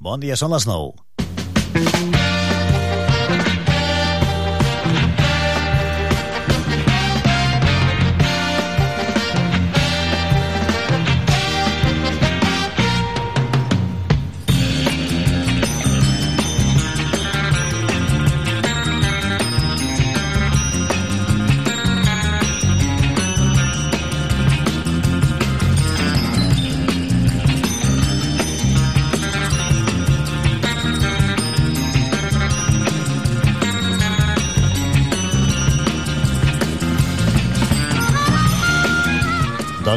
[0.00, 2.29] Bon dia, són les 9.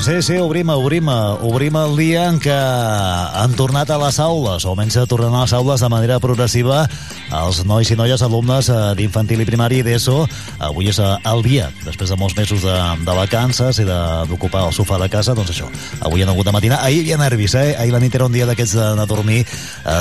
[0.03, 4.73] Sí, sí, obrim, obrim, obrim el dia en què han tornat a les aules, o
[4.73, 6.81] almenys tornant a les aules de manera progressiva
[7.33, 10.17] els nois i noies alumnes eh, d'infantil i primari d'ESO.
[10.67, 14.75] Avui és eh, el dia, després de molts mesos de, de vacances i d'ocupar el
[14.75, 15.69] sofà de casa, doncs això,
[16.03, 16.81] avui han hagut de matinar.
[16.83, 17.71] Ahir hi havia nervis, eh?
[17.79, 19.45] Ahir la nit era un dia d'aquests d'anar a dormir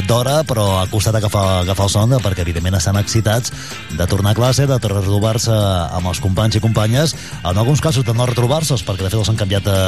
[0.07, 3.53] d'hora, però ha costat agafar, agafar el son, perquè evidentment estan excitats
[3.97, 8.15] de tornar a classe, de retrobar-se amb els companys i companyes, en alguns casos de
[8.15, 9.79] no retrobar-se, perquè de fet els han canviat de,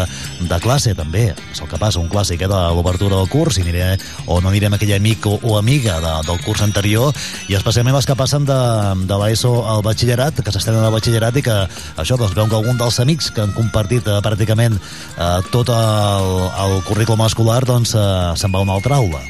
[0.49, 1.27] de classe, també.
[1.53, 3.95] És el que passa, un clàssic eh, de l'obertura del curs, i aniré,
[4.27, 7.15] o no anirem aquell amic o, o amiga de, del curs anterior,
[7.49, 8.61] i especialment les que passen de,
[9.09, 11.57] de l'ESO al batxillerat, que s'estenen al batxillerat i que
[12.01, 16.35] això, doncs, veuen que algun dels amics que han compartit eh, pràcticament eh, tot el,
[16.67, 19.23] el currículum escolar, doncs, eh, se'n va a una altra aula.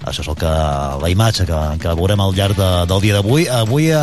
[0.00, 0.50] Això és el que,
[1.02, 3.44] la imatge que, que veurem al llarg de, del dia d'avui.
[3.52, 3.98] Avui eh,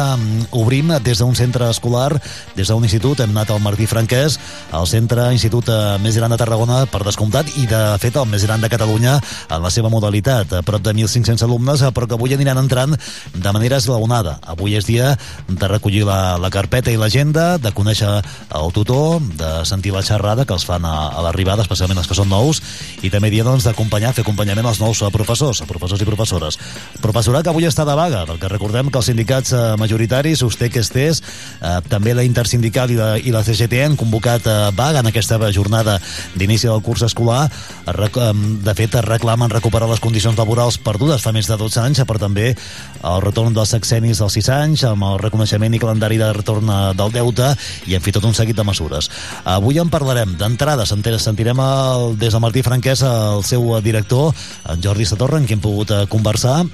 [0.54, 2.12] obrim des d'un centre escolar,
[2.56, 4.38] des d'un institut, hem anat al Martí Franquès,
[4.78, 8.46] el centre institut eh, més gran de Tarragona, per descomptat, i de fet el més
[8.46, 9.16] gran de Catalunya
[9.50, 10.54] en la seva modalitat.
[10.60, 12.94] A prop de 1.500 alumnes, eh, però que avui aniran entrant
[13.34, 14.38] de manera esglaonada.
[14.46, 15.16] Avui és dia
[15.50, 18.14] de recollir la, la carpeta i l'agenda, de conèixer
[18.62, 22.22] el tutor, de sentir la xerrada que els fan a, a l'arribada, especialment els que
[22.22, 22.62] són nous,
[23.02, 26.58] i també dia doncs, d'acompanyar, fer acompanyament als nous professors, professors professors i professores.
[27.02, 31.22] Professorat que avui està de vaga, perquè recordem que els sindicats eh, majoritaris, USTEC, Estés,
[31.62, 35.40] eh, també la Intersindical i la, i la CGT han convocat eh, vaga en aquesta
[35.54, 35.98] jornada
[36.36, 37.48] d'inici del curs escolar.
[37.88, 38.32] Eh,
[38.68, 42.52] de fet, reclamen recuperar les condicions laborals perdudes fa més de 12 anys, però també
[42.52, 46.82] el retorn dels sexenis dels 6 anys, amb el reconeixement i calendari de retorn eh,
[46.98, 47.54] del deute,
[47.88, 49.10] i en fi, tot un seguit de mesures.
[49.48, 50.36] Avui en parlarem.
[50.38, 54.34] D'entrada, sentirem el, des de Martí Franquès el seu director,
[54.68, 56.66] en Jordi Satorra, en qui hem pogut pogut conversar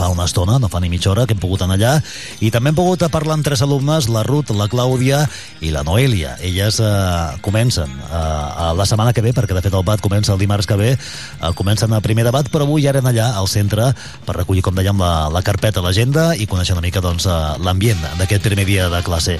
[0.00, 1.92] fa una estona, no fa ni mitja hora que hem pogut anar allà.
[2.40, 5.24] I també hem pogut parlar amb tres alumnes la Ruth, la Clàudia
[5.60, 6.36] i la Noelia.
[6.46, 10.40] Elles eh, comencen eh, la setmana que ve, perquè de fet el BAT comença el
[10.40, 13.90] dimarts que ve, eh, comencen el primer debat però avui ja eren allà al centre
[14.26, 17.26] per recollir, com dèiem, la, la carpeta, l'agenda i conèixer una mica doncs,
[17.60, 19.36] l'ambient d'aquest primer dia de classe.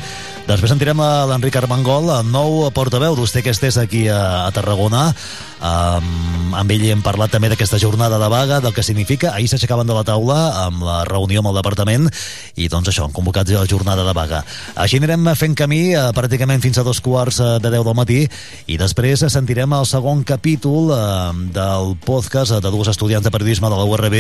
[0.51, 1.01] Després sentirem
[1.31, 5.11] l'Enric Armengol el nou portaveu d'Uste que estés aquí a, a Tarragona
[5.61, 9.35] um, amb ell hem parlat també d'aquesta jornada de vaga, del que significa.
[9.35, 12.09] Ahir s'aixecaven de la taula amb la reunió amb el departament
[12.57, 14.43] i doncs això, han convocat la jornada de vaga.
[14.75, 18.21] Així anirem fent camí eh, pràcticament fins a dos quarts eh, de 10 del matí
[18.71, 21.01] i després sentirem el segon capítol eh,
[21.55, 24.19] del podcast de dues estudiants de periodisme de la URB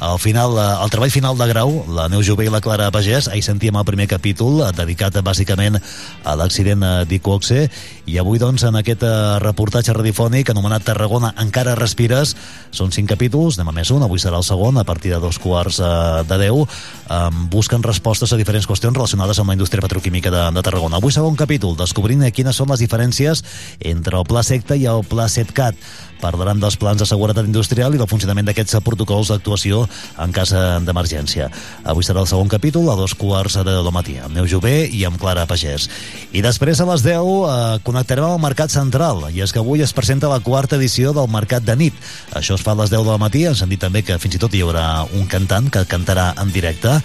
[0.00, 3.28] al final, eh, el treball final de grau la Neus Jové i la Clara Pagès
[3.28, 7.66] ahir sentíem el primer capítol eh, dedicat bàsicament a l'accident eh, d'Icoxe
[8.10, 9.12] i avui doncs en aquest eh,
[9.42, 12.36] reportatge radiofònic anomenat Tarragona encara respires.
[12.72, 15.80] Són cinc capítols, a més un, avui serà el segon a partir de dos quarts
[15.82, 15.90] eh,
[16.28, 17.18] de 10 eh,
[17.52, 20.96] busquen respostes a diferents qüestions relacionades amb la indústria petroquímica de, de Tarragona.
[21.02, 23.44] Avui segon capítol, descobrint quines són les diferències
[23.80, 25.76] entre el Pla Secta i el Pla Setcat
[26.22, 29.82] parlaran dels plans de seguretat industrial i del funcionament d'aquests protocols d'actuació
[30.22, 30.54] en cas
[30.86, 31.50] d'emergència.
[31.82, 35.02] Avui serà el segon capítol a dos quarts de del matí, amb Neu Jové i
[35.08, 35.88] amb Clara Pagès.
[36.32, 39.82] I després a les 10 eh, connectarem amb el Mercat Central, i és que avui
[39.82, 41.98] es presenta la quarta edició del Mercat de nit.
[42.38, 44.42] Això es fa a les 10 del matí, ens han dit també que fins i
[44.42, 47.00] tot hi haurà un cantant que cantarà en directe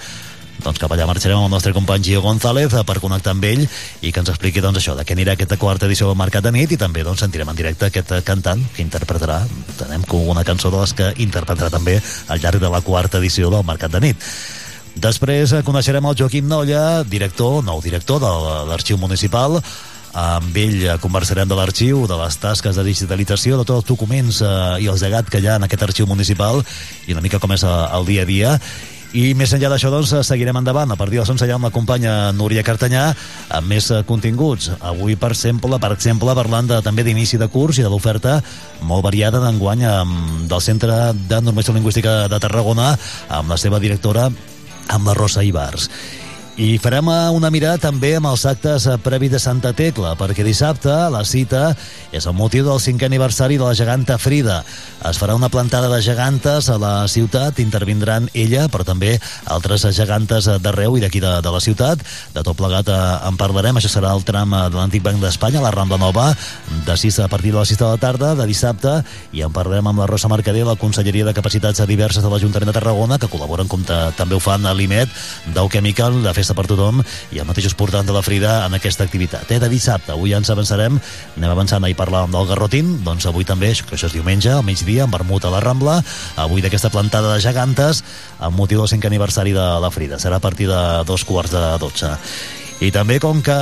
[0.63, 4.11] doncs cap allà marxarem amb el nostre company Gio González per connectar amb ell i
[4.11, 6.73] que ens expliqui doncs, això, de què anirà aquesta quarta edició del Mercat de nit
[6.73, 9.41] i també doncs, sentirem en directe aquest cantant que interpretarà,
[9.79, 13.51] tenem com una cançó de les que interpretarà també al llarg de la quarta edició
[13.53, 14.31] del Mercat de nit.
[14.97, 18.33] Després coneixerem el Joaquim Nolla, director, nou director de
[18.71, 19.61] l'Arxiu Municipal,
[20.17, 24.51] amb ell conversarem de l'arxiu, de les tasques de digitalització, de tots els documents eh,
[24.81, 26.63] i els llegat que hi ha en aquest arxiu municipal
[27.05, 28.55] i una mica com és el dia a dia
[29.15, 30.91] i més enllà d'això, doncs, seguirem endavant.
[30.91, 33.05] A partir de les 11 ja amb la companya Núria Cartanyà
[33.55, 34.71] amb més continguts.
[34.81, 38.41] Avui, per exemple, per exemple parlant de, també d'inici de curs i de l'oferta
[38.87, 39.87] molt variada d'enguany
[40.49, 42.93] del Centre de Normació Lingüística de Tarragona
[43.29, 44.27] amb la seva directora,
[44.91, 45.89] amb la Rosa Ibars.
[46.57, 47.05] I farem
[47.37, 51.75] una mirada també amb els actes previs de Santa Tecla, perquè dissabte la cita
[52.09, 54.63] és el motiu del cinquè aniversari de la geganta Frida.
[55.05, 60.47] Es farà una plantada de gegantes a la ciutat, intervindran ella, però també altres gegantes
[60.63, 62.01] d'arreu i d'aquí de, de la ciutat.
[62.33, 62.97] De tot plegat eh,
[63.29, 66.31] en parlarem, això serà el tram de l'Antic Banc d'Espanya, la Rambla Nova,
[66.89, 68.95] de 6 a partir de les 6 de la tarda, de dissabte,
[69.29, 72.77] i en parlarem amb la Rosa Mercader, la Conselleria de Capacitats Diverses de l'Ajuntament de
[72.81, 75.13] Tarragona, que col·laboren com també ho fan a l'IMET,
[75.53, 77.01] Dau Chemical, de Festa per Tothom,
[77.31, 79.49] i el mateix portant de la Frida en aquesta activitat.
[79.51, 79.59] Eh?
[79.59, 80.99] De dissabte, avui ja ens avançarem,
[81.37, 85.07] anem avançant, ahir parlàvem del Garrotín, doncs avui també, que això és diumenge, al migdia,
[85.07, 85.97] en vermut a la Rambla,
[86.37, 88.03] avui d'aquesta plantada de gegantes,
[88.39, 90.21] amb motiu del 5 aniversari de la Frida.
[90.21, 92.15] Serà a partir de dos quarts de dotze.
[92.77, 93.57] I també com que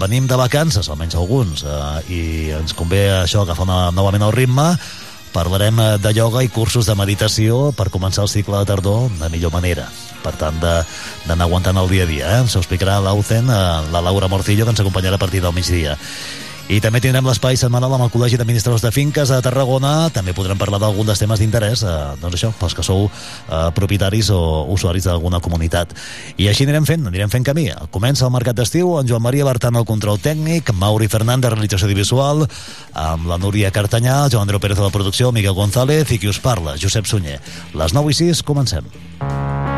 [0.00, 2.20] venim de vacances, almenys alguns, eh, i
[2.56, 4.70] ens convé això agafar una, novament el ritme,
[5.34, 9.30] parlarem eh, de ioga i cursos de meditació per començar el cicle de tardor de
[9.34, 9.88] millor manera
[10.22, 12.40] per tant d'anar aguantant el dia a dia eh?
[12.48, 13.60] s'ho explicarà l'Aucen, eh,
[13.92, 15.98] la Laura Morcillo que ens acompanyarà a partir del migdia
[16.72, 20.08] i també tindrem l'espai setmanal amb el Col·legi d'Administradors de Finques a Tarragona.
[20.14, 24.30] També podrem parlar d'algun dels temes d'interès, eh, doncs això, pels que sou eh, propietaris
[24.32, 24.40] o
[24.72, 25.92] usuaris d'alguna comunitat.
[26.40, 27.66] I així anirem fent, anirem fent camí.
[27.92, 32.46] Comença el mercat d'estiu, en Joan Maria Bertan el control tècnic, Mauri Fernández, realització audiovisual,
[32.94, 36.40] amb la Núria Cartanyà, Joan Andreu Pérez de la producció, Miguel González i qui us
[36.40, 37.40] parla, Josep Sunyer.
[37.76, 38.88] Les 9 i 6, comencem.
[39.20, 39.73] Baby,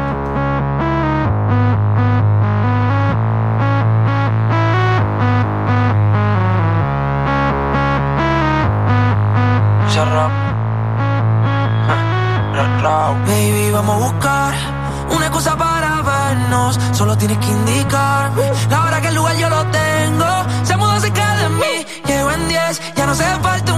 [17.40, 20.26] que indicarme la hora que el lugar yo lo tengo.
[20.64, 22.80] Se muda cerca de mí, llego en 10.
[22.96, 23.75] Ya no se falta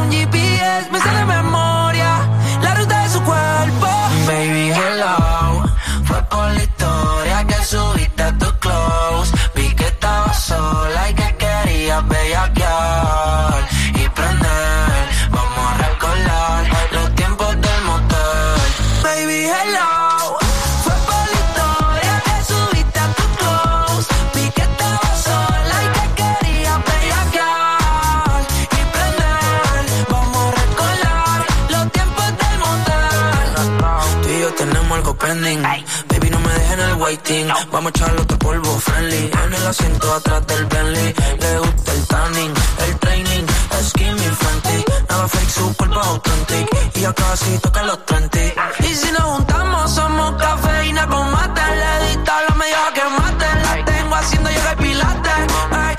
[37.08, 37.48] el.
[37.72, 39.30] Vamos a echarle otro polvo friendly.
[39.44, 41.14] En el asiento atrás del Bentley.
[41.40, 42.54] Le gusta el tanning,
[42.86, 43.46] el training.
[43.82, 44.84] Skinny Fenty.
[45.08, 46.68] Nada fake, su cuerpo authentic.
[46.94, 48.38] Y ya casi toca los 30.
[48.80, 51.62] Y si nos juntamos, somos cafeína con mate.
[51.80, 53.46] Le dista la media que mate.
[53.62, 55.54] La tengo haciendo yoga y pilates.
[55.70, 55.96] Ay,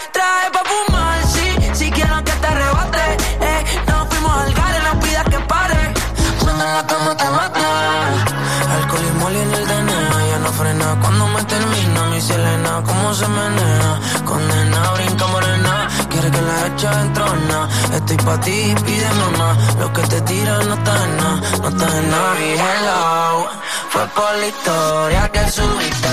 [11.01, 12.03] cuando me termina.
[12.11, 13.99] Mi Selena, cómo se menea.
[14.25, 15.87] Condena, brinca morena.
[16.09, 17.69] Quiere que la eche en trona.
[17.93, 19.75] Estoy pa' ti, pídeme más.
[19.79, 21.41] Lo que te tiran no está en nada.
[21.61, 22.39] No está en nada.
[22.39, 23.49] Y hello.
[23.89, 26.09] Fue por la historia que subiste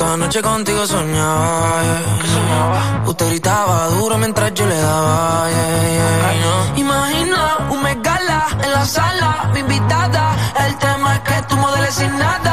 [0.00, 3.02] Cierto, anoche contigo soñaba, yeah.
[3.06, 6.80] Usted gritaba duro mientras yo le daba, yeah, yeah, no.
[6.80, 10.36] Imagina un megala en la sala, mi invitada.
[10.66, 12.49] El tema es que tú modeles sin nada.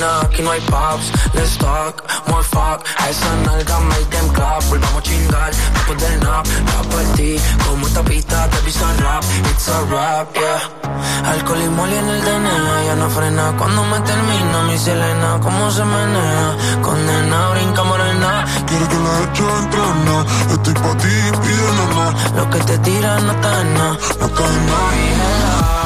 [0.00, 1.12] Aquí no hay pops.
[1.34, 2.84] Let's talk, more fuck.
[2.98, 4.62] A esa nalga make them clap.
[4.68, 6.46] Volvamos a chingar después del nap.
[6.46, 9.24] Va por ti, como esta pista te pisa rap.
[9.50, 11.30] It's a rap, yeah.
[11.32, 15.38] Alcohol y moli en el DNA, ya no frena cuando me termina mi Selena.
[15.40, 18.44] Cómo se menea, condena, brinca morena.
[18.66, 20.26] Quiero que la eche en trona.
[20.52, 22.32] Estoy pa' ti, pídeme más.
[22.36, 23.98] Lo que te tiran no está en nada.
[24.20, 25.81] No está en nada.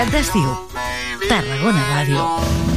[0.00, 0.52] Mercat d'Estiu.
[1.28, 2.69] Tarragona Ràdio.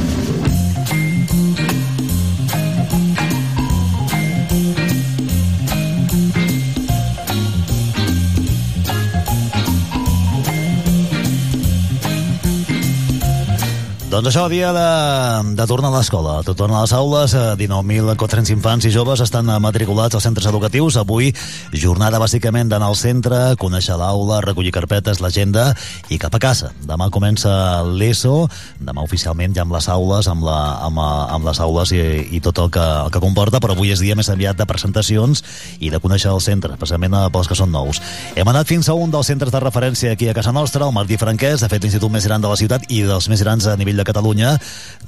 [14.14, 14.90] Doncs això, dia de,
[15.58, 16.36] de tornar a l'escola.
[16.46, 20.94] Tot torna a les aules, 19.400 infants i joves estan matriculats als centres educatius.
[21.00, 21.32] Avui,
[21.74, 25.64] jornada bàsicament d'anar al centre, conèixer l'aula, recollir carpetes, l'agenda
[26.14, 26.70] i cap a casa.
[26.86, 28.44] Demà comença l'ESO,
[28.78, 31.02] demà oficialment ja amb les aules, amb, la, amb,
[31.34, 32.04] amb les aules i,
[32.38, 35.42] i tot el que, el que comporta, però avui és dia més aviat de presentacions
[35.82, 37.98] i de conèixer el centre, especialment pels que són nous.
[38.38, 41.18] Hem anat fins a un dels centres de referència aquí a casa nostra, el Martí
[41.18, 43.98] Franquès, de fet l'institut més gran de la ciutat i dels més grans a nivell
[43.98, 44.54] de Catalunya,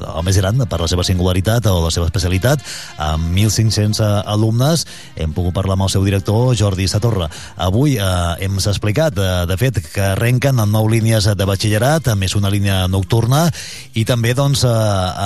[0.00, 2.62] el més gran per la seva singularitat o la seva especialitat,
[3.00, 4.84] amb 1.500 alumnes.
[5.16, 7.28] Hem pogut parlar amb el seu director, Jordi Satorra.
[7.56, 8.06] Avui eh,
[8.44, 12.50] hem explicat, eh, de fet, que arrenquen amb nou línies de batxillerat, a més una
[12.52, 13.46] línia nocturna,
[13.94, 14.72] i també doncs, eh,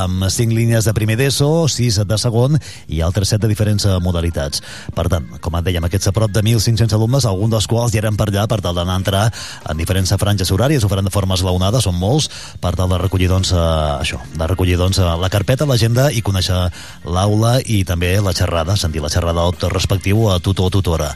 [0.05, 2.59] amb cinc línies de primer d'ESO, sis de segon
[2.89, 4.63] i altres set de diferents eh, modalitats.
[4.95, 8.03] Per tant, com et dèiem, aquests a prop de 1.500 alumnes, alguns dels quals ja
[8.05, 9.25] eren per allà per tal d'anar a entrar
[9.71, 13.31] en diferents franges horàries, ho faran de forma esglaonada, són molts, per tal de recollir
[13.31, 16.59] doncs, eh, això, de recollir doncs, eh, la carpeta, l'agenda i conèixer
[17.05, 21.15] l'aula i també la xerrada, sentir la xerrada respectiu a tutor o tutora.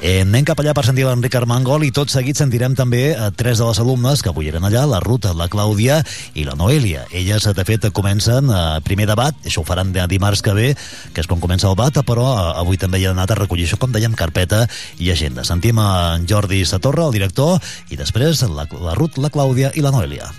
[0.00, 3.60] Eh, anem cap allà per sentir l'Enric Armengol i tot seguit sentirem també a tres
[3.60, 6.00] de les alumnes que avui eren allà, la Ruta, la Clàudia
[6.32, 7.04] i la Noelia.
[7.12, 10.68] Elles, de fet, comencen eh, primer debat, això ho faran de dimarts que ve,
[11.12, 13.68] que és quan comença el bat, però eh, avui també hi ha anat a recollir
[13.68, 14.64] això, com dèiem, carpeta
[14.98, 15.44] i agenda.
[15.44, 17.58] Sentim a en Jordi Satorra, el director,
[17.92, 20.32] i després la, la Ruth, la Clàudia i la Noelia.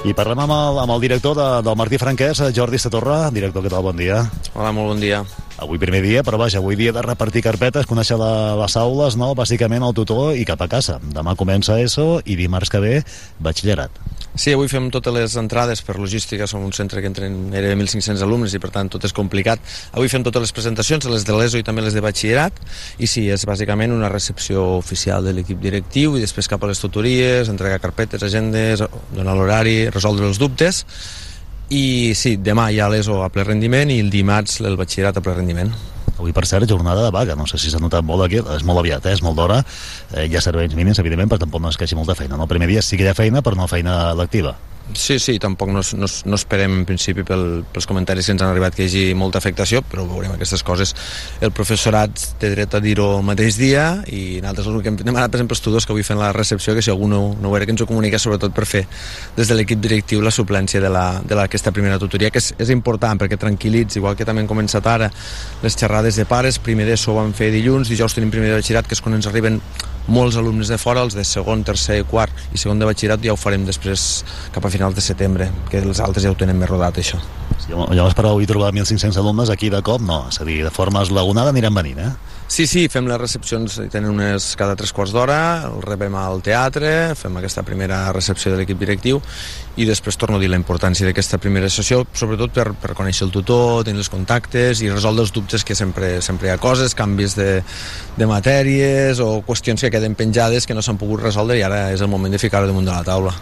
[0.00, 3.26] I parlem amb el, amb el director de, del Martí Franquès, Jordi Satorra.
[3.34, 3.84] Director, què tal?
[3.84, 4.22] Bon dia.
[4.54, 5.20] Hola, molt bon dia.
[5.60, 9.34] Avui primer dia, però vaja, avui dia de repartir carpetes, conèixer la, les aules, no?
[9.36, 10.96] bàsicament el tutor i cap a casa.
[11.12, 12.94] Demà comença ESO i dimarts que ve
[13.44, 14.00] batxillerat.
[14.30, 18.22] Sí, avui fem totes les entrades per logística, som un centre que entren gairebé 1.500
[18.24, 19.60] alumnes i per tant tot és complicat.
[19.92, 22.60] Avui fem totes les presentacions, les de l'ESO i també les de batxillerat,
[22.96, 26.80] i sí, és bàsicament una recepció oficial de l'equip directiu i després cap a les
[26.80, 30.86] tutories, entregar carpetes, agendes, donar l'horari, resoldre els dubtes,
[31.70, 35.24] i sí, demà hi ha l'ESO a ple rendiment i el dimarts el batxillerat a
[35.24, 35.70] ple rendiment.
[36.20, 37.36] Avui, per cert, jornada de vaga.
[37.38, 38.42] No sé si s'ha notat molt aquí.
[38.56, 39.14] És molt aviat, eh?
[39.16, 39.62] és molt d'hora.
[40.12, 42.36] Eh, hi ha serveis mínims, evidentment, però tampoc no es queixi molta feina.
[42.36, 42.44] No?
[42.44, 44.52] El primer dia sí que hi ha feina, però no feina lectiva.
[44.94, 48.50] Sí, sí, tampoc no, no, no esperem en principi pel, pels comentaris que ens han
[48.50, 50.94] arribat que hi hagi molta afectació, però veurem aquestes coses.
[51.40, 55.30] El professorat té dret a dir-ho el mateix dia i nosaltres el que hem demanat,
[55.30, 57.56] per exemple, els tutors que avui fem la recepció, que si algú no, no ho
[57.58, 58.82] era, que ens ho comunica sobretot per fer
[59.36, 64.00] des de l'equip directiu la suplència d'aquesta primera tutoria, que és, és important perquè tranquil·litzi,
[64.02, 65.10] igual que també han començat ara
[65.62, 68.90] les xerrades de pares, primer d'ESO ho van fer dilluns, dijous tenim primer de batxillerat,
[68.90, 69.60] que és quan ens arriben
[70.10, 73.38] molts alumnes de fora, els de segon, tercer, quart i segon de batxillerat ja ho
[73.40, 74.24] farem després
[74.54, 77.20] cap a finals de setembre, que els altres ja ho tenen més rodat, això.
[77.60, 80.24] Sí, llavors, per avui trobar 1.500 alumnes aquí de cop, no.
[80.32, 82.39] És a dir, de forma esglaonada anirem venint, eh?
[82.50, 87.12] Sí, sí, fem les recepcions, tenen unes cada tres quarts d'hora, el rebem al teatre,
[87.14, 89.20] fem aquesta primera recepció de l'equip directiu
[89.78, 93.30] i després torno a dir la importància d'aquesta primera sessió, sobretot per, per conèixer el
[93.36, 97.38] tutor, tenir els contactes i resoldre els dubtes que sempre, sempre hi ha coses, canvis
[97.38, 97.48] de,
[98.18, 102.02] de matèries o qüestions que queden penjades que no s'han pogut resoldre i ara és
[102.02, 103.38] el moment de ficar-ho damunt de la taula.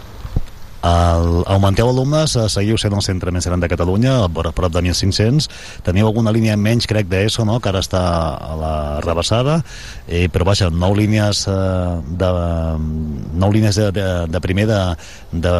[0.79, 4.81] El, augmenteu alumnes, eh, seguiu sent el centre més gran de Catalunya, a prop de
[4.81, 5.49] 1.500.
[5.83, 8.01] Teniu alguna línia menys, crec, d'ESO, no?, que ara està
[8.39, 9.59] a la rebassada,
[10.07, 12.31] eh, però vaja, nou línies eh, de,
[13.43, 14.79] nou línies de, de, de primer de,
[15.33, 15.55] de,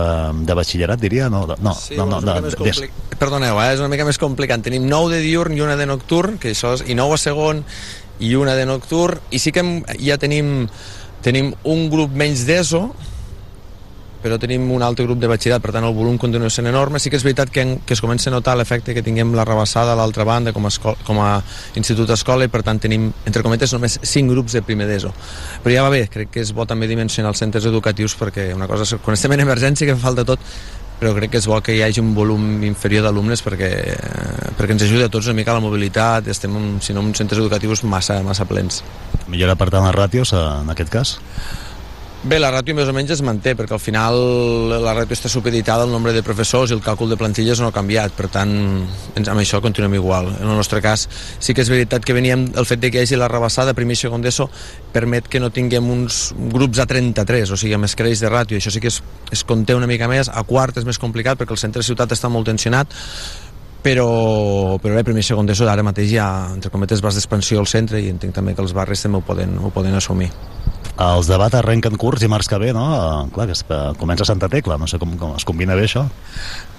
[0.48, 1.28] de batxillerat, diria?
[1.30, 4.22] No, de, no, sí, no, no, no, de, de, Perdoneu, eh, és una mica més
[4.22, 4.64] complicat.
[4.64, 7.66] Tenim nou de diurn i una de nocturn, que això és, i nou a segon
[8.24, 10.70] i una de nocturn, i sí que hem, ja tenim,
[11.24, 12.88] tenim un grup menys d'ESO,
[14.24, 17.00] però tenim un altre grup de batxillerat, per tant el volum continua sent enorme.
[17.00, 19.94] Sí que és veritat que, que es comença a notar l'efecte que tinguem la rebassada
[19.94, 21.30] a l'altra banda com a, escola, com a
[21.80, 25.14] institut escola i per tant tenim, entre cometes, només 5 grups de primer d'ESO.
[25.64, 28.68] Però ja va bé, crec que és bo també dimensionar els centres educatius perquè una
[28.68, 30.44] cosa, quan estem en emergència que fa falta tot,
[31.00, 33.72] però crec que és bo que hi hagi un volum inferior d'alumnes perquè,
[34.60, 37.86] perquè ens ajuda a tots una mica la mobilitat, estem, si no, en centres educatius
[37.88, 38.84] massa, massa plens.
[39.32, 41.16] Millora, per tant, les ràtios, en aquest cas?
[42.20, 44.18] Bé, la ràtio més o menys es manté, perquè al final
[44.84, 47.72] la ràtio està supeditada al nombre de professors i el càlcul de plantilles no ha
[47.72, 48.52] canviat, per tant,
[49.16, 50.28] amb això continuem igual.
[50.34, 51.06] En el nostre cas,
[51.40, 53.96] sí que és veritat que veníem, el fet de que hi hagi la rebassada primer
[53.96, 54.50] i segon d'ESO
[54.92, 58.76] permet que no tinguem uns grups a 33, o sigui, amb escreix de ràtio, això
[58.76, 59.00] sí que es,
[59.32, 62.12] es conté una mica més, a quart és més complicat perquè el centre de ciutat
[62.12, 63.00] està molt tensionat,
[63.80, 67.72] però, però bé, primer i segon d'ESO ara mateix ha, entre cometes, vas d'expansió al
[67.72, 70.34] centre i entenc també que els barris també ho poden, ho poden assumir.
[71.00, 72.84] Els debats arrenquen curts i març que ve, no?
[72.92, 73.64] Uh, clar, que es,
[74.00, 76.04] comença Santa Tecla, no sé com, com es combina bé això.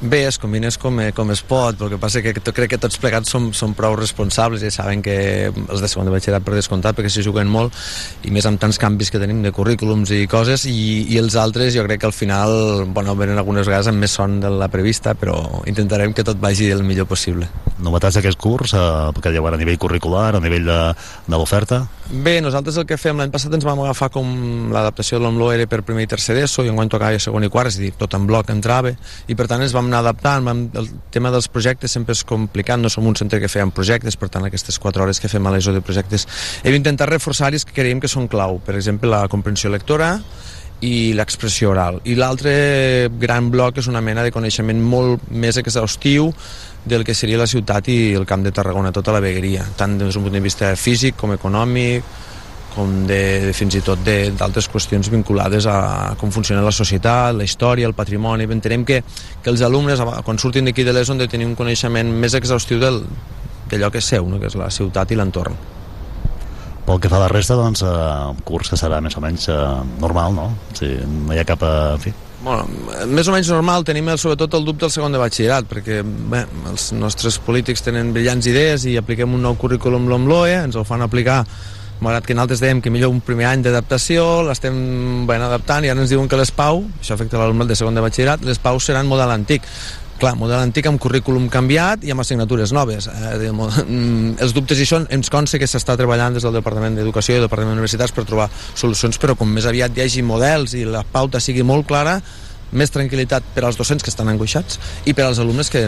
[0.00, 2.79] Bé, es combines com, eh, com es pot, però el que passa que crec que
[2.81, 5.15] tots plegats som, som prou responsables i saben que
[5.53, 7.77] els de segon de batxillerat per descomptat perquè s'hi juguen molt
[8.25, 11.75] i més amb tants canvis que tenim de currículums i coses i, i els altres
[11.77, 15.12] jo crec que al final bueno, venen algunes vegades amb més son de la prevista
[15.12, 15.37] però
[15.69, 17.49] intentarem que tot vagi el millor possible.
[17.81, 20.81] Novetats d'aquest curs eh, que hi haurà a nivell curricular, a nivell de,
[21.29, 21.85] de l'oferta?
[22.11, 25.67] Bé, nosaltres el que fem l'any passat ens vam agafar com l'adaptació de l'OMLO era
[25.71, 27.93] per primer i tercer d'ESO i en quan tocava segon i quart, és a dir,
[27.99, 28.93] tot en bloc entrava
[29.31, 32.81] i per tant ens vam anar adaptant, vam, el tema dels projectes sempre és complicat,
[32.81, 35.55] no som un centre que fèiem projectes, per tant aquestes 4 hores que fem a
[35.55, 36.26] l'ESO de projectes
[36.62, 40.19] hem intentat reforçar els que creiem que són clau, per exemple la comprensió lectora
[40.81, 42.00] i l'expressió oral.
[42.09, 46.31] I l'altre gran bloc és una mena de coneixement molt més exhaustiu
[46.85, 50.14] del que seria la ciutat i el camp de Tarragona, tota la vegueria, tant des
[50.14, 52.05] d'un punt de vista físic com econòmic,
[52.75, 57.47] com de, de fins i tot d'altres qüestions vinculades a com funciona la societat, la
[57.47, 58.49] història, el patrimoni.
[58.50, 59.03] Entenem que,
[59.43, 62.81] que els alumnes, quan surtin d'aquí de l'ESO, han de tenir un coneixement més exhaustiu
[62.81, 64.41] d'allò que és seu, no?
[64.41, 65.59] que és la ciutat i l'entorn.
[66.87, 69.61] Pel que fa a la resta, doncs, eh, curs que serà més o menys eh,
[70.03, 70.49] normal, no?
[70.73, 71.62] O sigui, no hi ha cap...
[71.62, 72.65] Eh, en fi, Bueno,
[73.05, 76.47] més o menys normal, tenim el, sobretot el dubte del segon de batxillerat, perquè bé,
[76.71, 81.05] els nostres polítics tenen brillants idees i apliquem un nou currículum l'OMLOE, ens el fan
[81.05, 81.43] aplicar
[82.04, 84.76] malgrat que nosaltres dèiem que millor un primer any d'adaptació, l'estem
[85.28, 88.04] ben adaptant i ara ens diuen que les PAU, això afecta l'alumnat de segon de
[88.04, 89.66] batxillerat, les PAU seran model antic.
[90.21, 93.07] Clar, model antic amb currículum canviat i amb assignatures noves.
[93.09, 97.40] Eh, els dubtes hi són, ens consta que s'està treballant des del Departament d'Educació i
[97.40, 101.07] el Departament d'Universitats per trobar solucions, però com més aviat hi hagi models i la
[101.09, 102.19] pauta sigui molt clara,
[102.73, 105.83] més tranquil·litat per als docents que estan angoixats i per als alumnes que,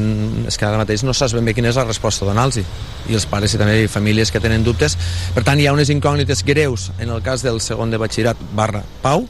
[0.49, 3.27] és que ara mateix no saps ben bé quina és la resposta donar-los i els
[3.31, 4.97] pares i també famílies que tenen dubtes.
[5.35, 8.83] Per tant hi ha unes incògnites greus en el cas del segon de batxillerat barra
[9.03, 9.27] Pau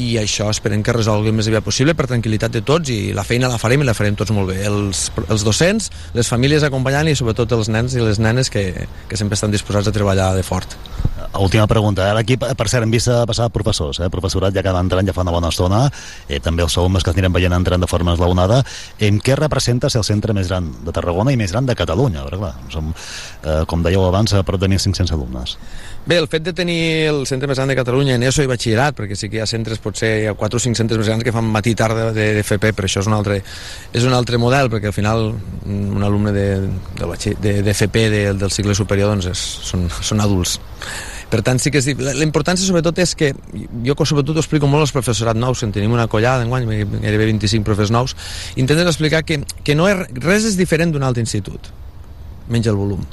[0.00, 3.24] i això esperem que resolgui el més aviat possible per tranquil·litat de tots i la
[3.28, 7.10] feina la farem i la farem tots molt bé els, els docents, les famílies acompanyant
[7.10, 10.46] i sobretot els nens i les nenes que, que sempre estan disposats a treballar de
[10.46, 10.78] fort
[11.38, 12.10] Última pregunta.
[12.10, 14.08] Ara aquí, per cert, hem vist passar professors, eh?
[14.12, 15.86] professorat ja que va entrant ja fa una bona estona,
[16.28, 18.60] eh, també els alumnes que es aniran veient entrant de forma eslaonada.
[19.00, 22.26] En què representa ser el centre més gran de Tarragona i més gran de Catalunya?
[22.26, 22.92] Perquè, clar, som,
[23.44, 25.56] eh, com dèieu abans, a prop de 1.500 alumnes.
[26.04, 28.96] Bé, el fet de tenir el centre més gran de Catalunya en ESO i batxillerat,
[28.98, 31.22] perquè sí que hi ha centres, potser hi ha 4 o 5 centres més grans
[31.22, 33.36] que fan matí i tarda de, de FP, però això és un altre,
[33.94, 36.48] és un altre model, perquè al final un alumne de,
[36.98, 40.56] de, de, de FP de, del cicle superior doncs és, són, són adults.
[41.30, 41.92] Per tant, sí que és...
[42.02, 43.30] La, la importància sobretot és que
[43.86, 46.66] jo sobretot ho explico molt als professorat nous, en tenim una collada enguany,
[46.98, 48.18] gairebé 25 professors nous,
[48.58, 51.70] intenten explicar que, que no és, res és diferent d'un altre institut,
[52.50, 53.06] menys el volum.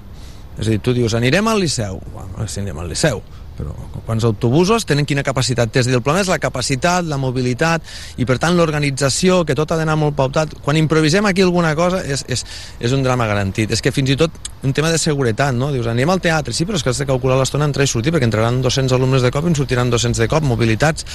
[0.60, 3.22] És a dir, tu dius, anirem al Liceu, bueno, si anirem al Liceu,
[3.60, 3.74] però
[4.08, 5.76] quants autobusos tenen quina capacitat.
[5.80, 7.84] És dir, el problema és la capacitat, la mobilitat
[8.20, 10.56] i per tant l'organització, que tot ha d'anar molt pautat.
[10.64, 12.46] Quan improvisem aquí alguna cosa és, és,
[12.80, 13.72] és un drama garantit.
[13.76, 15.74] És que fins i tot un tema de seguretat, no?
[15.76, 18.16] Dius, anem al teatre, sí, però és que has de calcular l'estona entrar i sortir
[18.16, 21.08] perquè entraran 200 alumnes de cop i en sortiran 200 de cop, mobilitats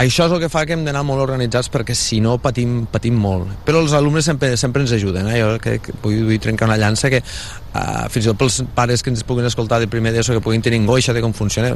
[0.00, 3.18] això és el que fa que hem d'anar molt organitzats perquè si no patim, patim
[3.20, 5.38] molt però els alumnes sempre, sempre ens ajuden eh?
[5.40, 9.04] jo que, que vull, vull trencar una llança que uh, fins i tot pels pares
[9.04, 11.74] que ens puguin escoltar de primer d'ESO que puguin tenir angoixa de com funciona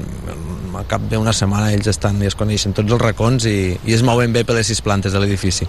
[0.76, 4.04] al cap d'una setmana ells estan i es coneixen tots els racons i, i es
[4.06, 5.68] mouen bé per les sis plantes de l'edifici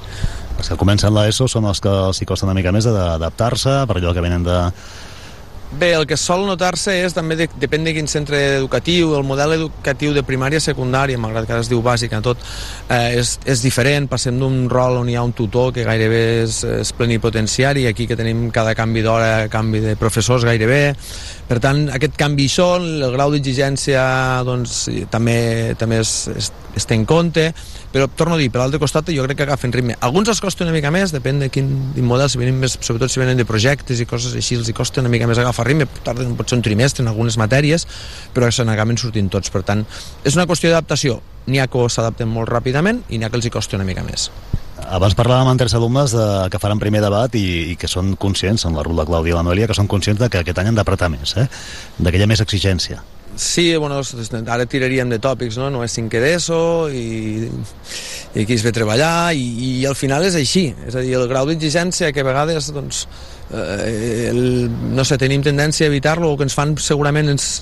[0.58, 4.16] els que comencen l'ESO són els que els costa una mica més d'adaptar-se per allò
[4.16, 4.62] que venen de,
[5.68, 9.58] Bé, el que sol notar-se és també de, depèn de quin centre educatiu, el model
[9.58, 12.40] educatiu de primària i secundària, malgrat que ara es diu bàsic a tot,
[12.88, 16.62] eh, és, és diferent, passem d'un rol on hi ha un tutor que gairebé és,
[16.64, 20.96] és plenipotenciari, aquí que tenim cada canvi d'hora, canvi de professors gairebé,
[21.52, 24.06] per tant, aquest canvi hi són, el grau d'exigència
[24.48, 27.52] doncs, també, també es, es, es té en compte,
[27.92, 29.96] però torno a dir, per l'altre costat jo crec que agafen ritme.
[30.04, 31.70] Alguns els costa una mica més, depèn de quin,
[32.04, 35.12] model, si venen més, sobretot si venen de projectes i coses així, els costa una
[35.14, 37.88] mica més agafar ritme, tarden potser un trimestre en algunes matèries,
[38.36, 39.54] però se n'acaben sortint tots.
[39.54, 39.86] Per tant,
[40.24, 41.22] és una qüestió d'adaptació.
[41.48, 44.04] N'hi ha que s'adapten molt ràpidament i n'hi ha que els hi costa una mica
[44.04, 44.30] més.
[44.88, 48.68] Abans parlàvem amb tres alumnes de, que faran primer debat i, i que són conscients,
[48.68, 50.78] en la Rula Clàudia i la Noelia, que són conscients de que aquest any han
[50.78, 51.48] d'apretar més, eh?
[51.98, 53.02] de que hi ha més exigència.
[53.38, 54.02] Sí, bueno,
[54.50, 55.70] ara tiraríem de tòpics, no?
[55.70, 57.46] No és cinquè d'ESO i,
[58.34, 60.72] i aquí es ve treballar i, i al final és així.
[60.90, 63.04] És a dir, el grau d'exigència que a vegades, doncs,
[63.54, 64.42] eh, el,
[64.98, 67.62] no sé, tenim tendència a evitar-lo o que ens fan segurament ens,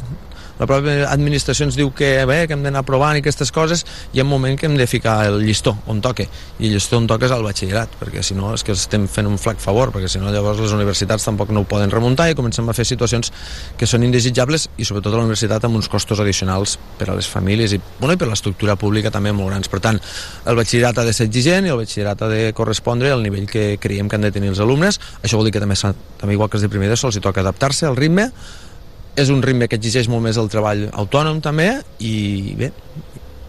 [0.60, 4.22] la pròpia administració ens diu que bé, que hem d'anar provant i aquestes coses, hi
[4.22, 6.28] ha un moment que hem de ficar el llistó on toque,
[6.60, 9.28] i el llistó on toca és al batxillerat, perquè si no és que estem fent
[9.30, 12.38] un flac favor, perquè si no llavors les universitats tampoc no ho poden remuntar i
[12.38, 13.32] comencem a fer situacions
[13.78, 17.28] que són indesitjables i sobretot a la universitat amb uns costos addicionals per a les
[17.30, 19.72] famílies i, bueno, i per l'estructura pública també molt grans.
[19.72, 20.00] Per tant,
[20.46, 23.76] el batxillerat ha de ser exigent i el batxillerat ha de correspondre al nivell que
[23.82, 25.00] creiem que han de tenir els alumnes.
[25.24, 25.78] Això vol dir que també,
[26.20, 28.32] també igual que els de primer d'ESO, els hi toca adaptar-se al ritme.
[29.16, 31.70] És un ritme que exigeix molt més el treball autònom també
[32.04, 32.72] i bé,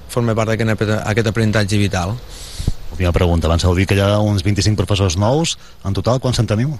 [0.09, 2.15] forma part d'aquest aprenentatge vital.
[2.95, 6.39] Última pregunta, abans heu dit que hi ha uns 25 professors nous, en total quants
[6.41, 6.77] en teniu?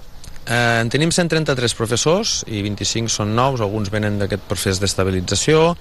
[0.47, 5.73] Eh, en tenim 133 professors i 25 són nous, alguns venen d'aquest procés d'estabilització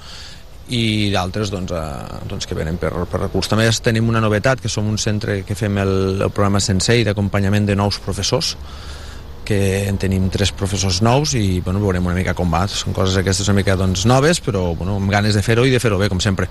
[0.74, 3.46] i d'altres doncs, eh, doncs que venen per, per recurs.
[3.52, 7.70] També tenim una novetat, que som un centre que fem el, el programa Sensei d'acompanyament
[7.70, 8.56] de nous professors,
[9.46, 12.66] que en tenim tres professors nous i bueno, veurem una mica com va.
[12.68, 15.80] Són coses aquestes una mica doncs, noves, però bueno, amb ganes de fer-ho i de
[15.82, 16.50] fer-ho bé, com sempre.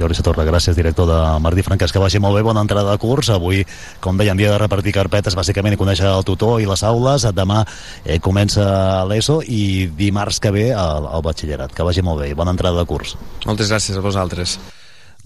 [0.00, 3.28] Jordi Satorra, gràcies, director de Martí Franques, que vagi molt bé, bona entrada de curs.
[3.34, 3.66] Avui,
[4.00, 7.28] com dèiem, dia de repartir carpetes, bàsicament, i conèixer el tutor i les aules.
[7.36, 7.60] Demà
[8.06, 8.64] eh, comença
[9.10, 11.76] l'ESO i dimarts que ve el, el batxillerat.
[11.76, 13.18] Que vagi molt bé i bona entrada de curs.
[13.44, 14.56] Moltes gràcies a vosaltres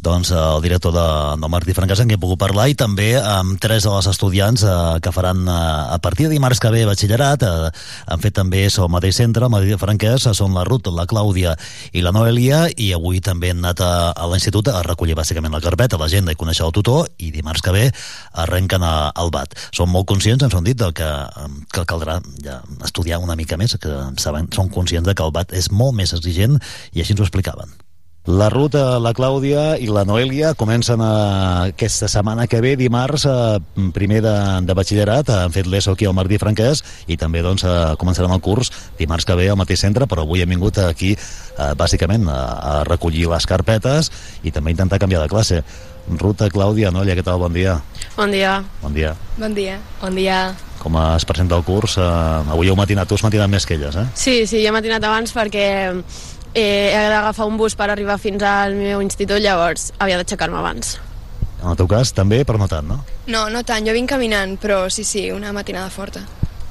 [0.04, 1.06] doncs, el director de,
[1.40, 4.62] de Martí Franques en què he pogut parlar i també amb tres de les estudiants
[4.62, 5.54] eh, que faran eh,
[5.96, 7.70] a partir de dimarts que ve batxillerat eh,
[8.12, 11.54] han fet també el mateix centre, Martí Franques són la Ruth, la Clàudia
[11.92, 15.62] i la Noelia i avui també han anat a, a l'institut a recollir bàsicament la
[15.64, 17.86] carpeta, l'agenda i conèixer el tutor i dimarts que ve
[18.44, 19.56] arrenquen a, al BAT.
[19.74, 21.10] Són molt conscients, ens han dit que,
[21.72, 25.56] que caldrà ja estudiar una mica més, que saben, són conscients de que el BAT
[25.56, 26.60] és molt més exigent
[26.92, 27.83] i així ens ho explicaven.
[28.24, 33.26] La ruta, la Clàudia i la Noelia comencen a, eh, aquesta setmana que ve, dimarts,
[33.26, 34.32] a, eh, primer de,
[34.64, 38.32] de batxillerat, han fet l'ESO aquí al Martí Franquès i també doncs, a, eh, començaran
[38.32, 41.18] el curs dimarts que ve al mateix centre, però avui hem vingut aquí
[41.58, 42.40] a, bàsicament a,
[42.80, 44.10] a recollir les carpetes
[44.42, 45.60] i també intentar canviar de classe.
[46.08, 47.38] Ruta, Clàudia, Noelia, què tal?
[47.38, 47.82] Bon dia.
[48.16, 48.62] Bon dia.
[48.80, 49.16] Bon dia.
[49.36, 49.78] Bon dia.
[50.00, 50.54] Bon dia.
[50.80, 51.96] Com es presenta el curs?
[51.96, 54.04] Uh, avui heu matinat, tu has matinat més que elles, eh?
[54.14, 55.64] Sí, sí, jo he matinat abans perquè
[56.54, 60.96] eh, he d'agafar un bus per arribar fins al meu institut, llavors havia d'aixecar-me abans.
[61.60, 63.02] En el teu cas també, però no tant, no?
[63.26, 66.22] No, no tant, jo vinc caminant, però sí, sí, una matinada forta.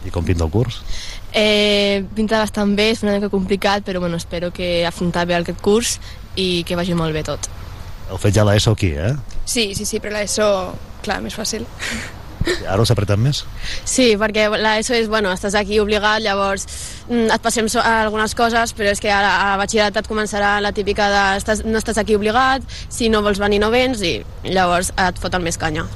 [0.06, 0.82] I com pinta el curs?
[1.34, 5.62] Eh, pinta bastant bé, és una mica complicat, però bueno, espero que afrontar bé aquest
[5.66, 6.00] curs
[6.36, 7.50] i que vagi molt bé tot.
[8.12, 9.16] Heu fet ja l'ESO aquí, eh?
[9.46, 10.50] Sí, sí, sí, però l'ESO,
[11.02, 11.66] clar, més fàcil.
[12.68, 13.44] Ara us apreten més?
[13.86, 16.68] Sí, perquè l'ESO és, bueno, estàs aquí obligat, llavors
[17.10, 20.74] mm, et passem so algunes coses, però és que ara a batxillerat et començarà la
[20.76, 24.94] típica de estàs, no estàs aquí obligat, si no vols venir no vens, i llavors
[24.98, 25.88] et foten més canya.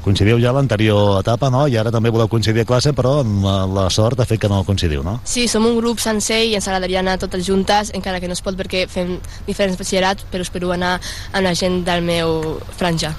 [0.00, 1.66] Coincidiu ja l'anterior etapa, no?
[1.68, 3.44] I ara també voleu coincidir a classe, però amb
[3.76, 5.18] la sort ha fet que no coincidiu, no?
[5.28, 8.40] Sí, som un grup sencer i ens agradaria anar totes juntes, encara que no es
[8.40, 10.96] pot perquè fem diferents batxillerats, però espero anar
[11.34, 12.40] amb la gent del meu
[12.80, 13.12] franja.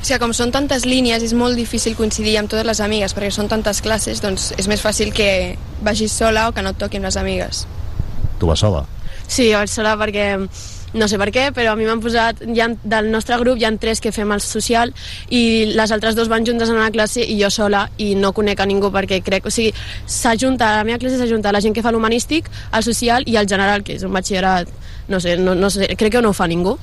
[0.00, 3.32] O sigui, com són tantes línies, és molt difícil coincidir amb totes les amigues, perquè
[3.34, 7.02] són tantes classes, doncs és més fàcil que vagis sola o que no et toquin
[7.02, 7.66] les amigues.
[8.38, 8.84] Tu vas sola?
[9.26, 10.30] Sí, jo vaig sola perquè
[10.96, 13.72] no sé per què, però a mi m'han posat, ja, del nostre grup hi ha
[13.80, 14.92] tres que fem el social
[15.28, 18.60] i les altres dos van juntes en una classe i jo sola i no conec
[18.60, 19.74] a ningú perquè crec, o sigui,
[20.06, 23.48] s'ajunta, a la meva classe s'ajunta la gent que fa l'humanístic, el social i el
[23.50, 24.70] general, que és un batxillerat,
[25.08, 26.78] no sé, no, no sé, crec que no ho fa ningú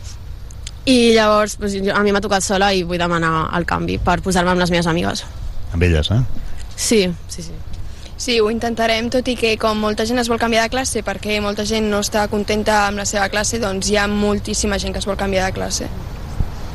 [0.86, 4.52] i llavors pues, a mi m'ha tocat sola i vull demanar el canvi per posar-me
[4.52, 5.24] amb les meves amigues.
[5.74, 6.24] Amb elles, eh?
[6.76, 7.54] Sí, sí, sí.
[8.24, 11.40] Sí, ho intentarem, tot i que com molta gent es vol canviar de classe perquè
[11.44, 15.02] molta gent no està contenta amb la seva classe, doncs hi ha moltíssima gent que
[15.02, 15.90] es vol canviar de classe.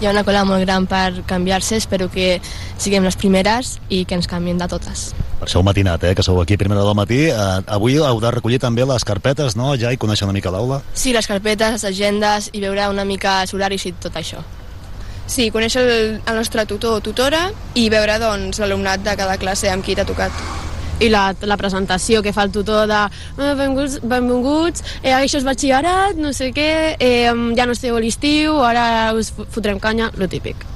[0.01, 2.37] Hi ha una cola molt gran per canviar-se, espero que
[2.77, 5.13] siguem les primeres i que ens canvien de totes.
[5.39, 7.27] Per això heu matinat, eh, que sou aquí a primera del matí.
[7.31, 9.77] Eh, avui heu de recollir també les carpetes, no?
[9.79, 10.83] Ja i conèixer una mica l'aula.
[10.95, 14.43] Sí, les carpetes, les agendes i veure una mica els horaris i tot això.
[15.29, 19.69] Sí, conèixer el, el nostre tutor o tutora i veure doncs, l'alumnat de cada classe
[19.71, 20.33] amb qui t'ha tocat
[20.99, 25.47] i la, la presentació que fa el tutor de eh, benvinguts, benvinguts eh, això és
[25.47, 30.27] batxillerat, no sé què eh, ja no esteu a l'estiu, ara us fotrem canya, lo
[30.27, 30.67] típic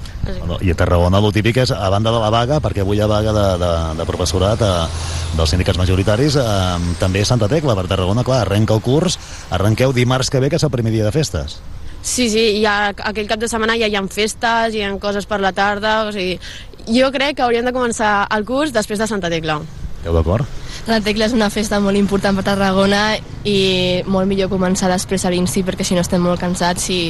[0.63, 3.09] I a Tarragona el típic és, a banda de la vaga, perquè avui hi ha
[3.11, 7.89] vaga de, de, de professorat a, eh, dels sindicats majoritaris, eh, també Santa Tecla, per
[7.91, 9.19] Tarragona, clar, arrenca el curs,
[9.51, 11.59] arrenqueu dimarts que ve, que és el primer dia de festes.
[12.03, 15.27] Sí, sí, i ha, aquell cap de setmana ja hi ha festes, hi ha coses
[15.27, 16.39] per la tarda, o sigui,
[16.87, 19.61] jo crec que hauríem de començar el curs després de Santa Tecla.
[19.99, 20.47] Esteu d'acord?
[20.89, 23.05] La Tecla és una festa molt important per Tarragona
[23.47, 27.01] i molt millor començar després a l'Insti perquè si no estem molt cansats i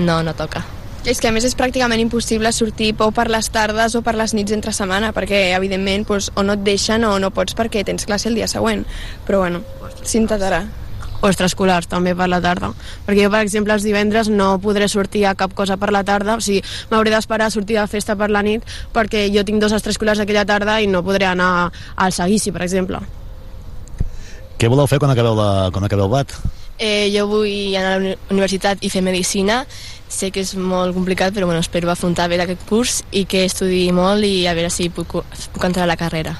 [0.00, 0.64] no, no toca.
[1.08, 4.34] És que a més és pràcticament impossible sortir o per les tardes o per les
[4.36, 8.04] nits entre setmana, perquè evidentment doncs, o no et deixen o no pots perquè tens
[8.04, 8.84] classe el dia següent.
[9.26, 9.62] Però bueno,
[10.04, 10.66] s'intentarà.
[11.20, 12.68] o extraescolars també per la tarda
[13.04, 16.36] perquè jo per exemple els divendres no podré sortir a cap cosa per la tarda
[16.38, 16.60] o sigui,
[16.92, 18.62] m'hauré d'esperar a sortir de festa per la nit
[18.94, 23.00] perquè jo tinc dos extraescolars aquella tarda i no podré anar al seguici per exemple
[24.58, 26.36] Què voleu fer quan acabeu, la, quan acabeu BAT?
[26.78, 29.64] Eh, jo vull anar a la uni- universitat i fer medicina.
[30.08, 33.90] Sé que és molt complicat, però bueno, espero afrontar bé aquest curs i que estudi
[33.92, 35.18] molt i a veure si puc,
[35.52, 36.36] puc entrar a la carrera.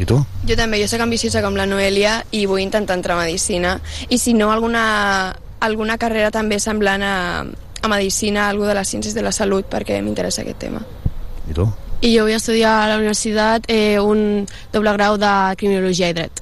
[0.00, 0.16] I tu?
[0.48, 3.76] Jo també, jo soc ambiciosa com la Noelia i vull intentar entrar a Medicina.
[4.08, 9.14] I si no, alguna, alguna carrera també semblant a, a Medicina, algú de les ciències
[9.14, 10.80] de la salut, perquè m'interessa aquest tema.
[11.50, 11.68] I tu?
[12.00, 16.40] i jo vull estudiar a la universitat eh, un doble grau de criminologia i dret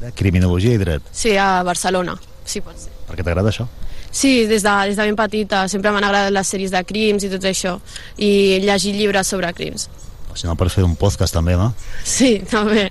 [0.00, 1.02] De criminologia i dret.
[1.12, 2.14] sí, a Barcelona
[2.44, 3.66] sí, pot ser Per què t'agrada això?
[4.10, 7.30] Sí, des de, des de ben petita sempre m'han agradat les sèries de crims i
[7.30, 7.76] tot això
[8.18, 9.88] i llegir llibres sobre crims
[10.30, 11.72] O si no, per fer un podcast també, no?
[12.04, 12.88] Sí, també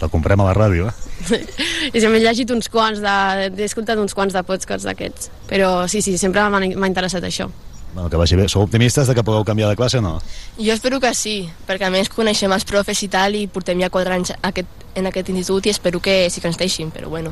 [0.00, 1.38] La comprem a la ràdio, eh?
[1.94, 3.14] i sempre he llegit uns quants de,
[3.54, 7.48] he escoltat uns quants de podcasts d'aquests però sí, sí, sempre m'ha m'ha interessat això
[7.94, 8.48] Bueno, que vagi bé.
[8.48, 10.16] Sou optimistes de que podeu canviar de classe o no?
[10.58, 13.88] Jo espero que sí, perquè a més coneixem els profes i tal i portem ja
[13.88, 17.30] quatre anys aquest, en aquest institut i espero que sí que ens deixin, però bueno.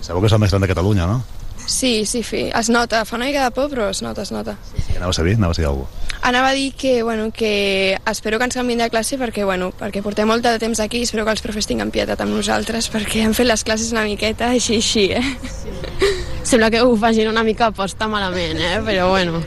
[0.00, 1.20] Sabeu que és el més gran de Catalunya, no?
[1.68, 4.54] Sí, sí, sí, es nota, fa una mica de por, però es nota, es nota.
[4.86, 5.34] Què anaves a dir?
[5.36, 6.14] Anaves a dir alguna cosa.
[6.22, 10.00] Anava a dir que, bueno, que espero que ens canviïn de classe perquè, bueno, perquè
[10.02, 13.22] portem molt de temps aquí i espero que els profes tinguen pietat amb nosaltres perquè
[13.26, 15.22] han fet les classes una miqueta així, així, eh?
[16.48, 18.80] sembla que ho facin una mica posta malament, eh?
[18.84, 19.44] però bueno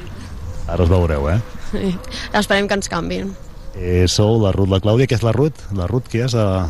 [0.70, 1.40] Ara us veureu, eh?
[1.74, 1.96] sí.
[2.38, 3.34] esperem que ens canviïn
[3.74, 5.08] eh sou la Ruth, la Clàudia.
[5.08, 5.62] Què és la Ruth?
[5.74, 6.34] La Ruth, qui és?
[6.36, 6.68] Uh,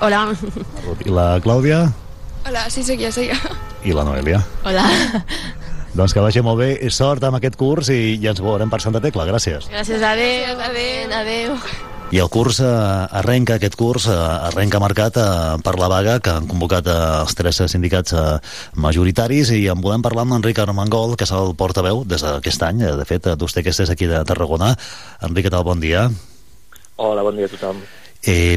[0.00, 1.02] Hola la Ruth.
[1.04, 1.80] I la Clàudia
[2.46, 3.54] Hola, sí, sóc jo, sóc jo.
[3.84, 4.40] i la Noelia.
[4.64, 4.86] Hola.
[5.94, 8.80] Doncs que vagi molt bé i sort amb aquest curs i ja ens veurem per
[8.82, 9.26] Santa Tecla.
[9.26, 9.66] Gràcies.
[9.70, 11.56] gràcies, adéu, Adéu, adéu.
[12.10, 12.66] I el curs eh,
[13.20, 14.14] arrenca, aquest curs eh,
[14.48, 15.26] arrenca marcat eh,
[15.62, 18.24] per la vaga que han convocat eh, els tres sindicats eh,
[18.74, 22.82] majoritaris i en volem parlar amb Enric Armengol, que és el portaveu des d'aquest any,
[22.82, 24.72] eh, de fet, eh, vostè que estàs aquí de Tarragona.
[25.22, 25.62] Enric, què tal?
[25.68, 26.08] Bon dia.
[26.98, 27.78] Hola, bon dia a tothom.
[28.20, 28.56] Eh,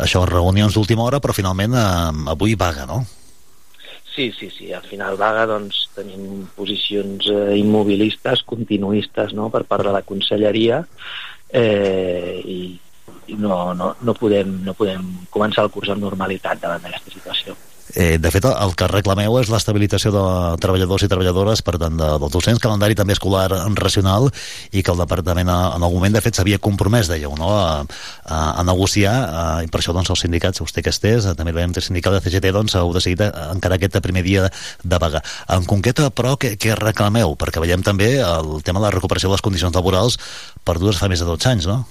[0.00, 3.02] això, reunions d'última hora, però finalment eh, avui vaga, no?
[4.14, 9.48] Sí, sí, sí, al final vaga doncs tenim posicions eh, immobilistes, continuistes no?
[9.54, 10.80] per part de la conselleria
[11.48, 12.58] eh, i,
[13.30, 17.56] i no, no, no, podem, no podem començar el curs amb normalitat davant d'aquesta situació.
[17.94, 20.22] Eh, de fet, el que reclameu és l'estabilitació de
[20.62, 23.48] treballadors i treballadores, per tant, de, dels docents, calendari també escolar
[23.78, 24.28] racional,
[24.70, 27.82] i que el departament, eh, en algun moment, de fet, s'havia compromès, dèieu, no?, a,
[28.24, 31.54] a, a negociar, eh, i per això, doncs, els sindicats, vostè que estés, eh, també
[31.60, 34.48] el sindical de CGT, doncs, heu decidit encara aquest primer dia
[34.84, 35.22] de vaga.
[35.48, 37.34] En concret, però, què, què reclameu?
[37.40, 40.18] Perquè veiem també el tema de la recuperació de les condicions laborals
[40.64, 41.84] perdudes fa més de 12 anys, no?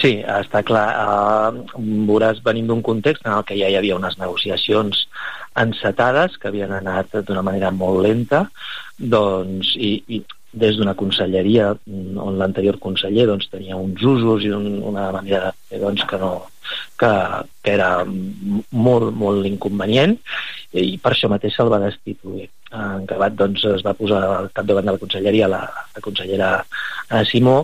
[0.00, 0.86] Sí, està clar.
[0.98, 5.06] Uh, veuràs, venim d'un context en el que ja hi havia unes negociacions
[5.60, 8.48] encetades que havien anat d'una manera molt lenta
[8.98, 14.52] doncs, i, i des d'una conselleria mm, on l'anterior conseller doncs, tenia uns usos i
[14.54, 16.32] un, una manera de fer doncs, que, no,
[16.98, 17.12] que,
[17.62, 20.16] que era molt, molt inconvenient
[20.74, 22.48] i per això mateix se'l va destituir.
[22.74, 25.62] En acabat doncs, es va posar al capdavant de la conselleria la,
[25.94, 27.60] la consellera eh, Simó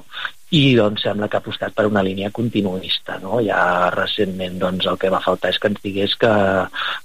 [0.51, 3.19] i doncs sembla que ha apostat per una línia continuista.
[3.23, 3.39] No?
[3.47, 6.33] Ja recentment doncs, el que va faltar és que ens digués que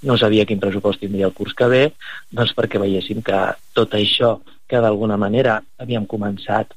[0.10, 1.84] no sabia quin pressupost tindria el curs que ve,
[2.32, 3.42] doncs perquè veiéssim que
[3.78, 4.36] tot això
[4.68, 6.74] que d'alguna manera havíem començat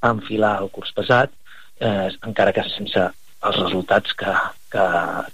[0.00, 1.30] a enfilar el curs passat,
[1.78, 3.06] eh, encara que sense
[3.40, 4.32] els resultats que,
[4.72, 4.86] que,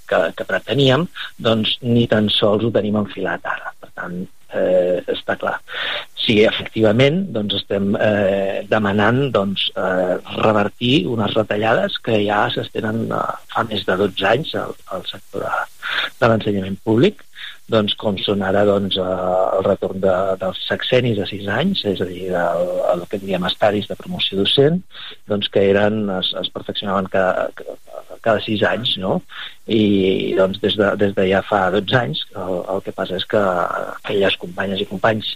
[0.09, 1.07] que, que preteníem,
[1.43, 3.73] doncs ni tan sols ho tenim enfilat ara.
[3.81, 4.21] Per tant,
[4.55, 5.57] eh, està clar.
[6.27, 13.23] Sí, efectivament, doncs estem eh, demanant doncs, eh, revertir unes retallades que ja s'estenen eh,
[13.53, 15.55] fa més de 12 anys al, al sector de,
[16.21, 17.26] de l'ensenyament públic,
[17.73, 19.27] doncs, com són ara doncs, eh,
[19.59, 23.47] el retorn de, dels sexenis a 6 anys, és a dir, el, el que diem
[23.49, 24.79] estadis de promoció docent,
[25.31, 27.49] doncs, que eren, es, es perfeccionaven cada,
[28.23, 29.19] cada 6 anys, no?
[29.67, 33.27] I doncs, des de, des de ja fa 12 anys, el, el que passa és
[33.27, 35.35] que aquelles companyes i companys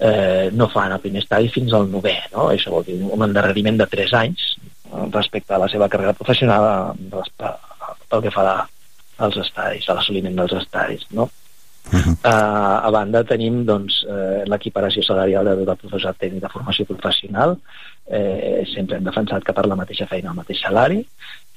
[0.00, 2.48] eh, no fan el primer estadi fins al novè, no?
[2.50, 6.66] Això vol dir un endarreriment de 3 anys eh, respecte a la seva carrera professional
[6.72, 7.54] eh, de
[8.10, 8.44] pel que fa
[9.20, 11.28] als estadis, a l'assoliment dels estadis, no?
[11.92, 12.12] Uh -huh.
[12.12, 16.84] uh, a banda tenim doncs, eh, l'equiparació salarial de tot el professorat tècnic de formació
[16.84, 17.56] professional
[18.06, 21.00] eh, sempre hem defensat que per la mateixa feina el mateix salari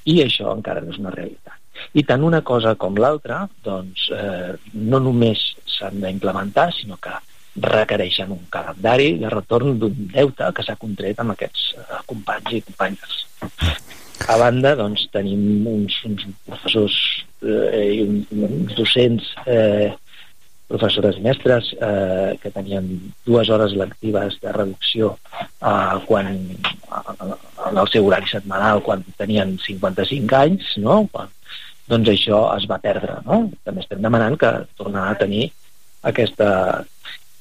[0.05, 1.57] i això encara no és una realitat
[1.93, 7.13] i tant una cosa com l'altra doncs, eh, no només s'han d'implementar sinó que
[7.55, 12.61] requereixen un calendari de retorn d'un deute que s'ha contret amb aquests eh, companys i
[12.69, 13.19] companyes
[14.27, 16.97] a banda doncs, tenim uns, uns professors
[17.43, 19.91] eh, i uns docents eh,
[20.71, 22.87] professores i mestres eh, que tenien
[23.25, 30.39] dues hores lectives de reducció eh, quan, en el seu horari setmanal quan tenien 55
[30.39, 31.03] anys, no?
[31.11, 31.31] Quan,
[31.89, 33.19] doncs això es va perdre.
[33.27, 33.45] No?
[33.67, 35.49] També estem demanant que tornar a tenir
[36.09, 36.49] aquesta,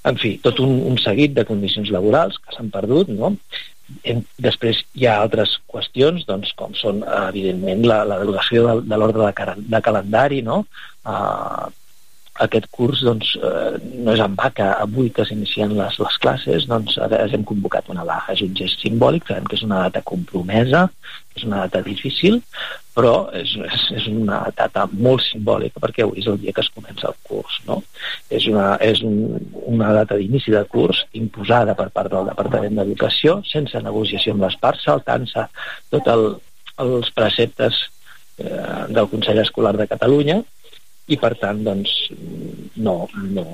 [0.09, 3.37] en fi, tot un, un seguit de condicions laborals que s'han perdut, no?
[4.41, 9.29] Després hi ha altres qüestions, doncs, com són, evidentment, la, la derogació de, de l'ordre
[9.29, 10.63] de, de calendari, no?
[11.03, 11.69] Uh,
[12.41, 16.65] aquest curs doncs, eh, no és en va que avui que s'inicien les, les classes
[16.69, 20.87] doncs hem convocat una vaga, és un gest simbòlic sabem que és una data compromesa
[21.37, 22.41] és una data difícil
[22.97, 26.73] però és, és, és una data molt simbòlica perquè avui és el dia que es
[26.73, 27.83] comença el curs no?
[28.31, 29.37] és, una, és un,
[29.69, 34.57] una data d'inici de curs imposada per part del Departament d'Educació sense negociació amb les
[34.65, 35.47] parts saltant-se
[35.93, 36.27] tots el,
[36.81, 37.85] els preceptes
[38.41, 40.41] eh, del Consell Escolar de Catalunya
[41.11, 41.93] i per tant doncs
[42.77, 43.47] no, no,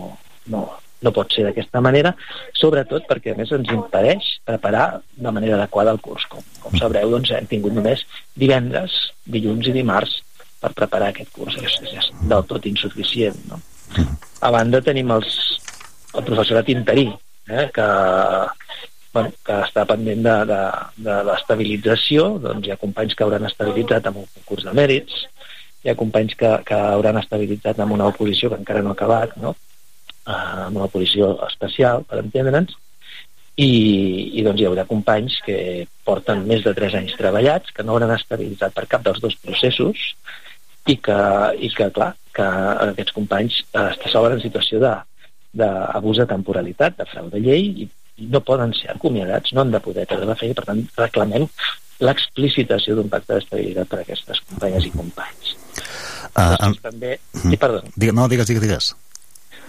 [0.52, 0.62] no,
[1.02, 2.12] no pot ser d'aquesta manera,
[2.58, 6.26] sobretot perquè a més ens impedeix preparar de manera adequada el curs.
[6.30, 8.04] Com, com sabreu, doncs, hem tingut només
[8.38, 10.18] divendres, dilluns i dimarts
[10.58, 11.56] per preparar aquest curs.
[11.62, 13.38] És, és del tot insuficient.
[13.50, 13.60] No?
[14.44, 15.38] A banda tenim els,
[16.14, 17.08] el professorat interí,
[17.48, 17.88] eh, que,
[19.14, 20.60] bueno, que està pendent de, de,
[21.06, 25.24] de l'estabilització, doncs hi ha companys que hauran estabilitzat amb un concurs de mèrits,
[25.88, 29.32] hi ha companys que, que hauran estabilitzat amb una oposició que encara no ha acabat,
[29.40, 29.54] no?
[30.28, 32.74] Uh, amb una oposició especial, per entendre'ns,
[33.56, 33.70] i,
[34.38, 35.56] i doncs hi haurà companys que
[36.06, 40.10] porten més de 3 anys treballats, que no hauran estabilitzat per cap dels dos processos,
[40.88, 41.18] i que,
[41.56, 42.46] i que clar, que
[42.84, 47.72] aquests companys eh, es troben en situació d'abús de, de temporalitat, de frau de llei,
[47.84, 47.88] i,
[48.28, 51.48] no poden ser acomiadats, no han de poder perdre la feina, per tant reclamem
[52.02, 55.57] l'explicitació d'un pacte d'estabilitat per a aquestes companyes i companys.
[56.38, 57.16] Uh, um, també...
[57.34, 57.82] Sí, perdó.
[57.96, 58.90] Digue, no, digues, digues, digues.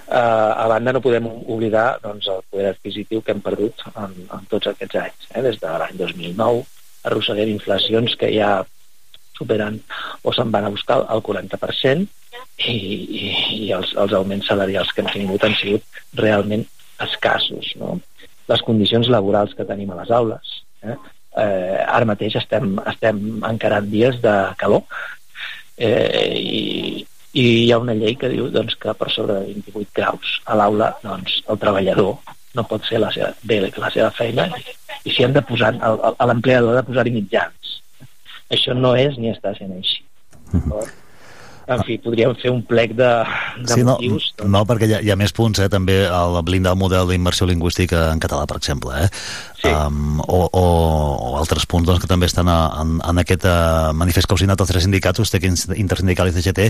[0.09, 4.45] Uh, a banda no podem oblidar doncs, el poder adquisitiu que hem perdut en, en
[4.49, 5.29] tots aquests anys.
[5.33, 5.43] Eh?
[5.45, 6.63] Des de l'any 2009
[7.09, 8.59] arrosseguem inflacions que ja
[9.37, 9.79] superen
[10.25, 12.07] o se'n van a buscar el 40%
[12.67, 16.65] i, i, i els, els augments salarials que hem tingut han sigut realment
[17.05, 17.71] escassos.
[17.79, 17.99] No?
[18.49, 20.97] Les condicions laborals que tenim a les aules, eh?
[21.37, 24.85] eh, ara mateix estem, estem encarant dies de calor
[25.79, 26.61] eh, i,
[27.33, 30.59] i hi ha una llei que diu doncs, que per sobre de 28 graus a
[30.59, 34.47] l'aula doncs, el treballador no pot ser la seva, bé la seva feina
[35.03, 37.75] i, si hem de posar a l'empleador de posar-hi mitjans.
[38.49, 40.01] Això no és ni està sent així.
[40.53, 41.08] -huh
[41.69, 43.09] en fi, podríem fer un plec de,
[43.61, 44.29] de sí, motius.
[44.41, 47.09] No, no perquè hi ha, hi ha més punts, eh, també el blindar el model
[47.11, 49.09] d'immersió lingüística en català, per exemple, eh?
[49.59, 49.69] Sí.
[49.69, 50.63] Um, o, o,
[51.29, 54.41] o altres punts doncs, que també estan a, en, en aquest uh, manifest que heu
[54.41, 56.69] signat els tres sindicats, USTEC Intersindical i CGT.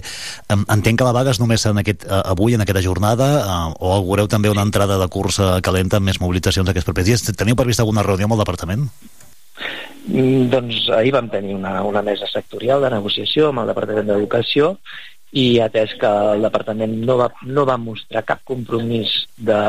[0.49, 3.71] Um, entenc que la vaga és només en aquest, uh, avui, en aquesta jornada, uh,
[3.77, 7.29] o augureu també una entrada de curs uh, calenta amb més mobilitzacions aquests propers dies.
[7.29, 8.89] Teniu previst alguna reunió amb el departament?
[10.09, 14.73] Mm, doncs ahir vam tenir una, una mesa sectorial de negociació amb el Departament d'Educació
[15.37, 19.59] i atès que el departament no va, no va mostrar cap compromís de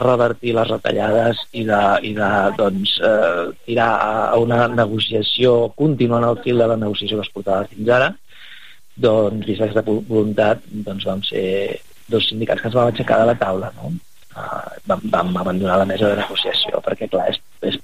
[0.00, 6.42] revertir les retallades i de, i de doncs, eh, tirar a una negociació continuant el
[6.42, 8.10] fil de la negociació que es portava fins ara,
[8.96, 11.46] doncs, vist aquesta voluntat, doncs vam ser
[12.10, 13.94] dos sindicats que ens vam aixecar de la taula, no?
[14.36, 17.78] Uh, vam, vam abandonar la mesa de negociació, perquè, clar, és, és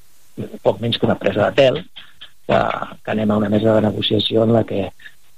[0.62, 1.80] poc menys que una presa de tel,
[2.46, 2.60] que,
[3.04, 4.86] que anem a una mesa de negociació en la que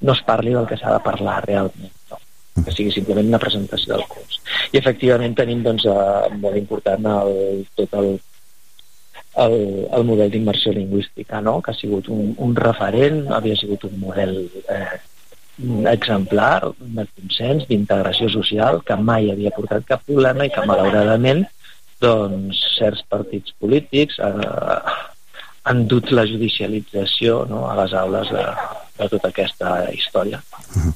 [0.01, 2.21] no es parli del que s'ha de parlar realment, no?
[2.65, 4.39] que sigui simplement una presentació del curs.
[4.73, 8.13] I efectivament tenim doncs, eh, molt important el, tot el,
[9.45, 9.57] el,
[9.99, 11.61] el model d'immersió lingüística, no?
[11.63, 14.37] que ha sigut un, un referent, havia sigut un model
[14.69, 15.01] eh,
[15.91, 21.45] exemplar de consens, d'integració social, que mai havia portat cap problema i que malauradament
[22.05, 24.95] doncs, certs partits polítics eh,
[25.65, 28.43] han dut la judicialització no, a les aules de,
[28.99, 30.41] de tota aquesta història.
[30.77, 30.93] Uh -huh.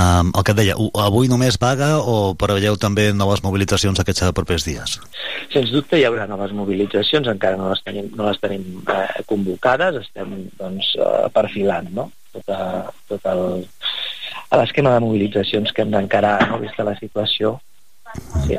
[0.00, 0.74] um, el que et deia,
[1.06, 5.00] avui només vaga o preveieu també noves mobilitzacions aquests propers dies?
[5.52, 9.94] Sens dubte hi haurà noves mobilitzacions, encara no les tenim, no les tenim eh, convocades,
[9.94, 12.10] estem doncs, eh, perfilant no?
[12.32, 13.66] tot, a, tot el,
[14.52, 16.58] l'esquema de mobilitzacions que hem d'encarar, no?
[16.58, 17.60] vista la situació,
[18.46, 18.58] Sí.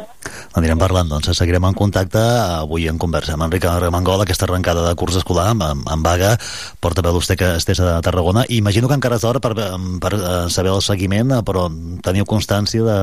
[0.58, 4.96] Anirem parlant, doncs, seguirem en contacte avui en conversa amb Enric Armengol, aquesta arrencada de
[4.98, 6.34] curs escolar amb, amb, amb vaga,
[6.82, 9.54] portaveu que estés a Tarragona, i imagino que encara és d'hora per,
[10.02, 11.68] per eh, saber el seguiment, eh, però
[12.04, 13.00] teniu constància de,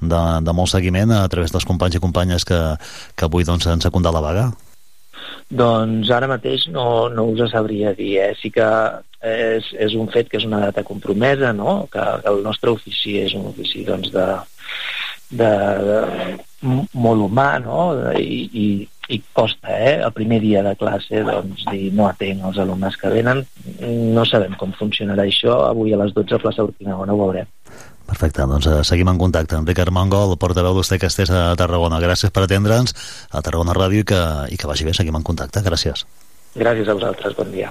[0.00, 2.60] de, de molt seguiment a través dels companys i companyes que,
[3.16, 4.50] que avui doncs, han secundat la vaga?
[5.50, 8.34] Doncs ara mateix no, no us sabria dir, eh?
[8.38, 8.66] sí que
[9.20, 11.88] és, és un fet que és una data compromesa, no?
[11.90, 14.26] que, que el nostre ofici és un ofici doncs, de,
[15.30, 15.50] de,
[15.86, 16.00] de
[16.92, 17.84] molt humà, no?
[18.18, 18.66] I, i,
[19.10, 19.94] i costa, eh?
[20.04, 23.44] El primer dia de classe, doncs, dir no atenc els alumnes que venen.
[24.14, 25.62] No sabem com funcionarà això.
[25.70, 27.48] Avui a les 12 a plaça Urquinaona ho veurem.
[28.10, 32.02] Perfecte, doncs eh, seguim en contacte amb Ricard Mangol, portaveu d'Uste Casters a Tarragona.
[32.02, 32.96] Gràcies per atendre'ns
[33.30, 35.62] a Tarragona Ràdio i que, i que vagi bé, seguim en contacte.
[35.62, 36.06] Gràcies.
[36.58, 37.70] Gràcies a vosaltres, bon dia.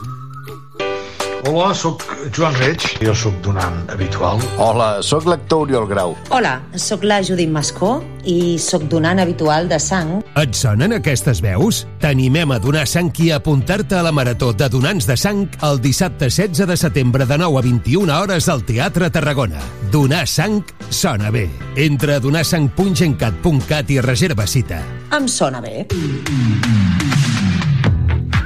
[1.49, 2.03] Hola, sóc
[2.35, 4.37] Joan Reig, jo sóc donant habitual.
[4.61, 6.13] Hola, sóc l'actor Oriol Grau.
[6.29, 7.95] Hola, sóc la Judit Mascó
[8.29, 10.19] i sóc donant habitual de sang.
[10.37, 11.81] Et sonen aquestes veus?
[12.03, 15.81] T'animem a donar sang i a apuntar-te a la Marató de Donants de Sang el
[15.81, 19.65] dissabte 16 de setembre de 9 a 21 hores al Teatre Tarragona.
[19.91, 21.47] Donar sang sona bé.
[21.75, 24.83] Entra a donarsang.gencat.cat i reserva cita.
[25.17, 25.87] Em sona bé.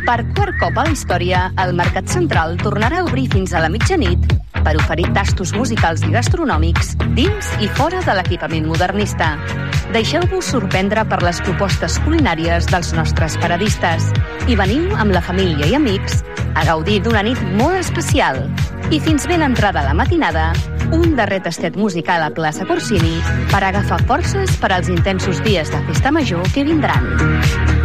[0.05, 3.71] Per quart cop a la història, el Mercat Central tornarà a obrir fins a la
[3.73, 4.21] mitjanit
[4.61, 9.31] per oferir tastos musicals i gastronòmics dins i fora de l'equipament modernista.
[9.95, 14.11] Deixeu-vos sorprendre per les propostes culinàries dels nostres paradistes
[14.45, 16.21] i veniu amb la família i amics
[16.53, 18.43] a gaudir d'una nit molt especial.
[18.93, 20.51] I fins ben entrada la matinada,
[20.93, 23.17] un darrer tastet musical a plaça Corsini
[23.49, 27.84] per agafar forces per als intensos dies de festa major que vindran.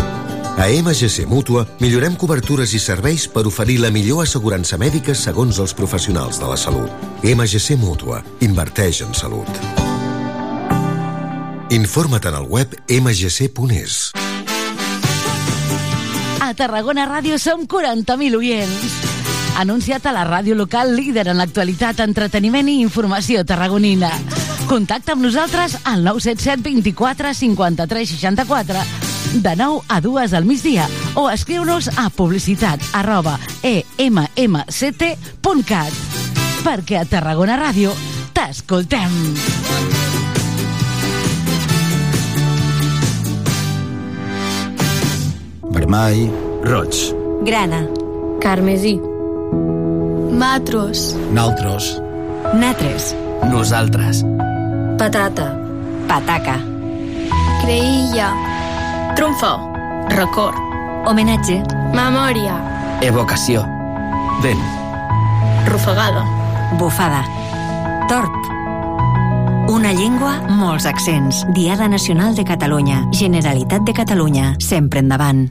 [0.57, 5.73] A MGC Mútua millorem cobertures i serveis per oferir la millor assegurança mèdica segons els
[5.73, 6.91] professionals de la salut.
[7.23, 8.21] MGC Mútua.
[8.43, 9.47] Inverteix en salut.
[11.71, 14.11] Informa't en el web mgc.es.
[16.41, 18.99] A Tarragona Ràdio som 40.000 oients.
[19.61, 24.11] Anuncia't a la ràdio local líder en l'actualitat, entreteniment i informació tarragonina.
[24.67, 31.29] Contacta amb nosaltres al 977 24 53 64 de 9 a 2 al migdia o
[31.29, 35.11] escriu-nos a publicitat arroba emmct.cat
[36.61, 37.93] perquè a Tarragona Ràdio
[38.33, 39.11] t'escoltem.
[45.71, 46.29] Vermell,
[46.63, 46.95] roig.
[47.47, 47.87] Grana.
[48.41, 48.99] Carmesí.
[50.31, 51.15] Matros.
[51.31, 52.01] Naltros.
[52.53, 53.15] Natres.
[53.49, 54.23] Nosaltres.
[54.97, 55.55] Patata.
[56.07, 56.57] Pataca.
[57.61, 58.50] Creïlla.
[59.15, 59.71] Trumfo.
[60.09, 60.55] Record.
[61.05, 61.61] Homenatge.
[61.93, 62.55] Memòria.
[63.03, 63.63] Evocació.
[64.41, 64.61] Vent.
[65.67, 66.23] Rufagada.
[66.79, 67.21] Bufada.
[68.07, 68.31] Torp.
[69.69, 71.45] Una llengua, molts accents.
[71.53, 73.03] Diada Nacional de Catalunya.
[73.11, 74.55] Generalitat de Catalunya.
[74.59, 75.49] Sempre endavant.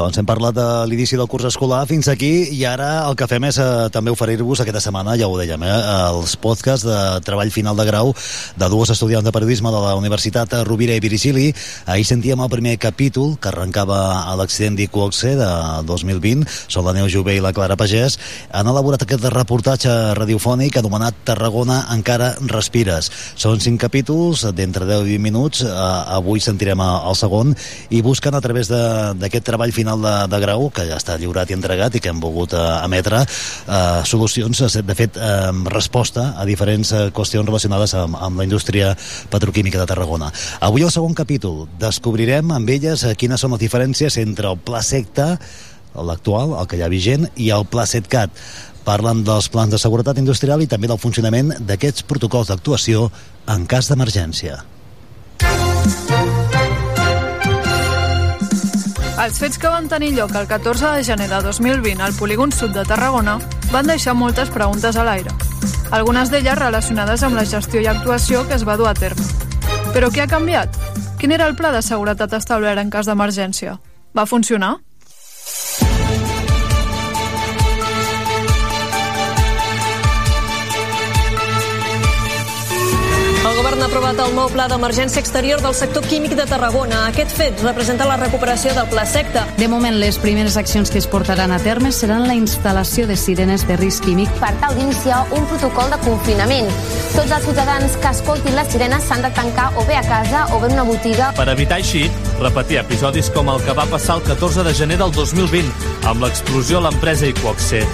[0.00, 3.44] Doncs hem parlat de l'inici del curs escolar fins aquí i ara el que fem
[3.44, 5.72] és eh, també oferir-vos aquesta setmana, ja ho dèiem, eh,
[6.08, 8.14] els podcasts de treball final de grau
[8.56, 11.50] de dues estudiants de periodisme de la Universitat Rovira i Virgili.
[11.84, 15.50] Ahir sentíem el primer capítol que arrencava a l'accident d'Icoxe de
[15.90, 16.46] 2020.
[16.48, 18.16] Són la Neu Jové i la Clara Pagès.
[18.56, 23.10] Han elaborat aquest reportatge radiofònic anomenat Tarragona encara respires.
[23.36, 25.60] Són cinc capítols d'entre 10 i 20 minuts.
[25.66, 25.76] Eh,
[26.16, 27.52] avui sentirem el segon
[27.90, 31.50] i busquen a través d'aquest treball final final de, de grau, que ja està lliurat
[31.50, 36.46] i entregat i que hem volgut eh, emetre eh, solucions, de fet, eh, resposta a
[36.46, 38.94] diferents eh, qüestions relacionades amb, amb la indústria
[39.30, 40.30] petroquímica de Tarragona.
[40.60, 41.66] Avui el segon capítol.
[41.80, 45.38] Descobrirem amb elles eh, quines són les diferències entre el pla secta,
[45.94, 48.30] l'actual, el que hi ha vigent, i el pla setcat.
[48.86, 53.08] Parlen dels plans de seguretat industrial i també del funcionament d'aquests protocols d'actuació
[53.50, 54.62] en cas d'emergència.
[59.20, 62.72] Els fets que van tenir lloc el 14 de gener de 2020 al polígon sud
[62.72, 63.34] de Tarragona
[63.68, 65.34] van deixar moltes preguntes a l'aire,
[65.92, 69.26] algunes d'elles relacionades amb la gestió i actuació que es va dur a terme.
[69.92, 70.78] Però què ha canviat?
[71.20, 73.76] Quin era el pla de seguretat establert en cas d'emergència?
[74.16, 74.78] Va funcionar?
[84.10, 87.04] Aprovat el nou pla d'emergència exterior del sector químic de Tarragona.
[87.10, 89.44] Aquest fet representa la recuperació del pla secta.
[89.58, 93.66] De moment, les primeres accions que es portaran a terme seran la instal·lació de sirenes
[93.68, 96.70] de risc químic per tal d'iniciar un protocol de confinament.
[97.14, 100.60] Tots els ciutadans que escoltin les sirenes s'han de tancar o bé a casa o
[100.60, 101.30] bé en una botiga.
[101.36, 102.08] Per evitar així
[102.40, 105.70] repetir episodis com el que va passar el 14 de gener del 2020
[106.10, 107.84] amb l'explosió a l'empresa Iquoxe.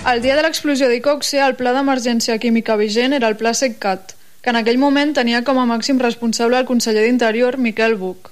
[0.00, 4.48] El dia de l'explosió d'Icoxe, el pla d'emergència química vigent era el pla SECCAT, que
[4.48, 8.30] en aquell moment tenia com a màxim responsable el conseller d'Interior, Miquel Buch.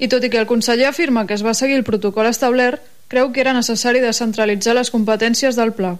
[0.00, 2.80] I tot i que el conseller afirma que es va seguir el protocol establert,
[3.12, 5.92] creu que era necessari descentralitzar les competències del pla.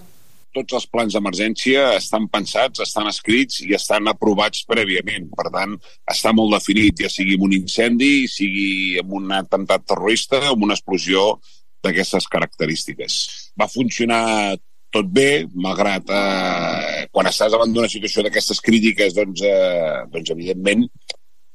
[0.57, 5.29] Tots els plans d'emergència estan pensats, estan escrits i estan aprovats prèviament.
[5.37, 5.77] Per tant,
[6.09, 10.65] està molt definit, ja sigui en un incendi, sigui en un atemptat terrorista o en
[10.65, 11.37] una explosió
[11.85, 13.21] d'aquestes característiques.
[13.53, 14.57] Va funcionar
[14.91, 20.85] tot bé, malgrat eh, quan estàs davant d'una situació d'aquestes crítiques, doncs, eh, doncs evidentment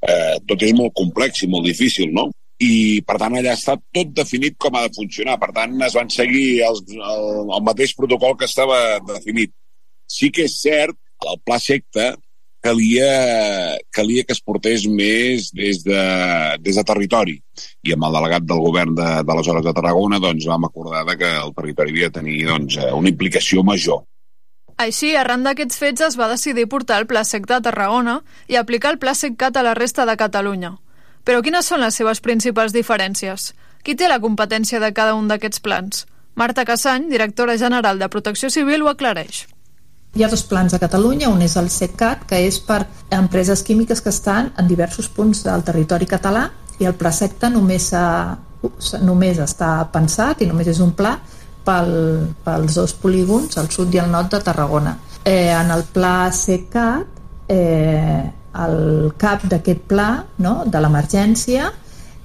[0.03, 2.28] eh, tot és molt complex i molt difícil, no?
[2.62, 5.37] I, per tant, allà està tot definit com ha de funcionar.
[5.41, 8.78] Per tant, es van seguir els, el, el mateix protocol que estava
[9.11, 9.53] definit.
[10.09, 12.14] Sí que és cert, el pla secta
[12.66, 13.10] calia,
[13.94, 16.02] calia que es portés més des de,
[16.60, 17.38] des de territori.
[17.86, 21.06] I amb el delegat del govern de, de les hores de Tarragona doncs, vam acordar
[21.16, 24.02] que el territori havia de tenir doncs, una implicació major.
[24.76, 28.18] Així, arran d'aquests fets, es va decidir portar el Pla Sec de Tarragona
[28.52, 30.74] i aplicar el Pla Seccat a la resta de Catalunya.
[31.24, 33.54] Però quines són les seves principals diferències?
[33.82, 36.04] Qui té la competència de cada un d'aquests plans?
[36.36, 39.46] Marta Cassany, directora general de Protecció Civil, ho aclareix.
[40.16, 44.00] Hi ha dos plans a Catalunya, un és el SECAT, que és per empreses químiques
[44.00, 46.46] que estan en diversos punts del territori català,
[46.80, 47.90] i el pla SECTA només,
[49.04, 51.18] només està pensat i només és un pla
[51.66, 51.92] pel,
[52.46, 54.94] pels dos polígons, al sud i al nord de Tarragona.
[55.20, 57.20] Eh, en el pla SECAT,
[57.52, 58.24] eh,
[58.64, 60.08] el cap d'aquest pla
[60.40, 61.68] no, de l'emergència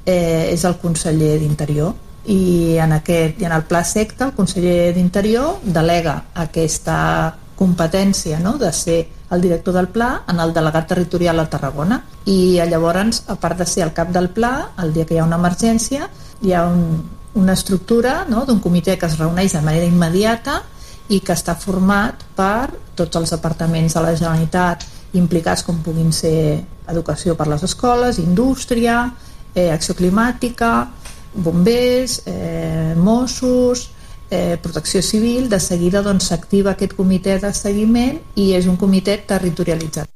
[0.05, 1.91] eh, és el conseller d'Interior
[2.31, 6.99] i en, aquest, i en el pla secta el conseller d'Interior delega aquesta
[7.55, 8.57] competència no?
[8.57, 8.99] de ser
[9.31, 13.65] el director del pla en el delegat territorial a Tarragona i llavors, a part de
[13.65, 16.09] ser el cap del pla, el dia que hi ha una emergència
[16.41, 17.03] hi ha un,
[17.35, 18.45] una estructura no?
[18.45, 20.61] d'un comitè que es reuneix de manera immediata
[21.09, 24.85] i que està format per tots els departaments de la Generalitat
[25.19, 29.11] implicats com puguin ser educació per les escoles, indústria,
[29.53, 30.87] eh, acció climàtica,
[31.33, 33.89] bombers, eh, Mossos,
[34.31, 38.79] eh, Protecció Civil, de seguida doncs, s'activa doncs, aquest comitè de seguiment i és un
[38.79, 40.09] comitè territorialitzat.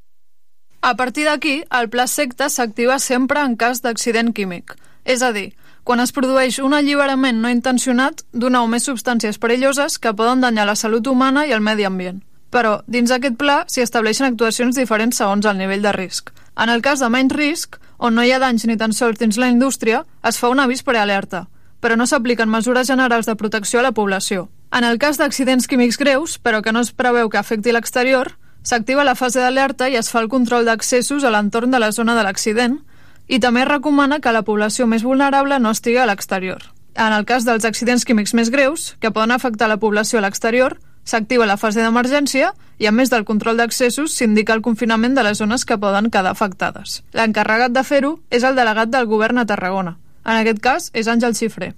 [0.82, 4.76] A partir d'aquí, el pla secta s'activa sempre en cas d'accident químic.
[5.04, 5.54] És a dir,
[5.84, 10.66] quan es produeix un alliberament no intencionat d'una o més substàncies perilloses que poden danyar
[10.66, 12.24] la salut humana i el medi ambient.
[12.50, 16.32] Però, dins aquest pla, s'hi estableixen actuacions diferents segons el nivell de risc.
[16.56, 19.38] En el cas de menys risc, on no hi ha danys ni tan sols dins
[19.38, 21.48] la indústria, es fa un avís prealerta,
[21.86, 24.48] però no s'apliquen mesures generals de protecció a la població.
[24.74, 28.32] En el cas d'accidents químics greus, però que no es preveu que afecti l'exterior,
[28.66, 32.16] s'activa la fase d'alerta i es fa el control d'accessos a l'entorn de la zona
[32.18, 32.80] de l'accident
[33.28, 36.64] i també es recomana que la població més vulnerable no estigui a l'exterior.
[36.96, 40.80] En el cas dels accidents químics més greus, que poden afectar la població a l'exterior,
[41.06, 45.38] s'activa la fase d'emergència i, a més del control d'accessos, s'indica el confinament de les
[45.38, 47.04] zones que poden quedar afectades.
[47.14, 50.00] L'encarregat de fer-ho és el delegat del govern a Tarragona.
[50.26, 51.74] En aquest cas, és Àngel Xifré.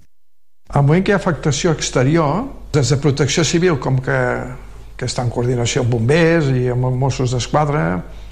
[0.68, 4.18] Al moment que hi ha afectació exterior, des de protecció civil, com que,
[4.96, 7.84] que està en coordinació amb bombers i amb Mossos d'Esquadra,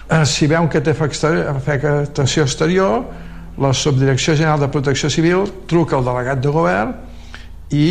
[0.08, 3.04] eh, si veuen que té afectació exterior,
[3.58, 6.94] la Subdirecció General de Protecció Civil truca al delegat de govern
[7.72, 7.86] i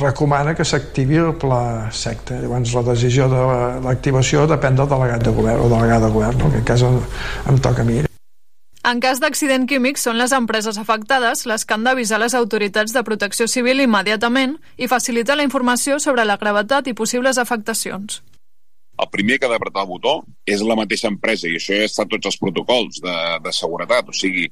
[0.00, 2.40] recomana que s'activi el pla secta.
[2.40, 3.42] Llavors la decisió de
[3.84, 7.02] l'activació depèn del delegat de govern o delegada de govern, en aquest cas em,
[7.52, 8.09] em toca a mi.
[8.80, 13.02] En cas d'accident químic, són les empreses afectades les que han d'avisar les autoritats de
[13.04, 18.22] protecció civil immediatament i facilitar la informació sobre la gravetat i possibles afectacions.
[19.00, 20.14] El primer que ha d'apretar el botó
[20.48, 24.08] és la mateixa empresa i això ja està tots els protocols de, de seguretat.
[24.08, 24.46] O sigui,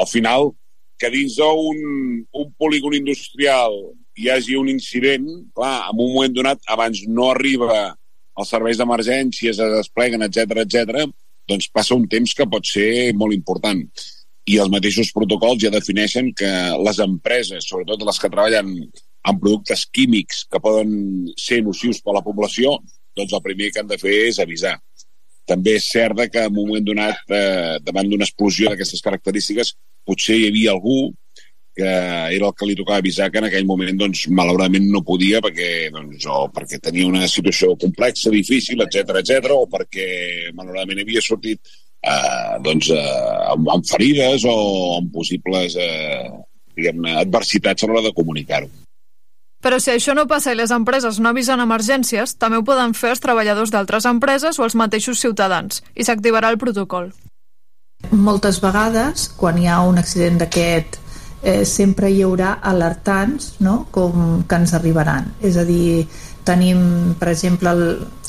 [0.00, 0.52] al final,
[0.96, 1.84] que dins d'un
[2.24, 3.76] un polígon industrial
[4.16, 7.92] hi hagi un incident, clar, en un moment donat, abans no arriba
[8.40, 11.12] els serveis d'emergències, es despleguen, etc etc
[11.48, 13.82] doncs passa un temps que pot ser molt important.
[14.44, 18.74] I els mateixos protocols ja defineixen que les empreses, sobretot les que treballen
[19.24, 20.90] amb productes químics que poden
[21.40, 22.76] ser nocius per a la població,
[23.16, 24.76] doncs el primer que han de fer és avisar.
[25.48, 29.74] També és cert que en un moment donat, eh, davant d'una explosió d'aquestes característiques,
[30.04, 31.12] potser hi havia algú
[31.74, 35.40] que era el que li tocava avisar que en aquell moment doncs, malauradament no podia
[35.42, 40.06] perquè, doncs, o perquè tenia una situació complexa, difícil, etc etc o perquè
[40.54, 44.56] malauradament havia sortit eh, doncs, eh, amb, amb ferides o
[45.00, 46.30] amb possibles eh,
[46.78, 48.70] diguem-ne adversitats a l'hora de comunicar-ho.
[49.64, 53.14] Però si això no passa i les empreses no avisen emergències, també ho poden fer
[53.14, 57.14] els treballadors d'altres empreses o els mateixos ciutadans, i s'activarà el protocol.
[58.12, 61.00] Moltes vegades, quan hi ha un accident d'aquest
[61.44, 63.84] eh, sempre hi haurà alertants no?
[63.92, 65.28] com que ens arribaran.
[65.44, 66.06] És a dir,
[66.48, 67.84] tenim, per exemple, el,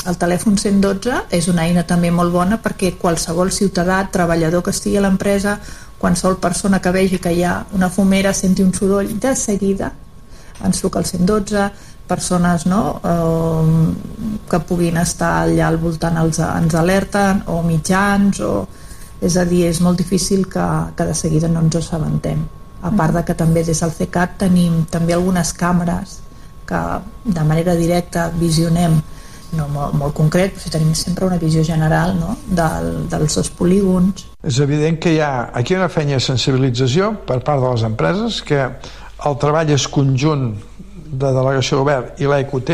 [0.05, 4.99] el telèfon 112 és una eina també molt bona perquè qualsevol ciutadà, treballador que estigui
[4.99, 5.57] a l'empresa,
[5.97, 9.93] qualsevol persona que vegi que hi ha una fumera, senti un soroll, de seguida
[10.63, 11.65] ens truca el 112,
[12.07, 18.67] persones no, eh, que puguin estar allà al voltant els, ens alerten, o mitjans, o...
[19.25, 22.43] és a dir, és molt difícil que, que de seguida no ens assabentem
[22.85, 26.19] a part de que també des del CECAT tenim també algunes càmeres
[26.69, 26.81] que
[27.25, 28.99] de manera directa visionem
[29.55, 32.35] no molt, molt concret, però si tenim sempre una visió general no?
[32.45, 34.27] Del, dels dos polígons.
[34.43, 38.41] És evident que hi ha aquí una feina de sensibilització per part de les empreses,
[38.45, 40.49] que el treball és conjunt
[41.05, 42.71] de delegació de govern i l'EQT,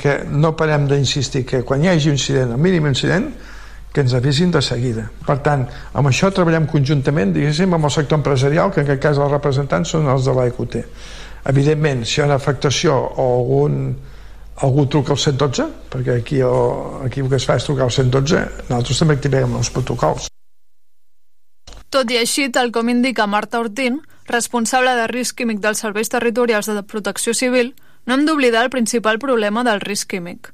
[0.00, 3.28] que no parem d'insistir que quan hi hagi un incident, el mínim incident,
[3.92, 5.04] que ens avisin de seguida.
[5.26, 9.20] Per tant, amb això treballem conjuntament, diguéssim, amb el sector empresarial, que en aquest cas
[9.20, 10.78] els representants són els de l'EQT.
[11.52, 13.80] Evidentment, si hi ha una afectació o algun,
[14.64, 17.94] algú truca al 112, perquè aquí, el, aquí el que es fa és trucar al
[17.94, 20.30] 112, nosaltres també activem els protocols.
[21.92, 26.70] Tot i així, tal com indica Marta Ortín, responsable de risc químic dels serveis territorials
[26.70, 27.74] de protecció civil,
[28.06, 30.48] no hem d'oblidar el principal problema del risc químic.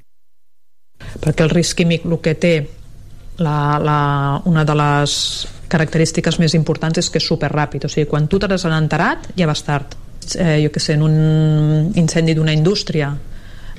[1.23, 2.53] Perquè el risc químic el que té
[3.39, 3.99] la, la,
[4.45, 5.15] una de les
[5.69, 9.63] característiques més importants és que és superràpid, o sigui, quan tu t'has enterat ja vas
[9.65, 9.97] tard.
[10.35, 13.13] Eh, jo que sé, en un incendi d'una indústria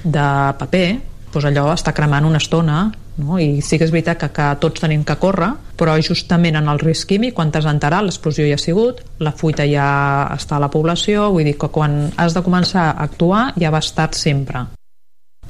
[0.03, 0.27] de
[0.59, 0.87] paper,
[1.31, 2.81] doncs allò està cremant una estona
[3.21, 3.39] no?
[3.39, 6.83] i sí que és veritat que, que tots tenim que córrer però justament en el
[6.83, 9.87] risc químic quan t'has enterat l'explosió ja ha sigut la fuita ja
[10.35, 13.83] està a la població vull dir que quan has de començar a actuar ja va
[13.85, 14.67] estar sempre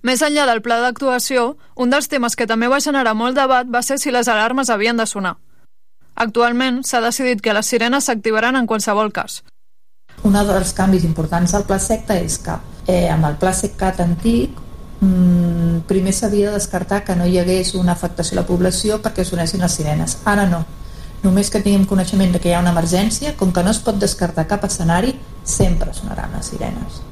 [0.02, 3.82] més enllà del pla d'actuació, un dels temes que també va generar molt debat va
[3.82, 5.36] ser si les alarmes havien de sonar.
[6.14, 9.42] Actualment s'ha decidit que les sirenes s'activaran en qualsevol cas.
[10.24, 14.58] Un dels canvis importants del pla secta és que eh, amb el pla seccat antic
[15.00, 19.24] mmm, primer s'havia de descartar que no hi hagués una afectació a la població perquè
[19.24, 20.18] sonessin les sirenes.
[20.24, 20.64] Ara no.
[21.22, 24.00] Només que tinguem coneixement de que hi ha una emergència, com que no es pot
[24.00, 27.09] descartar cap escenari, sempre sonaran les sirenes.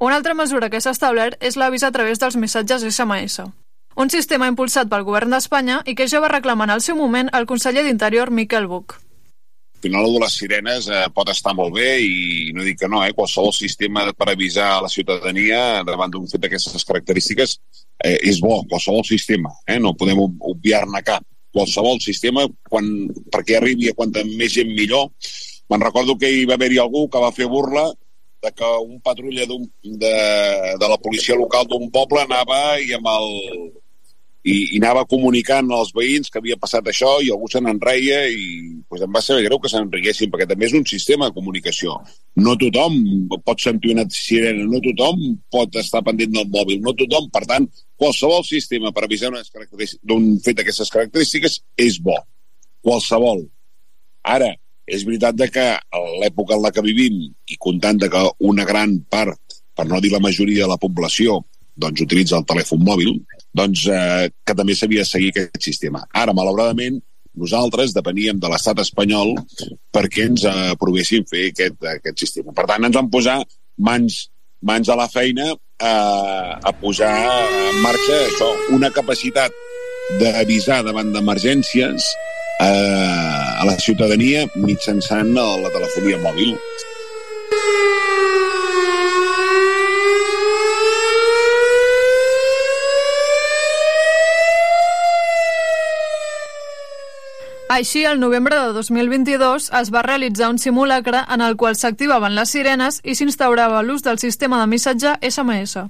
[0.00, 3.42] Una altra mesura que s'ha establert és l'avís a través dels missatges SMS.
[4.00, 7.28] Un sistema impulsat pel govern d'Espanya i que ja va reclamar en el seu moment
[7.36, 8.96] el conseller d'Interior Miquel Buch.
[8.96, 13.04] Al final, de les sirenes eh, pot estar molt bé i no dic que no,
[13.04, 17.58] eh, qualsevol sistema per avisar a la ciutadania davant d'un fet d'aquestes característiques
[18.00, 21.28] eh, és bo, qualsevol sistema, eh, no podem obviar-ne cap.
[21.52, 22.88] Qualsevol sistema, quan,
[23.28, 25.10] perquè arribi a quanta més gent millor.
[25.68, 27.90] Me'n recordo que hi va haver-hi algú que va fer burla
[28.42, 30.14] de que un patrulla de,
[30.80, 33.30] de la policia local d'un poble anava i amb el
[34.40, 38.46] i, i anava comunicant als veïns que havia passat això i algú se n'enreia i
[38.88, 41.98] pues, em va saber greu que se n'enriguessin perquè també és un sistema de comunicació.
[42.40, 42.96] No tothom
[43.44, 45.20] pot sentir una sirena no tothom
[45.52, 47.68] pot estar pendent del mòbil no tothom, per tant
[48.00, 52.16] qualsevol sistema per avisar d'un fet d'aquestes característiques és bo.
[52.80, 53.44] Qualsevol.
[54.24, 54.54] Ara,
[54.90, 55.66] és veritat de que
[56.20, 59.38] l'època en la que vivim i comptant de que una gran part,
[59.76, 61.40] per no dir la majoria de la població,
[61.80, 63.14] doncs utilitza el telèfon mòbil,
[63.56, 66.02] doncs eh, que també s'havia de seguir aquest sistema.
[66.12, 66.98] Ara, malauradament,
[67.40, 69.36] nosaltres depeníem de l'estat espanyol
[69.94, 72.54] perquè ens aprovessin fer aquest, aquest sistema.
[72.56, 73.38] Per tant, ens vam posar
[73.78, 74.24] mans,
[74.66, 75.94] mans a la feina a,
[76.58, 77.14] a posar
[77.70, 79.54] en marxa això, una capacitat
[80.20, 82.10] d'avisar davant d'emergències
[82.60, 86.56] eh, a la ciutadania mitjançant la telefonia mòbil.
[97.70, 102.50] Així, el novembre de 2022 es va realitzar un simulacre en el qual s'activaven les
[102.56, 105.86] sirenes i s'instaurava l'ús del sistema de missatge SMS.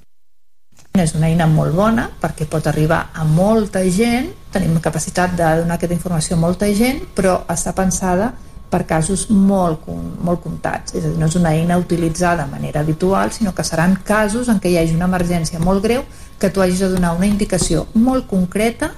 [0.98, 5.76] És una eina molt bona perquè pot arribar a molta gent, tenim capacitat de donar
[5.78, 8.32] aquesta informació a molta gent, però està pensada
[8.70, 9.86] per casos molt,
[10.22, 10.94] molt comptats.
[10.94, 14.48] És a dir, no és una eina utilitzada de manera habitual, sinó que seran casos
[14.48, 16.04] en què hi hagi una emergència molt greu
[16.38, 18.92] que tu hagis de donar una indicació molt concreta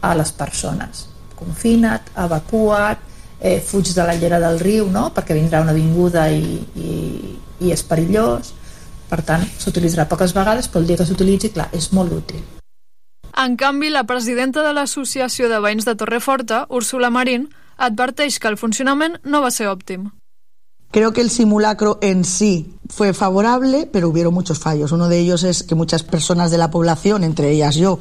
[0.00, 1.06] a les persones.
[1.38, 3.08] Confina't, evacua't,
[3.40, 5.08] eh, fuig de la llera del riu no?
[5.14, 8.54] perquè vindrà una vinguda i, i, i és perillós
[9.08, 12.57] per tant s'utilitzarà poques vegades però el dia que s'utilitzi, clar, és molt útil
[13.36, 18.58] en canvi, la presidenta de l'Associació de Veïns de Torreforta, Úrsula Marín, adverteix que el
[18.58, 20.08] funcionament no va ser òptim.
[20.90, 24.90] Creo que el simulacro en sí fue favorable, pero hubieron muchos fallos.
[24.90, 27.98] Uno de ellos es que muchas personas de la población, entre ellas yo,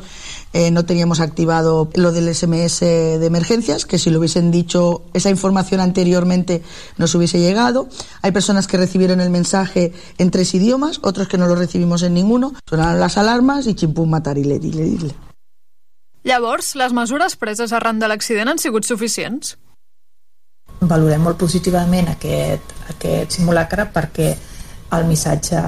[0.54, 5.30] eh, no teníamos activado lo del SMS de emergencias, que si lo hubiesen dicho esa
[5.30, 6.64] información anteriormente
[6.98, 7.90] nos hubiese llegado.
[8.22, 12.14] Hay personas que recibieron el mensaje en tres idiomas, otros que no lo recibimos en
[12.14, 12.54] ninguno.
[12.70, 15.12] Sonaron las alarmas i ximpum matar i l'edile.
[16.24, 19.58] Llavors, les mesures preses arran de l'accident han sigut suficients?
[20.80, 24.34] Valorem molt positivament aquest, aquest simulacre perquè
[24.98, 25.62] el missatge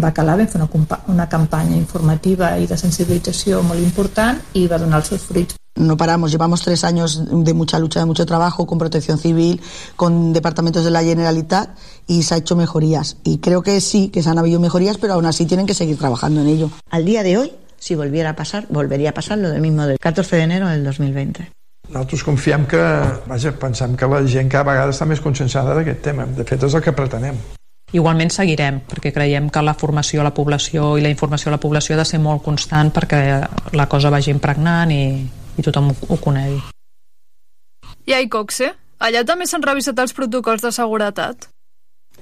[0.00, 4.78] va calar, vam fer una, una campanya informativa i de sensibilització molt important i va
[4.78, 5.58] donar els seus fruits.
[5.76, 9.60] No paramos, llevamos tres años de mucha lucha, de mucho trabajo con protección civil,
[9.96, 11.76] con departamentos de la Generalitat
[12.06, 13.16] y se ha hecho mejorías.
[13.24, 15.98] Y creo que sí, que se han habido mejorías, pero aún así tienen que seguir
[15.98, 16.70] trabajando en ello.
[16.90, 19.98] Al día de hoy, si volviera a pasar, volvería a pasar lo del mismo del
[19.98, 21.50] 14 de enero del 2020.
[21.88, 22.80] Nosaltres confiem que,
[23.28, 26.24] vaja, pensem que la gent cada vegada està més conscienciada d'aquest tema.
[26.26, 27.36] De fet, és el que pretenem.
[27.94, 31.60] Igualment seguirem, perquè creiem que la formació a la població i la informació a la
[31.62, 33.20] població ha de ser molt constant perquè
[33.76, 35.04] la cosa vagi impregnant i,
[35.54, 36.58] i tothom ho, ho conegui.
[38.10, 38.72] I a Icoxe?
[39.04, 41.48] Allà també s'han revisat els protocols de seguretat?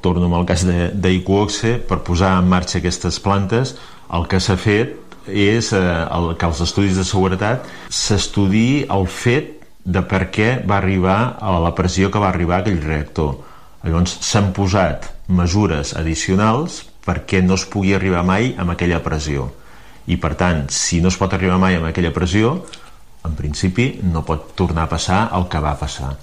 [0.02, 3.76] Torno amb el cas d'Icoxe, per posar en marxa aquestes plantes,
[4.12, 9.58] el que s'ha fet és eh, el, que els estudis de seguretat s'estudi el fet
[9.84, 13.34] de per què va arribar a la pressió que va arribar aquell reactor.
[13.82, 19.50] Llavors s'han posat mesures addicionals perquè no es pugui arribar mai amb aquella pressió.
[20.06, 22.60] I per tant, si no es pot arribar mai amb aquella pressió,
[23.26, 26.16] en principi no pot tornar a passar el que va passar.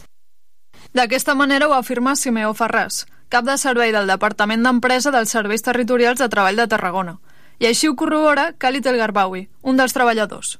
[0.96, 6.20] D'aquesta manera ho afirma Simeo Ferràs, cap de servei del Departament d'Empresa dels Serveis Territorials
[6.20, 7.20] de Treball de Tarragona.
[7.60, 10.56] I així ho corrobora Khalid El Garbawi, un dels treballadors.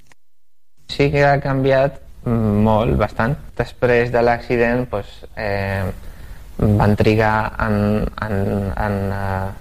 [0.92, 3.38] Sí que ha canviat molt, bastant.
[3.58, 5.08] Després de l'accident pues,
[5.40, 5.86] eh,
[6.60, 8.36] van trigar en, en,
[8.76, 9.52] en eh,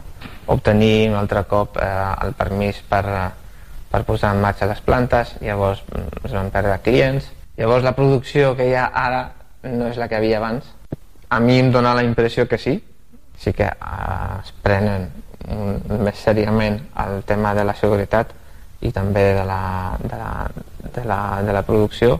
[0.50, 1.88] obtenir un altre cop eh,
[2.24, 3.04] el permís per,
[3.92, 7.30] per posar en marxa les plantes, llavors mm, es van perdre clients.
[7.58, 9.22] Llavors la producció que hi ha ara
[9.62, 10.66] no és la que havia abans.
[11.30, 12.80] A mi em dóna la impressió que sí,
[13.38, 15.10] sí que eh, es prenen
[15.48, 18.34] més seriament el tema de la seguretat
[18.80, 19.62] i també de la,
[20.02, 20.32] de la,
[20.94, 22.18] de la, de la producció.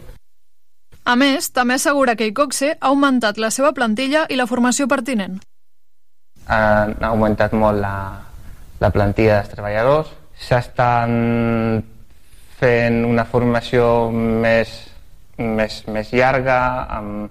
[1.08, 5.38] A més, també assegura que Icoxe ha augmentat la seva plantilla i la formació pertinent.
[6.48, 7.94] Ha augmentat molt la,
[8.80, 11.82] la plantilla dels treballadors, s'estan
[12.58, 14.72] fent una formació més,
[15.38, 16.58] més, més llarga,
[16.98, 17.30] amb,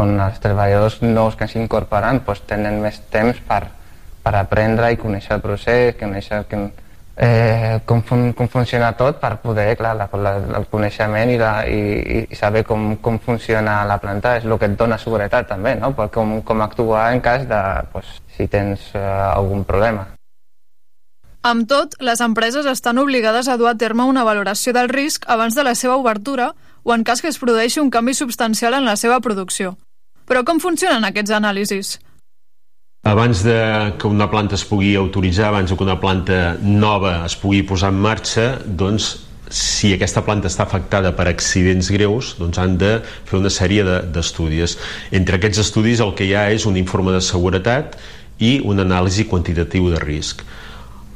[0.00, 3.64] on els treballadors nous que s'incorporen doncs, tenen més temps per,
[4.22, 6.60] per aprendre i conèixer el procés, conèixer que,
[7.16, 11.52] eh, com, fun, com funciona tot per poder, clar, la, la, el coneixement i, la,
[11.68, 15.74] i, i saber com, com funciona la planta és el que et dona seguretat també,
[15.80, 15.92] no?
[15.96, 17.60] Per com, com actuar en cas de,
[17.92, 20.08] pues, si tens eh, algun problema.
[21.42, 25.56] Amb tot, les empreses estan obligades a dur a terme una valoració del risc abans
[25.56, 26.52] de la seva obertura
[26.82, 29.76] o en cas que es produeixi un canvi substancial en la seva producció.
[30.28, 31.96] Però com funcionen aquests anàlisis?
[33.02, 37.62] Abans de que una planta es pugui autoritzar, abans que una planta nova es pugui
[37.64, 39.06] posar en marxa, doncs
[39.48, 44.76] si aquesta planta està afectada per accidents greus, doncs han de fer una sèrie d'estudis.
[44.76, 47.96] De, Entre aquests estudis el que hi ha és un informe de seguretat
[48.36, 50.44] i un anàlisi quantitatiu de risc.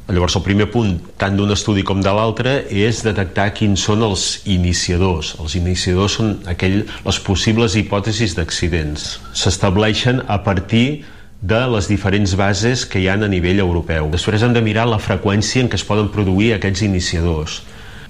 [0.09, 4.41] Llavors el primer punt, tant d'un estudi com de l'altre, és detectar quins són els
[4.49, 5.35] iniciadors.
[5.37, 9.19] Els iniciadors són aquell, les possibles hipòtesis d'accidents.
[9.37, 11.05] S'estableixen a partir
[11.45, 14.09] de les diferents bases que hi han a nivell europeu.
[14.09, 17.59] Després hem de mirar la freqüència en què es poden produir aquests iniciadors.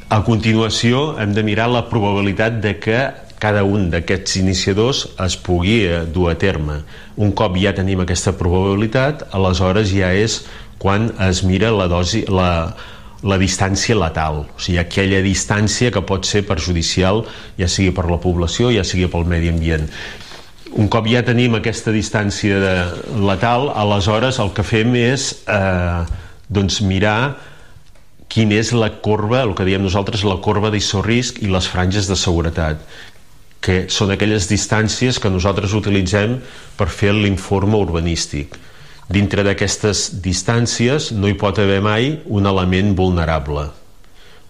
[0.07, 2.99] A continuació hem de mirar la probabilitat de que
[3.41, 6.79] cada un d'aquests iniciadors es pugui eh, dur a terme.
[7.19, 10.43] Un cop ja tenim aquesta probabilitat, aleshores ja és
[10.79, 12.71] quan es mira la dosi, la,
[13.25, 17.25] la distància letal, o sigui, aquella distància que pot ser perjudicial
[17.59, 19.89] ja sigui per la població, ja sigui pel medi ambient
[20.75, 22.75] un cop ja tenim aquesta distància de
[23.23, 26.03] letal, aleshores el que fem és eh,
[26.51, 27.35] doncs mirar
[28.31, 32.17] quina és la corba, el que diem nosaltres, la corba d'issorrisc i les franges de
[32.19, 32.81] seguretat
[33.65, 36.37] que són aquelles distàncies que nosaltres utilitzem
[36.77, 38.59] per fer l'informe urbanístic.
[39.09, 43.65] Dintre d'aquestes distàncies no hi pot haver mai un element vulnerable.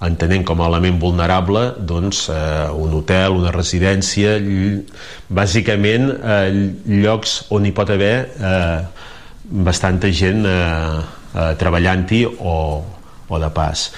[0.03, 4.35] Entenent com a element vulnerable doncs, eh, un hotel, una residència,
[5.29, 6.49] bàsicament eh,
[7.05, 8.81] llocs on hi pot haver eh,
[9.45, 10.99] bastanta gent eh,
[11.35, 12.59] eh, treballant-hi o,
[13.27, 13.89] o de pas.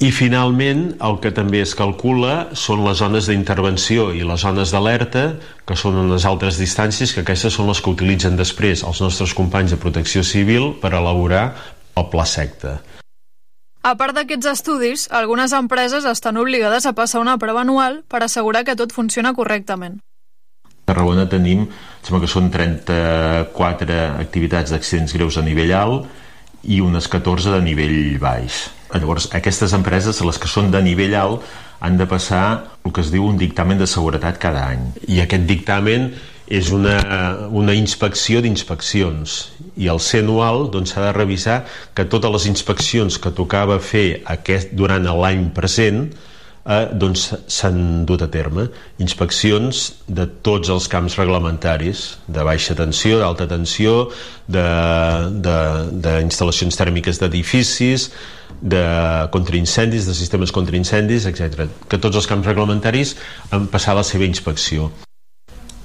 [0.00, 5.26] I finalment el que també es calcula són les zones d'intervenció i les zones d'alerta,
[5.68, 9.76] que són unes altres distàncies, que aquestes són les que utilitzen després els nostres companys
[9.76, 11.50] de protecció civil per elaborar
[12.00, 12.78] el pla secta.
[13.80, 18.60] A part d'aquests estudis, algunes empreses estan obligades a passar una prova anual per assegurar
[18.66, 19.96] que tot funciona correctament.
[20.68, 21.62] A Tarragona tenim,
[22.04, 28.18] sembla que són 34 activitats d'accidents greus a nivell alt i unes 14 de nivell
[28.20, 28.66] baix.
[28.92, 31.48] Llavors, aquestes empreses, les que són de nivell alt,
[31.80, 32.44] han de passar
[32.84, 34.90] el que es diu un dictamen de seguretat cada any.
[35.08, 36.10] I aquest dictamen
[36.50, 36.98] és una,
[37.54, 41.62] una inspecció d'inspeccions i el anual doncs, s'ha de revisar
[41.94, 48.22] que totes les inspeccions que tocava fer aquest, durant l'any present eh, doncs s'han dut
[48.26, 48.66] a terme
[48.98, 54.10] inspeccions de tots els camps reglamentaris de baixa tensió, d'alta tensió
[54.50, 58.10] d'instal·lacions tèrmiques d'edificis
[58.60, 58.82] de
[59.30, 61.70] contraincendis, de sistemes contraincendis, etc.
[61.88, 63.14] Que tots els camps reglamentaris
[63.54, 64.90] han passat la seva inspecció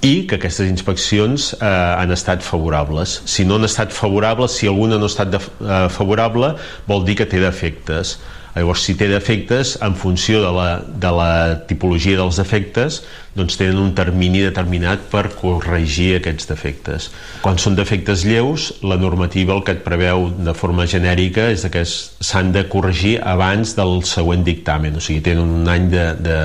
[0.04, 3.20] i que aquestes inspeccions eh, han estat favorables.
[3.24, 6.54] Si no han estat favorables, si alguna no ha estat de, eh, favorable,
[6.86, 8.18] vol dir que té defectes.
[8.56, 11.32] Llavors, si té defectes, en funció de la, de la
[11.68, 13.02] tipologia dels defectes,
[13.36, 17.10] doncs tenen un termini determinat per corregir aquests defectes.
[17.44, 21.84] Quan són defectes lleus, la normativa el que et preveu de forma genèrica és que
[21.84, 26.40] s'han de corregir abans del següent dictamen, o sigui, tenen un any de, de,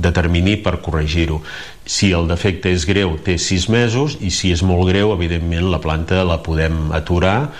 [0.00, 1.40] de termini per corregir-ho.
[1.84, 5.82] Si el defecte és greu, té sis mesos, i si és molt greu, evidentment, la
[5.82, 7.50] planta la podem aturar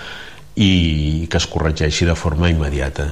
[0.55, 3.11] i que es corregeixi de forma immediata.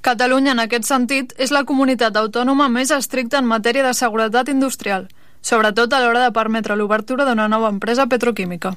[0.00, 5.08] Catalunya, en aquest sentit, és la comunitat autònoma més estricta en matèria de seguretat industrial,
[5.42, 8.76] sobretot a l'hora de permetre l'obertura d'una nova empresa petroquímica.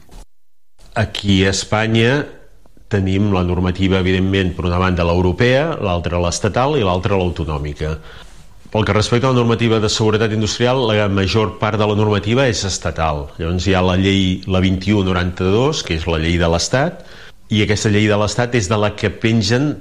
[0.98, 2.26] Aquí a Espanya
[2.92, 7.96] tenim la normativa, evidentment, per una banda l'europea, l'altra l'estatal i l'altra l'autonòmica.
[8.72, 12.46] Pel que respecta a la normativa de seguretat industrial, la major part de la normativa
[12.48, 13.26] és estatal.
[13.36, 17.02] Llavors hi ha la llei, la 2192, que és la llei de l'Estat,
[17.52, 19.74] i aquesta llei de l'Estat és de la que pengen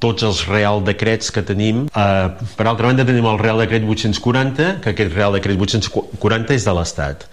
[0.00, 1.84] tots els real decrets que tenim.
[1.92, 6.64] Uh, per altra banda, tenim el Real Decret 840, que aquest Real Decret 840 és
[6.64, 7.28] de l'Estat.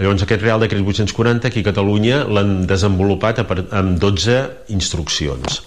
[0.00, 4.42] Llavors, aquest Real Decret 840 aquí a Catalunya l'han desenvolupat amb 12
[4.74, 5.62] instruccions.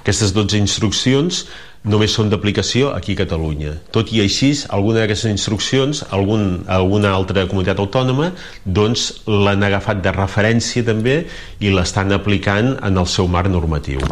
[0.00, 1.44] Aquestes 12 instruccions
[1.84, 3.76] només són d'aplicació aquí a Catalunya.
[3.94, 8.32] Tot i així, alguna d'aquestes instruccions, algun, alguna altra comunitat autònoma,
[8.64, 11.20] doncs l'han agafat de referència també
[11.60, 14.02] i l'estan aplicant en el seu marc normatiu.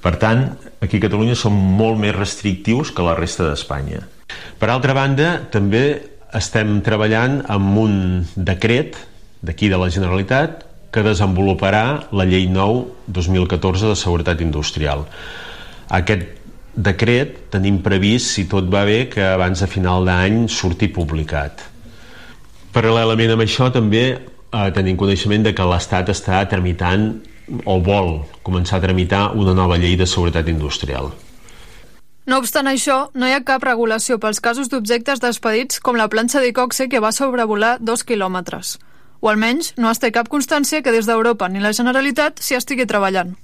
[0.00, 0.46] Per tant,
[0.80, 4.00] aquí a Catalunya som molt més restrictius que la resta d'Espanya.
[4.60, 5.84] Per altra banda, també
[6.36, 7.94] estem treballant amb un
[8.36, 8.96] decret
[9.42, 15.04] d'aquí de la Generalitat que desenvoluparà la llei 9 2014 de seguretat industrial.
[15.90, 16.39] Aquest
[16.74, 21.64] decret tenim previst, si tot va bé, que abans de final d'any surti publicat.
[22.74, 27.10] Paral·lelament amb això també eh, tenim coneixement de que l'Estat està tramitant
[27.66, 31.10] o vol començar a tramitar una nova llei de seguretat industrial.
[32.30, 36.38] No obstant això, no hi ha cap regulació pels casos d'objectes despedits com la planxa
[36.38, 38.76] d'Icoxe que va sobrevolar dos quilòmetres.
[39.20, 42.86] O almenys no es té cap constància que des d'Europa ni la Generalitat s'hi estigui
[42.86, 43.34] treballant.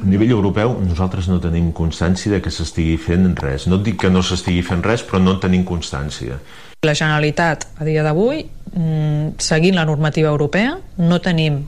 [0.00, 3.66] A nivell europeu nosaltres no tenim constància de que s'estigui fent res.
[3.68, 6.40] No et dic que no s'estigui fent res, però no en tenim constància.
[6.82, 11.66] La Generalitat, a dia d'avui, mm, seguint la normativa europea, no tenim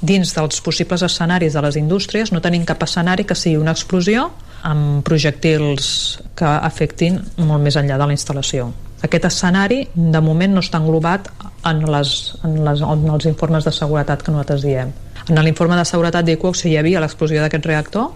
[0.00, 4.28] dins dels possibles escenaris de les indústries no tenim cap escenari que sigui una explosió
[4.68, 8.70] amb projectils que afectin molt més enllà de la instal·lació.
[9.02, 11.28] Aquest escenari, de moment, no està englobat
[11.66, 14.90] en, les, en, les, en els informes de seguretat que nosaltres diem.
[15.28, 18.12] En l'informe de seguretat d'IQOX hi havia l'explosió d'aquest reactor,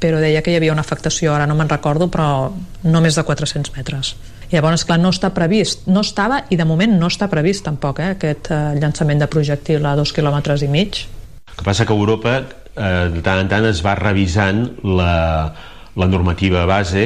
[0.00, 2.50] però deia que hi havia una afectació, ara no me'n recordo, però
[2.82, 4.14] no més de 400 metres.
[4.50, 8.14] Llavors, clar, no està previst, no estava i de moment no està previst tampoc eh,
[8.16, 11.04] aquest eh, llançament de projectil a dos quilòmetres i mig.
[11.50, 15.52] El que passa que Europa eh, de tant en tant es va revisant la,
[15.94, 17.04] la normativa base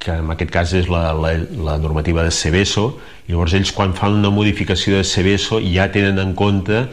[0.00, 1.34] que en aquest cas és la, la,
[1.66, 2.86] la normativa de Seveso
[3.26, 6.84] i llavors ells quan fan una modificació de Seveso ja tenen en compte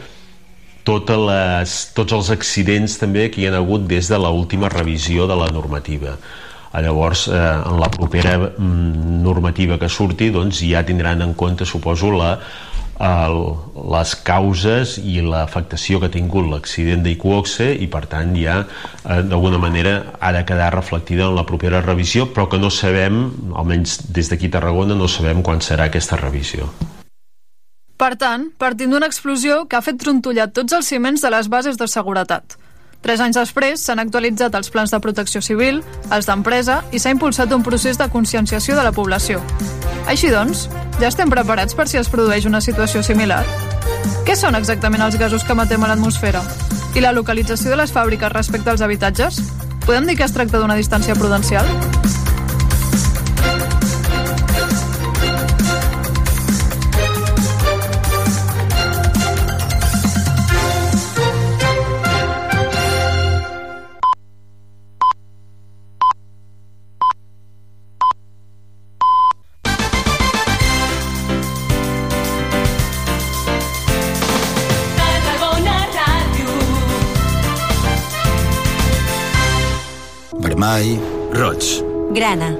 [0.84, 5.38] totes les, tots els accidents també que hi ha hagut des de l'última revisió de
[5.40, 6.18] la normativa
[6.82, 12.10] llavors eh, en la propera mm, normativa que surti doncs ja tindran en compte suposo
[12.10, 12.32] la,
[13.00, 13.38] el,
[13.94, 19.60] les causes i l'afectació que ha tingut l'accident d'Iquoxe i per tant ja eh, d'alguna
[19.62, 23.24] manera ha de quedar reflectida en la propera revisió però que no sabem,
[23.54, 26.70] almenys des d'aquí Tarragona no sabem quan serà aquesta revisió.
[27.96, 31.78] Per tant, partint d'una explosió que ha fet trontollar tots els ciments de les bases
[31.78, 32.56] de seguretat.
[33.04, 37.52] Tres anys després s'han actualitzat els plans de protecció civil, els d'empresa i s'ha impulsat
[37.52, 39.42] un procés de conscienciació de la població.
[40.08, 40.66] Així doncs,
[40.98, 43.44] ja estem preparats per si es produeix una situació similar?
[44.24, 46.42] Què són exactament els gasos que matem a l'atmosfera?
[46.96, 49.42] I la localització de les fàbriques respecte als habitatges?
[49.84, 51.68] Podem dir que es tracta d'una distància prudencial?
[80.74, 80.98] Vermell,
[81.30, 82.56] roig, Grana.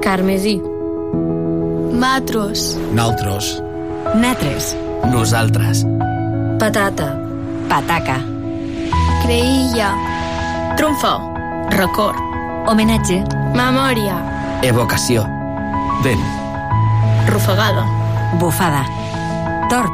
[0.00, 0.62] Carmesí.
[1.92, 2.76] Matros.
[2.92, 3.60] naltros,
[4.14, 4.76] Natres.
[5.10, 5.84] nosaltres,
[6.60, 7.18] Patata.
[7.68, 8.20] Pataca.
[9.24, 9.90] Creïlla.
[10.76, 11.18] Trumfo.
[11.70, 12.16] Record.
[12.68, 13.24] Homenatge.
[13.54, 14.14] Memòria.
[14.62, 15.26] evocació,
[16.04, 16.22] vent,
[17.26, 17.84] Rufagada.
[18.38, 18.86] Bufada.
[19.68, 19.92] Torp.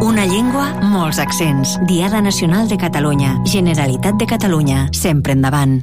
[0.00, 1.80] Una llengua, molts accents.
[1.82, 3.40] Diada Nacional de Catalunya.
[3.44, 4.88] Generalitat de Catalunya.
[4.92, 5.82] Sempre endavant.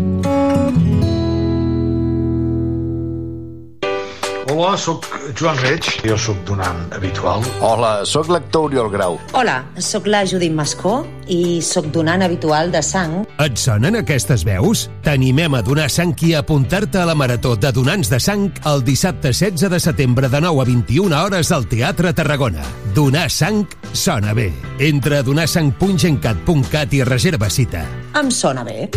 [4.61, 7.41] Hola, sóc Joan Reig, jo sóc donant habitual.
[7.65, 9.15] Hola, sóc l'actor Oriol Grau.
[9.33, 10.99] Hola, sóc la Judit Mascó
[11.33, 13.23] i sóc donant habitual de sang.
[13.41, 14.83] Et sonen aquestes veus?
[15.01, 18.85] T'animem a donar sang i a apuntar-te a la Marató de Donants de Sang el
[18.85, 22.61] dissabte 16 de setembre de 9 a 21 hores al Teatre Tarragona.
[22.93, 23.65] Donar sang
[23.97, 24.51] sona bé.
[24.77, 27.87] Entra a donarsang.gencat.cat i reserva cita.
[28.13, 28.91] Em sona bé.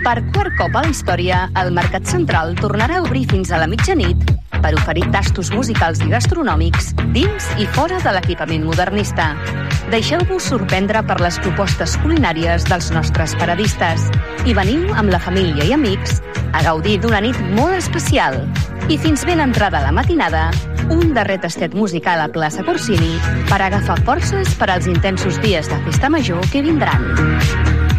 [0.00, 3.66] Per quart cop a la història, el Mercat Central tornarà a obrir fins a la
[3.68, 4.30] mitjanit
[4.62, 9.34] per oferir tastos musicals i gastronòmics dins i fora de l'equipament modernista.
[9.92, 14.08] Deixeu-vos sorprendre per les propostes culinàries dels nostres paradistes
[14.48, 16.22] i veniu amb la família i amics
[16.56, 18.40] a gaudir d'una nit molt especial.
[18.88, 20.48] I fins ben entrada la matinada,
[20.88, 23.18] un darrer tastet musical a plaça Corsini
[23.52, 27.89] per agafar forces per als intensos dies de festa major que vindran.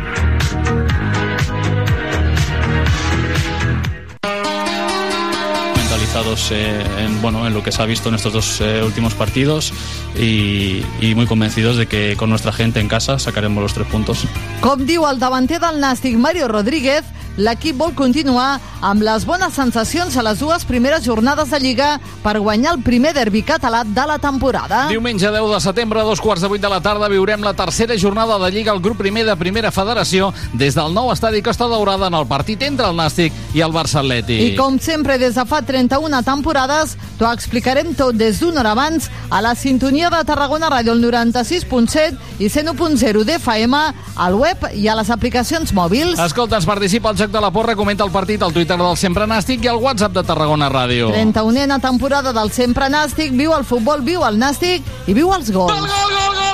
[6.12, 9.14] Mentalizados eh, en, bueno, en lo que se ha visto en estos dos eh, últimos
[9.14, 9.74] partidos
[10.18, 14.26] y, y muy convencidos de que con nuestra gente en casa sacaremos los tres puntos.
[14.62, 17.06] Com diu el davanter del Nàstic, Mario Rodríguez,
[17.38, 21.92] l'equip vol continuar amb les bones sensacions a les dues primeres jornades de Lliga
[22.24, 24.88] per guanyar el primer derbi català de la temporada.
[24.90, 27.98] Diumenge 10 de setembre, a dos quarts de vuit de la tarda, viurem la tercera
[27.98, 32.08] jornada de Lliga al grup primer de Primera Federació des del nou estadi Costa Daurada
[32.08, 34.42] en el partit entre el Nàstic i el Barça Atlètic.
[34.42, 39.10] I com sempre, des de fa 31 temporades, t'ho explicarem tot des d'una hora abans
[39.30, 43.82] a la sintonia de Tarragona Ràdio, el 96.7 i 101.0 d'FM,
[44.16, 46.20] al web i a les aplicacions mòbils.
[46.20, 49.28] Escolta, ens participa al Joc de la Porra, comenta el partit al Twitter del Sempre
[49.30, 51.12] Nàstic i al WhatsApp de Tarragona Ràdio.
[51.14, 55.70] 31a temporada del Sempre Nàstic, viu el futbol, viu el Nàstic i viu els gols.
[55.70, 56.51] Gol, gol, gol, gol, gol, gol,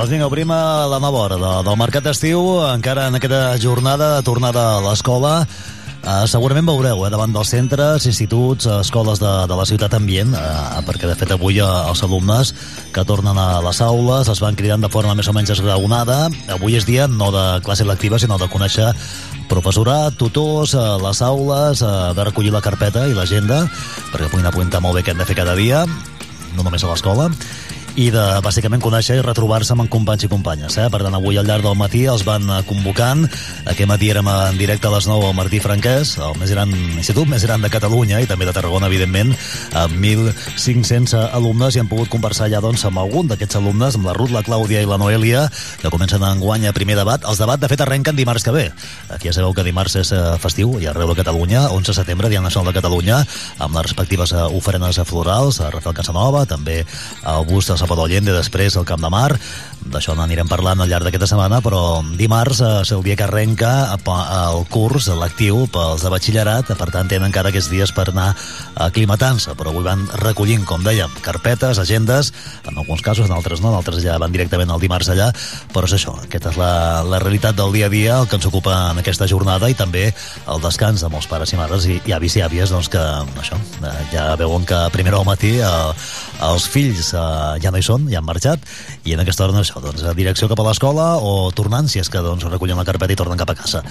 [0.00, 2.38] Doncs vinga, obrim a la nova hora de, del Mercat d'Estiu,
[2.70, 5.42] encara en aquesta jornada de tornada a l'escola.
[6.00, 10.78] Uh, segurament veureu eh, davant dels centres, instituts, escoles de, de la ciutat ambient, uh,
[10.86, 12.54] perquè de fet avui uh, els alumnes
[12.96, 16.30] que tornen a les aules es van cridant de forma més o menys esgraonada.
[16.56, 18.94] Avui és dia no de classe lectiva, sinó de conèixer
[19.52, 23.66] professorat, tutors, uh, les aules, uh, de recollir la carpeta i l'agenda,
[24.14, 25.84] perquè puguin apuntar molt bé què hem de fer cada dia,
[26.56, 27.28] no només a l'escola.
[28.00, 30.76] I de bàsicament conèixer i retrobar-se amb companys i companyes.
[30.80, 30.86] Eh?
[30.92, 33.26] Per tant, avui al llarg del matí els van eh, convocant.
[33.68, 37.28] Aquest matí érem en directe a les 9 al Martí Franquès, el més gran institut
[37.28, 39.34] més gran de Catalunya i també de Tarragona, evidentment,
[39.76, 44.16] amb 1.500 alumnes i hem pogut conversar ja doncs, amb algun d'aquests alumnes, amb la
[44.16, 45.44] Ruth, la Clàudia i la Noelia,
[45.82, 47.28] que comencen a enguany a primer debat.
[47.28, 48.64] Els debats, de fet, arrenquen dimarts que ve.
[49.12, 52.32] Aquí ja sabeu que dimarts és eh, festiu i arreu de Catalunya, 11 de setembre,
[52.32, 53.20] Dia Nacional de Catalunya,
[53.60, 56.80] amb les respectives eh, ofrenes florals, a Rafael Casanova, també
[57.28, 59.32] al bus de Salvador Allende, després al Camp de Mar.
[59.80, 63.70] D'això n'anirem parlant al llarg d'aquesta setmana, però dimarts eh, és el dia que arrenca
[63.96, 68.28] el curs, l'actiu, pels de batxillerat, per tant tenen encara aquests dies per anar
[68.76, 72.32] aclimatant-se, però avui van recollint, com dèiem, carpetes, agendes,
[72.68, 75.30] en alguns casos, en altres no, en altres ja van directament el dimarts allà,
[75.72, 76.72] però és això, aquesta és la,
[77.08, 80.10] la realitat del dia a dia, el que ens ocupa en aquesta jornada i també
[80.12, 83.00] el descans de molts pares i mares i, i avis i àvies, doncs que
[83.40, 85.72] això, eh, ja veuen que a primera al matí eh,
[86.50, 87.24] els fills eh,
[87.64, 88.64] ja no hi són, ja han marxat,
[89.08, 92.10] i en aquesta hora no això, doncs, direcció cap a l'escola o tornant, si és
[92.10, 93.82] que doncs, recullen la carpeta i tornen cap a casa.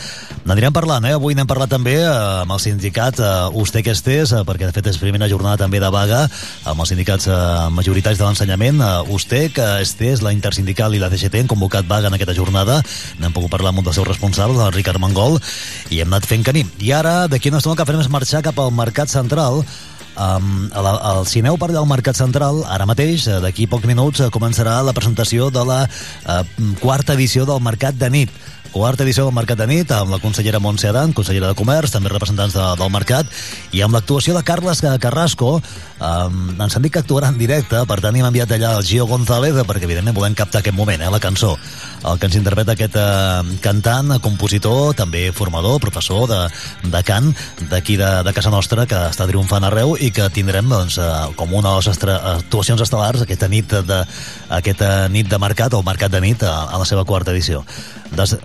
[0.45, 1.15] N'anirem parlant, eh?
[1.15, 2.09] Avui n'hem parlat també eh,
[2.43, 5.79] amb el sindicat eh, Usté que estés, eh, perquè de fet és primera jornada també
[5.79, 6.25] de vaga
[6.67, 7.39] amb els sindicats eh,
[7.71, 8.83] majoritaris de l'ensenyament.
[8.83, 12.79] Eh, que estés, la Intersindical i la CGT han convocat vaga en aquesta jornada.
[13.19, 15.39] N'hem pogut parlar amb un dels seus responsables, el Ricard Mangol,
[15.93, 16.65] i hem anat fent camí.
[16.83, 19.63] I ara, d'aquí una estona que farem és marxar cap al Mercat Central,
[20.19, 24.19] Um, el, si aneu per allà al Mercat Central, ara mateix, eh, d'aquí pocs minuts,
[24.19, 26.41] eh, començarà la presentació de la uh,
[26.81, 28.33] quarta edició del Mercat de nit
[28.71, 32.11] quarta edició del Mercat de nit amb la consellera Montse Adan, consellera de Comerç, també
[32.11, 33.29] representants de, del Mercat,
[33.75, 37.99] i amb l'actuació de Carles Carrasco, um, ens han dit que actuarà en directe, per
[38.03, 41.21] tant hem enviat allà el Gio González, perquè evidentment volem captar aquest moment, eh, la
[41.23, 41.55] cançó,
[42.05, 46.39] el que ens interpreta aquest uh, cantant, compositor, també formador, professor de,
[46.89, 47.31] de cant
[47.71, 51.57] d'aquí de, de casa nostra, que està triomfant arreu i que tindrem doncs, uh, com
[51.57, 52.03] una de les
[52.37, 54.03] actuacions estel·lars aquesta nit de,
[54.61, 57.65] aquesta nit de mercat, o mercat de nit, a, a la seva quarta edició.
[58.17, 58.35] Des,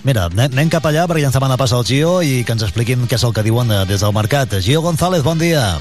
[0.00, 3.04] Mira, anem cap allà perquè ja ens demana pas el Gio i que ens expliquin
[3.04, 4.54] què és el que diuen eh, des del mercat.
[4.64, 5.74] Gio González, bon dia.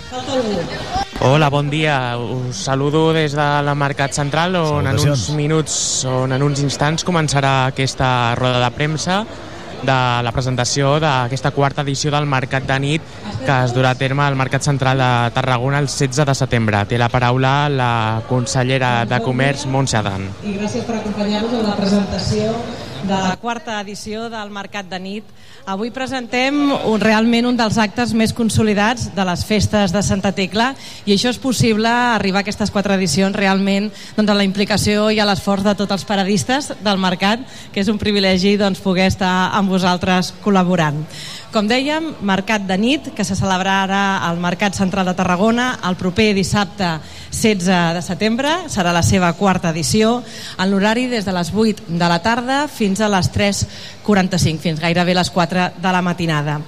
[1.24, 2.18] Hola, bon dia.
[2.20, 5.74] Us saludo des de la Mercat Central on en uns minuts,
[6.08, 9.24] on en uns instants començarà aquesta roda de premsa
[9.80, 13.12] de la presentació d'aquesta quarta edició del Mercat de nit
[13.46, 16.84] que es durà a terme al Mercat Central de Tarragona el 16 de setembre.
[16.92, 17.94] Té la paraula la
[18.28, 20.28] consellera de Comerç, Montse Adan.
[20.44, 22.52] I gràcies per acompanyar-nos en la presentació
[23.04, 25.28] de la quarta edició del Mercat de nit.
[25.70, 30.72] Avui presentem un, realment un dels actes més consolidats de les festes de Santa Tecla
[31.06, 35.20] i això és possible arribar a aquestes quatre edicions realment doncs, a la implicació i
[35.20, 37.44] a l'esforç de tots els paradistes del mercat,
[37.74, 41.04] que és un privilegi doncs, poder estar amb vosaltres col·laborant.
[41.50, 46.28] Com dèiem, Mercat de nit, que se celebrarà al Mercat Central de Tarragona el proper
[46.38, 46.86] dissabte
[47.34, 50.20] 16 de setembre, serà la seva quarta edició,
[50.62, 55.18] en l'horari des de les 8 de la tarda fins a les 3.45, fins gairebé
[55.18, 56.60] les 4 de la matinada.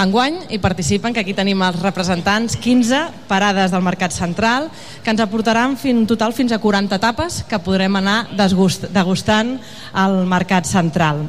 [0.00, 4.70] Enguany hi participen, que aquí tenim els representants, 15 parades del Mercat Central,
[5.04, 9.58] que ens aportaran fin, un total fins a 40 etapes que podrem anar degustant
[9.92, 11.26] al Mercat Central.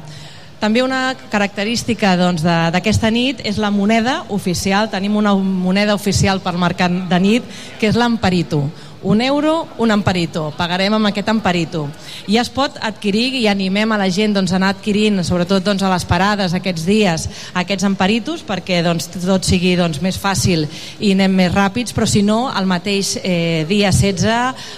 [0.62, 4.92] També una característica doncs, d'aquesta doncs, nit és la moneda oficial.
[4.94, 7.48] Tenim una moneda oficial per mercat de nit,
[7.82, 8.68] que és l'amperito.
[9.04, 10.52] Un euro, un amperito.
[10.54, 11.88] Pagarem amb aquest amperito.
[12.30, 15.82] I es pot adquirir i animem a la gent doncs, a anar adquirint, sobretot doncs,
[15.82, 17.26] a les parades aquests dies,
[17.58, 20.68] aquests amperitos perquè doncs, tot sigui doncs, més fàcil
[21.00, 24.28] i anem més ràpids, però si no, el mateix eh, dia 16,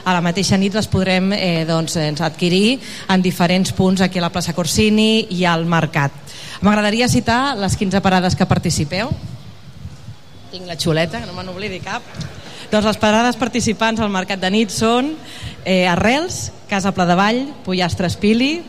[0.08, 2.78] a la mateixa nit les podrem eh, doncs, adquirir
[3.12, 6.16] en diferents punts aquí a la plaça Corsini i al mercat.
[6.64, 9.12] M'agradaria citar les 15 parades que participeu.
[10.54, 12.08] Tinc la xuleta, que no me n'oblidi cap.
[12.74, 15.12] Doncs les parades participants al Mercat de nit són
[15.62, 18.64] eh, Arrels, Casa Pla de Vall, Pollastres Pili,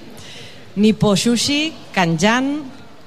[0.76, 2.50] Nipo Sushi, Can Jan,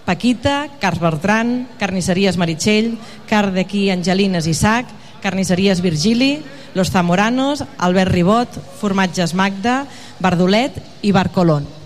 [0.10, 2.96] Paquita, Cars Bertran, Carnisseries Meritxell,
[3.30, 4.90] Car d'aquí Angelines Isaac,
[5.22, 6.42] Carnisseries Virgili,
[6.74, 9.84] Los Zamoranos, Albert Ribot, Formatges Magda,
[10.18, 11.77] Bardolet i Barcolón.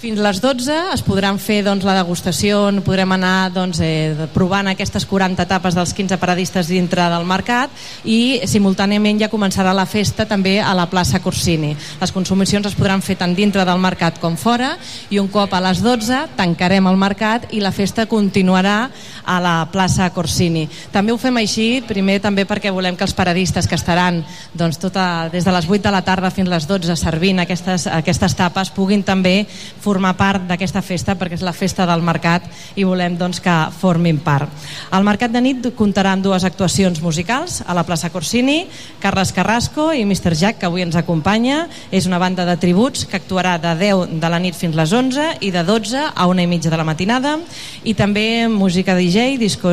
[0.00, 4.70] Fins les 12 es podran fer doncs, la degustació, on podrem anar doncs, eh, provant
[4.70, 7.68] aquestes 40 etapes dels 15 paradistes dintre del mercat
[8.08, 11.74] i simultàniament ja començarà la festa també a la plaça Corsini.
[12.00, 14.70] Les consumicions es podran fer tant dintre del mercat com fora
[15.10, 18.88] i un cop a les 12 tancarem el mercat i la festa continuarà
[19.26, 20.64] a la plaça Corsini.
[20.90, 24.24] També ho fem així, primer també perquè volem que els paradistes que estaran
[24.54, 28.38] doncs, tota, des de les 8 de la tarda fins les 12 servint aquestes, aquestes
[28.40, 29.44] tapes puguin també
[29.90, 32.46] formar part d'aquesta festa perquè és la festa del mercat
[32.78, 34.50] i volem doncs, que formin part.
[34.94, 38.68] El Mercat de nit comptarà amb dues actuacions musicals a la plaça Corsini,
[39.02, 40.36] Carles Carrasco i Mr.
[40.38, 41.64] Jack, que avui ens acompanya.
[41.90, 45.40] És una banda de tributs que actuarà de 10 de la nit fins les 11
[45.46, 47.36] i de 12 a una i mitja de la matinada.
[47.82, 49.72] I també música DJ, disco,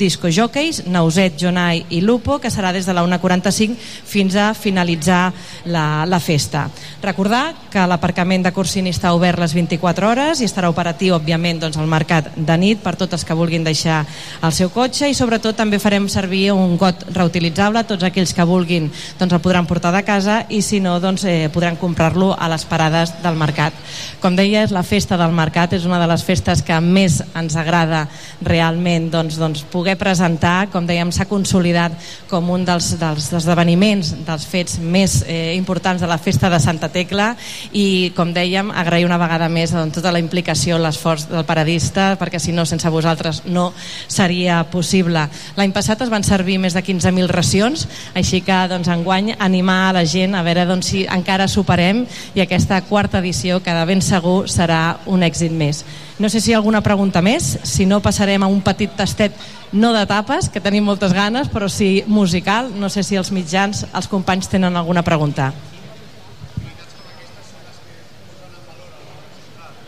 [0.00, 5.32] disco jockeys, Nauset, Jonai i Lupo, que serà des de la 1.45 fins a finalitzar
[5.66, 6.68] la, la festa.
[7.02, 11.78] Recordar que l'aparcament de Corsini està obert les 24 hores i estarà operatiu, òbviament, doncs,
[11.80, 14.02] el mercat de nit per tots els que vulguin deixar
[14.42, 15.08] el seu cotxe.
[15.08, 19.66] I sobretot també farem servir un got reutilitzable, tots aquells que vulguin doncs, el podran
[19.66, 23.74] portar de casa i si no doncs, eh, podran comprar-lo a les parades del mercat.
[24.22, 27.56] Com deia, és la festa del mercat, és una de les festes que més ens
[27.56, 28.06] agrada
[28.42, 31.96] realment doncs, doncs, poder presentar, com dèiem, s'ha consolidat
[32.30, 36.90] com un dels, dels esdeveniments, dels fets més eh, importants de la festa de Santa
[36.92, 37.34] Tecla.
[37.72, 42.38] I, com dèiem, agrair una vegada més doncs, tota la implicació, l'esforç del paradista, perquè
[42.38, 43.70] si no, sense vosaltres no
[44.06, 45.26] seria possible.
[45.58, 49.98] L'any passat es van servir més de 15.000 racions, així que doncs, enguany animar a
[49.98, 52.04] la gent a veure doncs, si encara superem
[52.36, 55.84] i aquesta quarta edició que de ben segur serà un èxit més.
[56.18, 59.34] No sé si hi ha alguna pregunta més, si no passarem a un petit tastet
[59.74, 62.70] no de tapes, que tenim moltes ganes, però sí musical.
[62.78, 65.50] No sé si els mitjans, els companys tenen alguna pregunta.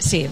[0.06, 0.26] Sí.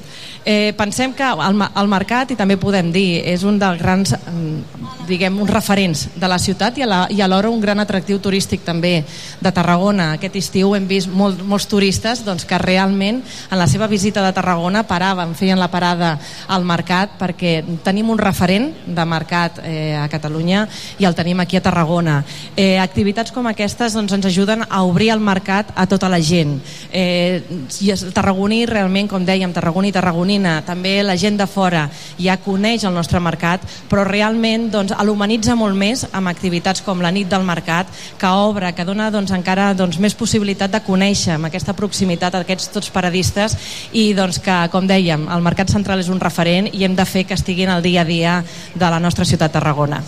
[0.45, 4.83] Eh, pensem que el, el mercat, i també podem dir, és un dels grans, mm,
[5.09, 8.61] diguem, uns referents de la ciutat i, a la, i alhora un gran atractiu turístic
[8.65, 8.99] també
[9.41, 10.13] de Tarragona.
[10.19, 14.35] Aquest estiu hem vist molt, molts turistes doncs, que realment en la seva visita de
[14.37, 16.19] Tarragona paraven, feien la parada
[16.49, 20.67] al mercat perquè tenim un referent de mercat eh, a Catalunya
[21.01, 22.21] i el tenim aquí a Tarragona.
[22.57, 26.59] Eh, activitats com aquestes doncs, ens ajuden a obrir el mercat a tota la gent.
[26.93, 27.41] Eh,
[27.81, 31.89] i el tarragoní realment, com dèiem, tarragoní femenina, també la gent de fora
[32.19, 37.11] ja coneix el nostre mercat, però realment doncs, l'humanitza molt més amb activitats com la
[37.11, 37.86] nit del mercat,
[38.19, 42.70] que obre, que dona doncs, encara doncs, més possibilitat de conèixer amb aquesta proximitat aquests
[42.73, 43.57] tots paradistes
[43.93, 47.24] i doncs, que, com dèiem, el mercat central és un referent i hem de fer
[47.24, 48.43] que estiguin al dia a dia
[48.74, 50.03] de la nostra ciutat Tarragona.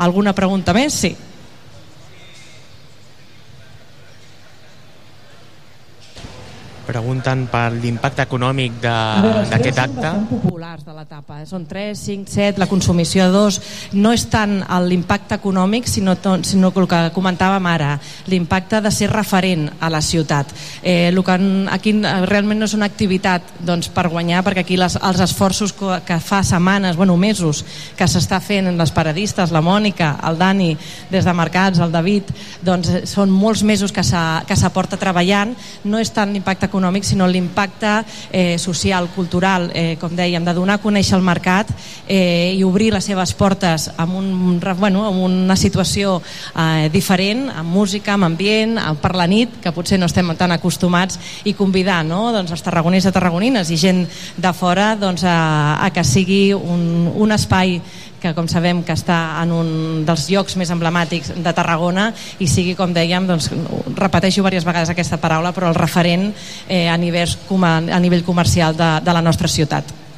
[0.00, 0.94] Alguna pregunta més?
[0.94, 1.16] Sí.
[6.90, 10.10] Pregunten per l'impacte econòmic d'aquest acte.
[10.10, 11.46] Són populars de l'etapa, eh?
[11.48, 13.58] són 3, 5, 7, la consumició de 2.
[14.02, 17.92] No és tant l'impacte econòmic, sinó, sinó el que comentàvem ara,
[18.30, 20.50] l'impacte de ser referent a la ciutat.
[20.82, 21.36] Eh, el que
[21.70, 21.94] aquí
[22.26, 26.18] realment no és una activitat doncs, per guanyar, perquè aquí les, els esforços que, que
[26.24, 27.62] fa setmanes, bueno, mesos,
[27.96, 30.72] que s'està fent les paradistes, la Mònica, el Dani,
[31.10, 32.34] des de Mercats, el David,
[32.66, 35.54] doncs són molts mesos que s'aporta treballant,
[35.84, 40.54] no és tant l'impacte econòmic econòmic, sinó l'impacte eh, social, cultural, eh, com dèiem, de
[40.56, 41.68] donar a conèixer el mercat
[42.08, 46.18] eh, i obrir les seves portes amb, un, bueno, amb una situació
[46.56, 51.20] eh, diferent, amb música, amb ambient, per la nit, que potser no estem tan acostumats,
[51.44, 52.30] i convidar no?
[52.32, 54.06] doncs, els tarragonins i tarragonines i gent
[54.40, 57.80] de fora doncs, a, a que sigui un, un espai
[58.20, 59.70] que com sabem que està en un
[60.08, 63.50] dels llocs més emblemàtics de Tarragona i sigui, com dèiem, doncs,
[63.96, 66.30] repeteixo diverses vegades aquesta paraula, però el referent
[66.68, 67.32] eh, a, nivell,
[67.64, 70.09] a nivell comercial de, de la nostra ciutat.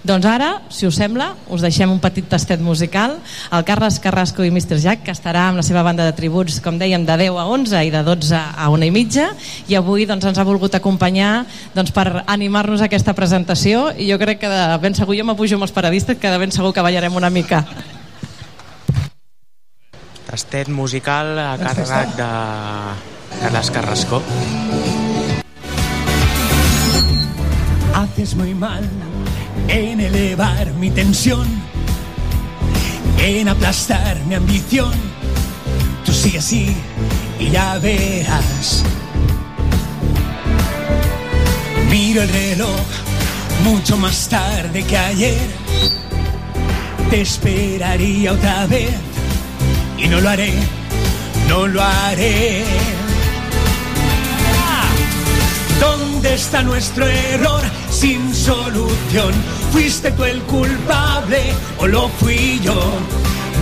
[0.00, 3.18] Doncs ara, si us sembla, us deixem un petit tastet musical.
[3.52, 4.78] El Carles Carrasco i Mr.
[4.80, 7.82] Jack, que estarà amb la seva banda de tributs, com dèiem, de 10 a 11
[7.84, 9.28] i de 12 a 1 i mitja,
[9.68, 11.44] i avui doncs, ens ha volgut acompanyar
[11.76, 15.60] doncs, per animar-nos a aquesta presentació, i jo crec que de ben segur, jo m'apujo
[15.60, 17.66] amb els paradistes, que de ben segur que ballarem una mica.
[20.30, 22.32] Tastet musical a càrrec de
[23.42, 24.22] Carles Carrasco.
[28.00, 28.86] Haces muy mal
[29.68, 31.46] en elevar mi tensión,
[33.18, 34.92] en aplastar mi ambición.
[36.04, 36.74] Tú sigue así
[37.38, 38.84] y ya verás.
[41.90, 42.86] Miro el reloj
[43.64, 45.50] mucho más tarde que ayer.
[47.10, 48.94] Te esperaría otra vez
[49.98, 50.54] y no lo haré,
[51.48, 52.64] no lo haré.
[56.22, 59.32] ¿Dónde está nuestro error sin solución?
[59.72, 61.40] ¿Fuiste tú el culpable
[61.78, 62.78] o lo fui yo?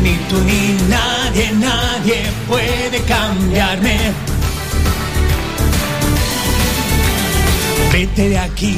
[0.03, 2.17] Ni tú ni nadie, nadie
[2.49, 3.97] puede cambiarme.
[7.93, 8.77] Vete de aquí,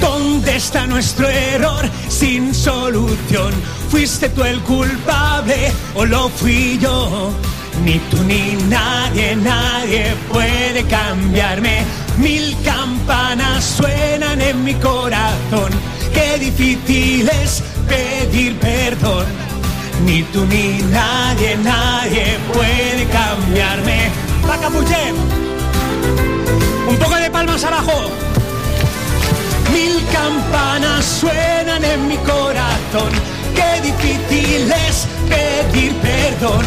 [0.00, 3.54] ¿Dónde está nuestro error sin solución?
[3.88, 7.30] ¿Fuiste tú el culpable o lo fui yo?
[7.84, 11.84] Ni tú ni nadie, nadie puede cambiarme.
[12.18, 15.91] Mil campanas suenan en mi corazón.
[16.14, 19.26] Qué difícil es pedir perdón.
[20.04, 24.10] Ni tú ni nadie, nadie puede cambiarme.
[24.48, 25.14] Va Capuchet.
[26.88, 28.10] Un poco de palmas abajo.
[29.72, 33.12] Mil campanas suenan en mi corazón.
[33.54, 36.64] Qué difícil es pedir perdón.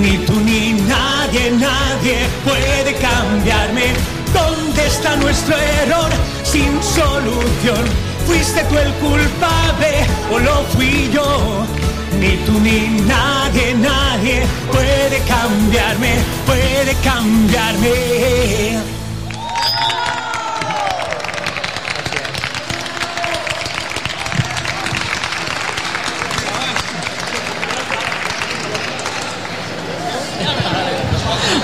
[0.00, 3.94] Ni tú ni nadie, nadie puede cambiarme.
[4.34, 6.10] ¿Dónde está nuestro error
[6.44, 8.07] sin solución?
[8.28, 11.64] ¿Fuiste tú el culpable o lo fui yo?
[12.20, 16.12] Ni tú ni nadie, nadie puede cambiarme,
[16.44, 17.88] puede cambiarme.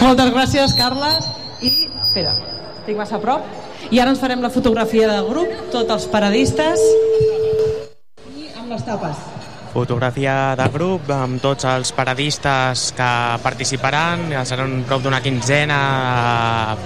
[0.01, 1.29] Moltes gràcies, Carles.
[1.61, 2.33] I, espera,
[2.81, 3.64] estic massa a prop.
[3.93, 6.81] I ara ens farem la fotografia del grup, tots els paradistes.
[8.33, 9.19] I amb les tapes.
[9.75, 13.11] Fotografia de grup amb tots els paradistes que
[13.43, 14.29] participaran.
[14.47, 15.79] Seran prop d'una quinzena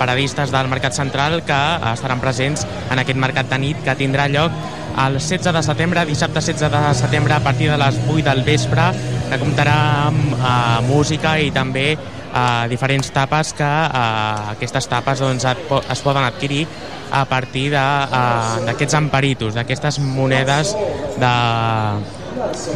[0.01, 1.61] paradistes del Mercat Central que
[1.93, 4.57] estaran presents en aquest mercat de nit que tindrà lloc
[4.99, 8.89] el 16 de setembre, dissabte 16 de setembre a partir de les 8 del vespre
[9.29, 9.77] que comptarà
[10.09, 10.49] amb uh,
[10.89, 11.93] música i també
[12.33, 16.67] uh, diferents tapes que uh, aquestes tapes doncs, es poden adquirir
[17.11, 20.75] a partir d'aquests uh, emparitos, d'aquestes monedes
[21.19, 21.33] de,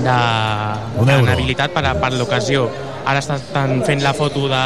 [0.01, 0.16] de,
[0.97, 1.27] de euro.
[1.27, 2.69] renabilitat per, per l'ocasió.
[3.03, 4.65] Ara estan fent la foto de,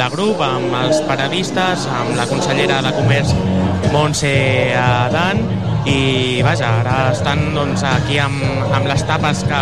[0.00, 3.34] de grup amb els paradistes, amb la consellera de Comerç
[3.94, 4.34] Montse
[5.14, 8.42] Dan i vaja, ara estan doncs, aquí amb,
[8.74, 9.60] amb les tapes que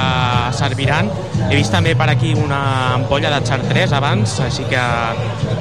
[0.57, 1.11] serviran.
[1.51, 4.81] He vist també per aquí una ampolla de Chartres abans, així que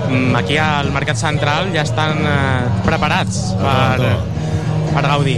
[0.09, 4.15] mm, aquí al Mercat Central ja estan eh, preparats per,
[4.95, 5.37] per gaudir.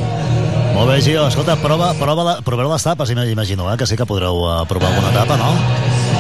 [0.77, 1.26] Molt bé, Gio.
[1.26, 3.77] Escolta, prova, prova la, proveu les tapes, ima- imagino, eh?
[3.77, 5.49] que sí que podreu uh, provar alguna tapa, no?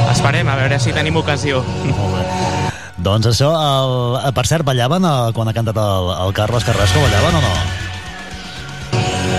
[0.09, 1.61] Esperem, a veure si tenim ocasió.
[2.97, 3.91] Doncs això, el,
[4.25, 7.53] eh, per cert, ballaven uh, quan ha cantat el, el Carles Carrasco, ballaven o no?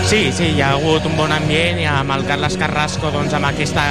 [0.06, 3.50] Sí, sí, hi ha hagut un bon ambient i amb el Carles Carrasco doncs, amb
[3.50, 3.84] aquesta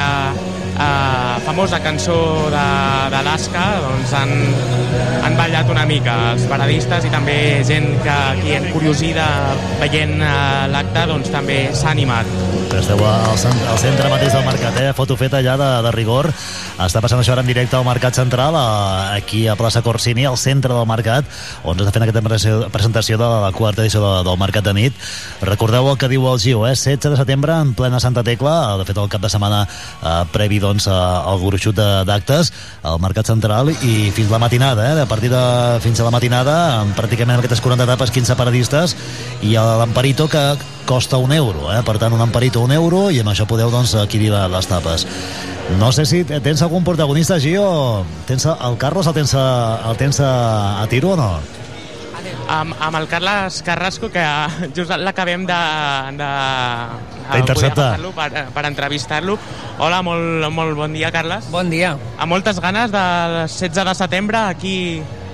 [0.78, 2.18] eh, famosa cançó
[2.52, 4.32] l'Asca doncs, han,
[5.26, 7.38] han ballat una mica els paradistes i també
[7.68, 9.26] gent que aquí en curiosida
[9.82, 12.30] veient eh, l'acte doncs, també s'ha animat.
[12.78, 13.34] Esteu al,
[13.72, 14.92] al centre mateix del mercat, eh?
[14.94, 16.30] Foto feta ja de, de rigor.
[16.78, 20.38] Està passant això ara en directe al Mercat Central, a, aquí a plaça Corsini, al
[20.38, 21.26] centre del mercat,
[21.66, 25.08] on s'està fent aquesta presentació de la quarta edició de, del Mercat de nit.
[25.42, 26.76] Recordeu el que diu el Gio, eh?
[26.78, 30.62] 16 de setembre, en plena Santa Tecla, de fet el cap de setmana eh, previ
[30.68, 32.52] doncs, a- al gruixut d'actes
[32.84, 35.02] al Mercat Central i fins la matinada, eh?
[35.02, 35.42] a partir de
[35.84, 38.96] fins a la matinada, amb pràcticament aquestes 40 etapes, 15 paradistes,
[39.42, 40.44] i l'Amparito que
[40.88, 41.82] costa un euro, eh?
[41.84, 45.08] per tant un Amparito un euro i amb això podeu doncs, adquirir les tapes.
[45.82, 48.06] No sé si tens algun protagonista, Gio?
[48.26, 49.48] Tens el Carlos el tens a,
[49.90, 51.32] el tens a, a tiro o no?
[52.48, 54.24] Amb, amb el Carles Carrasco, que
[54.78, 55.60] just l'acabem de,
[56.18, 56.32] de,
[57.34, 57.54] D'interceptar.
[57.54, 59.38] poder agafar-lo Per, per entrevistar-lo.
[59.84, 61.52] Hola, molt, molt bon dia, Carles.
[61.54, 61.96] Bon dia.
[62.18, 64.78] Amb moltes ganes del 16 de setembre aquí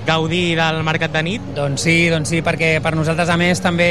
[0.04, 1.44] gaudir del Mercat de nit?
[1.56, 3.88] Doncs sí, doncs sí, perquè per nosaltres, a més, també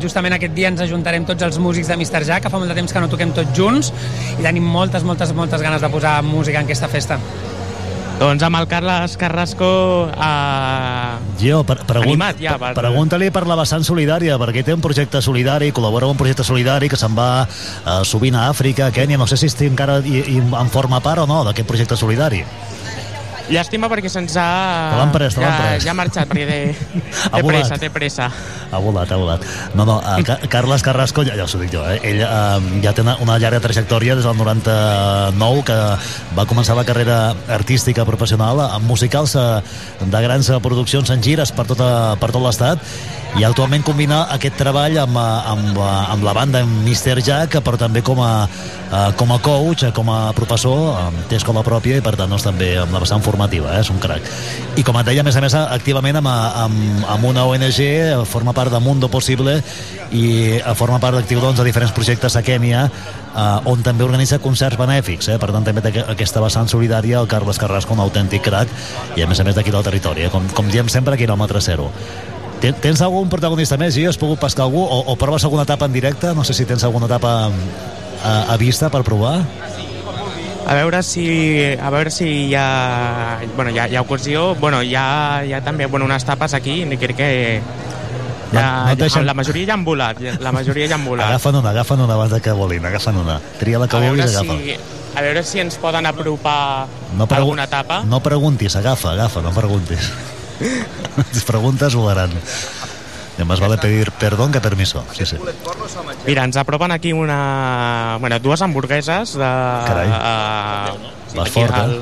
[0.00, 2.24] justament aquest dia ens ajuntarem tots els músics de Mr.
[2.24, 3.92] Jack, que fa molt de temps que no toquem tots junts,
[4.38, 7.20] i tenim moltes, moltes, moltes ganes de posar música en aquesta festa.
[8.22, 9.68] Doncs amb el Carles Carrasco
[10.14, 14.84] eh, Gio, per, pregun Animat ja, per- pregunta-li per la vessant solidària, perquè té un
[14.84, 18.94] projecte solidari, col·labora amb un projecte solidari que se'n va eh, sovint a Àfrica, a
[18.94, 22.44] Kènia, no sé si encara i, i en forma part o no d'aquest projecte solidari.
[23.50, 24.48] Llàstima perquè se'ns ha...
[24.92, 25.86] Te l'han pres, te l'han ja, pres.
[25.86, 26.58] ja ha marxat, perquè té,
[27.36, 28.28] té pressa, té pressa.
[28.72, 29.46] Ha volat, ha volat.
[29.78, 31.98] No, no, uh, Ca Carles Carrasco, ja, ja us ho dic jo, eh?
[32.12, 35.78] ell uh, ja té una, una llarga trajectòria des del 99, que
[36.38, 37.18] va començar la carrera
[37.52, 39.60] artística professional amb musicals uh,
[40.02, 41.90] de grans eh, produccions en gires per, tota,
[42.20, 42.80] per tot l'estat
[43.32, 47.22] i actualment combina aquest treball amb, eh, amb, eh, amb la banda Mr.
[47.24, 51.62] Jack, però també com a, eh, com a coach, com a professor, amb té escola
[51.64, 53.80] pròpia i per tant doncs, també amb la vessant formativa, eh?
[53.80, 54.20] és un crac.
[54.76, 57.80] I com et deia, a més a més, activament amb, amb, amb una ONG,
[58.26, 59.62] forma part de Mundo Possible
[60.12, 64.76] i forma part d'actiu doncs, de diferents projectes a Kènia eh, on també organitza concerts
[64.76, 65.38] benèfics, eh?
[65.38, 68.68] per tant també té aquesta vessant solidària el Carles Carrasco, un autèntic crac
[69.16, 70.30] i a més a més d'aquí del territori, eh?
[70.30, 71.90] com, com diem sempre quilòmetre zero.
[72.62, 75.88] Ten- Tens algun protagonista més, i has pogut pescar algú o, o proves alguna etapa
[75.90, 76.30] en directe?
[76.34, 79.40] No sé si tens alguna etapa a, a vista per provar.
[80.62, 81.24] A veure si,
[81.74, 85.52] a veure si hi ha, bueno, hi ha, hi ha ocasió, bueno, hi ha, hi
[85.52, 87.30] ha també bueno, unes tapes aquí, crec que
[88.52, 91.26] ja, no deixen- la majoria ja han volat, la majoria ja han volat.
[91.32, 93.40] Agafa'n una, agafa'n una abans que volin, agafa'n una.
[93.58, 94.54] Tria la que a vulguis, agafa.
[94.54, 94.76] si,
[95.18, 96.86] a veure si ens poden apropar
[97.18, 98.04] No pregu- alguna etapa.
[98.06, 100.12] No preguntis, agafa, agafa, no preguntis.
[101.32, 102.30] si preguntes, volaran.
[103.38, 105.04] Y más vale pedir perdón que permiso.
[105.16, 105.36] Sí, sí.
[106.26, 108.18] Mira, ens apropen aquí una...
[108.20, 109.40] Bueno, dues hamburgueses de...
[109.40, 110.08] Carai.
[110.08, 111.98] Uh, Vas fort, eh?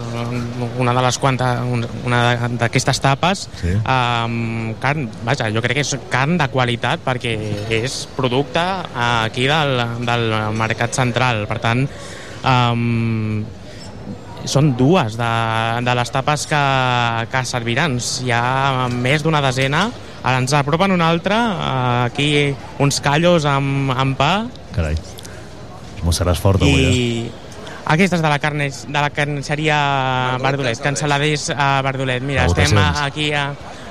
[0.77, 1.47] Una de les quantes...
[1.63, 3.77] un- Una d'aquestes tapes Sí.
[3.85, 5.07] amb carn...
[5.25, 7.37] Vaja, jo crec que és carn de qualitat perquè
[7.79, 8.61] és producte
[8.99, 10.27] aquí del, del
[10.59, 11.47] mercat central.
[11.47, 11.87] Per tant,
[12.43, 13.45] um,
[14.49, 15.33] són dues de,
[15.85, 16.63] de les tapes que,
[17.33, 17.99] que serviran.
[18.25, 19.89] Hi ha més d'una desena.
[20.21, 22.31] Ara ens apropen una altra, eh, aquí
[22.83, 24.33] uns callos amb, amb pa
[24.75, 24.99] Carai.
[26.05, 26.91] M'ho seràs fort avui, eh?
[26.93, 27.31] i
[27.91, 29.77] aquestes de la, carne, de la carnisseria
[30.41, 32.23] Verdolet, cansaladers a Verdolet.
[32.23, 33.49] Mira, estem aquí a,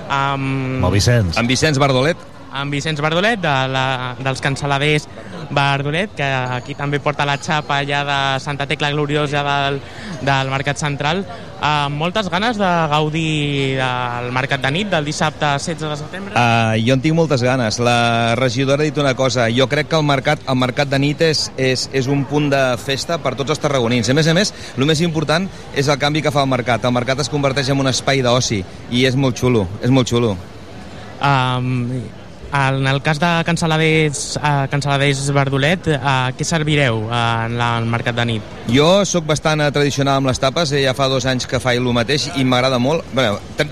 [0.08, 1.38] amb, Amb Vicenç.
[1.42, 2.22] Amb Vicenç Bardolet.
[2.52, 5.08] Amb Vicenç Verdolet, de la, dels cansaladers
[5.50, 6.26] Verdolet, que
[6.60, 9.80] aquí també porta la xapa allà de Santa Tecla Gloriosa del,
[10.26, 11.24] del Mercat Central,
[11.62, 16.36] amb moltes ganes de gaudir del Mercat de nit, del dissabte 16 de setembre.
[16.36, 17.80] Uh, jo en tinc moltes ganes.
[17.84, 19.50] La regidora ha dit una cosa.
[19.54, 22.62] Jo crec que el mercat, el mercat de nit és, és, és un punt de
[22.82, 24.10] festa per tots els tarragonins.
[24.10, 26.86] A més a més, el més important és el canvi que fa el mercat.
[26.86, 30.36] El mercat es converteix en un espai d'oci i és molt xulo, és molt xulo.
[31.20, 31.90] Um,
[32.54, 37.14] en el cas de Cansaladers, uh, Cansaladers Verdolet, uh, què servireu uh,
[37.46, 38.54] en la, al mercat de nit?
[38.70, 41.80] Jo sóc bastant eh, tradicional amb les tapes, eh, ja fa dos anys que faig
[41.82, 43.06] el mateix i m'agrada molt.
[43.18, 43.28] Bé,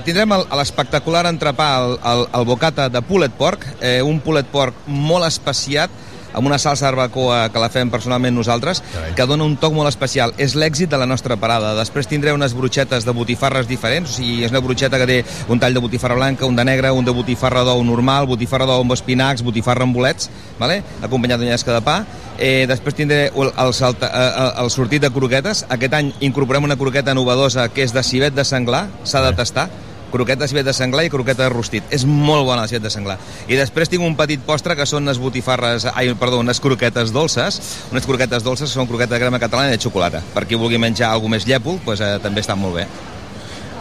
[0.06, 4.86] tindrem el- l'espectacular entrepà, el, el, el bocata de pulled pork, eh, un pulled pork
[4.88, 5.90] molt especiat,
[6.34, 8.84] amb una salsa barbacoa que la fem personalment nosaltres,
[9.16, 10.34] que dona un toc molt especial.
[10.38, 11.74] És l'èxit de la nostra parada.
[11.78, 15.18] Després tindré unes brutxetes de botifarres diferents, o sigui, és una brutxeta que té
[15.52, 18.84] un tall de botifarra blanca, un de negre, un de botifarra d'ou normal, botifarra d'ou
[18.84, 20.30] amb espinacs, botifarra amb bolets,
[20.60, 20.82] vale?
[21.02, 21.98] acompanyat d'una llesca de pa.
[22.38, 25.66] Eh, després tindré el, el, salta, eh, el sortit de croquetes.
[25.74, 29.70] Aquest any incorporem una croqueta novedosa que és de civet de senglar, s'ha de tastar
[30.12, 31.84] croqueta de de senglar i croqueta de rostit.
[31.92, 33.18] És molt bona la de senglar.
[33.48, 37.60] I després tinc un petit postre que són unes botifarres, ai, perdó, unes croquetes dolces,
[37.92, 40.22] unes croquetes dolces que són croqueta de crema catalana i de xocolata.
[40.34, 42.88] Per qui vulgui menjar alguna més llèpol, doncs, eh, també està molt bé.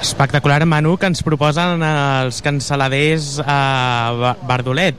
[0.01, 4.99] Espectacular menú que ens proposen els cansaladers a Verdolet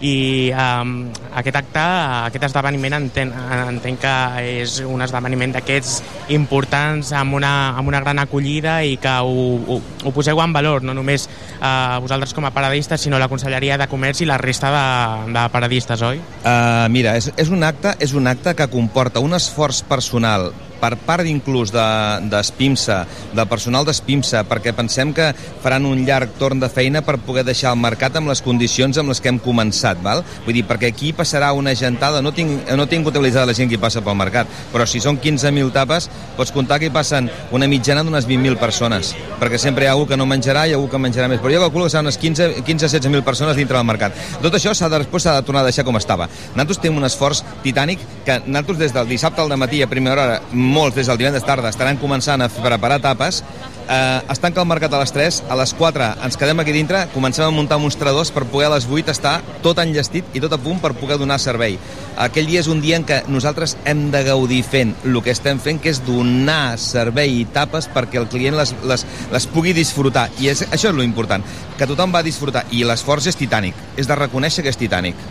[0.00, 1.08] i um,
[1.40, 1.82] aquest acte,
[2.28, 3.34] aquest esdeveniment entenc,
[3.68, 4.14] entenc que
[4.62, 5.96] és un esdeveniment d'aquests
[6.36, 10.86] importants amb una, amb una gran acollida i que ho, ho, ho poseu en valor,
[10.86, 11.26] no només
[11.58, 14.86] uh, vosaltres com a paradistes, sinó la Conselleria de Comerç i la resta de,
[15.34, 16.22] de paradistes, oi?
[16.44, 20.94] Uh, mira, és, és, un acte, és un acte que comporta un esforç personal per
[21.06, 25.30] part inclús d'Espimsa, de, del personal d'Espimsa, perquè pensem que
[25.62, 29.12] faran un llarg torn de feina per poder deixar el mercat amb les condicions amb
[29.12, 30.24] les que hem començat, val?
[30.46, 33.80] Vull dir, perquè aquí passarà una gentada, no tinc, no tinc comptabilitzada la gent que
[33.80, 38.04] passa pel mercat, però si són 15.000 tapes, pots comptar que hi passen una mitjana
[38.06, 41.28] d'unes 20.000 persones, perquè sempre hi ha algú que no menjarà i algú que menjarà
[41.30, 44.16] més, però jo calculo que seran unes 15 15-16.000 persones dintre del mercat.
[44.42, 46.28] Tot això s'ha de, després s'ha de tornar a deixar com estava.
[46.54, 50.40] Nosaltres tenim un esforç titànic que nosaltres des del dissabte al matí a primera hora,
[50.68, 53.42] molts des del divendres tarda, estaran començant a preparar tapes,
[53.88, 57.06] eh, es tanca el mercat a les 3, a les 4 ens quedem aquí dintre,
[57.14, 60.60] comencem a muntar mostradors per poder a les 8 estar tot enllestit i tot a
[60.60, 61.78] punt per poder donar servei.
[62.18, 65.60] Aquell dia és un dia en què nosaltres hem de gaudir fent el que estem
[65.62, 70.28] fent, que és donar servei i tapes perquè el client les, les, les pugui disfrutar.
[70.38, 71.44] I és, això és lo important,
[71.78, 72.66] que tothom va disfrutar.
[72.70, 75.28] I l'esforç és titànic, és de reconèixer que és titànic.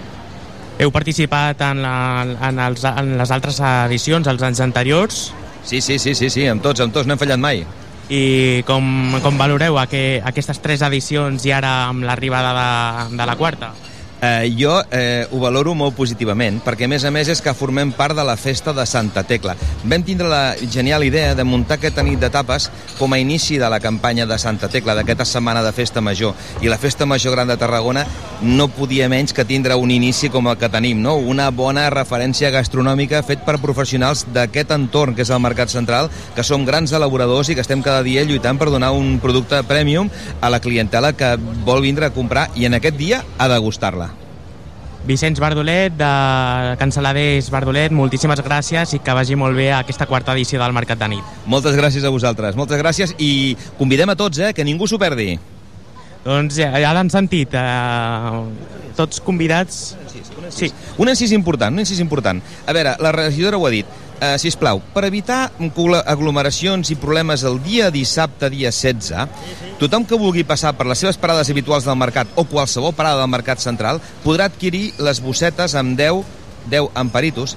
[0.78, 5.22] Heu participat en, la, en, els, en les altres edicions, els anys anteriors?
[5.66, 7.64] Sí, sí, sí, sí, sí, amb tots, amb tots, no hem fallat mai.
[8.14, 13.36] I com, com valoreu aqu aquestes tres edicions i ara amb l'arribada de, de la
[13.36, 13.74] quarta?
[14.20, 17.92] Eh, jo eh, ho valoro molt positivament, perquè a més a més és que formem
[17.94, 19.54] part de la festa de Santa Tecla.
[19.86, 23.80] Vam tindre la genial idea de muntar aquesta nit d'etapes com a inici de la
[23.80, 26.34] campanya de Santa Tecla, d'aquesta setmana de festa major.
[26.66, 28.08] I la festa major gran de Tarragona
[28.42, 31.14] no podia menys que tindre un inici com el que tenim, no?
[31.18, 36.46] una bona referència gastronòmica fet per professionals d'aquest entorn, que és el Mercat Central, que
[36.46, 40.10] som grans elaboradors i que estem cada dia lluitant per donar un producte premium
[40.42, 41.36] a la clientela que
[41.66, 44.07] vol vindre a comprar i en aquest dia a degustar-la.
[45.08, 50.60] Vicenç Bardolet, de Canceladers Bardolet, moltíssimes gràcies i que vagi molt bé aquesta quarta edició
[50.60, 51.30] del Mercat de Nit.
[51.48, 55.38] Moltes gràcies a vosaltres, moltes gràcies i convidem a tots, eh, que ningú s'ho perdi.
[56.26, 59.96] Doncs ja, ja l'han sentit, eh, tots convidats...
[60.52, 60.70] Sí.
[61.00, 62.40] Un encís important, un encís important.
[62.68, 63.88] A veure, la regidora ho ha dit.
[64.18, 65.52] Uh, si plau, per evitar
[66.10, 69.28] aglomeracions i problemes el dia dissabte, dia 16,
[69.78, 73.30] tothom que vulgui passar per les seves parades habituals del mercat o qualsevol parada del
[73.30, 76.26] mercat central podrà adquirir les bossetes amb 10,
[76.74, 77.54] 10 amperitos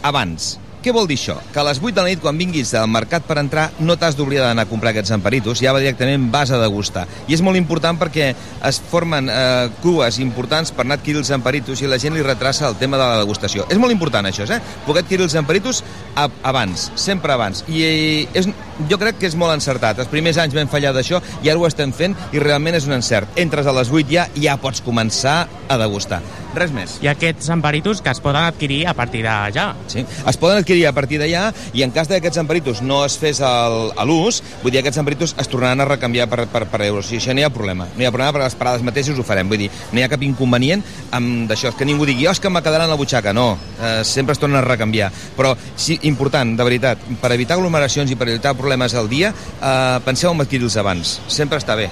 [0.00, 0.56] abans.
[0.88, 1.34] Què vol dir això?
[1.52, 4.14] Que a les 8 de la nit, quan vinguis al mercat per entrar, no t'has
[4.16, 7.02] d'oblidar d'anar a comprar aquests amperitos, ja va directament vas a degustar.
[7.28, 8.30] I és molt important perquè
[8.64, 12.24] es formen eh, cues importants per anar a adquirir els amperitos i la gent li
[12.24, 13.68] retrassa el tema de la degustació.
[13.68, 14.62] És molt important això, eh?
[14.86, 15.82] Poder adquirir els amperitos
[16.16, 17.66] a, abans, sempre abans.
[17.68, 17.84] I
[18.32, 18.48] és,
[18.88, 20.00] jo crec que és molt encertat.
[20.00, 22.96] Els primers anys vam fallar d'això i ara ho estem fent i realment és un
[22.96, 23.36] encert.
[23.36, 26.22] Entres a les 8 ja i ja pots començar a degustar.
[26.56, 26.96] Res més.
[27.04, 29.68] I aquests amperitos que es poden adquirir a partir d'allà.
[29.90, 30.04] Sí.
[30.26, 33.18] Es poden adquirir a partir d'allà i en cas de que aquests emperitos no es
[33.18, 37.10] fes a l'ús, vull dir, aquests emperitos es tornaran a recanviar per, per, per euros.
[37.12, 37.88] I això no hi ha problema.
[37.96, 39.48] No hi ha problema perquè les parades mateixes ho farem.
[39.50, 40.84] Vull dir, no hi ha cap inconvenient
[41.16, 41.74] amb d'això.
[41.78, 43.34] Que ningú digui, oh, és que me quedaran a la butxaca.
[43.36, 45.10] No, eh, sempre es tornen a recanviar.
[45.36, 49.98] Però, sí, important, de veritat, per evitar aglomeracions i per evitar problemes al dia, eh,
[50.04, 51.18] penseu en adquirir-los abans.
[51.28, 51.90] Sempre està bé.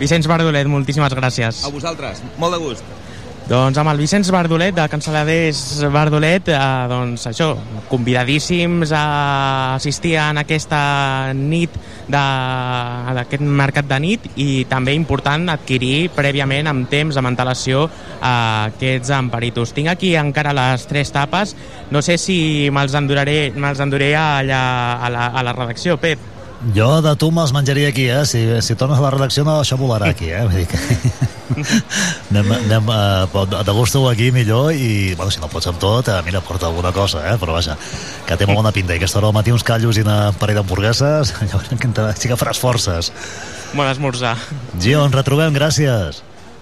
[0.00, 1.64] Vicenç Bardolet, moltíssimes gràcies.
[1.64, 2.99] A vosaltres, molt de gust.
[3.50, 7.48] Doncs amb el Vicenç Bardolet, de Canceladers Bardolet, eh, doncs això,
[7.90, 11.74] convidadíssims a assistir en aquesta nit
[12.06, 19.10] d'aquest mercat de nit i també important adquirir prèviament amb temps, amb antelació, eh, aquests
[19.18, 19.74] amperitos.
[19.74, 21.56] Tinc aquí encara les tres tapes,
[21.90, 24.62] no sé si me'ls enduraré, me'ls enduré allà
[25.02, 26.39] a la, a la redacció, Pep.
[26.74, 28.24] Jo de tu me'ls menjaria aquí, eh?
[28.28, 30.42] Si, si tornes a la redacció, no, això volarà aquí, eh?
[30.44, 30.80] Vull dir que...
[32.30, 36.44] anem, anem uh, degusta-ho aquí millor i, bueno, si no pots amb tot, uh, mira,
[36.44, 37.38] porta alguna cosa, eh?
[37.40, 37.78] Però vaja,
[38.28, 38.92] que té molt bona pinta.
[38.92, 42.40] I aquesta hora al matí uns callos i una parell d'hamburgueses, llavors que sí que
[42.40, 43.12] faràs forces.
[43.72, 44.36] Bon esmorzar.
[44.76, 46.20] Gio, ens retrobem, gràcies.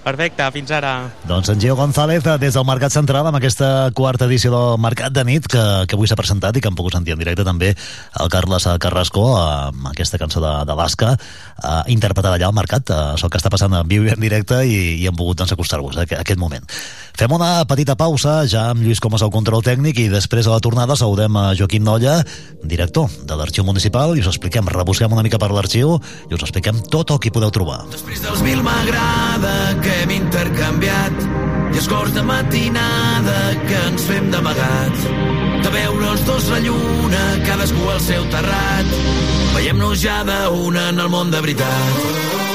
[0.08, 0.92] Perfecte, fins ara.
[1.28, 5.12] Doncs en Gio González, eh, des del Mercat Central, amb aquesta quarta edició del Mercat
[5.12, 7.74] de nit, que, que avui s'ha presentat i que hem pogut sentir en directe també
[7.76, 13.02] el Carles Carrasco, amb aquesta cançó de, de l'Asca, eh, interpretada allà al Mercat, eh,
[13.18, 16.00] això que està passant en viu i en directe i, i hem pogut doncs, acostar-vos
[16.00, 16.64] a a aquest moment.
[17.18, 20.62] Fem una petita pausa, ja amb Lluís Comas al control tècnic, i després a la
[20.64, 22.22] tornada saludem a Joaquim Nolla,
[22.64, 25.98] director de l'Arxiu Municipal, i us expliquem, rebusquem una mica per l'arxiu
[26.30, 27.82] i us expliquem tot el que hi podeu trobar.
[27.92, 31.22] Després dels mil m'agrada que hem intercanviat
[31.74, 33.38] i escorts de matinada
[33.68, 35.06] que ens fem d'amagat.
[35.64, 38.98] De veure els dos la lluna, cadascú al seu terrat.
[39.56, 42.47] Veiem-nos ja d'una en el món de veritat.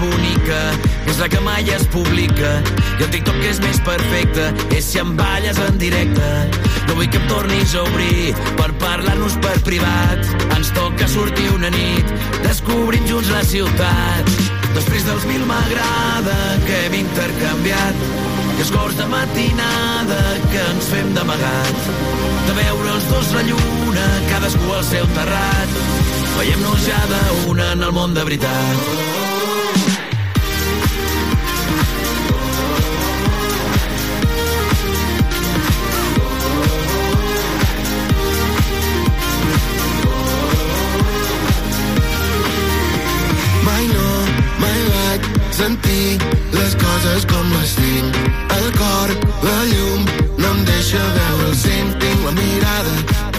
[0.00, 0.60] Bonica
[1.10, 2.50] és la que mai es publica.
[2.98, 6.30] I el TikTok és més perfecte és si em balles en directe.
[6.88, 10.26] No vull que em tornis a obrir per parlar-nos per privat.
[10.56, 12.14] Ens toca sortir una nit
[12.46, 14.34] descobrim junts la ciutat.
[14.74, 16.36] Després dels mil m'agrada
[16.66, 18.04] que hem intercanviat
[18.56, 20.20] i escorts de matinada
[20.52, 21.88] que ens fem d'amagat
[22.46, 25.76] de veure els dos la lluna cadascú al seu terrat.
[26.38, 29.29] Veiem-nos ja d'una en el món de veritat
[45.60, 46.18] sentir
[46.52, 48.18] les coses com les tinc.
[48.56, 49.10] El cor,
[49.44, 50.06] la llum,
[50.40, 51.92] no em deixa veure el cim.
[52.02, 52.94] Tinc la mirada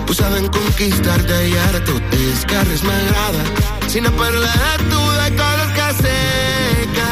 [0.06, 3.43] posada en conquistar-te i ara tot és que res m'agrada.
[3.91, 6.18] Si no parla de tu, de coses que sé
[6.98, 7.10] que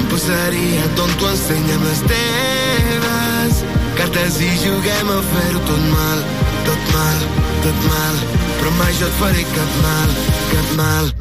[0.00, 3.64] em passaria tonto, ensenya'm les teves
[4.00, 6.24] cartes i juguem a fer-ho tot mal,
[6.68, 7.24] tot mal,
[7.66, 8.22] tot mal.
[8.60, 10.20] Però mai jo et faré cap mal,
[10.54, 11.16] cap mal.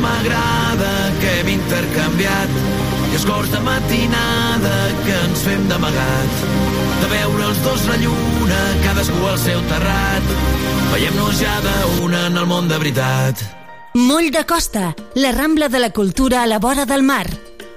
[0.00, 2.50] M'agrada que hem intercanviat.
[3.10, 6.42] I escorts de matinada que ens fem d'amagat.
[7.02, 10.34] De veure els dos la lluna cadascú al seu terrat.
[10.94, 13.44] Veiem-nos ja d'una en el món de veritat.
[13.94, 17.26] Moll de Costa, la Rambla de la Cultura a la vora del mar.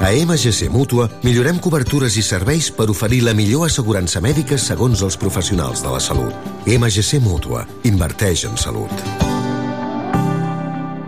[0.00, 5.16] A MGC Mútua millorem cobertures i serveis per oferir la millor assegurança mèdica segons els
[5.20, 6.34] professionals de la salut.
[6.66, 7.64] MGC Mútua.
[7.84, 8.90] Inverteix en salut.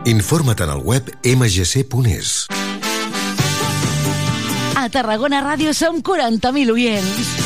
[0.07, 2.47] Informa't en el web mgc.es.
[4.77, 7.46] A Tarragona Ràdio som 40.000 oients.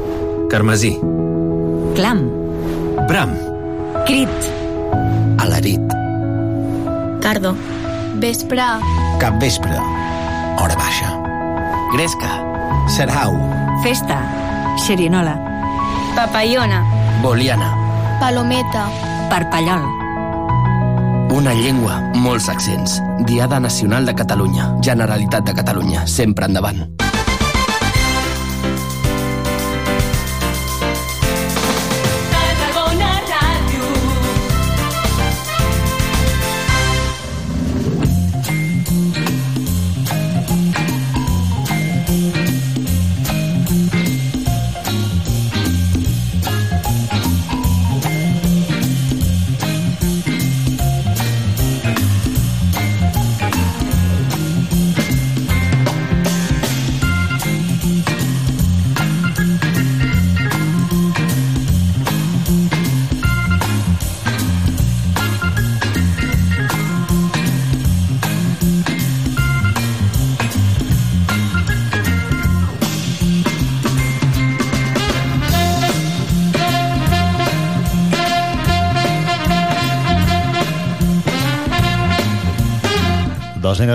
[0.51, 0.99] Carmesí.
[1.95, 2.27] Clam.
[3.07, 3.31] Bram.
[4.05, 4.27] Crit.
[5.39, 5.79] Alarit.
[7.21, 7.55] Cardo.
[8.19, 8.59] Vespre.
[9.17, 9.77] Capvespre.
[10.59, 11.15] Hora baixa.
[11.93, 12.43] Gresca.
[12.91, 13.31] Serau.
[13.81, 14.19] Festa.
[14.75, 15.39] Xerinola.
[16.17, 16.83] Papallona.
[17.23, 17.71] Boliana.
[18.19, 18.89] Palometa.
[19.29, 19.87] Parpallol.
[21.31, 22.99] Una llengua, molts accents.
[23.23, 24.75] Diada Nacional de Catalunya.
[24.83, 26.05] Generalitat de Catalunya.
[26.07, 27.00] Sempre endavant.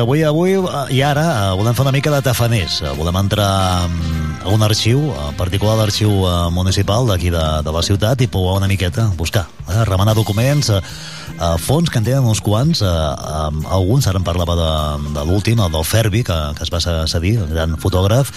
[0.06, 2.78] Avui, avui eh, i ara eh, volem fer una mica de tafaners.
[2.84, 6.12] Eh, Volem entrar mm, a un arxiu, en particular l'arxiu
[6.54, 10.80] municipal d'aquí de, de la ciutat i pouar una miqueta, buscar, eh, remenar documents, eh,
[11.58, 14.70] fons que en tenen uns quants, eh, alguns, ara en parlava de,
[15.18, 16.80] de l'últim, el del Ferbi, que, que es va
[17.10, 18.30] cedir, el gran fotògraf,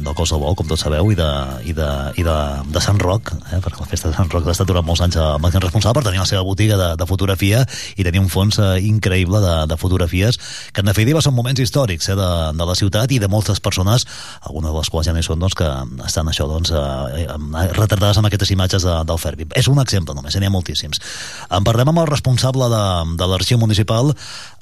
[0.00, 1.28] del cos del vol, com tots sabeu, i de,
[1.68, 1.88] i de,
[2.20, 2.36] i de,
[2.72, 5.18] de Sant Roc, eh, perquè la festa de Sant Roc ha estat durant molts anys
[5.20, 7.62] el màxim responsable per tenir la seva botiga de, de fotografia
[7.96, 10.38] i tenir un fons eh, increïble de, de fotografies
[10.72, 14.06] que en definitiva són moments històrics eh, de, de la ciutat i de moltes persones,
[14.40, 15.68] algunes de les quals ja no hi són, doncs, que
[16.06, 19.48] estan això, doncs, eh, eh, retardades amb aquestes imatges de, del Ferbi.
[19.58, 21.02] És un exemple només, eh, n'hi ha moltíssims.
[21.50, 22.84] En parlem amb el responsable de,
[23.20, 24.14] de l'arxiu municipal,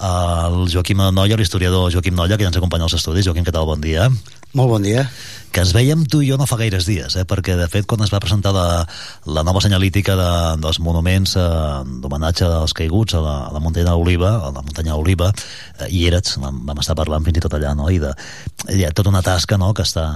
[0.09, 3.27] el Joaquim Nolla, l'historiador Joaquim Nolla, que ja ens acompanya als estudis.
[3.27, 3.69] Joaquim, què tal?
[3.69, 4.09] Bon dia.
[4.56, 5.02] Molt bon dia.
[5.52, 7.24] Que ens veiem tu i jo no fa gaires dies, eh?
[7.28, 8.84] perquè de fet quan es va presentar la,
[9.28, 10.28] la nova senyalítica de,
[10.62, 11.44] dels monuments eh,
[12.00, 16.06] d'homenatge als caiguts a la, a la muntanya d'Oliva, a la muntanya d'Oliva, eh, hi
[16.08, 17.88] eres, vam, vam estar parlant fins i tot allà, no?
[17.92, 18.12] i de,
[18.72, 19.72] hi ha tota una tasca no?
[19.76, 20.06] que està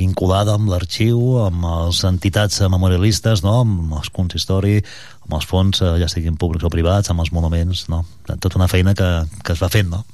[0.00, 3.60] vinculada amb l'arxiu, amb les entitats memorialistes, no?
[3.64, 4.78] amb els consistori,
[5.24, 8.04] amb els fons, eh, ja siguin públics o privats, amb els monuments, no?
[8.32, 10.04] tota una feina que, que es va fent, no?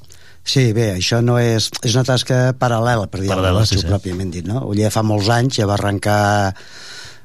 [0.44, 1.68] Sí, bé, això no és...
[1.84, 4.64] És una tasca paral·lela, per dir-ho sí, sí, pròpiament dit, no?
[4.70, 6.20] Oller fa molts anys ja va arrencar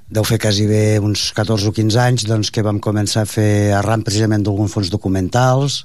[0.05, 3.73] deu fer quasi bé uns 14 o 15 anys doncs, que vam començar a fer
[3.73, 5.79] arran precisament d'alguns fons documentals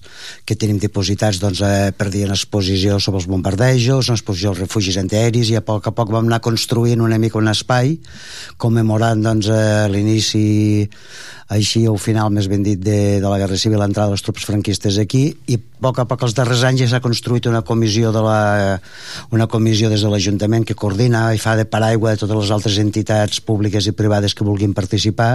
[0.44, 4.60] que tenim dipositats doncs, eh, per dir en exposició sobre els bombardejos, en exposició als
[4.60, 7.96] refugis antiaeris i a poc a poc vam anar construint una mica un espai
[8.60, 10.84] commemorant doncs, eh, l'inici
[11.50, 14.46] així al final més ben dit de, de la Guerra Civil l'entrada de les tropes
[14.46, 18.12] franquistes aquí i a poc a poc els darrers anys ja s'ha construït una comissió
[18.14, 18.40] de la,
[19.34, 22.76] una comissió des de l'Ajuntament que coordina i fa de paraigua de totes les altres
[22.82, 25.30] entitats públiques i privades que vulguin participar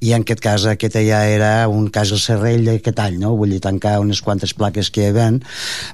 [0.00, 3.34] i en aquest cas aquest ja era un cas al Serrell aquest any, no?
[3.36, 5.20] vull dir tancar unes quantes plaques que hi havia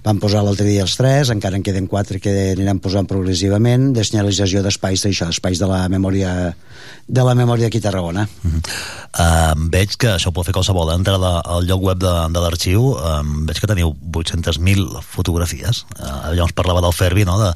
[0.05, 4.05] van posar l'altre dia els tres, encara en queden quatre que aniran posant progressivament de
[4.07, 6.55] senyalització d'espais d'això, espais de la memòria
[7.07, 8.29] de la memòria aquí a Tarragona.
[8.45, 8.61] Uh -huh.
[9.19, 10.93] uh, veig que això ho pot fer qualsevol.
[10.95, 15.85] Entra al lloc web de, de l'arxiu, um, veig que teniu 800.000 fotografies.
[15.97, 17.53] Uh, llavors parlava del Ferbi, no?, de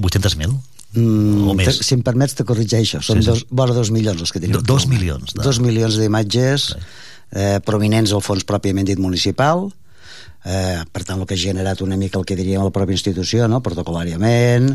[0.00, 0.54] 800.000.
[0.92, 1.78] Mm, o més.
[1.80, 3.00] Si em permets, te corregeixo.
[3.04, 3.30] Són sí, sí.
[3.30, 4.58] dos, vora dos milions els que tenim.
[4.58, 5.32] Do, dos milions.
[5.32, 5.44] De...
[5.44, 6.72] Dos milions d'imatges
[7.32, 9.66] eh, prominents al fons pròpiament dit municipal,
[10.44, 13.48] eh, per tant el que ha generat una mica el que diríem la pròpia institució,
[13.48, 13.62] no?
[13.64, 14.74] protocolàriament,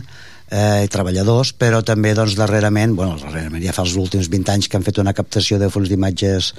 [0.51, 4.69] eh, i treballadors, però també doncs, darrerament, bueno, darrerament ja fa els últims 20 anys
[4.69, 6.53] que han fet una captació de fons d'imatges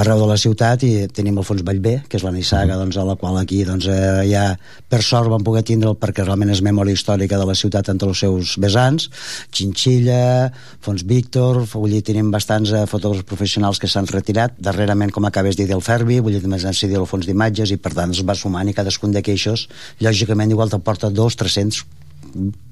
[0.00, 3.06] arreu de la ciutat i tenim el fons Vallbé, que és la nissaga doncs, a
[3.06, 4.46] la qual aquí doncs, eh, ja
[4.88, 8.24] per sort vam poder tindre'l perquè realment és memòria històrica de la ciutat entre els
[8.24, 9.08] seus vessants.
[9.52, 10.50] Chinchilla,
[10.84, 15.56] fons Víctor vull dir, tenim bastants eh, fotògrafs professionals que s'han retirat, darrerament com acabes
[15.56, 18.14] de dir del Ferbi, vull dir, també s'han cedit el fons d'imatges i per tant
[18.14, 19.68] es va sumant i cadascun d'aquests
[20.02, 22.07] lògicament igual te porta dos, 300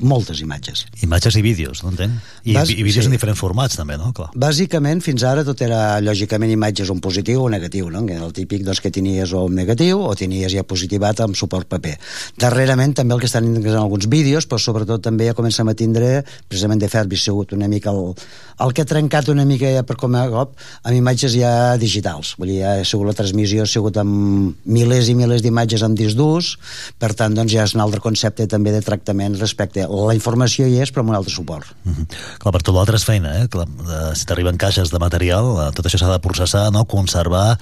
[0.01, 0.85] moltes imatges.
[1.03, 2.17] Imatges i vídeos, no entenc?
[2.45, 3.11] I, Bas, i vídeos sí.
[3.11, 4.13] en diferents formats, també, no?
[4.17, 4.29] Clar.
[4.37, 8.05] Bàsicament, fins ara tot era, lògicament, imatges un positiu o negatiu, no?
[8.07, 11.97] El típic doncs, que tenies o un negatiu o tenies ja positivat amb suport paper.
[12.41, 16.23] Darrerament també el que estan en alguns vídeos, però sobretot també ja comencem a tindre,
[16.49, 18.15] precisament de Ferbi sigut una mica el,
[18.63, 22.35] el que ha trencat una mica ja per com a cop amb imatges ja digitals.
[22.41, 25.99] Vull dir, ja ha sigut la transmissió, ha sigut amb milers i milers d'imatges amb
[25.99, 26.55] disc durs,
[27.01, 30.67] per tant, doncs ja és un altre concepte també de tractament respecte a la informació
[30.69, 31.73] hi és, però amb un altre suport.
[31.85, 32.07] Mm -hmm.
[32.43, 33.49] Clar, per tot l'altre és feina, eh?
[33.49, 36.85] Clar, eh, si t'arriben caixes de material, eh, tot això s'ha de processar, no?
[36.85, 37.59] conservar,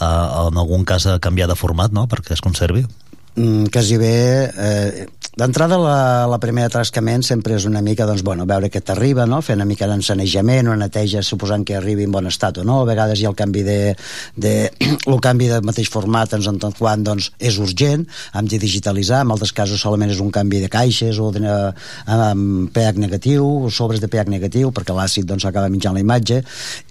[0.00, 2.86] eh, en algun cas canviar de format, no?, perquè es conservi.
[3.36, 5.06] Mm, quasi bé eh,
[5.36, 9.42] D'entrada, la, la primera trascament sempre és una mica, doncs, bueno, veure què t'arriba, no?
[9.44, 12.78] fer una mica d'ensanejament, una neteja suposant que arribi en bon estat o no.
[12.80, 13.74] A vegades hi ha el canvi de,
[14.32, 14.52] de
[15.12, 19.34] el canvi de mateix format en tant quan doncs, és urgent, hem de digitalitzar, en
[19.34, 21.44] altres casos solament és un canvi de caixes o de,
[22.06, 26.40] amb pH negatiu, o sobres de pH negatiu, perquè l'àcid doncs, acaba mitjant la imatge,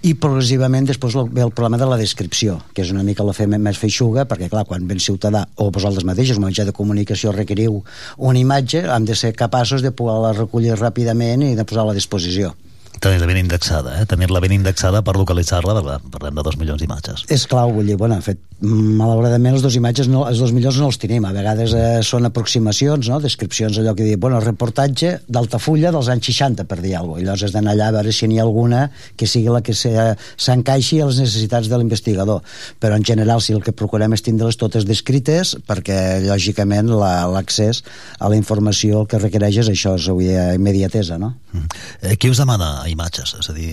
[0.06, 3.50] i progressivament després ve el problema de la descripció, que és una mica la fe
[3.50, 7.82] més feixuga, perquè clar, quan ben ciutadà o vosaltres mateixos, un mitjà de comunicació requeriu
[8.16, 11.96] un una imatge hem de ser capaços de poder-la recollir ràpidament i de posar-la a
[11.96, 12.52] disposició
[13.00, 14.06] tenir-la ben indexada, eh?
[14.08, 17.26] tenir-la ben indexada per localitzar-la, parlem de dos milions d'imatges.
[17.32, 20.88] És clau, vull dir, bueno, fet, malauradament els dos imatges, no, els dos milions no
[20.88, 23.20] els tenim, a vegades eh, són aproximacions, no?
[23.20, 27.26] descripcions, allò que diu, bueno, reportatge d'Altafulla dels anys 60, per dir alguna cosa, i
[27.26, 28.86] llavors has d'anar allà a veure si n'hi ha alguna
[29.16, 32.40] que sigui la que s'encaixi a les necessitats de l'investigador,
[32.80, 37.82] però en general si el que procurem és tindre-les totes descrites, perquè lògicament l'accés
[38.18, 41.34] a la informació el que requereix és això, és avui immediatesa, no?
[41.52, 41.68] Mm.
[42.02, 43.70] Eh, qui us demana imatges, és a dir,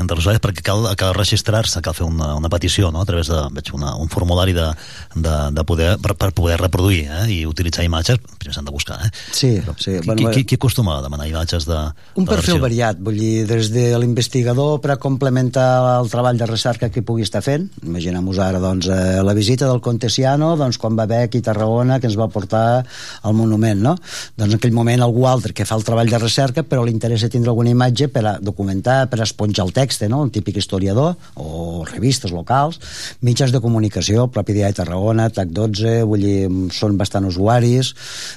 [0.00, 3.40] entre usuaris, perquè cal, cal registrar-se, cal fer una, una petició, no?, a través de,
[3.54, 4.68] veig, una, un formulari de,
[5.14, 7.24] de, de poder, per, per poder reproduir eh?
[7.32, 9.10] i utilitzar imatges, primer s'han de buscar, eh?
[9.32, 9.98] Sí, Però, sí.
[9.98, 11.78] Qui, bueno, qui, qui acostuma a demanar imatges de
[12.18, 16.90] Un perfil variat, vull dir, des de l'investigador per a complementar el treball de recerca
[16.92, 21.06] que pugui estar fent, imaginem-nos ara, doncs, eh, la visita del Contesiano, doncs, quan va
[21.08, 22.82] haver aquí a Tarragona, que ens va portar
[23.22, 23.96] al monument, no?
[24.36, 27.30] Doncs en aquell moment algú altre que fa el treball de recerca, però li interessa
[27.32, 30.22] tindre alguna imatge per a documentar, per esponjar el text, no?
[30.22, 32.80] un típic historiador, o revistes locals,
[33.20, 37.92] mitjans de comunicació, propi diari Tarragona, TAC12, vull dir, són bastant usuaris,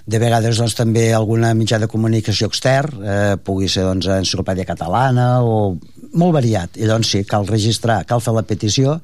[0.06, 5.44] de vegades doncs, també alguna mitjà de comunicació extern, eh, pugui ser doncs, enciclopèdia catalana,
[5.44, 5.76] o
[6.16, 9.00] molt variat, i doncs sí, cal registrar, cal fer la petició,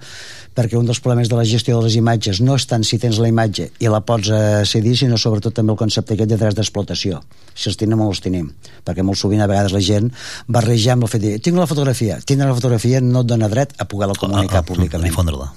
[0.56, 3.20] perquè un dels problemes de la gestió de les imatges no és tant si tens
[3.24, 6.58] la imatge i la pots eh, cedir, sinó sobretot també el concepte aquest de drets
[6.58, 7.22] d'explotació.
[7.56, 8.50] Si els tenim o els tenim.
[8.88, 10.10] Perquè molt sovint a vegades la gent
[10.52, 13.48] barreja amb el fet de dir, tinc la fotografia, tindre la fotografia no et dona
[13.52, 15.08] dret a poder-la comunicar a, a, públicament.
[15.08, 15.50] Difondre-la.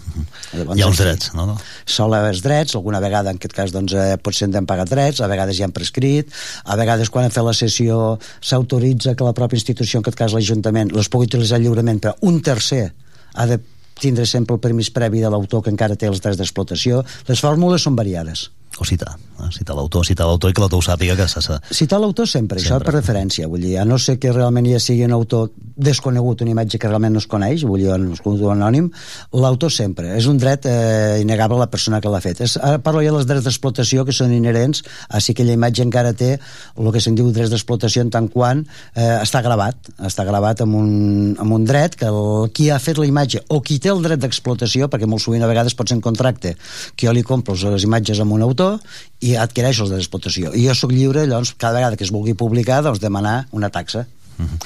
[0.54, 1.46] Llavors, hi ha uns drets, no?
[1.50, 1.56] no?
[1.90, 5.30] Sol haver drets, alguna vegada en aquest cas doncs, eh, potser hem pagat drets, a
[5.30, 6.30] vegades ja han prescrit,
[6.64, 8.00] a vegades quan hem fet la sessió
[8.42, 12.40] s'autoritza que la pròpia institució, en aquest cas l'Ajuntament, les pugui utilitzar lliurement, però un
[12.42, 12.92] tercer
[13.34, 13.60] ha de
[14.00, 17.04] tindre sempre el permís previ de l'autor que encara té els drets d'explotació.
[17.28, 18.48] Les fórmules són variades.
[18.78, 19.50] O citar, eh?
[19.54, 21.58] citar l'autor, citar l'autor i que l'autor ho sàpiga que s'ha...
[21.70, 24.80] Citar l'autor sempre, sempre, això per referència, vull dir, a no ser que realment ja
[24.82, 28.54] sigui un autor desconegut, una imatge que realment no es coneix, vull dir, un autor
[28.54, 28.90] anònim,
[29.34, 32.42] l'autor sempre, és un dret eh, innegable a la persona que l'ha fet.
[32.46, 34.82] És, ara parlo ja dels drets d'explotació que són inherents,
[35.14, 38.64] així que la imatge encara té el que se'n diu drets d'explotació en tant quan
[38.64, 40.90] eh, està gravat, està gravat amb un,
[41.38, 44.22] amb un dret que el, qui ha fet la imatge o qui té el dret
[44.22, 46.56] d'explotació, perquè molt sovint a vegades pot ser en contracte
[46.94, 48.80] que jo li compro les imatges amb un autor autor
[49.24, 50.52] i adquireixo els de l'explotació.
[50.54, 54.06] I jo sóc lliure, llavors, cada vegada que es vulgui publicar, doncs demanar una taxa.
[54.38, 54.58] Uh -huh.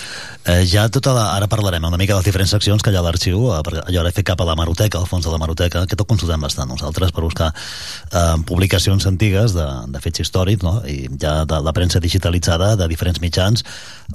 [0.44, 1.36] eh, ja tota la...
[1.36, 4.06] ara parlarem una mica de les diferents seccions que hi ha a l'arxiu eh, allò
[4.06, 6.68] he fet cap a la maroteca, al fons de la maroteca que tot consultem bastant
[6.68, 7.52] nosaltres per buscar
[8.12, 10.82] eh, publicacions antigues de, de fets històrics no?
[10.86, 13.64] i ja de la premsa digitalitzada de diferents mitjans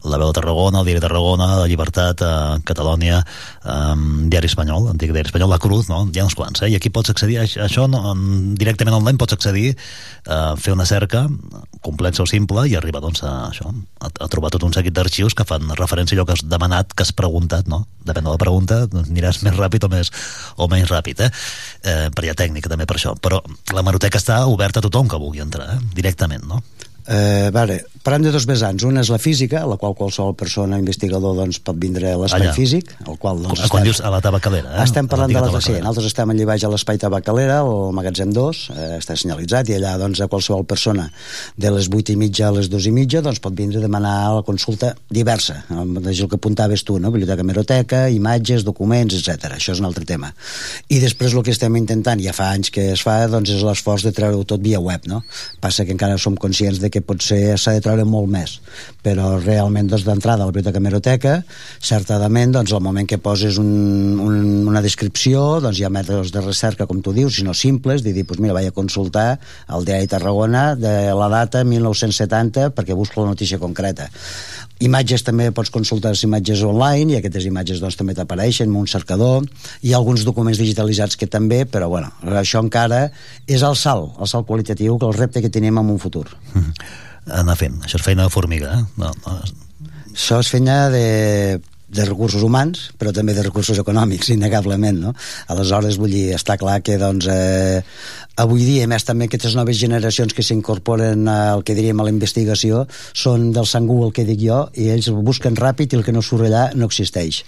[0.03, 3.23] la Veu de Tarragona, el Diari de Tarragona la Llibertat, eh, Catalònia
[3.65, 3.95] eh,
[4.29, 6.09] Diari Espanyol, Antic Diari Espanyol La Cruz, no?
[6.11, 6.69] hi ha uns quants, eh?
[6.69, 8.15] i aquí pots accedir a això no,
[8.57, 11.27] directament online pots accedir eh, fer una cerca
[11.81, 13.69] complexa o simple i arribar doncs, a, això,
[13.99, 16.93] a, a trobar tot un seguit d'arxius que fan referència a allò que has demanat,
[16.93, 17.83] que has preguntat, no?
[18.03, 20.11] Depèn de la pregunta, doncs aniràs més ràpid o més
[20.57, 21.29] o menys ràpid, eh?
[21.91, 23.15] eh per hi ha tècnica també per això.
[23.19, 23.41] Però
[23.73, 25.79] la maroteca està oberta a tothom que vulgui entrar, eh?
[25.95, 26.63] directament, no?
[27.05, 28.83] Eh, vale, parlem de dos vessants.
[28.87, 32.51] Una és la física, a la qual qualsevol persona investigador doncs, pot vindre a l'espai
[32.55, 33.87] físic, el qual doncs, quan estem...
[33.89, 34.85] dius a la tabacalera, eh?
[34.85, 38.61] Estem parlant de la sí, nosaltres estem allà baix a l'espai tabacalera, el magatzem 2,
[38.71, 41.09] eh, està senyalitzat, i allà doncs, a qualsevol persona
[41.59, 44.15] de les 8 i mitja a les 2 i mitja doncs, pot vindre a demanar
[44.37, 47.11] la consulta diversa, és el que apuntaves tu, no?
[47.11, 49.57] biblioteca meroteca, imatges, documents, etc.
[49.57, 50.31] Això és un altre tema.
[50.87, 54.07] I després el que estem intentant, ja fa anys que es fa, doncs, és l'esforç
[54.07, 55.03] de treure-ho tot via web.
[55.09, 55.23] No?
[55.63, 58.59] Passa que encara som conscients de que potser s'ha de treure molt més.
[59.03, 61.33] Però realment doncs, d'entrada a la biblioteca Meroteca
[61.81, 63.71] certament doncs, al moment que poses un,
[64.21, 64.37] un,
[64.69, 68.27] una descripció doncs, hi ha mètodes de recerca com tu dius, sinó simples, de dir,
[68.29, 69.27] doncs, mira, vaig a consultar
[69.73, 74.09] el diari Tarragona de la data 1970 perquè busco la notícia concreta.
[74.83, 78.89] Imatges també pots consultar les imatges online i aquestes imatges doncs, també t'apareixen amb un
[78.91, 79.45] cercador.
[79.81, 82.11] Hi ha alguns documents digitalitzats que també però bueno,
[82.41, 83.05] això encara
[83.47, 86.27] és el salt el salt qualitatiu que el repte que tenim en un futur.
[86.53, 86.82] Mm -hmm
[87.27, 87.81] anar fent.
[87.83, 88.87] Això és feina de formiga, eh?
[88.99, 89.37] No, no.
[90.13, 91.59] Això és feina de,
[91.93, 95.13] de recursos humans, però també de recursos econòmics, innegablement, no?
[95.53, 97.83] Aleshores, vull dir, està clar que, doncs, eh,
[98.43, 102.85] avui dia, més també aquestes noves generacions que s'incorporen al que diríem a la investigació,
[103.13, 106.25] són del sangú, el que dic jo, i ells busquen ràpid i el que no
[106.25, 107.43] surt allà no existeix.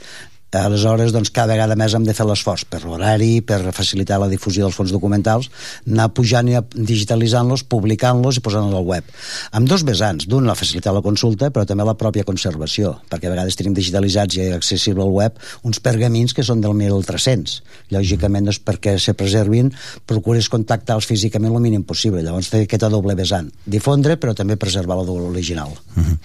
[0.56, 4.64] Aleshores, doncs, cada vegada més hem de fer l'esforç per l'horari, per facilitar la difusió
[4.64, 5.50] dels fons documentals,
[5.84, 9.10] anar pujant i digitalitzant-los, publicant-los i posant-los al web.
[9.58, 13.34] Amb dos vessants, d'un la facilitar la consulta, però també la pròpia conservació, perquè a
[13.34, 17.58] vegades tenim digitalitzats i accessible al web uns pergamins que són del 1300.
[17.96, 19.74] Lògicament, doncs, perquè se preservin,
[20.08, 22.24] procures contactar-los físicament el mínim possible.
[22.24, 23.52] Llavors té aquesta doble vessant.
[23.66, 25.76] Difondre, però també preservar l'original.
[25.96, 26.18] Uh -huh.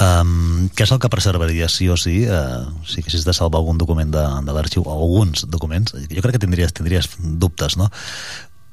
[0.00, 3.80] um, què és el que preservaria sí o sí, uh, si haguessis de salvar algun
[3.80, 7.90] document de, de l'arxiu, o alguns documents, jo crec que tindries, tindries dubtes, no?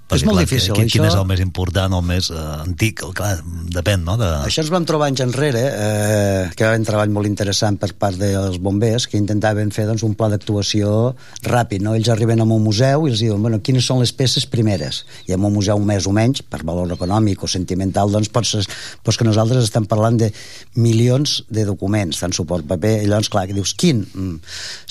[0.03, 0.99] Perquè, és molt clar, difícil, quin, això...
[0.99, 2.99] Quin és el més important, el més uh, antic?
[3.15, 3.37] Clar,
[3.71, 4.17] depèn, no?
[4.19, 4.27] De...
[4.43, 8.19] Això ens vam trobar anys enrere, eh, que va un treball molt interessant per part
[8.19, 11.13] dels bombers, que intentaven fer doncs, un pla d'actuació
[11.47, 11.93] ràpid, no?
[11.95, 15.05] Ells arriben a un museu i els diuen, bueno, quines són les peces primeres?
[15.29, 18.67] I en un museu més o menys, per valor econòmic o sentimental, doncs pots,
[19.07, 20.33] pots que nosaltres estem parlant de
[20.75, 24.03] milions de documents, tant suport paper, i llavors, clar, que dius, quin?
[24.11, 24.37] Mm.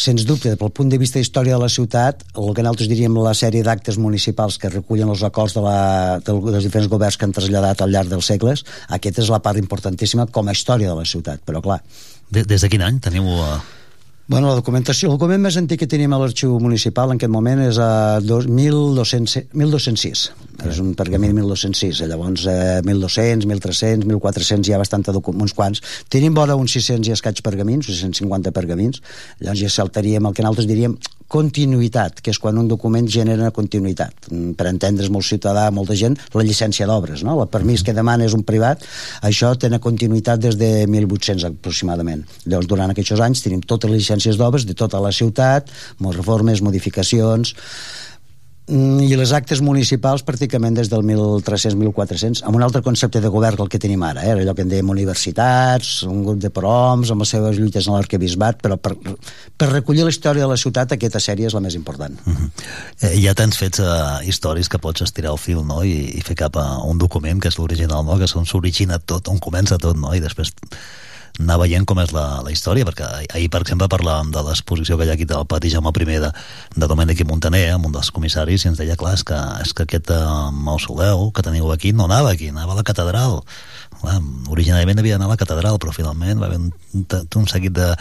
[0.08, 3.36] Sens dubte, pel punt de vista història de la ciutat, el que nosaltres diríem la
[3.36, 4.72] sèrie d'actes municipals que
[5.02, 8.26] recullen els acords de, la, de, dels diferents governs que han traslladat al llarg dels
[8.26, 11.82] segles, aquesta és la part importantíssima com a història de la ciutat, però clar...
[12.30, 13.24] De, des de quin any teniu...
[13.26, 13.60] Uh...
[14.28, 17.60] Bueno, la documentació, el document més antic que tenim a l'arxiu municipal en aquest moment
[17.66, 20.30] és a 1200, 1206.
[20.68, 22.02] És un pergamí 1206.
[22.10, 25.82] Llavors, eh, 1200, 1300, 1400, hi ha bastant uns quants.
[26.08, 29.02] Tenim vora uns 600 i escaig pergamins, 650 pergamins.
[29.40, 30.96] Llavors ja saltaríem el que nosaltres diríem
[31.32, 34.28] continuïtat, que és quan un document genera continuïtat.
[34.28, 37.38] Mm, per entendre's molt ciutadà, molta gent, la llicència d'obres, no?
[37.40, 38.84] El permís que demana és un privat,
[39.22, 42.26] això té una continuïtat des de 1800 aproximadament.
[42.44, 45.72] Llavors, durant aquests anys tenim totes les llicències d'obres de tota la ciutat,
[46.12, 47.54] reformes, modificacions,
[48.72, 53.66] i les actes municipals pràcticament des del 1300-1400 amb un altre concepte de govern que
[53.66, 54.32] el que tenim ara eh?
[54.32, 58.62] allò que en dèiem universitats un grup de proms amb les seves lluites en l'arquebisbat
[58.64, 58.94] però per,
[59.58, 62.50] per recollir la història de la ciutat aquesta sèrie és la més important uh -huh.
[63.02, 65.84] eh, ja tens fets uh, històrics que pots estirar el fil no?
[65.84, 68.18] I, i fer cap a un document que és l'original no?
[68.18, 70.14] que s'origina tot, on comença tot no?
[70.14, 70.52] i després
[71.40, 75.06] anar veient com és la, la història, perquè ahir, per exemple, parlàvem de l'exposició que
[75.06, 76.32] hi ha aquí del pati Jaume I de,
[76.76, 79.72] de Domènec i Montaner, amb un dels comissaris, i ens deia, clar, és que, és
[79.72, 83.40] que aquest uh, mausoleu que teniu aquí no anava aquí, anava a la catedral.
[84.02, 84.20] Clar,
[84.52, 87.94] originàriament havia d'anar a la catedral, però finalment va haver un, un seguit de,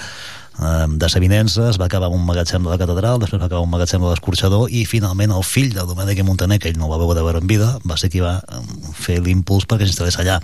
[0.60, 4.02] eh, de Sabinenses, va acabar un magatzem de la catedral, després va acabar un magatzem
[4.02, 7.20] de l'escorxador i finalment el fill del Domènec i Montaner, que ell no va veure
[7.20, 8.62] de veure en vida, va ser qui va eh,
[8.98, 10.42] fer l'impuls perquè s'instal·lés allà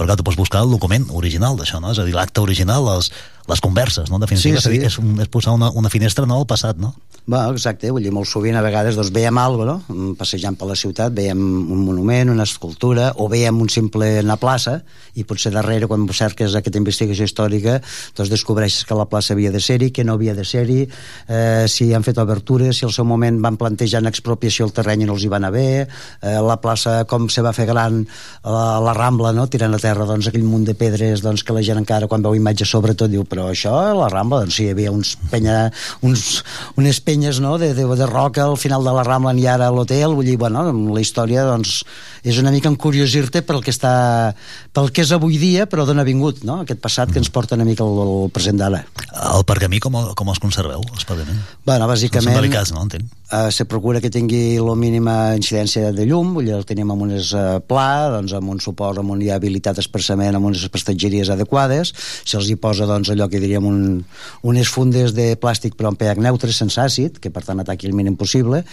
[0.00, 1.92] però clar, tu pots buscar el document original d'això, no?
[1.92, 3.10] És a dir, l'acte original, les,
[3.50, 4.16] les converses, no?
[4.16, 4.80] En definitiva, Sí, sí.
[4.88, 6.94] És, un, és posar una, una finestra no al passat, no?
[7.28, 10.14] Va, exacte, vull dir, molt sovint a vegades doncs, veiem alguna cosa, no?
[10.18, 14.80] passejant per la ciutat, veiem un monument, una escultura, o veiem un simple una plaça,
[15.18, 17.78] i potser darrere, quan cerques aquesta investigació històrica,
[18.16, 20.80] doncs descobreixes que la plaça havia de ser-hi, que no havia de ser-hi,
[21.28, 25.08] eh, si han fet obertures, si al seu moment van plantejar expropiació el terreny i
[25.08, 28.02] no els hi van bé, eh, la plaça com se va fer gran,
[28.44, 29.46] la, la Rambla, no?
[29.50, 32.36] tirant a terra doncs, aquell munt de pedres doncs, que la gent encara quan veu
[32.36, 35.56] imatges sobretot diu, però això, la Rambla, doncs sí, hi havia uns penya,
[36.06, 36.42] uns,
[36.80, 37.58] unes penyes no?
[37.58, 40.38] de, de, de roca al final de la Rambla i ara a l'hotel, vull dir,
[40.40, 40.62] bueno,
[40.94, 41.82] la història doncs,
[42.24, 44.32] és una mica encuriosir-te pel que està
[44.72, 46.60] pel que és avui dia, però d'on ha vingut, no?
[46.64, 48.84] aquest passat que ens porta una mica al, al present d'ara.
[49.36, 51.56] El pergamí, com, el- com els conserveu, els pergamins?
[51.66, 52.30] Bueno, bàsicament...
[52.32, 52.84] Són delicats, no?
[52.86, 53.08] Entenc.
[53.32, 57.04] eh, se procura que tingui la mínima incidència de llum, vull dir, el tenim amb
[57.08, 60.64] unes eh, pla, doncs amb un suport, amb un hi ha habilitat expressament, amb unes
[60.72, 61.92] prestatgeries adequades,
[62.24, 63.80] se'ls hi posa doncs, allò que diríem un,
[64.46, 67.96] unes fundes de plàstic però amb pH neutre, sense àcid, que per tant ataqui el
[67.96, 68.64] mínim possible,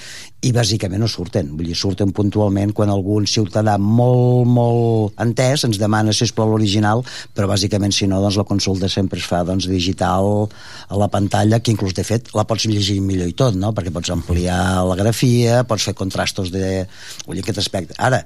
[0.45, 5.79] i bàsicament no surten, vull dir, surten puntualment quan algun ciutadà molt, molt entès ens
[5.81, 7.01] demana, si és l'original,
[7.33, 10.45] però bàsicament si no, doncs la consulta sempre es fa doncs, digital
[10.87, 13.73] a la pantalla, que inclús de fet la pots llegir millor i tot, no?
[13.73, 16.85] perquè pots ampliar la grafia, pots fer contrastos de...
[17.25, 17.97] Vull dir, aquest aspecte.
[17.97, 18.21] Ara,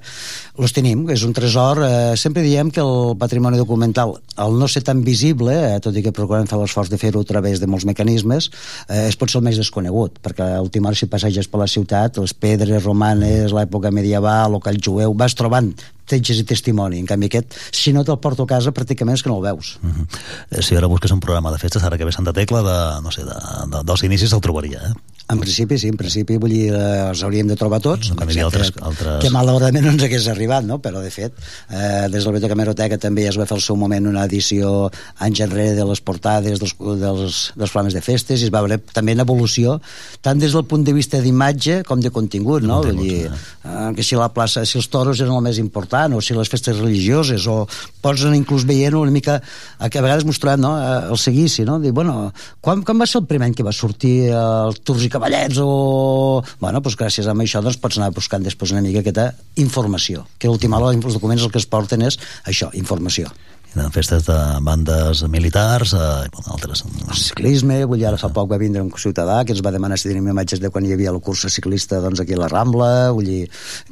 [0.60, 4.84] els tenim, és un tresor, eh, sempre diem que el patrimoni documental, al no ser
[4.84, 7.88] tan visible, eh, tot i que procurem fer l'esforç de fer-ho a través de molts
[7.88, 8.50] mecanismes,
[8.88, 12.01] eh, és potser el més desconegut, perquè a última hora si passeges per la ciutat,
[12.10, 15.72] les pedres romanes, l'època medieval, el call jueu, vas trobant
[16.08, 16.98] tetges i testimoni.
[17.00, 19.78] En canvi aquest, si no te'l porto a casa, pràcticament és que no el veus.
[19.82, 20.06] Uh -huh.
[20.50, 23.10] Eh, Si ara busques un programa de festes, ara que ve Santa Tecla, de, no
[23.10, 23.34] sé, de,
[23.70, 24.92] de, dels inicis el trobaria, eh?
[25.30, 28.10] En principi, sí, en principi, vull dir, eh, els hauríem de trobar tots.
[28.10, 28.16] No,
[28.50, 30.78] altres- altres- Que malauradament no ens hagués arribat, no?
[30.82, 31.32] Però, de fet,
[31.70, 34.90] eh, des de la Biblioteca Meroteca també es va fer al seu moment una edició
[35.20, 38.78] anys enrere de les portades dels, dels, dels programes de festes i es va veure
[38.92, 39.80] també en evolució,
[40.20, 42.82] tant des del punt de vista d'imatge com de contingut, no?
[42.82, 43.30] Vull dir,
[43.64, 46.48] eh, que si la plaça, si els toros eren el més important, o si les
[46.48, 47.66] festes religioses, o
[48.02, 49.40] pots anar inclús veient una mica,
[49.78, 50.76] a que a vegades mostrant no?
[50.76, 51.78] eh, el seguici, no?
[51.80, 55.04] Dir, bueno, quan, quan va ser el primer any que va sortir eh, el Tours
[55.04, 56.42] i Cavallets o...
[56.60, 59.30] Bueno, doncs gràcies a això doncs, pots anar buscant després una mica aquesta
[59.60, 62.18] informació, que l'última hora els documents el que es porten és
[62.48, 63.30] això, informació.
[63.72, 66.82] Eren festes de bandes militars, eh, i bueno, altres...
[66.84, 70.10] El ciclisme, vull ara fa poc va vindre un ciutadà que ens va demanar si
[70.10, 73.30] tenim imatges de quan hi havia la cursa ciclista doncs, aquí a la Rambla, vull
[73.30, 73.46] dir,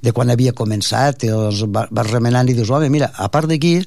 [0.04, 3.48] de quan havia començat, i doncs, va, vas remenant i dius, home, mira, a part
[3.48, 3.78] d'aquí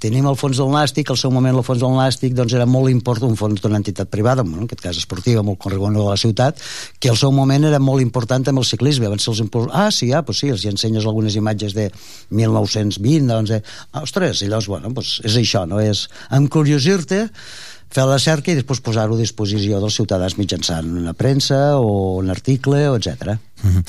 [0.00, 2.88] tenim el fons del Nàstic, al seu moment el fons del Nàstic doncs, era molt
[2.88, 6.64] important, un fons d'una entitat privada, en aquest cas esportiva, molt corregona de la ciutat,
[6.96, 9.68] que al seu moment era molt important amb el ciclisme, van ser els impuls...
[9.68, 11.90] Ah, sí, ah, pues sí, els hi ensenyes algunes imatges de
[12.40, 15.80] 1920, doncs, eh, ostres, i llavors, bueno, pues és això, no?
[15.82, 17.26] És encuriosir-te,
[17.92, 22.30] fer la cerca i després posar-ho a disposició dels ciutadans mitjançant una premsa o un
[22.32, 23.34] article, etc.
[23.62, 23.82] Mhm.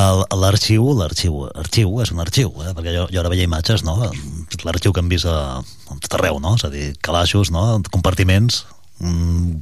[0.00, 2.72] El- L'arxiu, l'arxiu, arxiu és un arxiu, eh?
[2.72, 3.98] perquè jo, jo ara veia imatges, no?
[4.64, 6.54] L'arxiu que hem vist a, a tot arreu, no?
[6.56, 7.66] És a dir, calaixos, no?
[7.92, 8.64] Compartiments,
[8.98, 9.60] mm,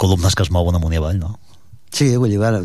[0.00, 1.36] columnes que es mouen amunt i avall, no?
[1.90, 2.60] Sí, vull dir, bueno,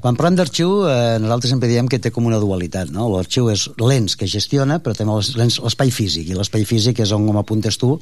[0.00, 3.08] quan parlem d'arxiu, eh, nosaltres sempre diem que té com una dualitat, no?
[3.10, 7.40] L'arxiu és l'ens que gestiona, però també l'espai físic, i l'espai físic és on, com
[7.40, 7.96] apuntes tu,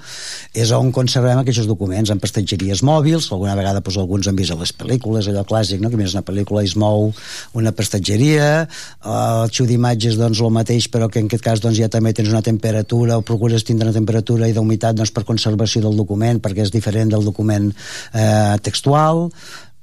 [0.52, 4.58] és on conservem aquests documents, en prestatgeries mòbils, alguna vegada doncs, alguns han vist a
[4.60, 5.90] les pel·lícules, allò clàssic, no?
[5.90, 7.08] que mires una pel·lícula i es mou
[7.56, 11.88] una prestatgeria, eh, l'arxiu d'imatges, doncs, el mateix, però que en aquest cas doncs, ja
[11.88, 15.96] també tens una temperatura, o procures tindre una temperatura i d'humitat doncs, per conservació del
[15.96, 17.72] document, perquè és diferent del document
[18.12, 19.30] eh, textual,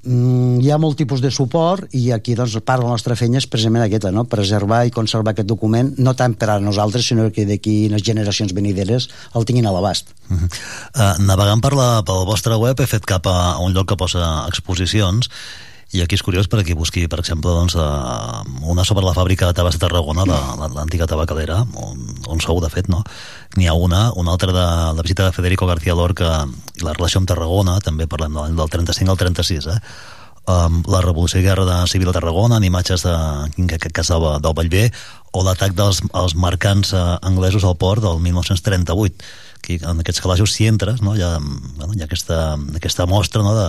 [0.05, 3.39] Mm, hi ha molt tipus de suport i aquí doncs, part de la nostra feina
[3.39, 4.27] és precisament aquesta, no?
[4.29, 8.53] preservar i conservar aquest document no tant per a nosaltres sinó que d'aquí les generacions
[8.53, 10.49] venideres el tinguin a l'abast Uh -huh.
[10.97, 13.95] uh, navegant per la, pel vostre web he fet cap a, a un lloc que
[13.95, 15.29] posa exposicions
[15.93, 19.53] i aquí és curiós perquè busqui, per exemple, doncs, uh, una sobre la fàbrica de
[19.53, 23.03] tabacs de Tarragona, la- la- l'antiga tabacalera, on, on sou, de fet, no?
[23.55, 24.65] N'hi ha una, una altra de
[24.97, 28.69] la visita de Federico García Lorca i la relació amb Tarragona, també parlem del, del
[28.69, 29.79] 35 al 36, eh?
[30.45, 33.13] Um, la revolució i guerra de civil a Tarragona en imatges de,
[33.57, 34.91] en aquest cas del, Vallvé
[35.33, 39.25] o l'atac dels els mercants uh, anglesos al port del 1938
[39.57, 41.15] aquí, en aquests calaixos, si entres, no?
[41.17, 43.55] hi, ha, bueno, hi ha aquesta, aquesta mostra no?
[43.57, 43.65] de,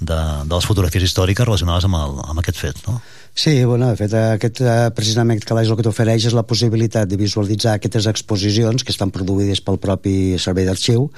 [0.00, 2.82] de, de les fotografies històriques relacionades amb, el, amb aquest fet.
[2.88, 3.00] No?
[3.36, 7.08] Sí, bueno, de fet, aquest, eh, precisament aquest calaix el que t'ofereix és la possibilitat
[7.10, 11.08] de visualitzar aquestes exposicions que estan produïdes pel propi servei d'arxiu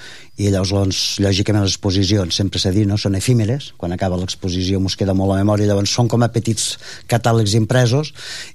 [0.41, 2.97] i llavors, doncs, lògicament, les exposicions, sempre s'ha dit, no?
[2.97, 6.79] són efímeres, quan acaba l'exposició ens queda molt a memòria, llavors són com a petits
[7.07, 8.15] catàlegs impresos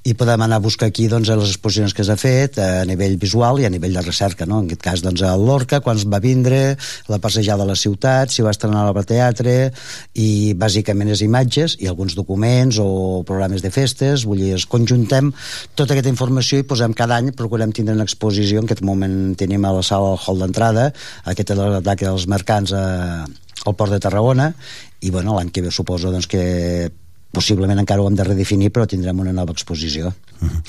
[0.10, 3.62] i podem anar a buscar aquí doncs, les exposicions que s'ha fet a nivell visual
[3.62, 4.64] i a nivell de recerca, no?
[4.64, 6.80] en aquest cas doncs, a Lorca, quan va vindre,
[7.14, 9.70] la passejada a la ciutat, si va estrenar l'obra teatre
[10.18, 14.66] i bàsicament és imatges i alguns documents o programes programes de festes, vull dir, es
[14.66, 15.32] conjuntem
[15.76, 19.66] tota aquesta informació i posem cada any, procurem tindre una exposició, en aquest moment tenim
[19.66, 20.92] a la sala al hall d'entrada,
[21.26, 23.26] aquesta de l'atac dels mercants a,
[23.66, 24.54] al port de Tarragona,
[25.02, 26.92] i bueno, l'any que ve suposo doncs, que
[27.32, 30.14] possiblement encara ho hem de redefinir, però tindrem una nova exposició.
[30.42, 30.62] Uh -huh.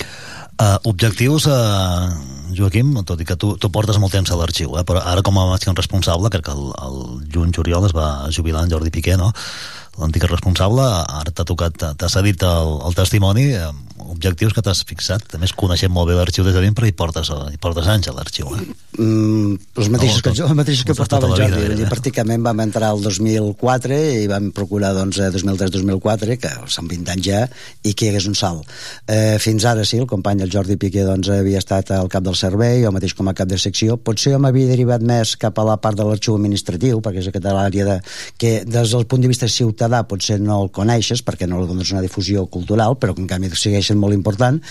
[0.53, 2.13] Uh, objectius, uh,
[2.55, 4.83] Joaquim, tot i que tu, tu portes molt temps a l'arxiu, eh?
[4.85, 8.69] però ara com a màxim responsable, crec que el, el juny-juliol es va jubilar en
[8.69, 9.33] Jordi Piqué, no?
[9.99, 10.83] L'antic responsable,
[11.21, 13.69] ara t'ha tocat, t'ha cedit el, el testimoni, eh,
[14.09, 15.35] objectius que t'has fixat.
[15.35, 18.15] A més, coneixem molt bé l'arxiu des de dintre i portes, i portes anys a
[18.15, 18.49] l'arxiu.
[18.57, 18.63] Eh?
[18.97, 21.61] Mm, els mateixos no, que jo, els mateixos que portava el Jordi.
[21.73, 21.91] Vida, eh?
[21.91, 27.43] Pràcticament vam entrar el 2004 i vam procurar, doncs, 2003-2004, que són 20 anys ja,
[27.83, 28.69] i que hi hagués un salt.
[29.07, 32.37] Eh, fins ara sí, el company el Jordi Piqué doncs, havia estat al cap del
[32.39, 33.97] servei, o mateix com a cap de secció.
[34.01, 37.53] Potser jo m'havia derivat més cap a la part de l'arxiu administratiu, perquè és aquesta
[37.53, 37.99] l'àrea de,
[38.41, 41.67] que des del punt de vista ciutadà ciutadà potser no el coneixes perquè no li
[41.67, 44.61] dones una difusió cultural, però que en canvi segueixen molt important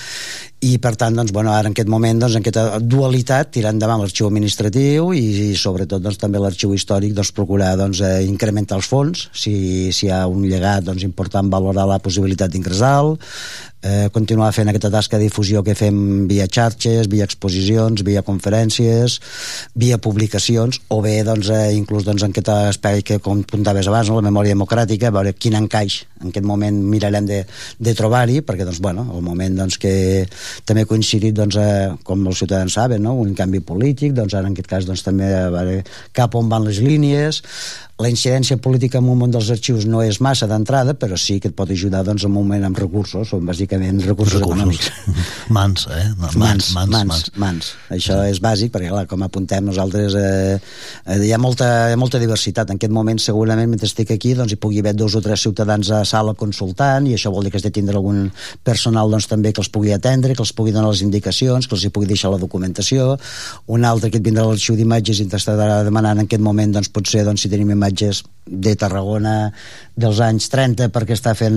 [0.62, 3.98] i per tant, doncs, bueno, ara en aquest moment doncs, en aquesta dualitat, tirar endavant
[4.02, 8.86] l'arxiu administratiu i, i sobretot doncs, també l'arxiu històric doncs, procurar doncs, eh, incrementar els
[8.86, 12.94] fons si, si hi ha un llegat doncs, important valorar la possibilitat d'ingressar
[13.82, 19.18] eh, continuar fent aquesta tasca de difusió que fem via xarxes, via exposicions, via conferències,
[19.74, 24.08] via publicacions, o bé doncs, eh, inclús doncs, en aquest espai que com apuntaves abans,
[24.08, 27.42] no, la memòria democràtica, veure quin encaix en aquest moment mirarem de,
[27.78, 29.94] de trobar-hi, perquè doncs, bueno, el moment doncs, que
[30.68, 33.14] també ha coincidit doncs, eh, com els ciutadans saben, no?
[33.22, 35.80] un canvi polític, doncs ara en aquest cas doncs, també a veure
[36.16, 37.42] cap on van les línies,
[38.02, 41.50] la incidència política en un món dels arxius no és massa d'entrada, però sí que
[41.52, 44.88] et pot ajudar doncs, en un moment amb recursos, o bàsicament recursos, recursos.
[44.88, 44.88] econòmics.
[45.56, 46.08] Mans, eh?
[46.18, 47.10] Mans, mans, mans, mans.
[47.12, 47.68] mans, mans.
[47.94, 48.32] Això sí.
[48.32, 52.20] és bàsic, perquè clar, com apuntem nosaltres eh, eh, hi, ha molta, hi ha molta
[52.22, 52.72] diversitat.
[52.72, 55.92] En aquest moment, segurament, mentre estic aquí, doncs, hi pugui haver dos o tres ciutadans
[55.92, 58.24] a sala consultant, i això vol dir que has de tindre algun
[58.64, 61.86] personal doncs, també que els pugui atendre, que els pugui donar les indicacions, que els
[61.86, 63.16] hi pugui deixar la documentació,
[63.66, 66.92] un altre que et vindrà a l'arxiu d'imatges i t'estarà demanant en aquest moment, doncs,
[66.92, 69.52] potser, doncs, si tenim imatges de Tarragona
[69.94, 71.54] dels anys 30 perquè està fent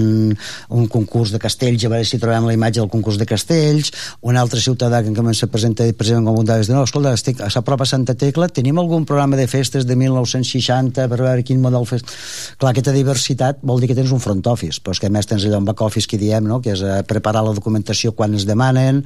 [0.76, 3.90] un concurs de castells a veure si trobem la imatge del concurs de castells
[4.22, 7.62] un altre ciutadà que en se presenta precisament com un de no, escolta, estic a
[7.66, 11.88] prop a Santa Tecla tenim algun programa de festes de 1960 per veure quin model
[11.90, 12.12] fest
[12.60, 15.26] clar, aquesta diversitat vol dir que tens un front office però és que a més
[15.26, 16.60] tens allò un back office que diem no?
[16.62, 18.46] que és eh, preparar la documentació quan es
[18.76, 19.04] demanen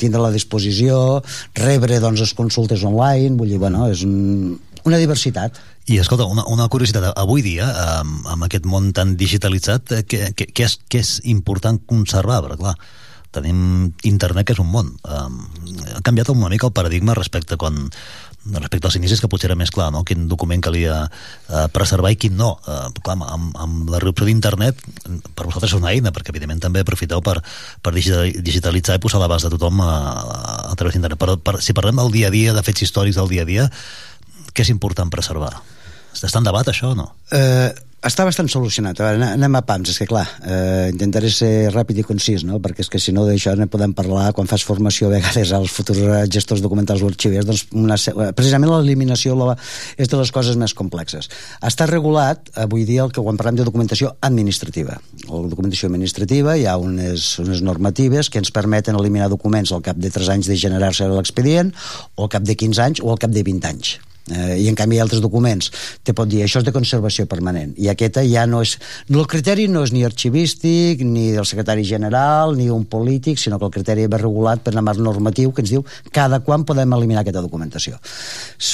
[0.00, 1.20] tindre la disposició,
[1.58, 4.54] rebre doncs, les consultes online, vull dir, bueno, és un,
[4.86, 5.58] una diversitat.
[5.92, 7.66] I escolta, una, una curiositat, avui dia,
[7.98, 12.40] amb, amb aquest món tan digitalitzat, eh, què, què, què, és, què és important conservar?
[12.46, 12.78] Perquè, clar,
[13.34, 14.94] tenim internet que és un món.
[15.04, 15.42] Um,
[15.92, 17.90] ha canviat una mica el paradigma respecte quan
[18.52, 20.02] respecte als inicis que potser era més clar no?
[20.04, 24.82] quin document calia uh, preservar i quin no uh, clar, amb, amb la reopció d'internet
[25.34, 27.38] per vosaltres és una eina perquè evidentment també aprofiteu per,
[27.80, 29.94] per digitalitzar i posar a l'abast de tothom a,
[30.72, 33.32] a través d'internet però per, si parlem del dia a dia de fets històrics del
[33.32, 33.70] dia a dia
[34.54, 35.50] què és important preservar?
[36.14, 37.08] Està en debat això o no?
[37.34, 37.72] Eh,
[38.04, 39.00] està bastant solucionat.
[39.00, 42.60] A veure, anem a pams, és que clar, eh, intentaré ser ràpid i concís, no?
[42.60, 45.72] perquè és que si no d'això ne podem parlar quan fas formació a vegades als
[45.72, 46.02] futurs
[46.32, 47.96] gestors documentals o arxivers, doncs una,
[48.36, 49.34] precisament l'eliminació
[49.96, 51.30] és de les coses més complexes.
[51.64, 55.00] Està regulat, avui dia, el que quan parlem de documentació administrativa.
[55.26, 59.96] La documentació administrativa hi ha unes, unes normatives que ens permeten eliminar documents al cap
[59.96, 61.72] de 3 anys de generar-se l'expedient,
[62.16, 63.96] o al cap de 15 anys, o al cap de 20 anys
[64.30, 65.70] eh, i en canvi altres documents.
[66.04, 67.74] Te pot dir això és de conservació permanent.
[67.80, 68.76] I aquesta ja no és
[69.10, 73.68] el criteri no és ni arxivístic ni del secretari general ni un polític sinó que
[73.68, 77.24] el criteri ve regulat per una marc normatiu que ens diu cada quan podem eliminar
[77.24, 77.98] aquesta documentació.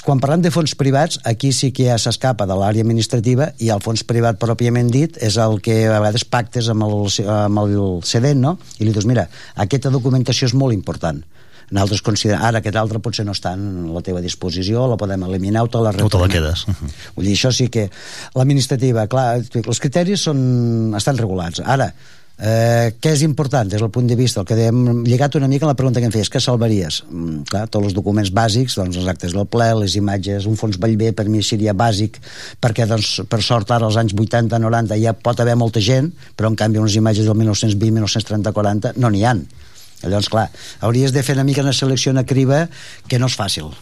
[0.04, 3.82] Quan parlem de fons privats aquí sí que ja s'escapa de l'àrea administrativa i el
[3.84, 6.96] fons privat pròpiament dit és el que a vegades pactes amb el,
[7.26, 8.56] amb el cedent no?
[8.78, 11.22] i li dius mira aquesta documentació és molt important
[11.70, 15.64] nosaltres considerem, ara aquest altre potser no està en la teva disposició, la podem eliminar
[15.66, 16.10] o te la retornem.
[16.10, 16.66] O te la quedes.
[16.66, 16.94] Uh -huh.
[17.16, 17.90] Vull dir, això sí que
[18.34, 21.60] l'administrativa, clar, els criteris són, estan regulats.
[21.64, 21.92] Ara,
[22.40, 25.66] Eh, què és important des del punt de vista, el que hem lligat una mica
[25.66, 27.02] a la pregunta que em feies, què salvaries?
[27.10, 30.78] Mm, clar, tots els documents bàsics, doncs els actes del ple, les imatges, un fons
[30.80, 32.16] Vallvé per mi seria bàsic,
[32.58, 36.56] perquè doncs, per sort ara als anys 80-90 ja pot haver molta gent, però en
[36.56, 39.44] canvi unes imatges del 1920, 1930, 40 no n'hi han.
[40.02, 40.48] Llavors, clar,
[40.80, 42.66] hauries de fer una mica una selecció, una criba,
[43.08, 43.72] que no és fàcil.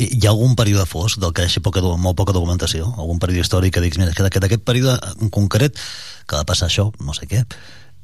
[0.00, 2.88] I hi ha algun període fosc del que deixi poca, molt poca documentació?
[2.96, 5.80] Algun període històric que diguis, mira, que d'aquest període en concret
[6.28, 7.44] que va passar això, no sé què,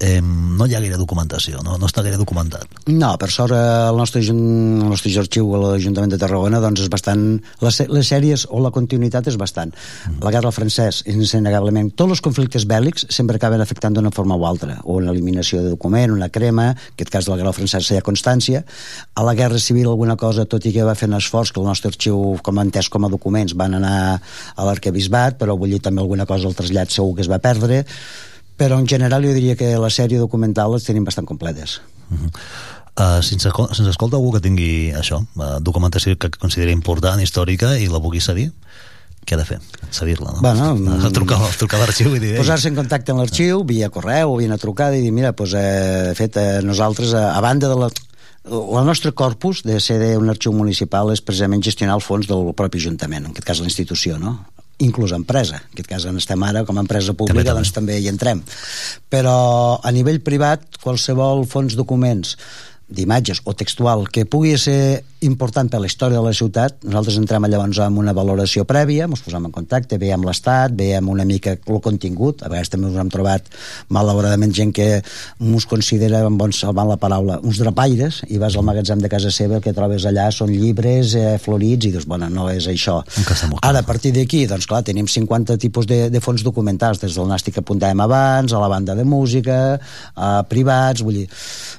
[0.00, 2.80] eh, no hi ha gaire documentació, no, no està gaire documentat.
[2.88, 3.60] No, per sort eh,
[3.90, 4.40] el nostre, el
[4.88, 7.26] nostre arxiu a l'Ajuntament de Tarragona doncs és bastant...
[7.60, 9.74] Les, les sèries o la continuïtat és bastant.
[10.08, 10.22] Mm.
[10.24, 11.92] La guerra francès, innegablement.
[11.92, 14.78] Tots els conflictes bèl·lics sempre acaben afectant d'una forma o altra.
[14.84, 18.00] O una eliminació de document, una crema, en aquest cas de la guerra francès hi
[18.00, 18.64] ha constància.
[19.14, 21.68] A la guerra civil alguna cosa, tot i que va fer un esforç que el
[21.68, 25.84] nostre arxiu, com a entès com a documents, van anar a l'arquebisbat, però vull dir
[25.84, 27.84] també alguna cosa al trasllat segur que es va perdre
[28.60, 31.80] però en general jo diria que la sèrie documental les tenim bastant completes.
[32.10, 32.30] Uh -huh.
[33.00, 37.22] Uh, si, ens, si ens escolta algú que tingui això, uh, documentació que consideri important,
[37.22, 38.52] històrica, i la vulgui cedir,
[39.24, 39.58] què ha de fer?
[39.90, 40.40] Cedir-la, no?
[40.40, 40.74] Bueno,
[41.06, 42.36] uh, trucar, trucar a l'arxiu i dir...
[42.36, 46.08] Posar-se en contacte amb l'arxiu, via correu via una trucada i dir, mira, pues, eh,
[46.10, 47.88] de fet, eh, nosaltres, a, a banda de la,
[48.44, 52.78] el nostre corpus de ser un arxiu municipal és precisament gestionar el fons del propi
[52.78, 54.38] Ajuntament, en aquest cas la institució, no?
[54.80, 55.60] Inclús empresa.
[55.60, 57.60] En aquest cas on estem ara, com a empresa pública, també, també.
[57.60, 58.42] doncs també hi entrem.
[59.12, 59.36] Però
[59.82, 62.36] a nivell privat, qualsevol fons documents
[62.90, 67.44] d'imatges o textual que pugui ser important per la història de la ciutat, nosaltres entrem
[67.50, 71.80] llavors amb una valoració prèvia, ens posem en contacte, veiem l'estat, veiem una mica el
[71.84, 73.48] contingut, a vegades també ens hem trobat
[73.92, 78.64] malauradament gent que ens considera, en bon salvant la paraula, uns drapaires, i vas al
[78.66, 82.30] magatzem de casa seva, el que trobes allà són llibres eh, florits, i dius, bueno,
[82.32, 83.00] no és això.
[83.60, 87.28] Ara, a partir d'aquí, doncs clar, tenim 50 tipus de, de fons documentals, des del
[87.28, 89.60] nàstic que apuntàvem abans, a la banda de música,
[90.16, 91.28] a privats, vull dir,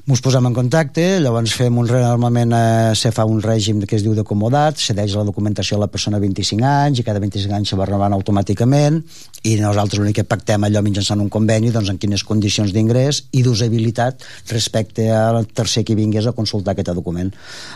[0.05, 4.03] ens posem en contacte, llavors fem un, normalment eh, se fa un règim que es
[4.05, 7.79] diu d'acomodat, cedeix la documentació a la persona 25 anys i cada 25 anys se
[7.79, 8.99] va renovant automàticament
[9.47, 13.43] i nosaltres l'únic que pactem allò mitjançant un conveni doncs en quines condicions d'ingrés i
[13.45, 17.31] d'usabilitat respecte al tercer que vingués a consultar aquest document.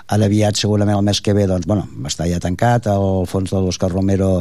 [0.07, 3.61] Ara aviat, segurament el mes que ve, doncs, bueno, està ja tancat, el fons de
[3.61, 4.31] l'Òscar Romero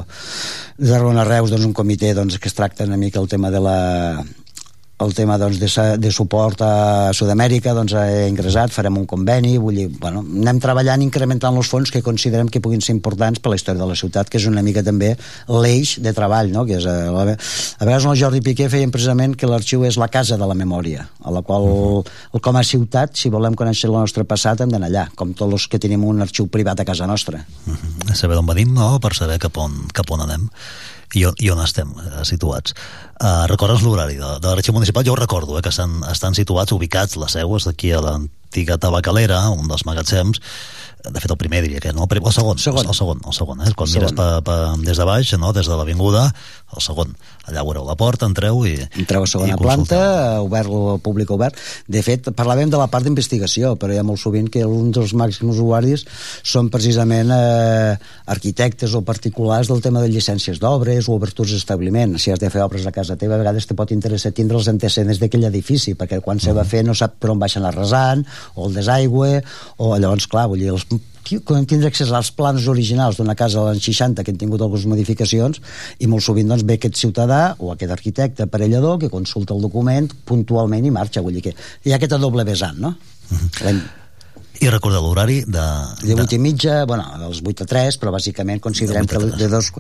[0.77, 3.63] de Tarragona Reus, doncs, un comitè doncs, que es tracta una mica el tema de
[3.63, 3.79] la
[5.03, 9.81] el tema doncs, de, de suport a Sud-amèrica doncs, ha ingressat, farem un conveni vull
[9.81, 13.59] dir, bueno, anem treballant incrementant els fons que considerem que puguin ser importants per la
[13.59, 15.15] història de la ciutat, que és una mica també
[15.51, 16.63] l'eix de treball, no?
[16.69, 17.27] que és a, a
[17.85, 21.35] vegades el Jordi Piqué feien precisament que l'arxiu és la casa de la memòria a
[21.35, 22.41] la qual uh -huh.
[22.41, 25.67] com a ciutat si volem conèixer el nostre passat hem d'anar allà com tots els
[25.69, 28.15] que tenim un arxiu privat a casa nostra uh -huh.
[28.15, 29.01] saber d'on venim no?
[29.01, 30.49] per saber cap on, cap on anem
[31.15, 32.75] i on, i on estem eh, situats.
[33.15, 35.05] Uh, recordes l'horari de, de l'arxiu municipal?
[35.07, 39.45] Jo ho recordo, eh, que estan, estan situats, ubicats, les seues, aquí a l'antiga tabacalera,
[39.55, 40.43] un dels magatzems,
[41.05, 42.87] de fet el primer diria que no, el segon, segon.
[42.89, 43.73] el segon, el segon, eh?
[43.77, 44.01] quan segon.
[44.01, 45.53] mires pa, pa, des de baix, no?
[45.53, 46.31] des de l'avinguda,
[46.75, 47.13] el segon,
[47.45, 49.99] allà veureu la porta, entreu i entreu a segona planta,
[50.43, 51.59] obert el públic obert.
[51.87, 55.13] De fet, parlàvem de la part d'investigació, però hi ha molt sovint que un dels
[55.19, 56.07] màxims usuaris
[56.43, 57.95] són precisament eh,
[58.33, 62.17] arquitectes o particulars del tema de llicències d'obres o obertures d'establiment.
[62.19, 64.73] Si has de fer obres a casa teva, a vegades te pot interessar tindre els
[64.73, 66.47] antecedents d'aquell edifici, perquè quan mm.
[66.49, 68.25] se va fer no sap per on baixen la resant,
[68.57, 69.45] o el desaigüe,
[69.85, 70.89] o llavors, clar, vull dir, els
[71.49, 74.87] quan tindre accés als plans originals d'una casa als anys 60 que han tingut algunes
[74.91, 75.61] modificacions
[75.99, 80.11] i molt sovint doncs, ve aquest ciutadà o aquest arquitecte aparellador que consulta el document
[80.29, 81.55] puntualment i marxa vull dir que
[81.85, 82.95] hi ha aquesta doble vessant no?
[83.31, 83.49] Uh mhm.
[83.49, 84.04] -huh.
[84.63, 85.63] I recorda l'horari de...
[86.05, 89.73] De 8 i mitja, bueno, dels 8 a 3, però bàsicament considerem que de dos,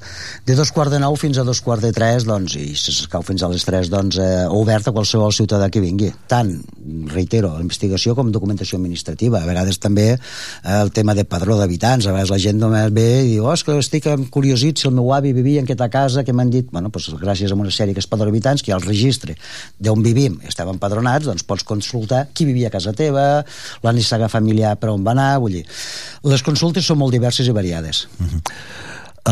[0.44, 3.22] de dos quarts de 9 fins a dos quarts de 3, doncs, i si s'escau
[3.22, 6.10] fins a les 3, doncs, eh, obert a qualsevol ciutadà que vingui.
[6.30, 6.50] Tant,
[7.12, 9.44] reitero, investigació com documentació administrativa.
[9.44, 10.18] A vegades també eh,
[10.74, 12.08] el tema de padró d'habitants.
[12.08, 14.96] A vegades la gent només ve i diu, oh, és que estic curiosit si el
[14.98, 17.94] meu avi vivia en aquesta casa que m'han dit, bueno, doncs, gràcies a una sèrie
[17.94, 19.38] que és padró d'habitants, que hi ha el registre
[19.78, 23.44] d'on vivim, estem empadronats, doncs pots consultar qui vivia a casa teva,
[23.86, 25.64] la nissaga familiar allà per on va anar, vull dir,
[26.24, 28.06] les consultes són molt diverses i variades.
[28.18, 28.40] Uh -huh.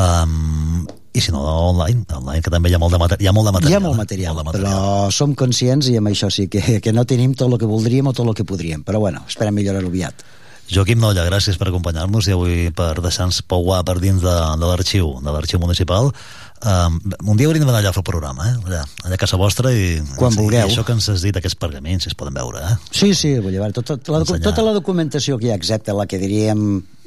[0.01, 3.33] um, i si no, online, online que també hi ha molt de, mater hi ha
[3.33, 3.73] molt de material.
[3.73, 6.81] Hi ha molt material, molt de material, però som conscients i amb això sí que,
[6.81, 9.55] que no tenim tot el que voldríem o tot el que podríem, però bueno, esperem
[9.55, 10.25] millorar-ho aviat.
[10.73, 15.19] Joaquim Nolla, gràcies per acompanyar-nos i avui per deixar-nos pouar per dins de, de l'arxiu,
[15.21, 16.13] de l'arxiu municipal.
[16.62, 18.55] Um, un dia hauríem d'anar allà a fer el programa, eh?
[18.68, 20.60] allà, allà a casa vostra i, Quan i, vulgueu.
[20.62, 22.76] i això que ens has dit, aquests pergaments, si es poden veure eh?
[22.94, 26.22] sí, sí, vull dir, tota, la, tota la documentació que hi ha, excepte la que
[26.22, 26.62] diríem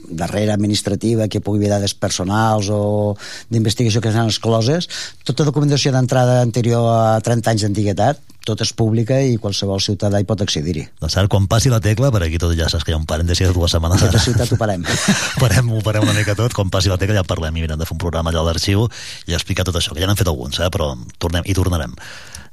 [0.09, 3.15] darrera administrativa que pugui haver dades personals o
[3.49, 4.89] d'investigació que s'han excloses
[5.23, 10.27] tota documentació d'entrada anterior a 30 anys d'antiguitat tot és pública i qualsevol ciutadà hi
[10.29, 10.85] pot accedir-hi.
[11.01, 13.07] Doncs ara, quan passi la tecla, per aquí tot ja saps que hi ha un
[13.09, 14.05] parèntesi de dues setmanes.
[14.05, 14.85] Aquesta ciutat ho parem.
[15.43, 17.89] parem, ho parem una mica tot, quan passi la tecla ja parlem i mirem de
[17.89, 18.85] fer un programa allà a l'arxiu
[19.25, 21.97] i explicar tot això, que ja n'hem fet alguns, eh, però tornem, hi tornarem.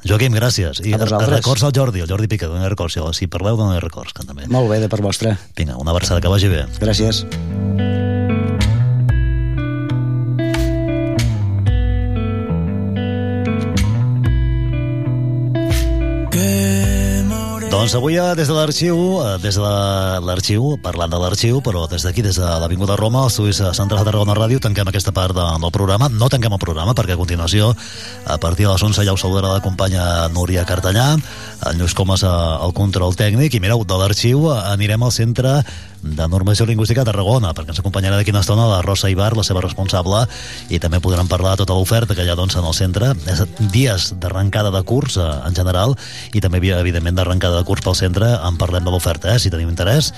[0.09, 0.83] Joaquim, gràcies.
[0.83, 2.99] I records al Jordi, el Jordi Pica, dona records.
[3.17, 4.49] Si, parleu, dona records, que també.
[4.51, 5.37] Molt bé, de per vostre.
[5.59, 6.67] Vinga, una abraçada, que vagi bé.
[6.83, 7.25] Gràcies.
[17.83, 21.89] Doncs avui eh, des de l'arxiu, eh, des de la- l'arxiu, parlant de l'arxiu, però
[21.91, 25.11] des d'aquí, des de l'Avinguda Roma, als estudis eh, centrals de Tarragona Ràdio, tanquem aquesta
[25.11, 26.09] part de, del programa.
[26.09, 27.75] No tanquem el programa, perquè a continuació,
[28.25, 31.17] a partir de les 11, ja us saludarà la companya Núria Cartellà,
[31.67, 35.65] en Lluís Comas al control tècnic, i mireu, de l'arxiu anirem al centre
[36.03, 39.45] de Normació Lingüística de Tarragona, perquè ens acompanyarà d'aquí una estona la Rosa Ibar, la
[39.47, 40.25] seva responsable,
[40.69, 43.13] i també podrem parlar de tota l'oferta que hi ha doncs, en el centre.
[43.31, 45.97] És dies d'arrencada de curs eh, en general
[46.35, 48.29] i també, evidentment, d'arrencada de curs pel centre.
[48.43, 49.39] En parlem de l'oferta, eh?
[49.39, 50.13] si tenim interès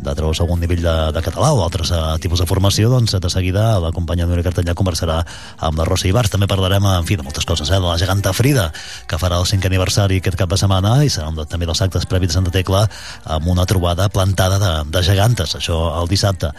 [0.00, 3.30] de treure algun nivell de, de català o altres uh, tipus de formació, doncs de
[3.32, 5.20] seguida la companya Núria Cartellà conversarà
[5.58, 6.32] amb la Rosa Ibars.
[6.32, 7.78] També parlarem, en fi, de moltes coses, eh?
[7.78, 8.70] de la geganta Frida,
[9.06, 12.06] que farà el cinquè aniversari aquest cap de setmana i seran doncs, també dels actes
[12.10, 12.86] previs de Santa Tecla
[13.24, 16.54] amb una trobada plantada de, de gegantes, això el dissabte.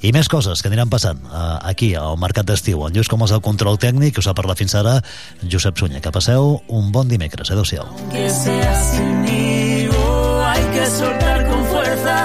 [0.00, 2.86] I més coses que aniran passant uh, aquí al Mercat d'Estiu.
[2.86, 4.96] En Lluís com és el control tècnic, us ha parlat fins ara
[5.44, 6.00] Josep Sunyer.
[6.00, 7.52] Que passeu un bon dimecres.
[7.52, 7.84] Adéu-siau.
[8.10, 12.16] que sea sin higo, hay que soltar con fuerza,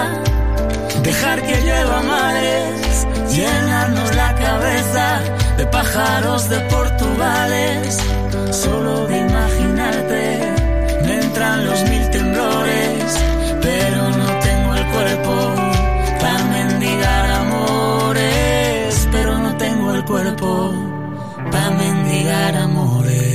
[1.06, 5.06] dejar que llueva mares, llenarnos la cabeza
[5.56, 7.98] de pájaros de Portugales,
[8.50, 10.22] solo de imaginarte
[11.04, 13.04] me entran los mil temblores,
[13.62, 15.34] pero no tengo el cuerpo
[16.22, 20.50] para mendigar amores, pero no tengo el cuerpo
[21.52, 23.25] para mendigar amores.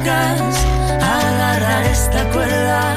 [0.00, 0.66] Tus pecas,
[1.02, 2.96] agarrar esta cuerda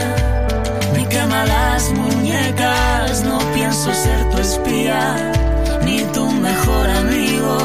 [0.93, 5.31] me quema las muñecas, no pienso ser tu espía,
[5.85, 7.57] ni tu mejor amigo.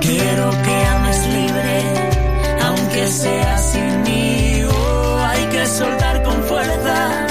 [0.00, 1.82] Quiero que ames libre,
[2.64, 4.62] aunque sea sin mí.
[4.68, 7.26] Oh, hay que soltar con fuerza,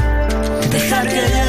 [0.72, 1.45] dejar que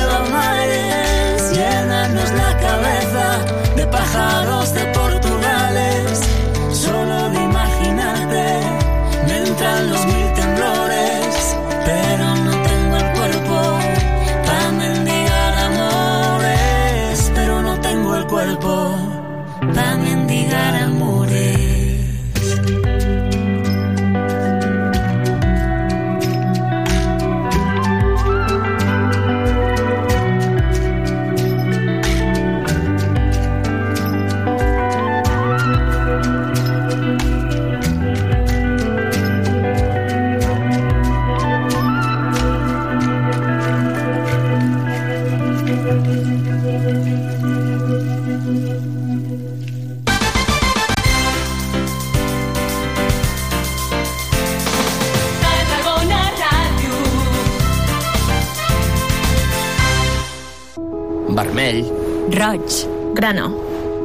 [62.47, 62.87] Roig.
[63.15, 63.51] Grana.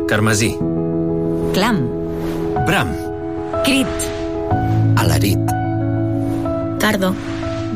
[0.10, 0.58] Carmesí.
[1.54, 1.78] Clam.
[2.66, 2.90] Bram.
[3.64, 3.86] Crit.
[4.98, 5.38] Alarit.
[6.80, 7.14] Tardo.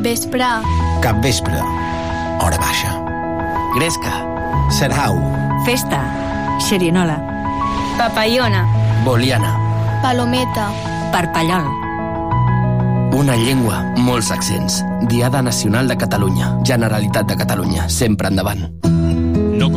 [0.01, 0.47] Vespre.
[1.03, 1.59] Cap vespre.
[2.41, 2.97] Hora baixa.
[3.75, 4.13] Gresca.
[4.71, 5.13] Serau.
[5.67, 6.01] Festa.
[6.57, 7.19] Xerinola.
[7.99, 8.65] Papallona.
[9.05, 9.53] Boliana.
[10.01, 10.71] Palometa.
[11.11, 11.69] Parpallol.
[13.13, 14.81] Una llengua, molts accents.
[15.13, 16.57] Diada Nacional de Catalunya.
[16.65, 17.87] Generalitat de Catalunya.
[17.87, 18.84] Sempre endavant.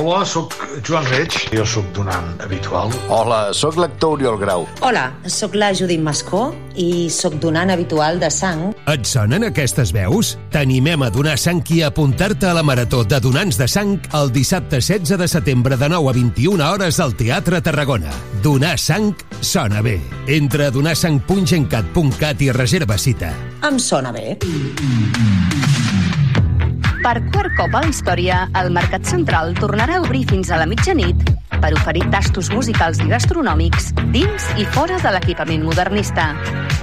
[0.00, 2.88] Hola, sóc Joan Reig, jo sóc donant habitual.
[3.12, 4.62] Hola, sóc l'actor Oriol Grau.
[4.80, 8.70] Hola, sóc la Judit Mascó i sóc donant habitual de sang.
[8.88, 10.32] Et sonen aquestes veus?
[10.54, 14.32] T'animem a donar sang i a apuntar-te a la Marató de Donants de Sang el
[14.32, 18.16] dissabte 16 de setembre de 9 a 21 hores al Teatre Tarragona.
[18.40, 19.12] Donar sang
[19.44, 19.98] sona bé.
[20.24, 23.34] Entra a donarsang.gencat.cat i reserva cita.
[23.68, 24.38] Em sona bé.
[27.00, 30.66] Per quart cop a la història, el Mercat Central tornarà a obrir fins a la
[30.68, 31.22] mitjanit
[31.62, 36.26] per oferir tastos musicals i gastronòmics dins i fora de l'equipament modernista.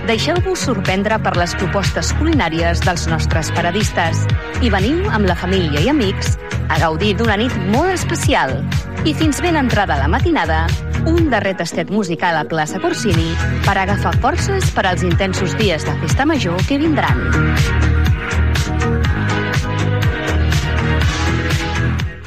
[0.10, 4.24] Deixeu-vos sorprendre per les propostes culinàries dels nostres paradistes
[4.66, 6.34] i veniu amb la família i amics
[6.66, 8.58] a gaudir d'una nit molt especial.
[9.06, 10.64] I fins ben entrada la matinada,
[11.06, 13.30] un darrer tastet musical a plaça Corsini
[13.70, 17.97] per agafar forces per als intensos dies de festa major que vindran.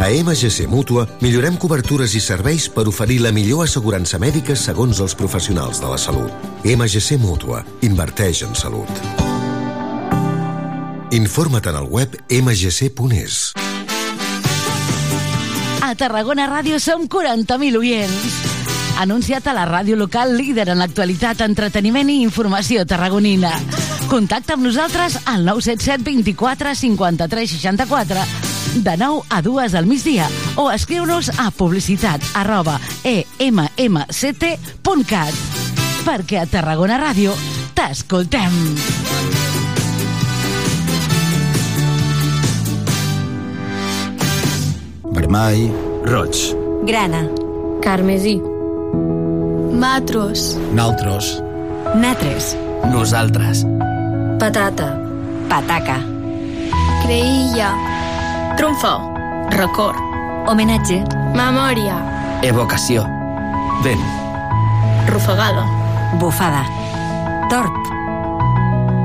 [0.00, 5.12] A MGC Mútua millorem cobertures i serveis per oferir la millor assegurança mèdica segons els
[5.12, 6.32] professionals de la salut.
[6.64, 7.60] MGC Mútua.
[7.84, 8.88] Inverteix en salut.
[11.12, 13.52] Informa't en el web mgc.es.
[15.84, 18.38] A Tarragona Ràdio som 40.000 oients.
[19.04, 23.52] Anuncia't a la ràdio local líder en l'actualitat, entreteniment i informació tarragonina.
[24.08, 30.70] Contacta amb nosaltres al 977 24 53 64 de 9 a 2 al migdia o
[30.70, 35.34] escriu-nos a publicitat arroba emmct.cat
[36.06, 37.34] perquè a Tarragona Ràdio
[37.76, 38.54] t'escoltem.
[45.10, 45.70] Vermell,
[46.06, 46.54] roig,
[46.86, 47.26] Grana.
[47.82, 48.40] Carmesí.
[49.72, 50.56] Matros.
[50.72, 51.42] naltros,
[51.94, 52.56] Natres.
[52.92, 53.64] Nosaltres.
[54.38, 54.96] Patata.
[55.48, 55.98] Pataca.
[57.02, 57.89] Creïlla.
[58.60, 59.14] Trumfo.
[59.56, 59.96] Record.
[60.46, 60.98] Homenatge.
[61.32, 61.94] Memòria.
[62.44, 63.06] Evocació.
[63.80, 64.02] Vent.
[65.08, 65.64] Rufagada.
[66.20, 66.60] Bufada.
[67.48, 67.72] Torp.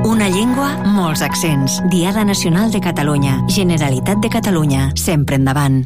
[0.03, 1.80] Una llengua, molts accents.
[1.88, 3.45] Diada Nacional de Catalunya.
[3.48, 4.91] Generalitat de Catalunya.
[4.95, 5.86] Sempre endavant.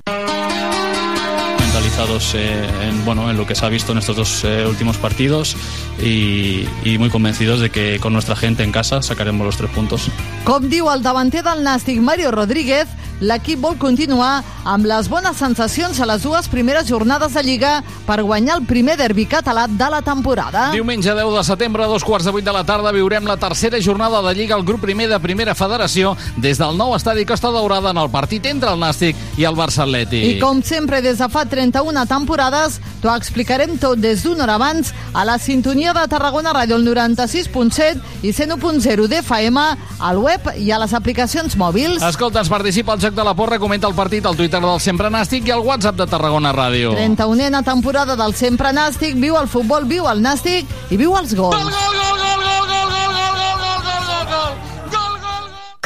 [1.60, 4.98] mentalizados eh, en, bueno, en lo que se ha visto en estos dos eh, últimos
[4.98, 5.56] partidos
[6.02, 10.10] y, y muy convencidos de que con nuestra gente en casa sacaremos los tres puntos.
[10.44, 12.88] Com diu el davanter del Nàstic, Mario Rodríguez,
[13.20, 17.72] l'equip vol continuar amb les bones sensacions a les dues primeres jornades de Lliga
[18.08, 20.70] per guanyar el primer derbi català de la temporada.
[20.74, 23.82] Diumenge 10 de setembre, a dos quarts de vuit de la tarda, viurem la tercera
[23.82, 27.92] jornada de Lliga al grup primer de Primera Federació des del nou estadi Costa Daurada
[27.92, 30.24] en el partit entre el Nàstic i el Barça Atlètic.
[30.24, 34.94] I com sempre, des de fa 31 temporades, t'ho explicarem tot des d'una hora abans
[35.14, 39.66] a la sintonia de Tarragona Ràdio, el 96.7 i 101.0 d'FM,
[40.00, 42.04] al web i a les aplicacions mòbils.
[42.04, 45.10] Escolta, ens participa al Joc de la Porra, comenta el partit al Twitter del Sempre
[45.10, 46.92] Nàstic i al WhatsApp de Tarragona Ràdio.
[46.94, 51.58] 31a temporada del Sempre Nàstic, viu el futbol, viu el Nàstic i viu els gols.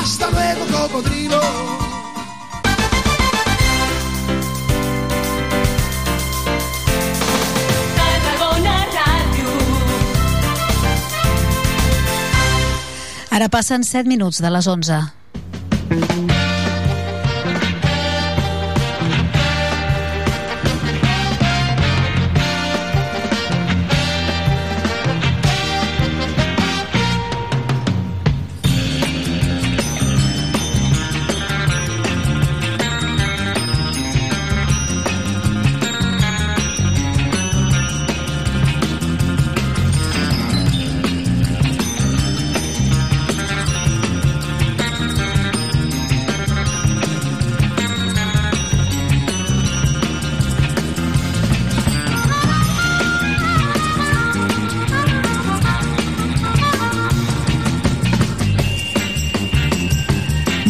[0.00, 1.40] Hasta luego, cocodrilo.
[13.30, 16.47] Ara passen 7 minuts de les 11.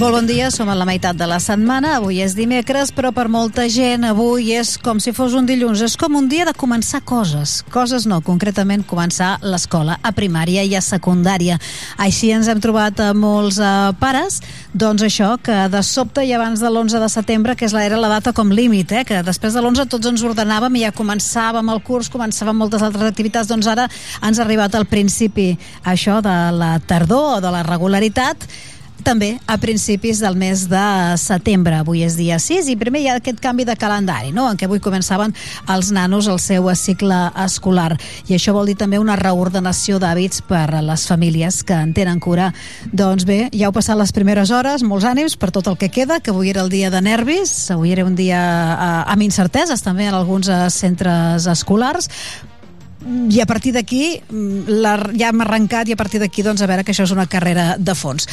[0.09, 3.27] Molt bon dia, som a la meitat de la setmana, avui és dimecres, però per
[3.29, 7.03] molta gent avui és com si fos un dilluns, és com un dia de començar
[7.05, 7.59] coses.
[7.69, 11.59] Coses no, concretament començar l'escola, a primària i a secundària.
[12.01, 13.69] Així ens hem trobat a molts eh,
[14.01, 14.39] pares,
[14.73, 18.01] doncs això, que de sobte i abans de l'11 de setembre, que és la, era
[18.01, 21.69] la data com límit, eh, que després de l'11 tots ens ordenàvem i ja començàvem
[21.75, 23.85] el curs, començàvem moltes altres activitats, doncs ara
[24.25, 25.51] ens ha arribat al principi
[25.85, 28.49] això de la tardor o de la regularitat,
[29.05, 31.79] també a principis del mes de setembre.
[31.83, 34.49] Avui és dia 6 i primer hi ha aquest canvi de calendari, no?
[34.51, 35.35] en què avui començaven
[35.69, 37.97] els nanos el seu cicle escolar.
[38.29, 42.21] I això vol dir també una reordenació d'hàbits per a les famílies que en tenen
[42.21, 42.51] cura.
[42.93, 46.21] Doncs bé, ja heu passat les primeres hores, molts ànims per tot el que queda,
[46.21, 50.09] que avui era el dia de nervis, avui era un dia eh, amb incerteses també
[50.09, 52.11] en alguns eh, centres escolars,
[53.07, 56.83] i a partir d'aquí la- ja hem arrencat i a partir d'aquí doncs a veure
[56.85, 58.27] que això és una carrera de fons.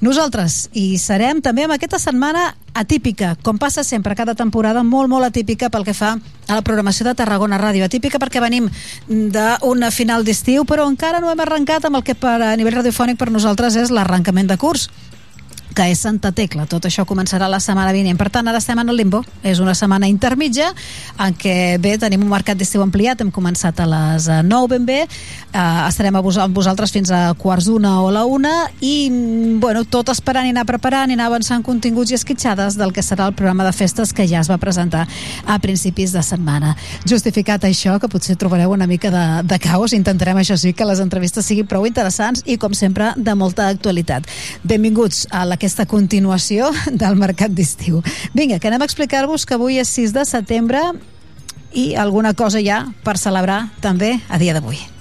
[0.00, 5.24] Nosaltres hi serem també amb aquesta setmana atípica, com passa sempre cada temporada molt molt
[5.24, 6.18] atípica pel que fa
[6.48, 8.70] a la programació de Tarragona Ràdio, atípica perquè venim
[9.08, 13.18] d'una final d'estiu però encara no hem arrencat amb el que per a nivell radiofònic
[13.18, 14.88] per nosaltres és l'arrencament de curs
[15.76, 16.64] que és Santa Tecla.
[16.70, 18.16] Tot això començarà la setmana vinent.
[18.16, 19.20] Per tant, ara estem en el limbo.
[19.44, 20.70] És una setmana intermitja
[21.20, 23.20] en què, bé, tenim un mercat d'estiu ampliat.
[23.20, 25.00] Hem començat a les eh, 9 ben bé.
[25.56, 29.54] Uh, estarem a vos amb vosaltres fins a quarts d'una o la una i, mm,
[29.56, 33.24] bueno, tot esperant i anar preparant i anar avançant continguts i esquitxades del que serà
[33.24, 35.06] el programa de festes que ja es va presentar
[35.46, 36.74] a principis de setmana.
[37.08, 41.00] Justificat això, que potser trobareu una mica de, de caos, intentarem, això sí, que les
[41.00, 44.28] entrevistes siguin prou interessants i, com sempre, de molta actualitat.
[44.62, 46.68] Benvinguts a aquesta continuació
[47.02, 48.02] del mercat d'estiu.
[48.34, 50.84] Vinga, que anem a explicar-vos que avui és 6 de setembre
[51.72, 54.95] i alguna cosa ja per celebrar també a dia d'avui.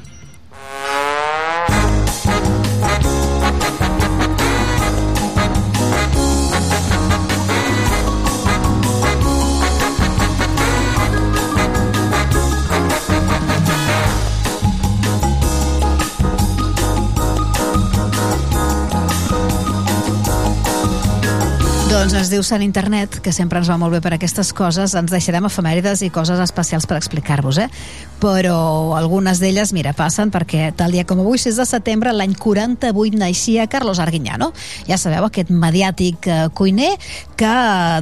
[21.95, 24.91] Doncs es diu Sant Internet, que sempre ens va molt bé per aquestes coses.
[24.99, 27.69] Ens deixarem efemèrides i coses especials per explicar-vos, eh?
[28.19, 33.15] Però algunes d'elles, mira, passen perquè tal dia com avui, 6 de setembre, l'any 48,
[33.21, 34.49] naixia Carlos Arguiñano.
[34.89, 36.89] Ja sabeu, aquest mediàtic eh, cuiner
[37.39, 37.53] que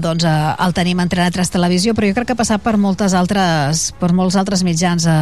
[0.02, 0.34] doncs, eh,
[0.65, 3.91] el tenim entrenat a Tres Televisió, però jo crec que ha passat per moltes altres,
[4.02, 5.14] per molts altres mitjans eh,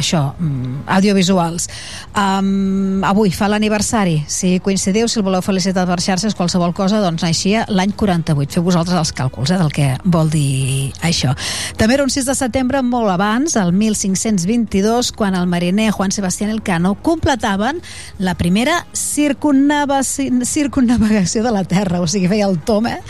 [0.00, 1.68] això, mm, audiovisuals.
[2.16, 4.22] Um, avui fa l'aniversari.
[4.32, 8.13] Si coincidiu, si el voleu felicitar per xarxes, qualsevol cosa, doncs naixia l'any 48.
[8.54, 11.34] Feu vosaltres els càlculs eh, del que vol dir això.
[11.80, 16.50] També era un 6 de setembre molt abans, el 1522, quan el mariner Juan Sebastián
[16.50, 17.82] Elcano completaven
[18.18, 23.00] la primera circunnavegació, de la Terra, o sigui, feia el tom, eh?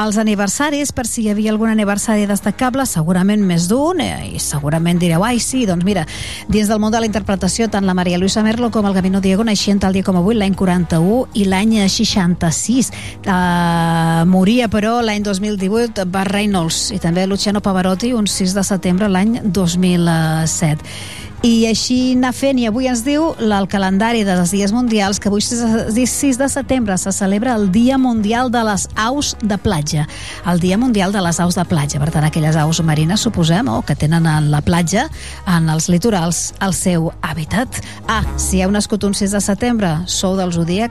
[0.00, 4.96] els aniversaris per si hi havia algun aniversari destacable, segurament més d'un, eh, i segurament
[4.96, 6.06] direu, ai, sí, doncs mira,
[6.48, 9.44] dins del món de la interpretació, tant la Maria Luisa Merlo com el Gabino Diego
[9.44, 12.88] naixien tal dia com avui, l'any 41 i l'any 66.
[13.28, 19.12] Uh, moria, però, l'any 2018, Bart Reynolds i també Luciano Pavarotti, un 6 de setembre
[19.12, 25.20] l'any 2007 i així anar fent, i avui ens diu el calendari dels dies mundials
[25.22, 30.08] que avui 6 de setembre se celebra el Dia Mundial de les Aus de Platja
[30.50, 33.82] el Dia Mundial de les Aus de Platja per tant aquelles aus marines, suposem o
[33.86, 35.06] que tenen en la platja,
[35.46, 37.80] en els litorals el seu hàbitat.
[38.08, 40.90] Ah, si heu nascut un 6 de setembre sou del zodíac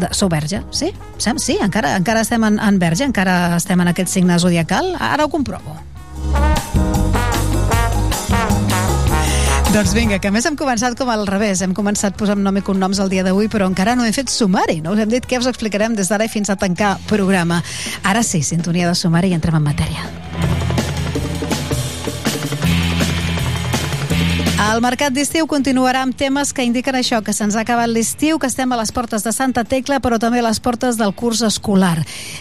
[0.00, 0.94] de, sou verge, sí?
[1.18, 5.26] Sem- Sí, encara, encara estem en, en verge, encara estem en aquest signe zodiacal, ara
[5.26, 5.76] ho comprovo.
[9.74, 11.58] Doncs vinga, que més hem començat com al revés.
[11.64, 14.78] Hem començat posant nom i cognoms el dia d'avui, però encara no hem fet sumari.
[14.84, 17.58] No us hem dit què us explicarem des d'ara i fins a tancar programa.
[18.06, 20.06] Ara sí, sintonia de sumari i entrem en matèria.
[24.64, 28.48] El mercat d'estiu continuarà amb temes que indiquen això, que se'ns ha acabat l'estiu, que
[28.48, 31.98] estem a les portes de Santa Tecla, però també a les portes del curs escolar.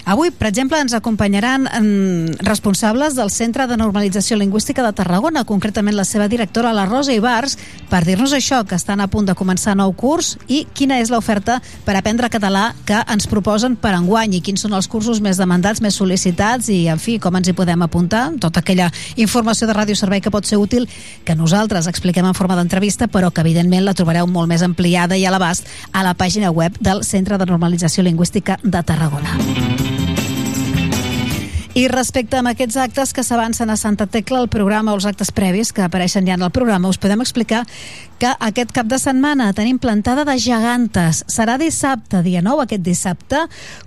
[0.07, 5.97] Avui, per exemple, ens acompanyaran mm, responsables del Centre de Normalització Lingüística de Tarragona, concretament
[5.97, 7.57] la seva directora, la Rosa Ibars,
[7.91, 11.59] per dir-nos això, que estan a punt de començar nou curs i quina és l'oferta
[11.83, 15.83] per aprendre català que ens proposen per enguany i quins són els cursos més demandats,
[15.83, 18.87] més sol·licitats i, en fi, com ens hi podem apuntar, tota aquella
[19.17, 20.87] informació de ràdio servei que pot ser útil,
[21.27, 25.25] que nosaltres expliquem en forma d'entrevista, però que evidentment la trobareu molt més ampliada i
[25.25, 29.39] a l'abast a la pàgina web del Centre de Normalització Lingüística de Tarragona.
[31.73, 35.31] I respecte a aquests actes que s'avancen a Santa Tecla, el programa o els actes
[35.33, 37.63] previs que apareixen ja en el programa, us podem explicar
[38.23, 41.25] que aquest cap de setmana tenim plantada de gegantes.
[41.27, 43.41] Serà dissabte, dia 9, aquest dissabte,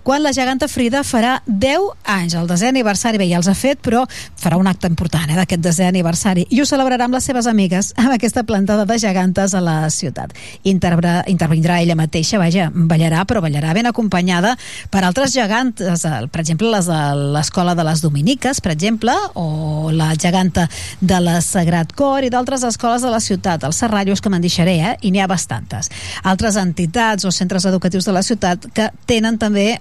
[0.05, 2.35] quan la geganta Frida farà 10 anys.
[2.37, 4.03] El desè aniversari, bé, ja els ha fet, però
[4.37, 6.45] farà un acte important eh, d'aquest desè aniversari.
[6.53, 10.37] I ho celebrarà amb les seves amigues amb aquesta plantada de gegantes a la ciutat.
[10.69, 14.53] Intervra, intervindrà ella mateixa, vaja, ballarà, però ballarà ben acompanyada
[14.93, 17.01] per altres gegantes, per exemple, les de
[17.39, 20.69] l'Escola de les Dominiques, per exemple, o la geganta
[21.01, 23.65] de la Sagrat Cor i d'altres escoles de la ciutat.
[23.65, 24.95] El Serrallo és que me'n deixaré, eh?
[25.07, 25.93] i n'hi ha bastantes.
[26.27, 29.77] Altres entitats o centres educatius de la ciutat que tenen també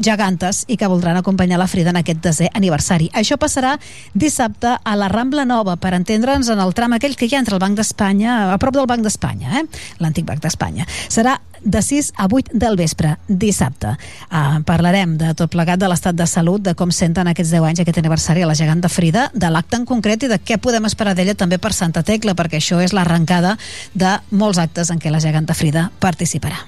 [0.00, 3.10] gegantes i que voldran acompanyar la Frida en aquest desè aniversari.
[3.16, 3.74] Això passarà
[4.14, 7.58] dissabte a la Rambla Nova, per entendre'ns en el tram aquell que hi ha entre
[7.58, 9.64] el Banc d'Espanya, a prop del Banc d'Espanya, eh?
[10.00, 10.86] l'antic Banc d'Espanya.
[11.08, 13.94] Serà de 6 a 8 del vespre, dissabte.
[14.30, 17.84] Uh, parlarem de tot plegat de l'estat de salut, de com senten aquests 10 anys
[17.84, 20.88] aquest aniversari a la gegant de Frida, de l'acte en concret i de què podem
[20.88, 23.56] esperar d'ella també per Santa Tecla, perquè això és l'arrencada
[23.94, 26.64] de molts actes en què la gegant de Frida participarà.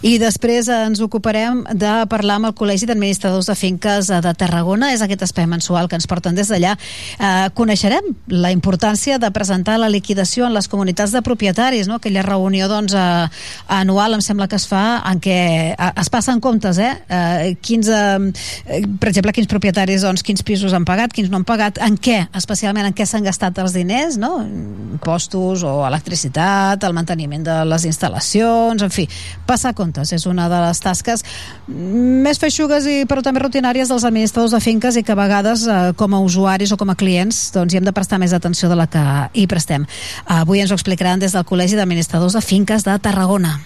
[0.00, 4.94] I després ens ocuparem de parlar amb el Col·legi d'Administradors de Finques de Tarragona.
[4.94, 6.72] És aquest espai mensual que ens porten des d'allà.
[7.20, 11.98] Eh, coneixerem la importància de presentar la liquidació en les comunitats de propietaris, no?
[12.00, 13.28] aquella reunió doncs, eh,
[13.68, 15.36] anual, em sembla que es fa, en què
[15.74, 16.94] eh, es passen comptes, eh?
[17.04, 21.44] eh quins, eh, per exemple, quins propietaris, doncs, quins pisos han pagat, quins no han
[21.44, 24.38] pagat, en què, especialment en què s'han gastat els diners, no?
[24.40, 29.04] impostos o electricitat, el manteniment de les instal·lacions, en fi,
[29.44, 30.12] passar comptes comptes.
[30.12, 31.24] És una de les tasques
[31.66, 35.92] més feixugues i però també rutinàries dels administradors de finques i que a vegades eh,
[35.96, 38.78] com a usuaris o com a clients doncs hi hem de prestar més atenció de
[38.78, 39.02] la que
[39.34, 39.86] hi prestem.
[40.26, 43.58] Avui ens ho explicaran des del Col·legi d'Administradors de Finques de Tarragona.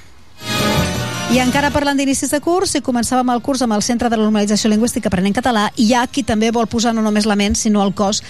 [1.34, 4.68] I encara parlant d'inicis de curs, si començàvem el curs amb el Centre de Normalització
[4.70, 7.90] Lingüística aprenent català, hi ha qui també vol posar no només la ment, sinó el
[7.98, 8.20] cos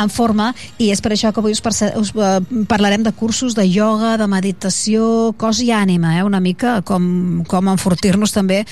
[0.00, 0.46] en forma,
[0.80, 4.28] i és per això que avui us, us uh, parlarem de cursos de ioga, de
[4.32, 6.22] meditació, cos i ànima, eh?
[6.24, 8.62] una mica com, com enfortir-nos també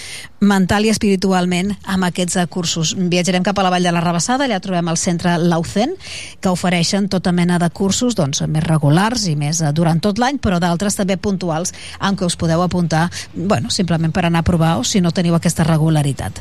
[0.40, 2.94] mental i espiritualment amb aquests uh, cursos.
[2.97, 5.93] Viatjarem cap a la Vall de la Rabassada, allà trobem el centre Laucen,
[6.40, 10.40] que ofereixen tota mena de cursos doncs, més regulars i més uh, durant tot l'any,
[10.40, 14.76] però d'altres també puntuals en què us podeu apuntar bueno, simplement per anar a provar
[14.80, 16.40] o si no teniu aquesta regularitat.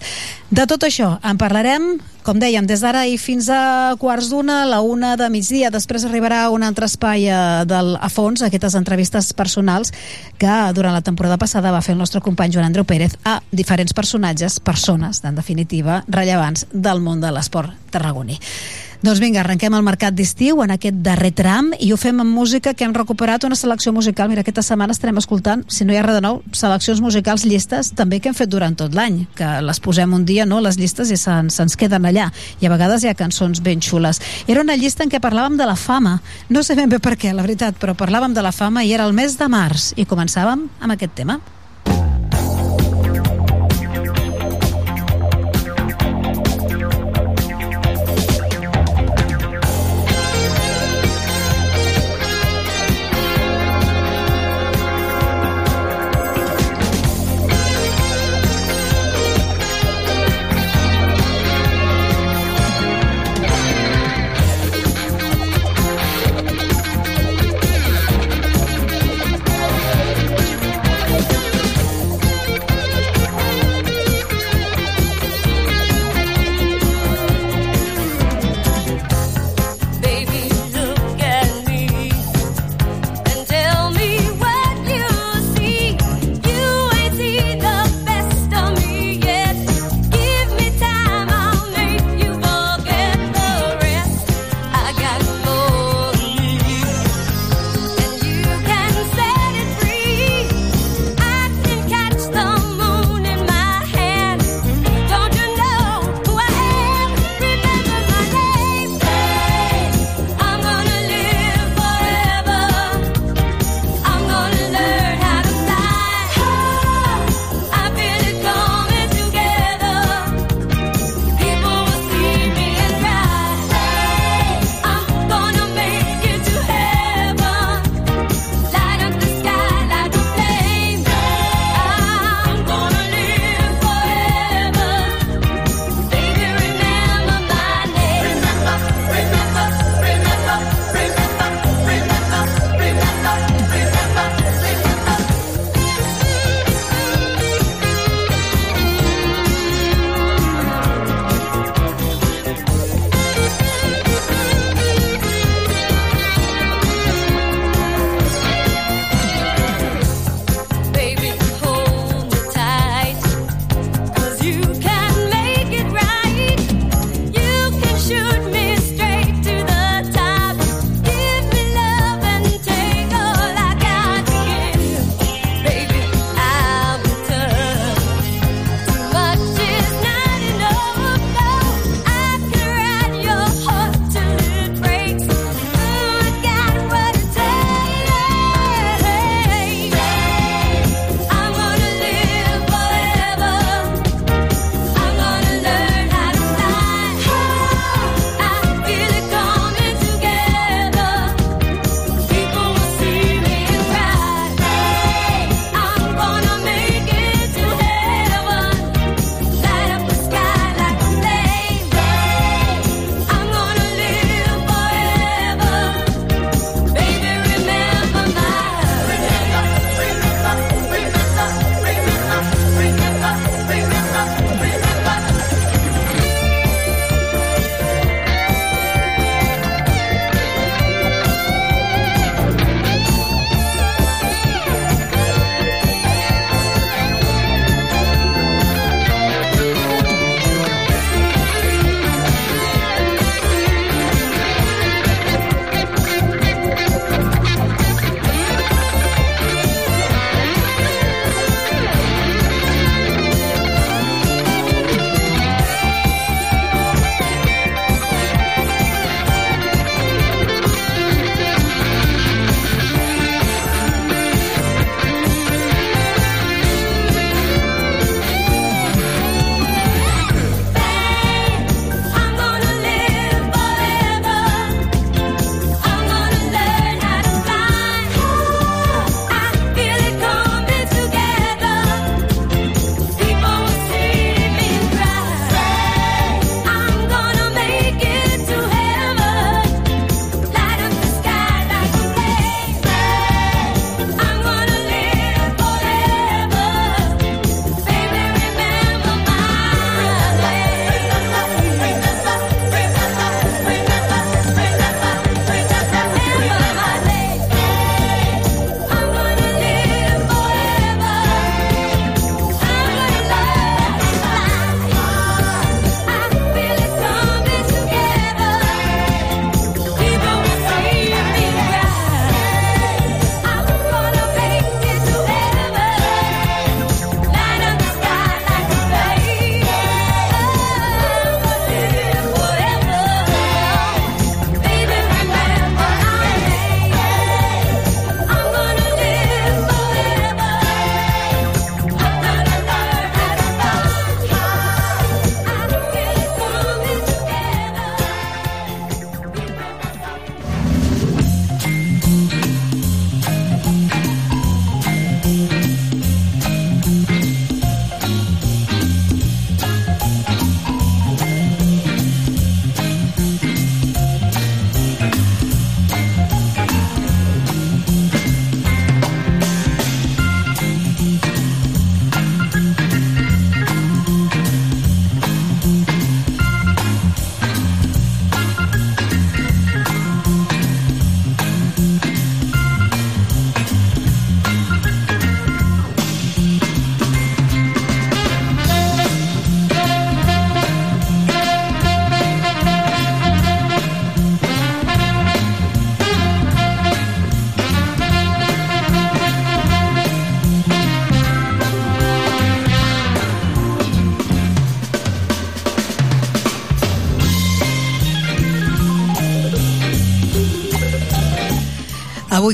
[0.49, 1.95] De tot això en parlarem,
[2.25, 5.71] com dèiem, des d'ara i fins a quarts d'una, la una de migdia.
[5.73, 9.93] Després arribarà un altre espai a, eh, del, a fons, aquestes entrevistes personals
[10.41, 13.93] que durant la temporada passada va fer el nostre company Joan Andreu Pérez a diferents
[13.93, 18.39] personatges, persones, en definitiva, rellevants del món de l'esport tarragoní.
[19.01, 22.75] Doncs vinga, arrenquem el mercat d'estiu en aquest darrer tram i ho fem amb música
[22.77, 24.27] que hem recuperat una selecció musical.
[24.29, 27.89] Mira, aquesta setmana estarem escoltant, si no hi ha res de nou, seleccions musicals, llistes,
[27.97, 31.09] també que hem fet durant tot l'any, que les posem un dia, no?, les llistes
[31.09, 32.27] i se'ns se queden allà.
[32.61, 34.21] I a vegades hi ha cançons ben xules.
[34.45, 36.19] Era una llista en què parlàvem de la fama.
[36.53, 39.09] No sé ben bé per què, la veritat, però parlàvem de la fama i era
[39.09, 41.39] el mes de març i començàvem amb aquest tema.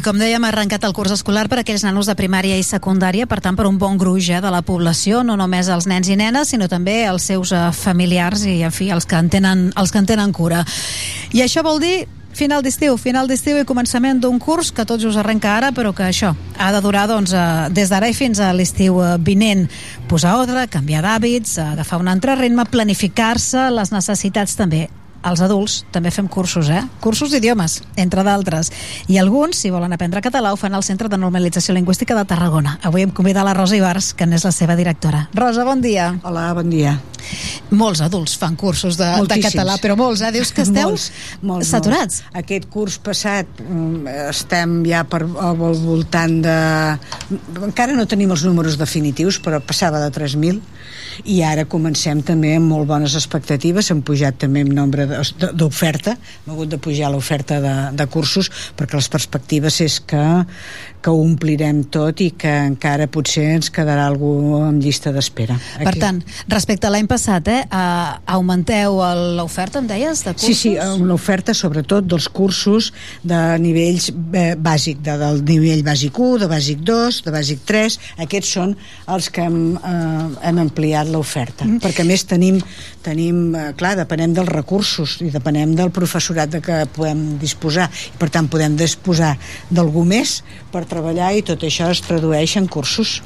[0.08, 3.26] Com dèiem, ha arrencat el curs escolar per a aquells nanos de primària i secundària,
[3.27, 6.16] per tant, per un bon gruix eh, de la població, no només els nens i
[6.16, 9.92] nenes, sinó també els seus eh, familiars i, en fi, els que, en tenen, els
[9.92, 10.61] que en tenen cura.
[11.36, 12.06] I això vol dir
[12.38, 16.06] final d'estiu, final d'estiu i començament d'un curs que tots us arrenca ara, però que
[16.08, 19.66] això ha de durar doncs, eh, des d'ara i fins a l'estiu eh, vinent.
[20.08, 24.86] Posar ordre, canviar d'hàbits, agafar un altre ritme, planificar-se, les necessitats també
[25.30, 26.81] els adults també fem cursos, eh?
[27.03, 28.72] Cursos d'idiomes, entre d'altres.
[29.07, 32.77] I alguns, si volen aprendre català, ho fan al Centre de Normalització Lingüística de Tarragona.
[32.88, 35.27] Avui hem convidat la Rosa Ibars, que n'és la seva directora.
[35.35, 36.14] Rosa, bon dia.
[36.23, 36.97] Hola, bon dia.
[37.75, 40.31] Molts adults fan cursos de, de català, però molts, eh?
[40.31, 41.09] Dius que esteu molts,
[41.41, 42.22] molts, saturats.
[42.23, 42.38] Molts.
[42.43, 46.57] Aquest curs passat mm, estem ja per, al voltant de...
[47.67, 50.61] Encara no tenim els números definitius, però passava de 3.000
[51.25, 55.17] i ara comencem també amb molt bones expectatives, hem pujat també en nombre de-
[55.54, 60.24] d'oferta, hem hagut de pujar l'oferta de, de cursos perquè les perspectives és que,
[61.02, 65.58] que ho omplirem tot i que encara potser ens quedarà algú en llista d'espera.
[65.80, 66.20] Per tant,
[66.52, 69.00] respecte a l'any passat, eh, eh, augmenteu
[69.38, 70.48] l'oferta, em deies, de cursos?
[70.48, 72.92] Sí, sí, una oferta sobretot dels cursos
[73.24, 78.00] de nivells eh, bàsic, de, del nivell bàsic 1, de bàsic 2, de bàsic 3,
[78.28, 78.76] aquests són
[79.16, 81.82] els que hem, eh, hem ampliat l'oferta, mm.
[81.84, 82.60] perquè a més tenim,
[83.06, 88.19] tenim eh, clar, depenem dels recursos i depenem del professorat de que podem disposar, i
[88.19, 89.35] per tant podem disposar
[89.69, 90.42] d'algú més
[90.74, 93.22] per treballar i tot això es tradueix en cursos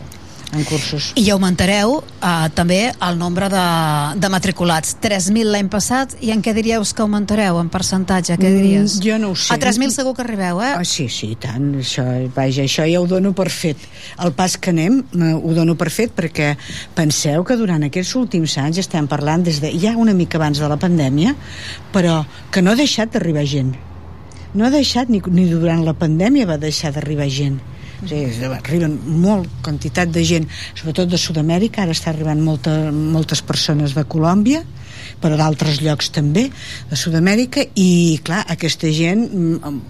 [0.54, 1.12] en cursos.
[1.16, 3.66] I augmentareu eh, també el nombre de,
[4.20, 4.96] de matriculats.
[5.02, 8.36] 3.000 l'any passat, i en què diríeu que augmentareu en percentatge?
[8.40, 8.98] Què diries?
[8.98, 9.54] Mm, jo no ho sé.
[9.56, 10.74] A 3.000 segur que arribeu, eh?
[10.78, 11.72] Ah, sí, sí, tant.
[11.82, 12.06] Això,
[12.36, 13.80] vaja, això ja ho dono per fet.
[14.24, 16.54] El pas que anem eh, ho dono per fet perquè
[16.98, 20.68] penseu que durant aquests últims anys estem parlant des de ja una mica abans de
[20.68, 21.36] la pandèmia,
[21.96, 22.22] però
[22.52, 23.76] que no ha deixat d'arribar gent.
[24.54, 27.62] No ha deixat, ni, ni durant la pandèmia va deixar d'arribar gent.
[28.02, 33.44] O sigui, arriben molt quantitat de gent, sobretot de Sud-amèrica, ara està arribant molta, moltes
[33.46, 34.64] persones de Colòmbia,
[35.22, 36.48] però d'altres llocs també,
[36.90, 39.82] de Sud-amèrica, i clar, aquesta gent mm,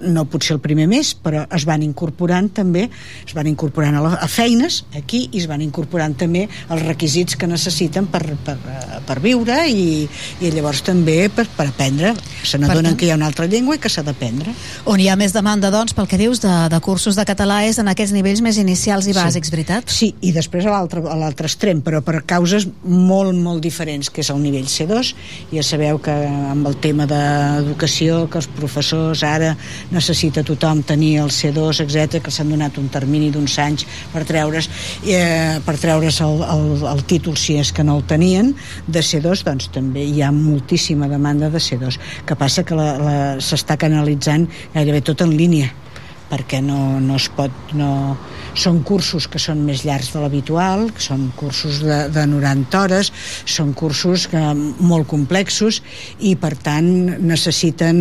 [0.00, 2.86] no potser el primer mes, però es van incorporant també,
[3.24, 7.36] es van incorporant a, la, a feines aquí i es van incorporant també els requisits
[7.38, 10.06] que necessiten per, per, eh, per viure i,
[10.40, 12.14] i llavors també per, per aprendre.
[12.46, 14.52] Se n'adonen que hi ha una altra llengua i que s'ha d'aprendre.
[14.86, 17.80] On hi ha més demanda, doncs, pel que dius, de, de cursos de català és
[17.82, 19.90] en aquests nivells més inicials i bàsics, veritat?
[19.92, 24.42] Sí, i després a l'altre extrem, però per causes molt, molt diferents, que és el
[24.42, 25.12] nivell C2.
[25.54, 26.14] Ja sabeu que
[26.52, 29.54] amb el tema d'educació, que els professors ara
[29.92, 34.68] necessita tothom tenir el C2, etc que s'han donat un termini d'uns anys per treure's,
[35.06, 38.52] eh, per treure's el, el, el títol si és que no el tenien,
[38.86, 41.98] de C2, doncs també hi ha moltíssima demanda de C2.
[42.26, 42.76] Que passa que
[43.42, 45.72] s'està canalitzant gairebé tot en línia
[46.30, 48.16] perquè no, no es pot no...
[48.56, 53.12] són cursos que són més llargs de l'habitual que són cursos de, de 90 hores
[53.44, 54.42] són cursos que,
[54.80, 55.82] molt complexos
[56.24, 56.88] i per tant
[57.20, 58.00] necessiten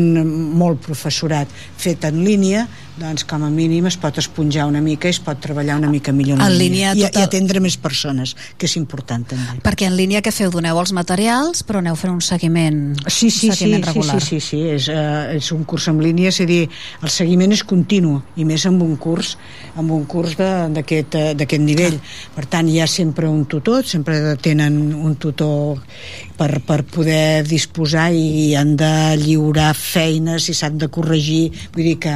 [0.55, 2.65] molt professorat fet en línia
[2.95, 6.13] doncs com a mínim es pot esponjar una mica i es pot treballar una mica
[6.15, 9.89] millor En línia I, tot i el- atendre més persones que és important també Perquè
[9.89, 13.55] en línia que feu doneu els materials, però aneu fent un seguiment, Sí, sí, un
[13.55, 14.21] sí, seguiment sí, regular.
[14.21, 16.69] sí, sí, sí, és, uh, és un curs en línia, és a dir,
[17.03, 19.35] el seguiment és continu, i més amb un curs
[19.75, 21.97] amb un curs d'aquest eh, d'aquest nivell.
[22.35, 25.81] Per tant, hi ha sempre un tutor, sempre tenen un tutor
[26.37, 31.97] per, per poder disposar i han de lliurar feines i s'han de corregir, vull dir
[31.99, 32.15] que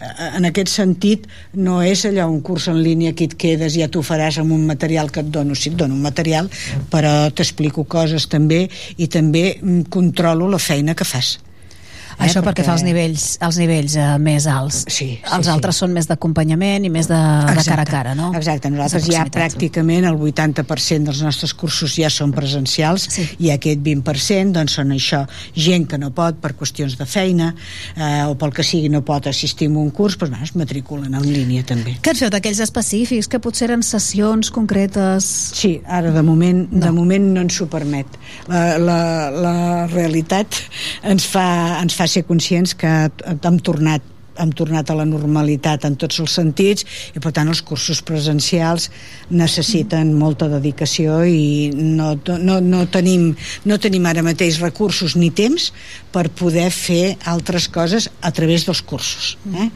[0.00, 4.02] en aquest sentit no és allò un curs en línia que et quedes ja t'ho
[4.06, 5.54] faràs amb un material que et dono.
[5.54, 6.48] Sí, et dono un material
[6.92, 11.38] però t'explico coses també i també mm, controlo la feina que fas
[12.26, 14.82] Això perquè, fa els nivells, els nivells eh, més alts.
[14.92, 18.30] Sí, els altres són més d'acompanyament i més de, de cara a cara, no?
[18.36, 23.26] Exacte, nosaltres ja pràcticament el 80% dels nostres cursos ja són presencials sí.
[23.46, 25.22] i aquest 20% doncs són això,
[25.56, 27.52] gent que no pot per qüestions de feina
[27.96, 31.16] eh, o pel que sigui no pot assistir a un curs, doncs bueno, es matriculen
[31.16, 31.96] en línia també.
[32.04, 35.26] Què feu d'aquells específics, que potser eren sessions concretes?
[35.56, 38.18] Sí, ara de moment no, de moment no ens ho permet.
[38.50, 39.00] La, la,
[39.30, 39.56] la
[39.90, 40.60] realitat
[41.06, 41.46] ens fa,
[41.80, 46.34] ens fa ser conscients que hem tornat hem tornat a la normalitat en tots els
[46.38, 48.88] sentits i per tant els cursos presencials
[49.30, 53.30] necessiten molta dedicació i no, no, no, tenim,
[53.68, 55.70] no tenim ara mateix recursos ni temps
[56.14, 59.68] per poder fer altres coses a través dels cursos eh?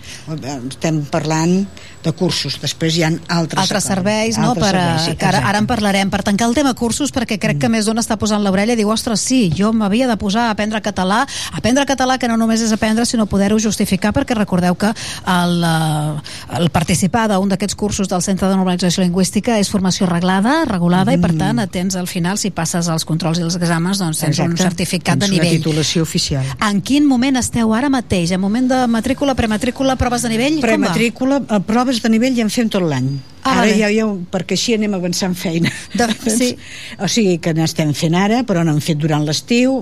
[0.70, 1.64] estem parlant
[2.04, 2.58] de cursos.
[2.60, 4.50] Després hi ha altres, altres serveis, no?
[4.52, 6.10] altres per, serveis, sí, que ara, ara en parlarem.
[6.10, 8.90] Per tancar el tema cursos, perquè crec que més d'un està posant l'orella i diu,
[8.92, 12.72] ostres, sí, jo m'havia de posar a aprendre català, aprendre català que no només és
[12.72, 18.22] aprendre, sinó poder-ho justificar, perquè recordeu que el, eh, el participar d'un d'aquests cursos del
[18.22, 21.38] Centre de Normalització Lingüística és formació reglada, regulada, i per Mm.
[21.38, 24.62] tant tens al final, si passes els controls i els exàmens, doncs tens un Exacte.
[24.62, 25.48] certificat de Tens nivell.
[25.48, 26.44] una titulació oficial.
[26.60, 28.30] En quin moment esteu ara mateix?
[28.32, 30.60] En moment de matrícula, prematrícula, proves de nivell?
[30.60, 31.60] Prematrícula, a
[31.94, 33.06] proves de nivell ja en fem tot l'any.
[33.44, 33.76] Ah, ara vale.
[33.76, 35.70] ja, ja, perquè així anem avançant feina.
[35.92, 36.54] De, sí.
[36.98, 39.76] O sigui que n'estem fent ara, però n'hem fet durant l'estiu,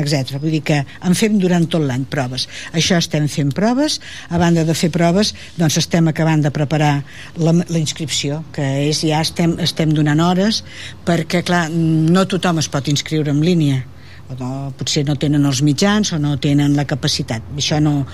[0.00, 0.36] etc.
[0.42, 2.48] Vull dir que en fem durant tot l'any proves.
[2.74, 6.92] Això estem fent proves, a banda de fer proves, doncs estem acabant de preparar
[7.38, 10.64] la, la inscripció, que és ja estem, estem donant hores,
[11.06, 13.84] perquè clar, no tothom es pot inscriure en línia
[14.30, 17.44] o no, potser no tenen els mitjans o no tenen la capacitat.
[17.58, 18.04] Això no...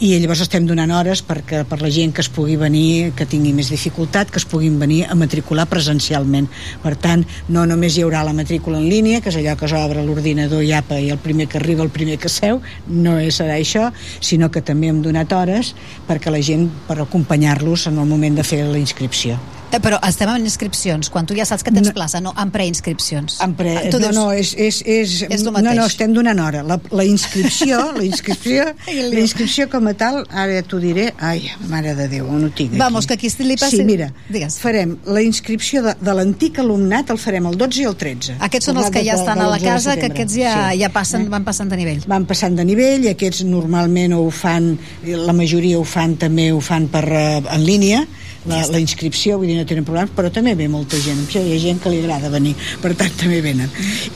[0.00, 3.52] i llavors estem donant hores perquè per la gent que es pugui venir que tingui
[3.56, 6.48] més dificultat, que es puguin venir a matricular presencialment.
[6.84, 10.04] Per tant, no només hi haurà la matrícula en línia que és allò que s'obre
[10.06, 13.90] l'ordinador i apa i el primer que arriba, el primer que seu no serà això,
[14.20, 15.74] sinó que també hem donat hores
[16.08, 19.38] perquè la gent per acompanyar-los en el moment de fer la inscripció
[19.68, 23.38] Eh, Però estem en inscripcions, quan tu ja saps que tens plaça, no en preinscripcions.
[23.44, 23.74] En pre...
[23.92, 26.62] Tu no, dius, no, és, és, és, És lo no, no, estem donant hora.
[26.66, 28.64] La, la inscripció, la inscripció,
[29.12, 32.50] la inscripció com a tal, ara ja t'ho diré, ai, mare de Déu, on ho
[32.50, 32.80] tinc aquí.
[32.80, 33.82] Vamos, que aquí li passi...
[33.82, 34.56] Sí, mira, Digues.
[34.62, 38.38] farem la inscripció de, de l'antic alumnat, el farem el 12 i el 13.
[38.48, 41.44] Aquests són els que ja estan a la casa, que aquests ja, ja passen, van
[41.44, 42.00] passant de nivell.
[42.08, 44.72] van passant de nivell, aquests normalment ho fan,
[45.04, 48.06] la majoria ho fan també ho fan per, eh, en línia,
[48.48, 51.60] la, la inscripció, vull dir, no tenen problemes, però també ve molta gent, hi ha
[51.62, 53.70] gent que li agrada venir, per tant també venen.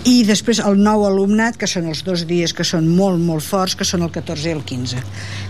[0.08, 3.76] I després el nou alumnat, que són els dos dies que són molt, molt forts,
[3.78, 5.04] que són el 14 i el 15,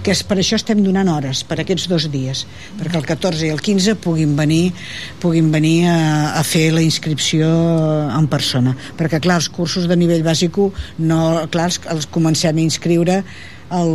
[0.04, 2.44] que és, per això estem donant hores, per aquests dos dies,
[2.80, 4.72] perquè el 14 i el 15 puguin venir,
[5.22, 5.98] puguin venir a,
[6.40, 7.48] a fer la inscripció
[8.10, 10.58] en persona, perquè clar, els cursos de nivell bàsic
[10.98, 11.20] no,
[11.52, 13.22] clar, els, els comencem a inscriure
[13.72, 13.94] el,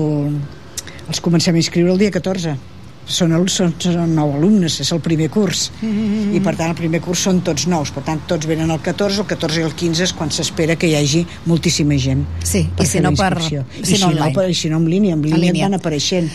[1.07, 2.76] els comencem a inscriure el dia 14
[3.07, 6.33] són, són, són nou alumnes, és el primer curs Mm-hmm.
[6.35, 9.21] i per tant el primer curs són tots nous per tant tots venen el 14,
[9.23, 12.85] el 14 i el 15 és quan s'espera que hi hagi moltíssima gent Sí, i
[12.85, 14.33] si no per- si I no si no, online.
[14.35, 15.65] per, si no en línia, en línia, línia.
[15.65, 16.29] et van apareixent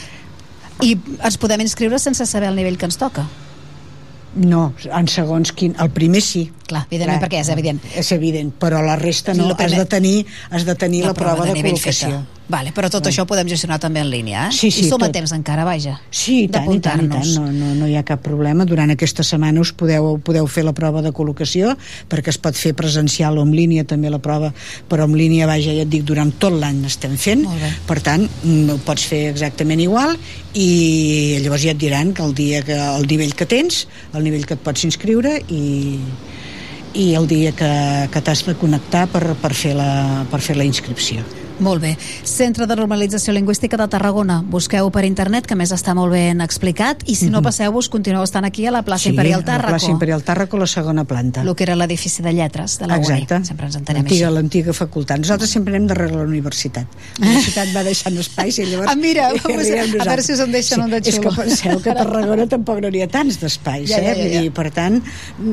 [0.82, 3.26] I ens podem inscriure sense saber el nivell que ens toca.
[4.34, 7.80] no, en segons quin, el primer sí Clar, evidentment, perquè és evident.
[7.92, 11.58] és evident, però la resta no, has de tenir, has de tenir la, prova, de,
[11.58, 12.22] nivell col·locació.
[12.52, 14.52] Vale, però tot això ho podem gestionar també en línia, eh?
[14.52, 15.14] Sí, sí, I som a tot.
[15.14, 15.94] temps encara, vaja.
[16.10, 17.30] Sí, i tant, i tant, i tant.
[17.38, 18.66] No, no, no hi ha cap problema.
[18.68, 21.72] Durant aquesta setmana us podeu, podeu fer la prova de col·locació
[22.12, 24.52] perquè es pot fer presencial o en línia també la prova,
[24.90, 27.46] però en línia, vaja, ja et dic, durant tot l'any n'estem fent.
[27.88, 30.18] Per tant, ho pots fer exactament igual
[30.52, 30.68] i
[31.40, 34.58] llavors ja et diran que el dia que el nivell que tens, el nivell que
[34.58, 35.62] et pots inscriure i
[36.94, 37.70] i el dia que,
[38.12, 41.24] que t'has de connectar per, per, fer la, per fer la inscripció.
[41.62, 41.96] Molt bé.
[42.26, 44.40] Centre de Normalització Lingüística de Tarragona.
[44.42, 47.44] Busqueu per internet, que a més està molt ben explicat, i si no Mhm.
[47.44, 49.68] passeu-vos, continueu estant aquí a la plaça Imperial a la Tàrraco.
[49.78, 51.42] plaça Imperial Tàrraco, la segona planta.
[51.42, 53.22] El que era l'edifici de lletres de la UNI.
[53.22, 53.44] Exacte.
[53.46, 54.14] Sempre ens entenem així.
[54.20, 55.18] L'antiga, l'antiga facultat.
[55.18, 56.86] Nosaltres sempre anem darrere la universitat.
[57.18, 58.90] La universitat va deixant espais i llavors...
[58.90, 61.30] Ah, mira, i arribem a veure si us en deixen un de És xulo.
[61.30, 64.16] que penseu que a Tarragona tampoc no n'hi ha tants d'espais, Ja, ja, eh?
[64.16, 64.40] ja, Vull ja.
[64.40, 65.02] dir, per tant,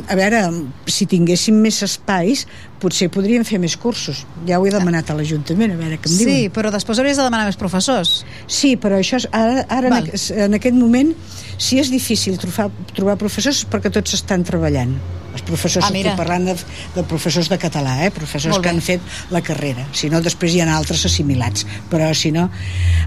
[0.08, 0.50] a veure,
[0.88, 2.48] si tinguéssim més espais,
[2.80, 4.26] potser podríem fer més cursos.
[4.48, 6.52] Ja ho he demanat a l'Ajuntament, a veure què em Sí, diuen.
[6.56, 8.24] però després hauries de demanar més professors.
[8.48, 10.10] Sí, però això és, ara, ara en, Val.
[10.48, 11.14] en aquest moment
[11.60, 14.96] si és difícil trobar, trobar professors és perquè tots estan treballant.
[15.30, 16.56] Els professors, Ah, estic parlant de,
[16.96, 18.10] de professors de català, eh?
[18.10, 19.84] professors que han fet la carrera.
[19.94, 21.68] Si no després hi ha altres assimilats.
[21.92, 22.48] Però si no,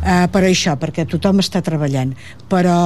[0.05, 2.15] eh, per això perquè tothom està treballant.
[2.53, 2.77] Però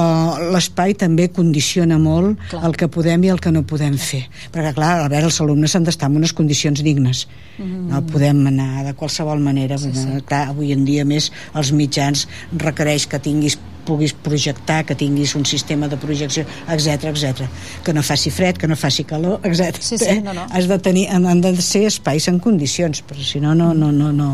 [0.55, 2.63] l'espai també condiciona molt Clar.
[2.65, 4.23] el que podem i el que no podem fer.
[4.55, 7.27] Perquè clar, a veure, els alumnes han d'estar en unes condicions dignes.
[7.57, 7.87] Mm.
[7.89, 9.77] no podem anar de qualsevol manera.
[9.81, 10.21] Sí, sí.
[10.29, 15.45] Clar, avui en dia més els mitjans requereix que tinguis puguis projectar, que tinguis un
[15.47, 17.47] sistema de projecció, etc etc.
[17.83, 19.79] que no faci fred, que no faci calor, etc.
[19.79, 20.47] Sí, sí, no, no.
[20.51, 24.11] Has de tenir, han, de ser espais en condicions, però si no, no, no, no,
[24.11, 24.31] no,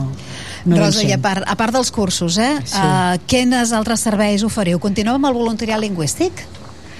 [0.65, 2.55] no Rosa, i a part, a part dels cursos, eh?
[2.65, 2.79] Sí.
[2.79, 4.81] Uh, quins altres serveis oferiu?
[4.83, 6.45] Continueu amb el voluntariat lingüístic?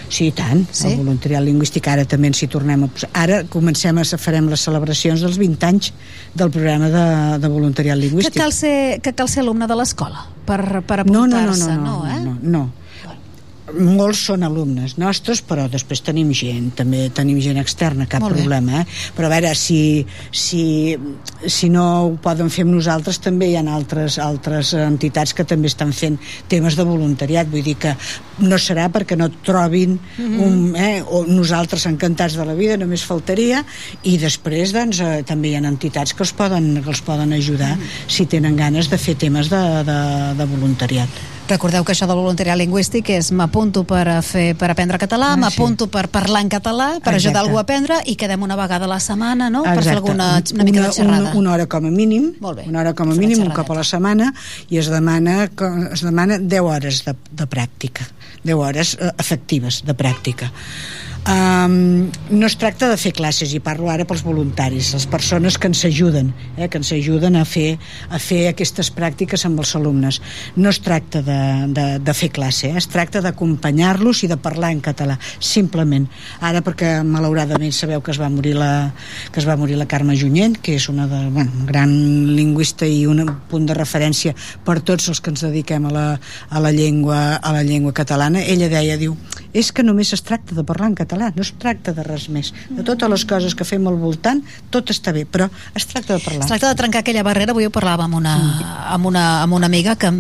[0.10, 0.88] Sí, tant, Sí?
[0.92, 3.10] el voluntariat lingüístic ara també ens hi tornem a posar.
[3.14, 5.92] Ara comencem a farem les celebracions dels 20 anys
[6.36, 8.38] del programa de, de voluntariat Que lingüístic.
[8.38, 12.04] cal ser, que cal ser alumne de l'escola per, per no, no, no, apuntar-se, no,
[12.04, 12.20] no, eh?
[12.24, 12.64] no, no.
[13.72, 18.86] Molts són alumnes nostres, però després tenim gent, també tenim gent externa, cap problema, eh?
[19.16, 20.98] Però a veure, si, si,
[21.48, 25.72] si no ho poden fer amb nosaltres, també hi ha altres, altres entitats que també
[25.72, 26.20] estan fent
[26.52, 27.96] temes de voluntariat, vull dir que
[28.44, 30.40] no serà perquè no trobin Mhm.
[30.40, 33.64] un, eh, o nosaltres encantats de la vida, només faltaria,
[34.04, 37.78] i després doncs, eh, també hi ha entitats que els poden, que els poden ajudar
[38.08, 40.00] si tenen ganes de fer temes de, de,
[40.38, 41.10] de voluntariat.
[41.54, 45.38] Recordeu que això del voluntariat lingüístic és m'apunto per a fer per aprendre català, Ah,
[45.38, 47.16] m'apunto per parlar en català, per Exacte.
[47.20, 49.62] ajudar algú a aprendre i quedem una vegada a la setmana, no?
[49.62, 49.98] Per fer Exacte.
[50.00, 51.30] alguna una mica de xerrada.
[51.30, 53.76] Una, una hora com a mínim, una hora com a una mínim, un cop a
[53.76, 54.34] la setmana,
[54.70, 55.50] i es demana,
[55.94, 58.08] es demana 10 hores de, de pràctica,
[58.44, 60.50] 10 hores eh, efectives de pràctica.
[61.24, 65.70] Um, no es tracta de fer classes i parlo ara pels voluntaris les persones que
[65.72, 67.78] ens ajuden eh, que ens ajuden a fer,
[68.12, 70.20] a fer aquestes pràctiques amb els alumnes.
[70.60, 71.38] No es tracta de,
[71.72, 76.10] de, de fer classe eh, es tracta d'acompanyar-los i de parlar en català simplement.
[76.44, 78.92] Ara perquè malauradament sabeu que es va morir la,
[79.32, 81.96] que es va morir la Carme Junyent que és una de, bueno, gran
[82.36, 84.36] lingüista i un punt de referència
[84.68, 86.06] per tots els que ens dediquem a la,
[86.50, 88.44] a la llengua a la llengua catalana.
[88.44, 89.16] Ella deia, diu,
[89.54, 92.54] és que només es tracta de parlar en català, no es tracta de res més.
[92.70, 94.42] De totes les coses que fem al voltant
[94.74, 96.44] tot està bé, però es tracta de parlar.
[96.44, 98.36] Es tracta de trencar aquella barrera, avui ho parlàvem amb una,
[98.96, 100.12] amb una, amb una amiga que,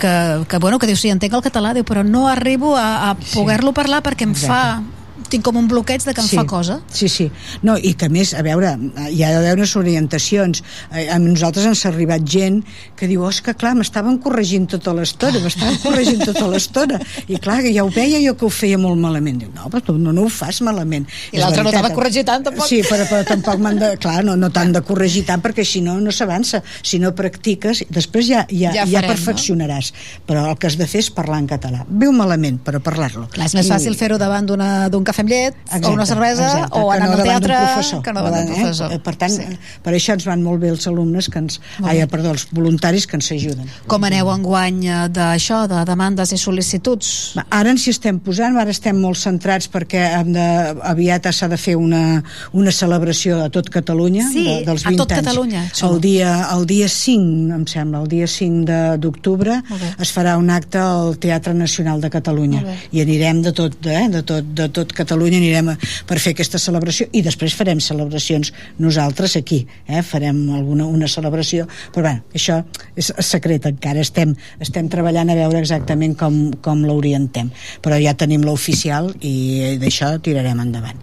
[0.00, 0.14] que,
[0.48, 3.74] que, bueno, que diu, sí, entenc el català, diu, però no arribo a, a poder-lo
[3.76, 4.52] parlar perquè em Exacte.
[4.52, 5.03] fa
[5.34, 6.78] tinc com un bloqueig de que em sí, fa cosa.
[6.94, 7.28] Sí, sí.
[7.66, 8.72] No, I que a més, a veure,
[9.10, 10.62] hi ha d'haver unes orientacions.
[10.92, 12.62] Eh, A nosaltres ens ha arribat gent
[12.96, 17.00] que diu, oh, és que clar, m'estaven corregint tota l'estona, m'estaven corregint tota l'estona.
[17.28, 19.42] I clar, que ja ho veia jo que ho feia molt malament.
[19.42, 21.06] Diu, no, però tu no, no ho fas malament.
[21.32, 22.68] I l'altre no t'ha de corregir tant, tampoc.
[22.70, 23.90] Sí, però, però tampoc m'han de...
[24.04, 26.62] Clar, no, no t'han de corregir tant perquè si no, no s'avança.
[26.82, 29.92] Si no practiques, després ja, ja, Ja ja, ja farem, perfeccionaràs.
[30.28, 31.82] Però el que has de fer és parlar en català.
[31.88, 33.26] Viu malament, però parlar-lo.
[33.34, 36.90] És més fàcil fer-ho davant d'una- d'un cafè amb llet o una cervesa exacte, o
[36.92, 38.02] anar no al teatre professor.
[38.04, 38.60] que no davant d'un Eh?
[38.60, 38.92] professor.
[38.92, 39.58] Eh, Per tant, sí.
[39.82, 41.58] per això ens van molt bé els alumnes que ens...
[41.82, 43.66] Ai, perdó, els voluntaris que ens ajuden.
[43.88, 47.10] Com aneu enguany eh, d'això, de demandes i sol·licituds?
[47.38, 50.46] Va, Ara ens hi estem posant, ara estem molt centrats perquè hem de,
[50.90, 52.22] aviat s'ha de fer una,
[52.52, 55.22] una celebració a tot Catalunya Sí, de, dels a 20 tot anys.
[55.24, 55.62] Catalunya.
[55.88, 59.60] El dia, el dia 5, em sembla, el dia 5 de- d'octubre
[60.00, 62.62] es farà un acte al Teatre Nacional de Catalunya
[62.92, 65.76] i anirem de tot, eh, de tot, de tot Catalunya anirem a,
[66.06, 71.66] per fer aquesta celebració i després farem celebracions nosaltres aquí, eh, farem alguna una celebració,
[71.92, 72.64] però bueno, això
[72.96, 77.50] és secret encara, estem, estem treballant a veure exactament com, com l'orientem,
[77.82, 80.98] però ja tenim l'oficial i d'això tirarem endavant.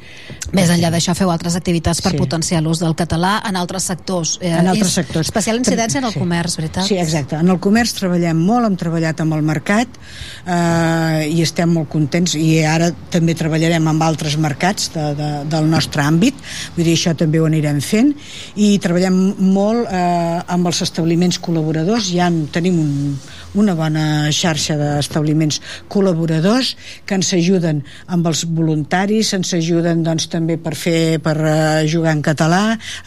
[0.54, 2.18] Més enllà d'això, feu altres activitats per Sí.
[2.18, 4.38] potenciar l'ús del català en altres sectors.
[4.42, 5.28] Eh, en altres sectors.
[5.28, 6.20] Especial incidència en el Sí.
[6.20, 6.86] comerç, veritat?
[6.86, 7.36] Sí, exacte.
[7.36, 9.88] En el comerç treballem molt, hem treballat amb el mercat
[10.46, 15.68] eh, i estem molt contents i ara també treballarem amb altres mercats de, de, del
[15.70, 16.38] nostre àmbit,
[16.76, 18.14] vull dir, això també ho anirem fent
[18.56, 19.18] i treballem
[19.52, 22.94] molt eh, amb els establiments col·laboradors, ja en tenim un,
[23.60, 24.06] una bona
[24.36, 25.60] xarxa d'establiments
[25.92, 26.74] col·laboradors
[27.08, 32.16] que ens ajuden amb els voluntaris, ens ajuden doncs, també per fer per eh, jugar
[32.16, 32.62] en català,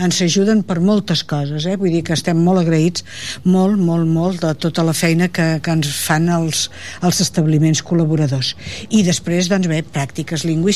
[0.04, 1.78] ens ajuden per moltes coses, eh?
[1.80, 3.04] vull dir que estem molt agraïts,
[3.48, 6.68] molt, molt, molt de tota la feina que, que ens fan els,
[7.04, 8.54] els establiments col·laboradors.
[8.92, 10.73] I després, doncs bé, pràctiques lingüístiques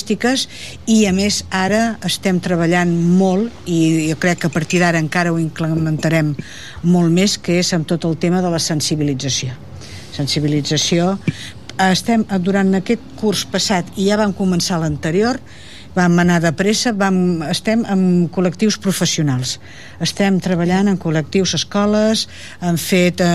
[0.87, 5.33] i a més ara estem treballant molt i jo crec que a partir d'ara encara
[5.33, 6.35] ho incrementarem
[6.83, 9.55] molt més, que és amb tot el tema de la sensibilització.
[10.15, 11.17] Sensibilització.
[11.79, 15.39] Estem durant aquest curs passat i ja vam començar l'anterior
[15.95, 19.57] vam anar de pressa, vam, estem amb col·lectius professionals.
[20.05, 22.27] Estem treballant en col·lectius escoles,
[22.63, 23.29] hem fet eh,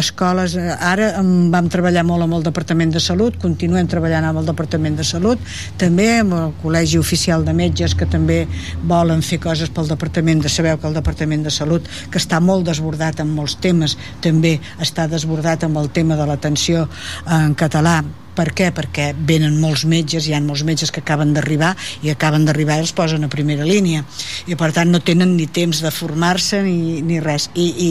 [0.00, 4.48] escoles, eh, ara vam treballar molt amb el Departament de Salut, continuem treballant amb el
[4.48, 5.42] Departament de Salut,
[5.80, 8.42] també amb el Col·legi Oficial de Metges, que també
[8.88, 10.50] volen fer coses pel Departament de...
[10.50, 15.06] Sabeu que el Departament de Salut, que està molt desbordat en molts temes, també està
[15.10, 16.88] desbordat amb el tema de l'atenció
[17.30, 18.00] en català,
[18.40, 18.70] per què?
[18.74, 21.74] Perquè venen molts metges, hi ha molts metges que acaben d'arribar
[22.06, 24.04] i acaben d'arribar i els posen a primera línia
[24.48, 27.90] i per tant no tenen ni temps de formar-se ni, ni res I, i,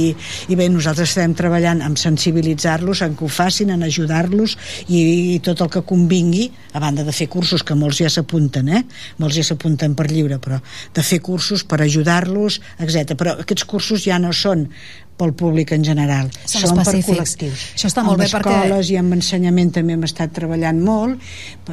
[0.50, 4.56] i bé, nosaltres estem treballant en sensibilitzar-los, en que ho facin en ajudar-los
[4.88, 5.02] i,
[5.36, 8.84] i tot el que convingui a banda de fer cursos que molts ja s'apunten eh?
[9.22, 10.58] molts ja s'apunten per lliure però
[10.96, 13.14] de fer cursos per ajudar-los, etc.
[13.20, 14.68] però aquests cursos ja no són
[15.20, 16.30] pel públic en general.
[16.48, 17.64] Són Són per col·lectius.
[17.76, 21.20] Això està molt amb bé perquè- escoles i amb ensenyament també hem estat treballant molt,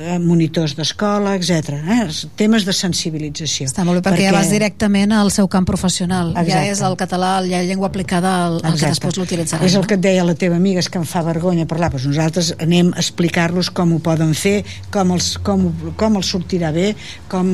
[0.00, 1.76] eh, monitors d'escola, etc.
[1.78, 2.08] Eh?
[2.36, 3.68] Temes de sensibilització.
[3.70, 6.32] Està molt bé perquè, ja vas directament al seu camp professional.
[6.34, 6.70] Ja Exacte.
[6.72, 9.64] és el català, ja llengua aplicada al, al que després l'utilitzaran.
[9.66, 11.92] És el que et deia la teva amiga, és que em fa vergonya parlar.
[11.92, 16.72] Doncs nosaltres anem a explicar-los com ho poden fer, com els, com, com els sortirà
[16.74, 16.94] bé,
[17.28, 17.46] com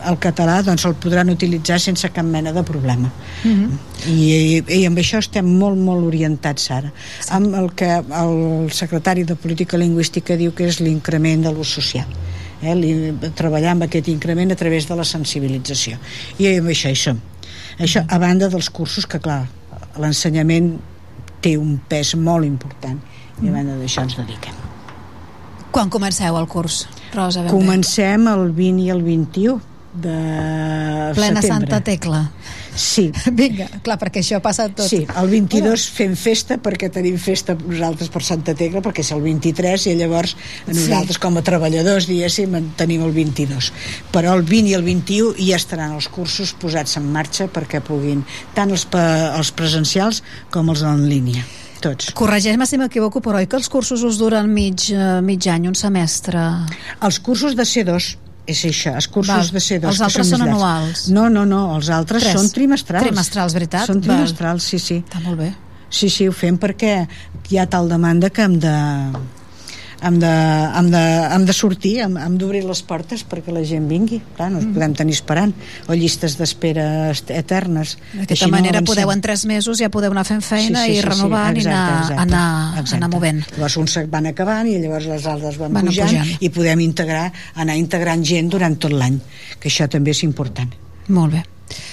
[0.00, 3.12] el català doncs, el podran utilitzar sense cap mena de problema.
[3.44, 3.78] Mhm.
[4.06, 6.92] I, i, i amb això estem molt, molt orientats ara.
[7.18, 7.28] Sí.
[7.36, 12.08] Amb el que el secretari de Política Lingüística diu que és l'increment de l'ús social.
[12.62, 12.74] Eh?
[12.78, 12.92] Li,
[13.36, 16.00] treballar amb aquest increment a través de la sensibilització.
[16.38, 17.20] I amb això hi som.
[17.76, 19.42] Això, a banda dels cursos que, clar,
[20.00, 20.76] l'ensenyament
[21.44, 22.96] té un pes molt important
[23.42, 24.56] i a banda d'això ens dediquem.
[25.74, 27.44] Quan comenceu el curs, Rosa?
[27.52, 29.60] Comencem el 20 i el 21
[29.96, 30.16] de
[31.16, 31.48] Plena setembre.
[31.48, 32.22] Santa Tecla.
[32.80, 33.08] Sí.
[33.32, 34.86] Vinga, clar, perquè això passa tot.
[34.88, 39.22] Sí, el 22 fem festa perquè tenim festa nosaltres per Santa Tecla perquè és el
[39.24, 40.36] 23 i llavors
[40.68, 43.70] nosaltres com a treballadors diguéssim en tenim el 22
[44.14, 48.24] però el 20 i el 21 ja estaran els cursos posats en marxa perquè puguin
[48.56, 50.22] tant els, els presencials
[50.52, 51.46] com els en línia
[51.76, 52.08] tots.
[52.16, 55.76] Corregeix-me si m'equivoco, però oi que els cursos us duren mig, eh, mig any, un
[55.76, 56.40] semestre?
[57.04, 59.52] Els cursos de C2 és això, els cursos Val.
[59.52, 61.08] de C2 Els altres són són anuals.
[61.10, 62.36] no, no, no, els altres Tres.
[62.38, 63.86] són trimestrals Trimestrals, veritat?
[63.86, 64.08] són Val.
[64.08, 65.52] trimestrals, sí, sí Està molt bé.
[65.90, 67.06] Sí, sí, ho fem perquè
[67.50, 68.72] hi ha tal demanda que hem de
[70.02, 70.26] hem de,
[70.76, 71.00] hem de,
[71.32, 74.66] hem de sortir, hem, hem d'obrir les portes perquè la gent vingui, clar, no ens
[74.66, 74.74] Mm.
[74.74, 75.54] podem tenir esperant
[75.88, 78.94] o llistes d'espera eternes D'aquesta no manera avancem.
[78.94, 83.08] podeu en tres mesos ja podeu anar fent feina i renovant i anar, anar, anar
[83.08, 83.42] movent.
[83.56, 86.36] Llavors uns van acabant i llavors les altres van, Van pujant, pujant.
[86.40, 89.18] i podem integrar, anar integrant gent durant tot l'any,
[89.60, 90.68] que això també és important.
[91.08, 91.42] Molt bé.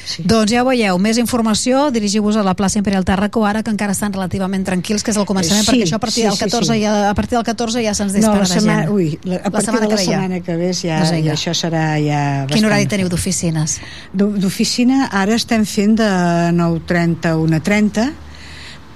[0.06, 0.22] Sí.
[0.24, 3.92] Doncs ja ho veieu, més informació, dirigiu-vos a la plaça Imperial Tàrraco ara que encara
[3.96, 6.44] estan relativament tranquils, que és el començament, Sí, perquè això a partir sí, del sí,
[6.46, 6.82] 14 sí.
[6.84, 8.92] ja, a partir del 14 ja se'ns No, dispara la de setmana, gent.
[8.94, 10.04] ui, la, a partir de la que ja.
[10.12, 11.34] setmana que ve ja, Doncs ja vinga.
[11.34, 12.22] això serà ja
[12.52, 12.90] Quin horari bastant.
[12.90, 13.80] teniu d'oficines?
[14.14, 16.10] D'o- D'oficina ara estem fent de
[16.54, 18.12] 9.30 a 1.30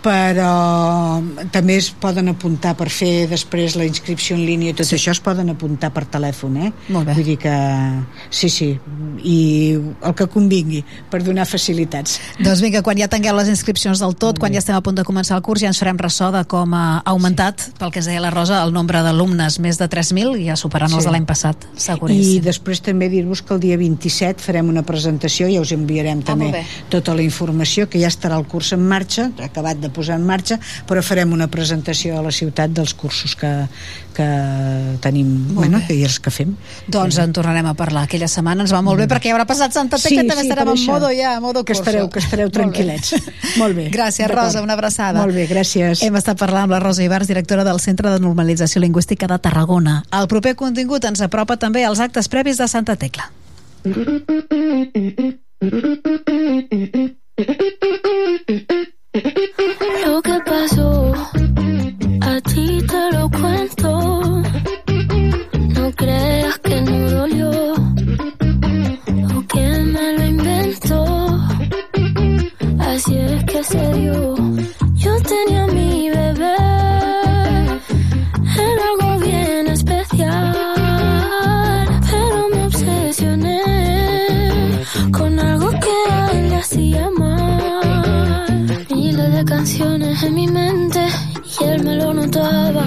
[0.04, 4.98] però també es poden apuntar per fer després la inscripció en línia i tot sí.
[4.98, 6.72] això es poden apuntar per telèfon eh?
[6.94, 7.16] Molt bé.
[7.18, 7.56] vull dir que
[8.30, 8.70] sí, sí
[9.24, 9.40] i
[9.76, 14.38] el que convingui per donar facilitats Doncs vinga, quan ja tingueu les inscripcions del tot,
[14.40, 16.74] quan ja estem a punt de començar el curs, ja ens farem ressò de com
[16.78, 17.74] ha augmentat, sí.
[17.80, 20.94] pel que es deia la Rosa, el nombre d'alumnes, més de 3.000, i ja superant
[20.94, 21.00] sí.
[21.00, 22.44] els de l'any passat, i seguríssim.
[22.46, 26.60] després també dir-vos que el dia 27 farem una presentació i us enviarem també molt
[26.60, 26.64] bé.
[26.94, 30.60] tota la informació que ja estarà el curs en marxa acabat de posar en marxa
[30.88, 33.52] però farem una presentació a la ciutat dels cursos que,
[34.16, 34.28] que
[35.02, 36.56] tenim bueno, que, i els que fem
[36.88, 38.06] Doncs en tornarem a parlar.
[38.08, 40.74] Aquella setmana ens va molt bé perquè ja haurà passat Santa Tecla, també estarem per
[40.74, 40.94] en això.
[40.94, 43.14] modo ja, modo que estareu, que estareu tranquil·lets
[43.58, 44.28] molt bé, Gràcies.
[44.32, 45.22] Rosa, una abraçada.
[45.22, 48.82] molt bé, gràcies Hem estat parlant amb la Rosa Ibars, directora del Centre de Normalització
[48.82, 50.04] Lingüística de Tarragona.
[50.14, 53.30] El proper contingut ens apropa també als actes previs de Santa Tecla.
[60.06, 61.12] Lo que pasó,
[62.22, 64.42] a ti te lo cuento.
[65.76, 67.52] No creas que no dolió
[69.36, 71.06] o que me lo inventó.
[72.80, 74.27] Así es que se dio.
[89.68, 91.06] Canciones en mi mente
[91.60, 92.86] y él me lo notaba.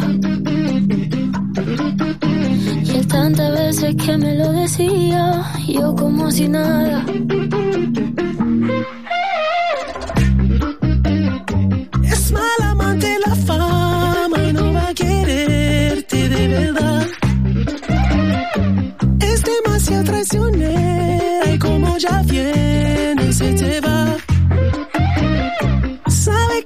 [2.84, 7.04] Y él tantas veces que me lo decía, yo como si nada.
[12.02, 17.06] Es mal amante la fama y no va a quererte de verdad.
[19.20, 24.29] Es demasiado traicionera y como ya viene se te va.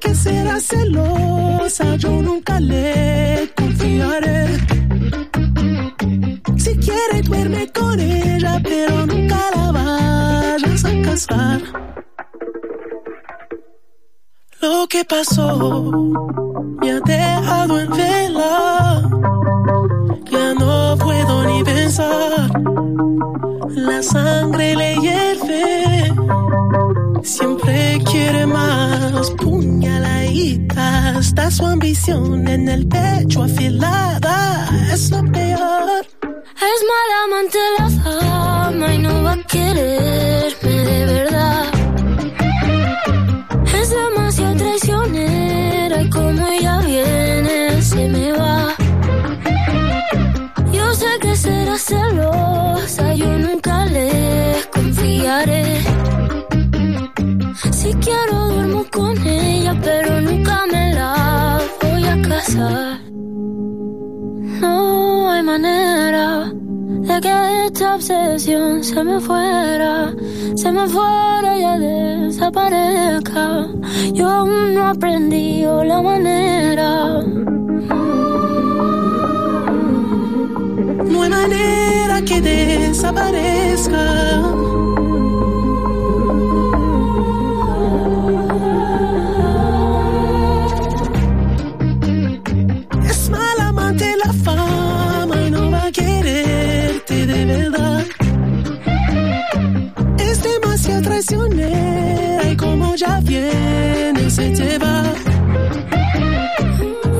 [0.04, 4.58] Que será celosa, yo nunca le confiaré.
[6.58, 11.60] Si quiere duerme con ella, pero nunca la vayas a casar.
[14.60, 15.90] Lo que pasó
[16.82, 19.33] me ha dejado en vela.
[21.54, 22.50] Ni pensar.
[23.76, 26.12] La sangre le hierve.
[27.22, 29.30] Siempre quiere más.
[29.42, 31.18] Puñaladita.
[31.20, 34.68] Está su ambición en el pecho afilada.
[34.92, 36.06] Es lo peor.
[36.70, 41.63] Es mala amante la fama y no va a quererme de verdad.
[57.84, 62.98] Si quiero duermo con ella, pero nunca me la voy a casar.
[64.62, 66.50] No hay manera
[67.08, 70.14] de que esta obsesión se me fuera,
[70.56, 73.66] se me fuera y ya desaparezca.
[74.14, 77.20] Yo aún no he aprendido la manera.
[81.10, 84.63] No hay manera que desaparezca.
[97.44, 98.04] Verdad.
[100.18, 105.02] Es demasiado traicionera y como ya viene se te va.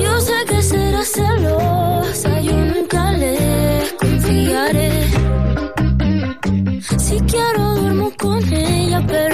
[0.03, 3.37] Yo sé que será celosa, yo nunca le
[4.01, 4.91] confiaré.
[6.99, 9.34] Si quiero duermo con ella, pero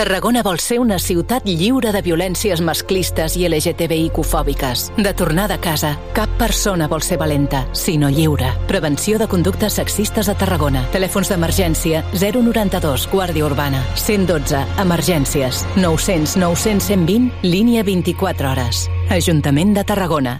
[0.00, 4.86] Tarragona vol ser una ciutat lliure de violències masclistes i LGTBIQ-fòbiques.
[4.96, 8.48] De tornada a casa, cap persona vol ser valenta, sinó lliure.
[8.64, 10.86] Prevenció de conductes sexistes a Tarragona.
[10.94, 13.82] Telèfons d'emergència 092, Guàrdia Urbana.
[13.92, 15.66] 112, emergències.
[15.76, 18.86] 900 900 120, línia 24 hores.
[19.12, 20.38] Ajuntament de Tarragona.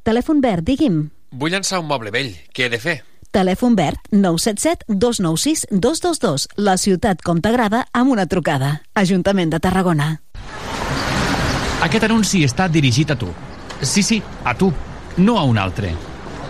[0.00, 1.10] Telèfon verd, digui'm.
[1.36, 2.32] Vull llançar un moble vell.
[2.56, 3.02] Què he de fer?
[3.30, 6.48] Telèfon verd 977 296 222.
[6.56, 8.78] La ciutat com t'agrada amb una trucada.
[8.94, 10.08] Ajuntament de Tarragona.
[11.84, 13.28] Aquest anunci està dirigit a tu.
[13.82, 14.72] Sí, sí, a tu,
[15.18, 15.92] no a un altre.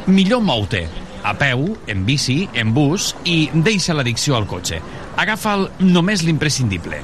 [0.06, 0.86] Millor mou-te.
[1.28, 4.80] A peu, en bici, en bus i deixa l'addicció al cotxe.
[5.20, 7.02] Agafa'l només l'imprescindible.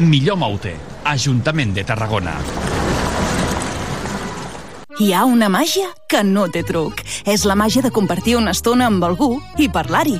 [0.00, 0.76] Millor mou-te.
[1.04, 2.38] Ajuntament de Tarragona.
[4.96, 7.02] Hi ha una màgia que no té truc.
[7.28, 10.16] És la màgia de compartir una estona amb algú i parlar-hi.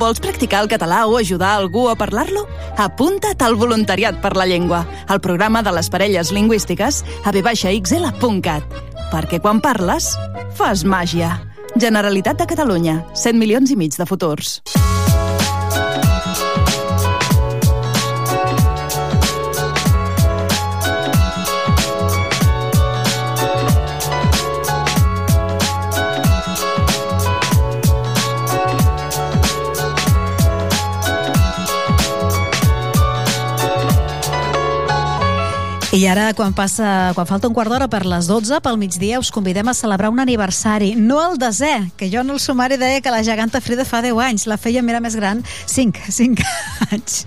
[0.00, 2.42] Vols practicar el català o ajudar algú a parlar-lo?
[2.82, 8.82] Apunta't al Voluntariat per la Llengua, al programa de les parelles lingüístiques a vxl.cat.
[9.12, 10.10] Perquè quan parles,
[10.58, 11.36] fas màgia.
[11.78, 14.58] Generalitat de Catalunya, 100 milions i mig de futurs.
[35.96, 39.30] I ara, quan, passa, quan falta un quart d'hora per les 12, pel migdia, us
[39.32, 40.90] convidem a celebrar un aniversari.
[40.92, 44.20] No el desè, que jo en el sumari deia que la geganta Frida fa 10
[44.26, 44.44] anys.
[44.44, 45.40] La feia mirar més gran,
[45.72, 46.44] 5, 5
[46.90, 47.22] anys.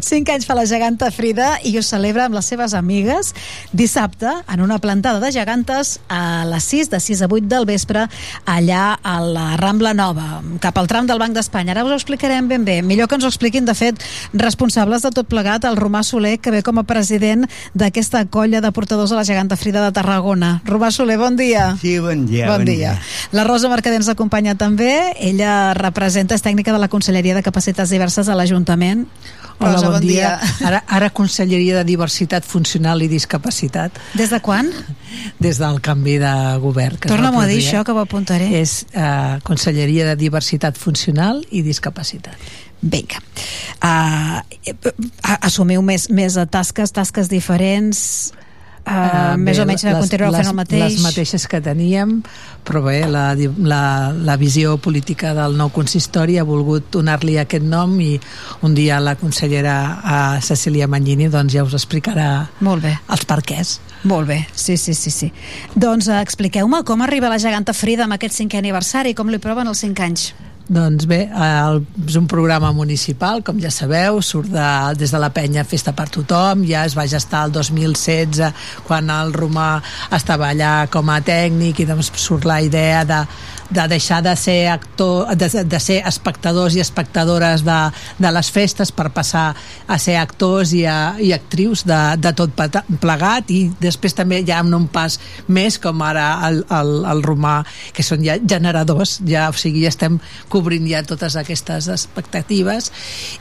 [0.00, 3.34] 5 anys fa la geganta Frida i ho celebra amb les seves amigues
[3.72, 8.06] dissabte en una plantada de gegantes a les 6, de 6 a 8 del vespre,
[8.46, 11.72] allà a la Rambla Nova, cap al tram del Banc d'Espanya.
[11.74, 12.80] Ara us ho explicarem ben bé.
[12.82, 14.00] Millor que ens ho expliquin, de fet,
[14.32, 18.72] responsables de tot plegat, el Romà Soler, que ve com a president d'aquesta colla de
[18.72, 20.58] portadors de la geganta Frida de Tarragona.
[20.68, 21.70] Romà Soler, bon dia.
[21.80, 22.48] Sí, bon dia.
[22.50, 22.96] Bon, dia.
[23.32, 25.12] La Rosa Mercader ens acompanya també.
[25.20, 29.06] Ella representa, és tècnica de la Conselleria de Capacitats Diverses a l'Ajuntament.
[29.58, 30.38] Hola, Rosa, bon, dia.
[30.64, 33.98] Ara, ara Conselleria de Diversitat Funcional i Discapacitat.
[34.14, 34.70] Des de quan?
[35.42, 36.98] Des del canvi de govern.
[36.98, 38.52] que es va Torna'm a dir això, que ho apuntaré.
[38.60, 42.38] És uh, Conselleria de Diversitat Funcional i Discapacitat.
[42.80, 43.18] Vinga.
[43.82, 44.38] Uh,
[45.42, 48.30] assumiu més, més tasques, tasques diferents,
[48.88, 50.82] uh, Eh, més bé, o menys les- les, fent el mateix.
[50.82, 52.22] Les mateixes que teníem,
[52.64, 57.98] però bé, la, la, la visió política del nou consistori ha volgut donar-li aquest nom
[58.00, 58.18] i
[58.62, 62.96] un dia la consellera a Cecília Mangini doncs ja us explicarà Molt bé.
[63.08, 63.80] els perquès.
[64.04, 65.10] Molt bé, sí, sí, sí.
[65.10, 65.32] sí.
[65.74, 69.66] Doncs uh, expliqueu-me com arriba la geganta Frida amb aquest cinquè aniversari, com li proven
[69.66, 70.32] els cinc anys.
[70.68, 74.66] Doncs bé, el, és un programa municipal, com ja sabeu, surt de,
[75.00, 78.52] des de la penya Festa per tothom, ja es va gestar el 2016
[78.84, 79.78] quan el Romà
[80.12, 83.22] estava allà com a tècnic i doncs surt la idea de,
[83.70, 87.78] de deixar de ser actor, de, de ser espectadors i espectadores de,
[88.18, 89.50] de les festes per passar
[89.86, 92.54] a ser actors i, a, i actrius de, de tot
[93.02, 93.50] plegat.
[93.52, 97.60] I després també ja amb un pas més com ara el, el, el romà
[97.94, 99.18] que són ja generadors.
[99.28, 100.18] Ja, o sigui, ja estem
[100.52, 102.92] cobrint ja totes aquestes expectatives.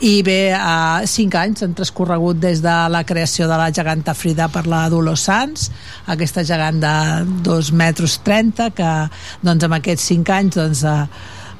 [0.04, 4.50] I bé, a cinc anys han transcorregut des de la creació de la geganta Frida
[4.52, 5.68] per la Dolors Sans
[6.08, 6.94] aquesta gegant de
[7.46, 8.92] 2 metres 30 que
[9.46, 11.08] doncs amb aquests cinc anys doncs ha,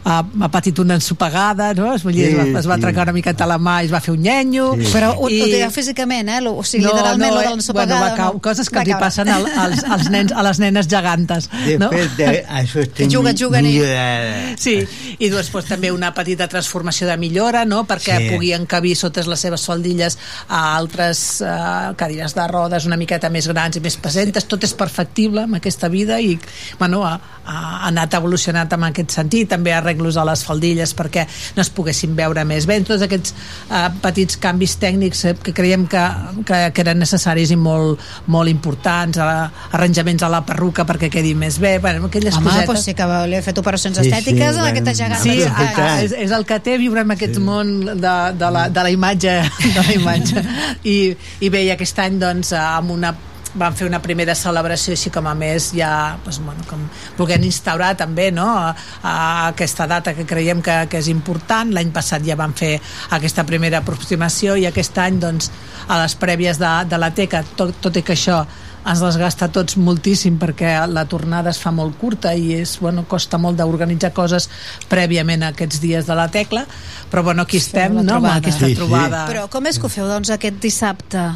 [0.08, 1.90] ha, ha patit una ensopegada no?
[1.96, 4.00] es, dir, es, va, es va Sí, trencar una miqueta la mà i es va
[4.04, 4.88] fer un nyenyo Sí.
[4.94, 5.42] Però ho, I...
[5.44, 6.40] ho deia físicament, eh?
[6.48, 8.00] O sigui, literalment, lo de l'ensopegada.
[8.00, 9.04] bueno, va cau, coses que Va li caure.
[9.06, 11.50] passen al, als, als nens, a les nenes gegantes
[11.82, 11.90] no?
[11.92, 12.30] Després de,
[12.62, 14.56] això estem juguen, juguen i- millorada.
[14.58, 14.76] Sí,
[15.20, 18.28] i després també una petita transformació de millora, no?, perquè Sí.
[18.28, 18.34] sí.
[18.36, 23.48] pugui encabir sota les seves faldilles a altres uh, cadires de rodes una miqueta més
[23.52, 24.46] grans i més pesentes.
[24.48, 26.38] Tot és perfectible amb aquesta vida i,
[26.80, 29.50] bueno, ha, ha anat evolucionat en aquest sentit.
[29.50, 32.80] També arreglos a les faldilles perquè no es poguessin veure més bé.
[32.86, 33.34] Tots aquests
[33.70, 36.04] uh, petits canvis tècnics eh, que creiem que,
[36.46, 41.34] que, que eren necessaris i molt, molt importants, uh, arranjaments a la perruca perquè quedi
[41.36, 42.68] més bé, bueno, aquelles Home, cosetes.
[42.70, 45.24] doncs sí que li he fet operacions Sí, sí, estètiques a bueno, aquesta geganta.
[45.24, 47.44] Sí, ah, és, és el que té viure en aquest sí.
[47.44, 49.40] món de, de, la, de la imatge
[49.78, 50.44] de la imatge
[50.84, 50.98] i,
[51.42, 53.16] i bé, i aquest any doncs amb una
[53.56, 55.92] van fer una primera celebració així com a més ja
[56.26, 56.84] doncs, bueno, com
[57.18, 59.16] volent instaurar també no, a, a
[59.48, 62.78] aquesta data que creiem que, que és important l'any passat ja van fer
[63.18, 65.52] aquesta primera aproximació i aquest any doncs,
[65.88, 68.44] a les prèvies de, de la TECA tot, tot i que això
[68.88, 73.40] ens desgasta tots moltíssim perquè la tornada es fa molt curta i és, bueno, costa
[73.42, 74.48] molt d'organitzar coses
[74.88, 76.64] prèviament a aquests dies de la tecla
[77.12, 78.80] però bueno, aquí estem no, amb aquesta Sí, sí.
[78.80, 81.28] trobada Però com és que ho feu, doncs, aquest dissabte?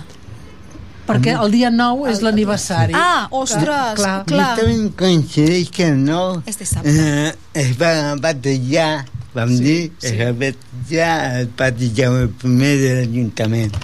[1.08, 4.24] Perquè el dia 9 és l'aniversari Ah, ostres, clar.
[4.26, 4.56] clar.
[4.58, 6.90] Justament coincideix que el nou És dissabte.
[6.90, 10.08] eh, es va batejar, vam sí, dir, sí.
[10.08, 13.76] es va batejar el pati Jaume I de l'Ajuntament.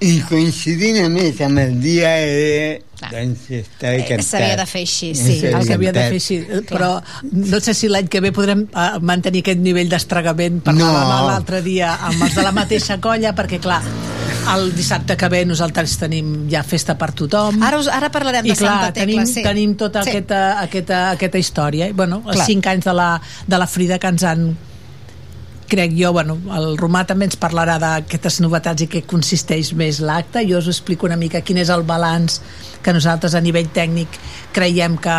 [0.00, 2.82] I coincidint a més amb el dia de...
[2.98, 4.26] Doncs estava Eh, cantat.
[4.26, 5.36] s'havia de fer així, sí.
[5.46, 6.88] el que havia de fer així però
[7.30, 11.28] no sé si l'any que ve podrem uh, mantenir aquest nivell d'estregament parlàvem No.
[11.28, 13.78] l'altre dia amb els de la mateixa colla perquè clar
[14.54, 18.50] el dissabte que ve nosaltres tenim ja festa per tothom Ara, us, ara parlarem i
[18.50, 19.42] de clar, Santa Tecla, tenim, sí.
[19.46, 20.10] tenim tota, Sí.
[20.16, 22.46] aquesta, aquesta, aquesta història i bueno, els Clar.
[22.50, 23.10] cinc anys de la,
[23.46, 24.48] de la Frida que ens han
[25.68, 30.42] crec jo, bueno, el Romà també ens parlarà d'aquestes novetats i què consisteix més l'acte,
[30.48, 32.40] jo us explico una mica quin és el balanç
[32.82, 34.16] que nosaltres a nivell tècnic
[34.54, 35.16] creiem que,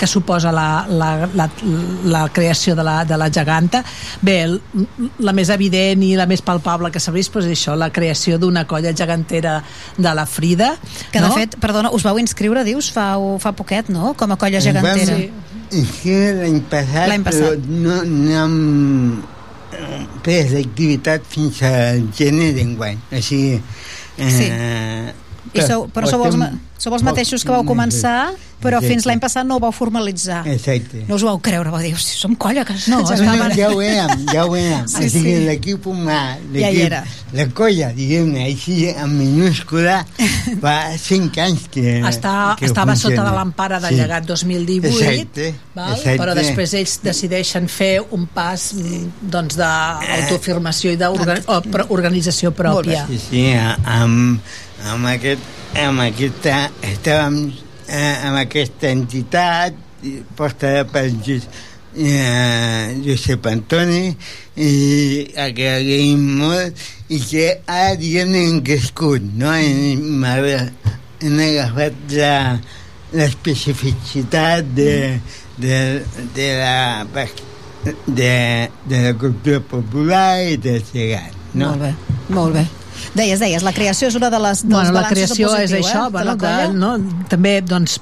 [0.00, 1.48] que suposa la, la, la,
[2.08, 3.82] la creació de la, de la geganta
[4.24, 4.58] bé, el,
[5.22, 8.38] la més evident i la més palpable que s'ha vist doncs és això, la creació
[8.42, 9.60] d'una colla gegantera
[9.96, 10.74] de la Frida
[11.10, 11.34] Que, de no?
[11.36, 15.18] fet, perdona, us vau inscriure, dius, fa, fa poquet, no?, com a colla gegantera.
[15.72, 17.62] I que l'any passat, passat.
[17.62, 18.58] però no, no hem
[20.22, 23.00] pres l'activitat fins al gener d'enguany.
[23.20, 23.60] Sigui...
[24.18, 24.50] Eh, Sí.
[25.58, 26.36] I sou, però sou els,
[26.82, 28.88] sou els mateixos que vau començar, però Exacte.
[28.92, 30.40] fins l'any passat no ho vau formalitzar.
[30.50, 31.04] Exacte.
[31.08, 33.56] No us ho vau creure, vau dir, "Hosti, som colla, que No, ja no, estaven...
[33.56, 34.86] ja ho érem, ja ho érem.
[34.88, 35.44] Sí, o sigui, sí.
[35.46, 37.04] l'equip humà, Ja hi era.
[37.32, 40.04] la colla, diguem-ne, així en minúscula,
[40.62, 43.16] fa cinc anys que, Està, que estava funciona.
[43.16, 43.94] sota de l'empara de Sí.
[43.94, 45.92] llegat 2018 Exacte, val?
[45.94, 46.18] exacte.
[46.22, 48.74] però després ells decideixen fer un pas
[49.22, 54.40] doncs d'autoafirmació i d'organització pròpia Sí, sí, amb,
[54.84, 55.40] amb, aquest,
[55.80, 57.36] amb aquesta, estàvem
[57.88, 64.10] eh, amb aquesta entitat i portada per eh, Josep Antoni
[64.56, 64.70] i
[65.56, 69.52] que agraïm molt i que ara diguem-ne hem crescut no?
[69.54, 70.24] hem,
[71.22, 72.16] hem agafat
[73.12, 74.92] l'especificitat de,
[75.56, 75.80] de,
[76.36, 77.16] de la
[78.06, 78.34] de,
[78.88, 81.72] de la cultura popular i del llegat no?
[81.72, 81.92] Molt bé,
[82.32, 82.68] molt bé.
[83.14, 85.86] Deies, deies, la creació és una de les dels bueno, la creació en és positiu,
[85.86, 86.96] això, eh, bueno, de, no?
[87.30, 88.00] també doncs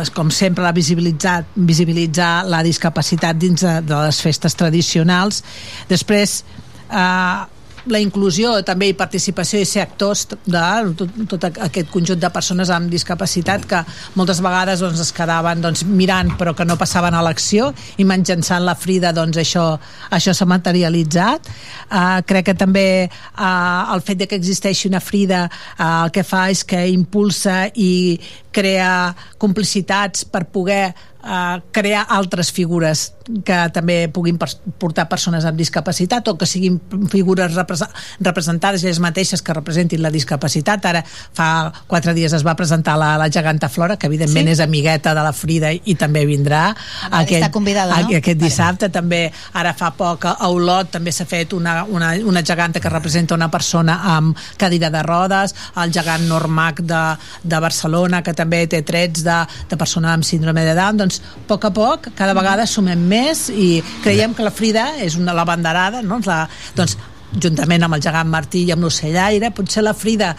[0.00, 5.40] és com sempre la visibilitzar, visibilitzar la discapacitat dins de, de les festes tradicionals
[5.88, 6.42] després
[6.90, 10.64] eh, la inclusió també i participació i ser actors de
[10.98, 13.82] tot, tot aquest conjunt de persones amb discapacitat que
[14.18, 18.64] moltes vegades doncs, es quedaven doncs, mirant però que no passaven a l'acció i mitjançant
[18.66, 19.64] la Frida doncs, això,
[20.10, 21.48] això s'ha materialitzat.
[21.90, 26.24] Uh, crec que també uh, el fet de que existeixi una Frida uh, el que
[26.26, 28.18] fa és que impulsa i
[28.52, 30.90] crea complicitats per poder
[31.24, 33.12] eh, crear altres figures
[33.44, 34.38] que també puguin
[34.80, 36.80] portar persones amb discapacitat o que siguin
[37.12, 37.84] figures repres
[38.18, 40.84] representades elles mateixes que representin la discapacitat.
[40.90, 44.56] Ara fa quatre dies es va presentar la, la geganta Flora, que evidentment Sí?
[44.56, 46.74] és amigueta de la Frida i també vindrà
[47.10, 48.16] està convidada, no?
[48.16, 48.90] aquest dissabte.
[48.90, 49.22] També
[49.54, 53.50] ara fa poc a Olot també s'ha fet una, una, una geganta que representa una
[53.50, 57.02] persona amb cadira de rodes, el gegant Normac de,
[57.42, 59.38] de Barcelona, que també té trets de,
[59.70, 63.48] de persona amb síndrome de Down, doncs a poc a poc, cada vegada sumem més
[63.50, 66.20] i creiem que la Frida és una la banderada, no?
[66.24, 66.44] La,
[66.76, 66.96] doncs,
[67.42, 70.34] juntament amb el gegant Martí i amb l'ocellaire, potser la Frida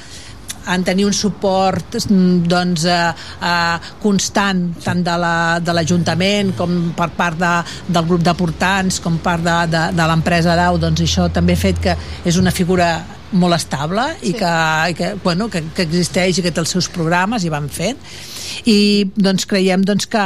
[0.71, 1.95] en tenir un suport
[2.45, 7.53] doncs, eh, eh, constant tant de la- de l'Ajuntament com per part de,
[7.87, 11.63] del grup de portants com part de, de, de l'empresa DAU doncs això també ha
[11.63, 12.91] fet que és una figura
[13.31, 14.53] molt estable i que,
[14.91, 17.99] i que, bueno, que, que existeix i que té els seus programes i van fent.
[18.67, 20.25] I doncs creiem doncs, que,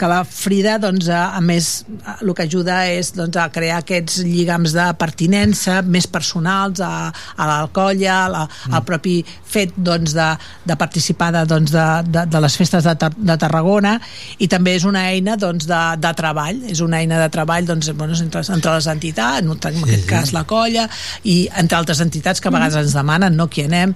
[0.00, 1.68] que la Frida doncs, a, a més
[2.16, 7.48] el que ajuda és doncs, a crear aquests lligams de pertinença més personals a, a
[7.50, 9.18] la colla, a, al propi
[9.50, 10.28] fet doncs, de,
[10.64, 13.98] de participar de, doncs, de, de, de les festes de, Tar- de Tarragona.
[14.40, 16.64] I també és una eina doncs, de, de treball.
[16.72, 19.52] És una eina de treball doncs, bueno, entre, entre les entitats, en
[19.84, 20.88] aquest cas la colla
[21.28, 23.94] i entre altres entitats que a vegades ens demanen no, qui anem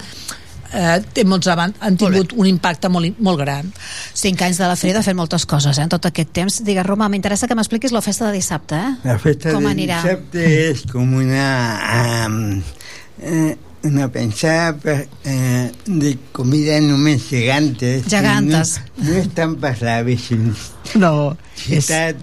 [0.74, 3.70] eh, té molts avan han tingut un impacte molt, molt gran
[4.14, 6.60] Cinc anys de la Frida fent moltes coses, eh, en tot aquest temps.
[6.66, 8.94] Digues, Roma, m'interessa que m'expliquis la festa de dissabte, eh?
[9.04, 10.00] La festa Com de anirà?
[10.02, 11.46] dissabte és com una...
[12.26, 12.62] Um,
[13.22, 18.06] eh, una pensada per, eh, de comida només gegantes.
[18.08, 18.78] Gegantes.
[18.96, 19.98] No, no estan per la
[20.94, 22.16] no, ciutat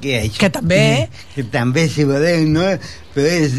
[0.00, 2.64] que, això, que també- que també si voleu no?
[3.14, 3.52] però és,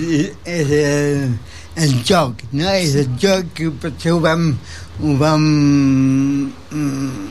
[0.45, 1.38] és el,
[1.76, 2.69] el joc no?
[2.69, 4.52] és el joc que potser ho vam
[5.02, 5.45] ho vam
[6.72, 7.30] mm,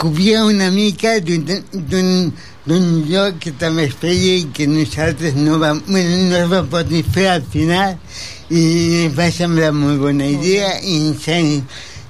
[0.00, 6.16] copiar una mica d'un lloc que també es feia i que nosaltres no vam, bueno,
[6.30, 7.98] no es va poder fer al final
[8.50, 8.62] i
[9.04, 11.26] ens va semblar molt bona idea i ens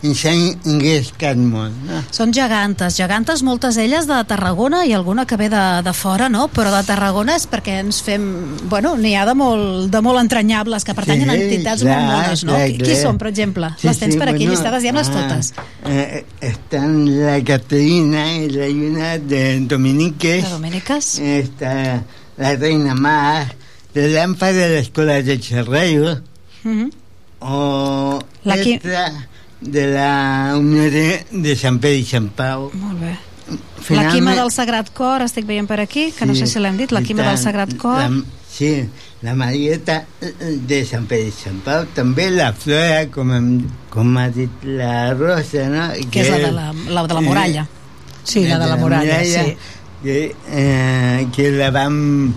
[0.02, 2.00] engrescat molt no?
[2.14, 6.48] Són gegantes, gegantes moltes elles de Tarragona i alguna que ve de, de fora, no?
[6.52, 8.24] Però de Tarragona és perquè ens fem...
[8.70, 12.12] Bueno, n'hi ha de molt, de molt entranyables que pertanyen a Sí, entitats clar, molt
[12.16, 12.56] mones, no?
[12.56, 13.00] clar, Qui, qui clar.
[13.04, 13.70] són, per exemple?
[13.78, 15.52] Sí, Les tens sí, per aquí bueno, llistades, diem-les ah, totes.
[15.86, 20.44] Eh, están la Caterina y la Yuna de Dominiques.
[20.44, 21.18] De Dominiques.
[21.18, 22.02] Está
[22.36, 23.54] la Reina Mar,
[23.94, 26.20] de Lámpara de la Escuela de Cherreiro.
[26.64, 26.90] Mhm.
[27.40, 29.28] O La qui- esta
[29.62, 32.70] de la Unió de, de Sant Pere i Sant Pau.
[32.74, 33.12] Molt bé.
[33.52, 36.58] La Finalment- Quima del Sagrat Cor, estic veient per aquí, que no Sí, sé si
[36.62, 37.42] l'hem dit, la Quima del tant.
[37.44, 37.98] Sagrat Cor.
[37.98, 38.08] La,
[38.50, 38.70] sí,
[39.22, 44.28] la Marieta de Sant Pere i Sant Pau, també la Flora, com, hem- com ha
[44.30, 45.88] dit la Rosa, no?
[46.10, 47.66] Que és la de la, la de la muralla.
[48.24, 49.56] Sí, la de la muralla, sí.
[50.02, 52.34] Que, eh, que la vam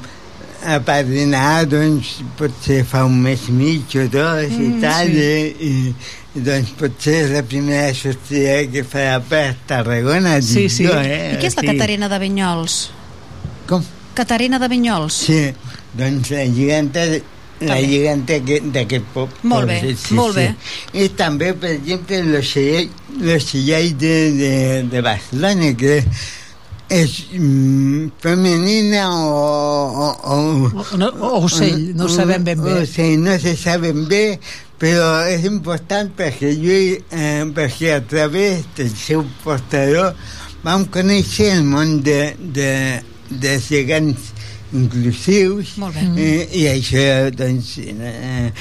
[0.66, 5.20] apadrinar, doncs, potser fa un mes i mig o dos Mm, i tal, sí.
[5.20, 5.94] i, i
[6.36, 10.86] doncs potser és la primera sortida que farà per Tarragona, Sí, sí.
[10.86, 11.34] jo, eh?
[11.36, 11.68] I qui és la Sí.
[11.72, 12.90] Caterina de Vinyols?
[13.68, 13.84] Com?
[14.14, 15.14] Caterina de Vinyols.
[15.14, 15.54] Sí,
[15.94, 17.06] doncs la lliganta
[17.62, 19.34] la aquest- d'aquest poble.
[19.44, 20.56] Molt bé, molt bé.
[20.94, 26.04] I també, per exemple, l'ocellell de, de, de Barcelona, que
[26.90, 29.32] és mm, femenina o...
[30.06, 30.36] O, o,
[30.84, 32.74] O- no- o ocell, no ho sabem ben bé.
[32.84, 34.40] O sigui, no se saben bé,
[34.82, 36.80] però és important perquè jo,
[37.16, 40.16] eh, perquè a través del seu portador
[40.66, 42.72] vam conèixer el món de, de,
[43.30, 44.35] de gegants
[44.82, 46.06] inclusius Molt bé.
[46.22, 47.06] eh, i això
[47.36, 48.52] doncs eh,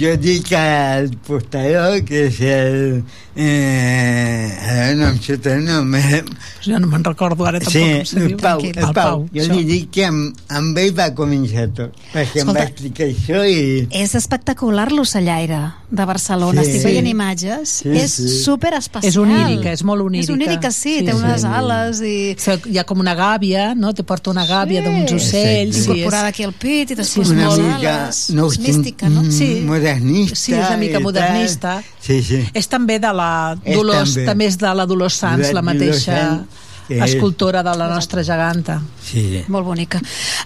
[0.00, 3.02] jo dic al portador que és el
[3.36, 6.22] eh, ara no em surt el nom eh,
[6.64, 8.38] Ja no me'n recordo ara tampoc Sí, com se el diu.
[8.40, 8.84] Pau, Tranquil.
[8.88, 9.24] el Pau.
[9.34, 9.56] Jo això.
[9.58, 12.60] li dic que amb, amb ell va començar tot, perquè em Escolta.
[12.60, 13.58] va explicar això i...
[14.04, 15.58] És espectacular l'ocellaire
[15.90, 16.62] de Barcelona.
[16.62, 16.70] Sí.
[16.70, 16.86] Estic Sí.
[16.88, 17.74] veient imatges.
[17.84, 18.28] Sí, és sí.
[18.42, 19.10] super especial.
[19.10, 20.32] És onírica, és molt onírica.
[20.32, 21.18] És onírica, sí, Sí, té sí.
[21.18, 22.14] unes ales i...
[22.38, 23.92] Sí, Hi ha com una gàbia, no?
[23.94, 24.88] Te porta una gàbia Sí.
[24.88, 25.43] d'uns ocells.
[25.44, 25.98] Exacte.
[25.98, 27.94] incorporada aquí al pit i després una unes mica
[28.36, 29.24] no, és mística, no?
[29.30, 29.48] Sí.
[29.66, 31.82] modernista Sí, és una mica modernista.
[32.00, 32.42] sí, sí.
[32.54, 33.30] És també de la
[33.64, 34.26] Dolors, també.
[34.26, 37.74] també és de la Dolors Sans, De la Dolors mateixa Sans, que és- escultora de
[37.76, 38.80] la nostra geganta.
[39.02, 39.44] sí.
[39.48, 40.00] Molt bonica.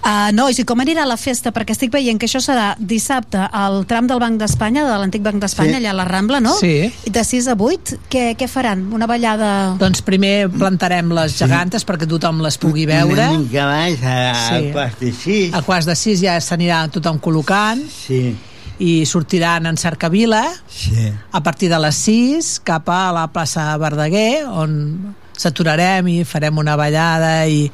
[0.04, 1.52] Uh, nois, i com anirà la festa?
[1.52, 5.36] Perquè estic veient que això serà dissabte al tram del Banc d'Espanya, de l'antic Banc
[5.42, 5.84] d'Espanya, Sí.
[5.84, 6.54] allà a la Rambla, no?
[6.58, 6.92] Sí.
[7.04, 8.92] I de 6 a 8, què, què faran?
[8.92, 9.76] Una ballada...
[9.78, 13.12] Doncs primer plantarem les gegantes perquè tothom les pugui veure.
[13.28, 14.68] Una mica abans, a, Sí.
[14.68, 15.54] a quarts de sis.
[15.54, 18.36] A quarts de sis ja s'anirà tothom col·locant Sí,
[18.78, 21.10] i sortiran en cercavila sí.
[21.32, 26.74] a partir de les 6 cap a la plaça Verdaguer on s'aturarem i farem una
[26.76, 27.64] ballada i,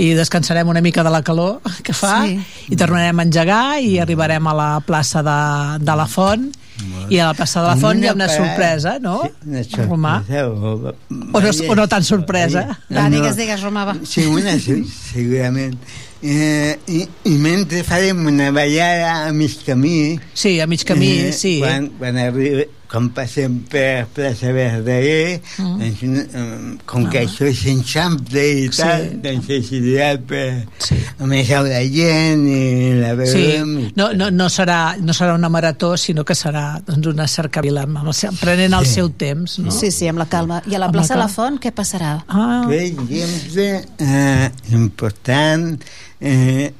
[0.00, 2.38] i descansarem una mica de la calor que fa Sí.
[2.72, 5.38] i tornarem a engegar i arribarem a la plaça de,
[5.84, 6.48] de la Font
[7.08, 9.20] i a la plaça de la Font hi ha una sorpresa, no?
[9.46, 10.14] Una Romà?
[10.24, 10.94] sorpresa, o,
[11.34, 12.64] O no, o no tan sorpresa.
[12.90, 13.94] Va, digues, digues, Romà, va.
[14.02, 14.80] Sí, una sí,
[15.12, 15.76] segurament.
[16.24, 20.18] Eh, i, I mentre farem una ballada a mig camí...
[20.34, 21.58] Sí, a mig camí, sí.
[21.62, 25.78] Quan, quan, arriba, quan passem per plaça Verdaguer, Mm.
[25.80, 26.02] doncs,
[26.34, 28.82] eh, com que això és enxample i Sí.
[28.82, 30.66] tal, doncs és ideal per...
[30.78, 30.94] Sí.
[31.18, 33.72] A més, hi haurà gent i la Sí, veurem...
[33.80, 37.82] i no, no, no, serà, no serà una marató, sinó que serà doncs, una cercavila,
[37.88, 39.58] amb el, seu- prenent el seu temps.
[39.58, 39.70] No?
[39.74, 40.62] Sí, sí, amb la calma.
[40.70, 41.28] I a la Amb la plaça de la.
[41.28, 42.24] Font, què passarà?
[42.28, 42.62] Ah.
[42.68, 45.82] Per exemple, eh, important,
[46.20, 46.72] eh,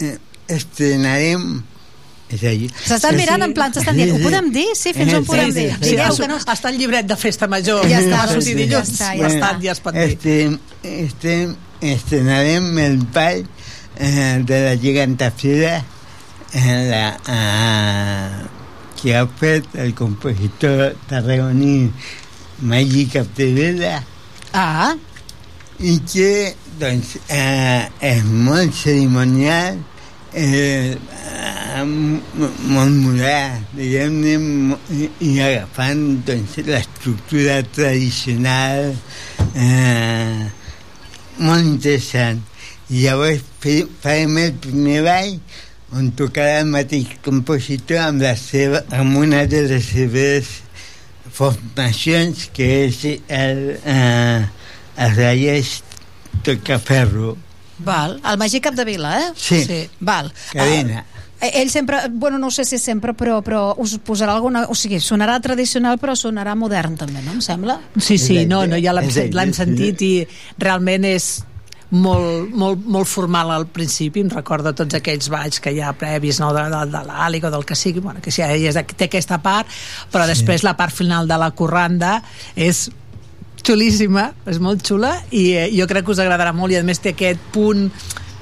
[0.00, 0.18] eh,
[0.48, 1.62] estrenarem...
[2.32, 4.68] És dir, S'estan mirant en plan, s'estan dient, ho podem dir?
[4.78, 5.66] Sí, fins on podem dir?
[5.76, 6.38] Sí, Digueu sí, que no...
[6.40, 7.84] Està el llibret de festa major.
[7.90, 8.92] Ja està, va sortir ja dilluns.
[8.94, 9.50] està, ja ja, està.
[9.66, 10.06] ja es pot dir.
[10.14, 11.52] Estem, estem,
[11.92, 15.74] estrenarem el ball eh, de la gegantafira
[16.54, 17.04] eh, la,
[17.36, 18.48] eh,
[19.02, 21.90] que ha fet el compositor tarragoní
[22.62, 23.96] Magí Capdevila
[24.54, 24.92] Ah,
[25.82, 29.80] i que doncs, eh, és molt cerimonial
[30.34, 38.92] eh, eh, molt moderat diguem-ne mo- i, i agafant doncs, l'estructura tradicional
[39.54, 40.48] eh,
[41.42, 42.40] molt interessant
[42.92, 43.44] i llavors
[44.02, 45.36] farem el primer ball
[45.92, 50.48] on tocarà el mateix compositor amb, la seva, amb una de les seves
[51.32, 54.42] formacions que és el, eh,
[54.96, 55.80] el Reyes
[56.44, 57.36] Tocaferro
[57.84, 58.18] val.
[58.24, 59.32] El Magí Capdevila, eh?
[59.36, 59.62] Sí.
[59.64, 59.82] Sí.
[60.00, 60.32] Val.
[60.52, 61.04] Cadena.
[61.42, 64.68] Ah, ell sempre, bueno, no sé si sempre, però, però us posarà alguna...
[64.70, 67.34] O sigui, sonarà tradicional, però sonarà modern també, no?
[67.34, 67.80] Em sembla?
[67.98, 70.12] Sí, sí, no, no ja l'hem sentit i
[70.62, 71.32] realment és
[71.92, 76.40] molt, molt, molt formal al principi, em recorda tots aquells balls que hi ha previs
[76.40, 79.42] no, de, de, de l'àlic o del que sigui, bueno, que sí, és, té aquesta
[79.44, 79.68] part,
[80.12, 80.32] però sí.
[80.32, 82.20] després la part final de la corranda
[82.56, 82.86] és
[83.66, 86.98] xulíssima, és molt xula i eh, jo crec que us agradarà molt i a més
[87.02, 87.88] té aquest punt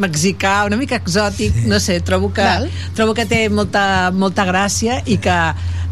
[0.01, 1.67] mexicà, una mica exòtic, sí.
[1.69, 2.71] no sé, trobo que, Val.
[2.97, 5.35] trobo que té molta, molta gràcia i que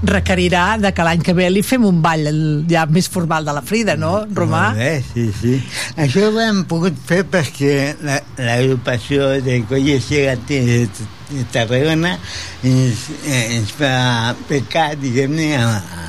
[0.09, 2.29] requerirà de que l'any que ve li fem un ball
[2.71, 4.69] ja més formal de la Frida, no, Romà?
[4.71, 5.57] Molt bé, sí, sí.
[6.01, 7.75] Això ho hem pogut fer perquè
[8.07, 12.15] la- l'agrupació de Colles Geganters de, de Tarragona
[12.63, 16.07] ens, eh, ens va pecar, diguem-ne, a, a,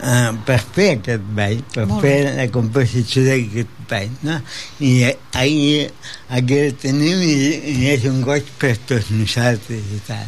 [0.00, 2.32] a, per fer aquest ball, per Molt fer bé.
[2.38, 4.38] la composició d'aquest ball, no?
[4.80, 5.90] I eh, ahir
[6.28, 7.36] aquí el tenim i,
[7.76, 10.26] i és un goig per tots nosaltres i tal.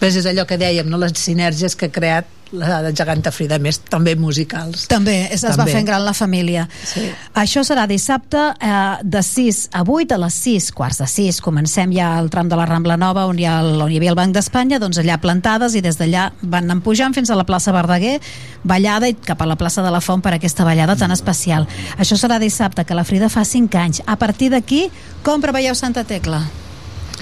[0.00, 0.98] Pues és allò que dèiem, no?
[1.00, 4.86] les sinergies que ha creat la de Geganta Frida, més també musicals.
[4.90, 5.74] També, es, es va També.
[5.76, 6.66] fent gran la família.
[6.86, 7.04] Sí.
[7.40, 11.40] Això serà dissabte eh, de 6 a 8, a les 6, quarts de 6.
[11.44, 14.14] Comencem ja el tram de la Rambla Nova, on hi, ha el, on hi havia
[14.14, 17.46] el Banc d'Espanya, doncs allà plantades, i des d'allà van anar pujant fins a la
[17.48, 18.18] plaça Verdaguer,
[18.64, 21.68] ballada, i cap a la plaça de la Font per aquesta ballada tan especial.
[21.98, 24.02] Això serà dissabte, que la Frida fa 5 anys.
[24.06, 24.86] A partir d'aquí,
[25.22, 26.42] com preveieu Santa Tecla?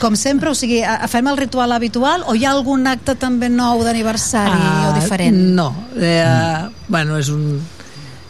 [0.03, 3.49] Com sempre, o sigui, a- fem el ritual habitual o hi ha algun acte també
[3.53, 5.37] nou d'aniversari Ah, o diferent?
[5.55, 6.91] No, eh, mm.
[6.91, 7.61] bueno, és un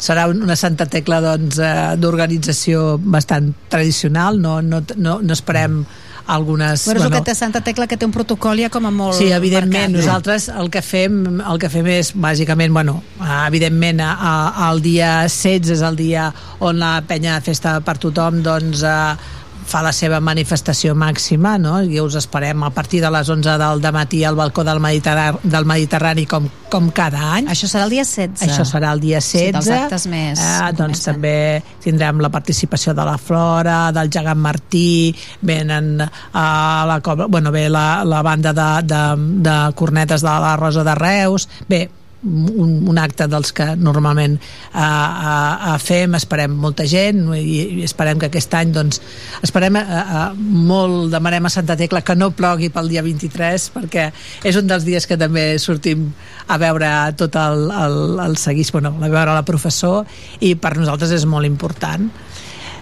[0.02, 5.84] serà un- una Santa Tecla doncs, eh, d'organització bastant tradicional, no, no, no, no esperem
[6.26, 6.84] algunes...
[6.86, 9.30] Bueno, és que té Santa Tecla, que té un protocol ja com a molt Sí,
[9.32, 9.96] evidentment, marcat.
[10.04, 14.82] nosaltres el que fem el que fem és, bàsicament, bueno, eh, evidentment, a- a- el
[14.82, 19.16] dia 16 és el dia on la penya de festa per tothom doncs, eh,
[19.66, 21.78] fa la seva manifestació màxima, no?
[21.82, 25.66] I us esperem a partir de les 11 del matí al balcó del Mediterrani, del
[25.68, 27.48] Mediterrani com, com cada any.
[27.52, 28.42] Això serà el dia 16.
[28.48, 29.42] Això serà el dia 16.
[29.42, 34.40] Sí, dels actes més Eh, doncs també tindrem la participació de la Flora, del gegant
[34.42, 36.46] Martí, venen a
[36.88, 39.02] la cobra, bueno, ve la, la banda de, de,
[39.48, 41.88] de cornetes de la Rosa de Reus, bé,
[42.24, 47.42] un, un acte dels que normalment eh, eh, fem, esperem molta gent i,
[47.80, 49.00] i esperem que aquest any doncs,
[49.42, 54.08] esperem eh, eh, molt, demanem a Santa Tecla que no plogui pel dia 23 perquè
[54.46, 56.08] és un dels dies que també sortim
[56.46, 60.06] a veure tot el, el, el seguís, bueno, a veure la professor
[60.40, 62.08] i per nosaltres és molt important.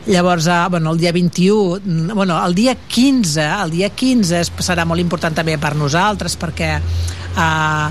[0.08, 4.52] Llavors, eh, bueno, el dia 21 mm, bueno, el dia 15 el dia 15 es-
[4.64, 7.90] serà molt important també per nosaltres perquè eh,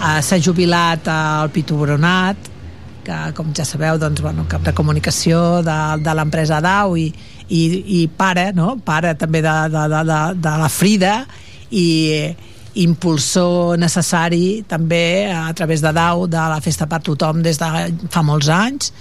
[0.00, 2.50] eh, s'ha jubilat el Pitu Bronat
[3.04, 7.08] que com ja sabeu doncs, bueno, cap de comunicació de, de l'empresa DAU i,
[7.48, 7.62] i,
[8.00, 8.76] i pare, no?
[8.84, 11.14] pare també de, de, de, de, la Frida
[11.70, 11.86] i
[12.80, 18.22] impulsor necessari també a través de DAU de la Festa per Tothom des de fa
[18.22, 18.92] molts anys.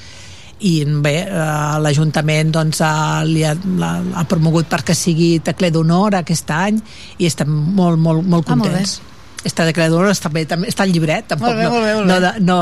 [0.60, 6.52] I bé, eh, l'Ajuntament doncs, ha, li ha, ha promogut perquè sigui tecler d'honor aquest
[6.52, 6.82] any
[7.20, 9.00] i estem molt, molt, molt Ah, molt contents
[9.48, 11.94] està de creador està, bé, també, està al llibret tampoc Molt bé, no, molt bé,
[11.96, 12.20] molt no, bé.
[12.26, 12.58] de- no,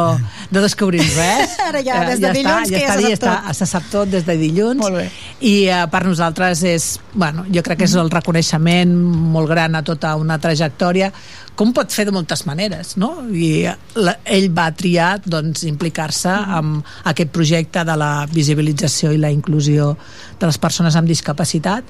[0.54, 3.18] no descobrim res Ara ja, des de ja dilluns, que ja està, se ja sap
[3.18, 3.58] està, tot.
[3.58, 5.08] se sap tot des de dilluns Molt bé.
[5.42, 8.94] i uh, per nosaltres és bueno, jo crec que és el reconeixement
[9.34, 11.12] molt gran a tota una trajectòria
[11.58, 13.16] com pot fer de moltes maneres no?
[13.34, 13.66] i
[13.98, 19.96] la, ell va triar doncs, implicar-se amb aquest projecte de la visibilització i la inclusió
[20.38, 21.84] de les persones amb discapacitat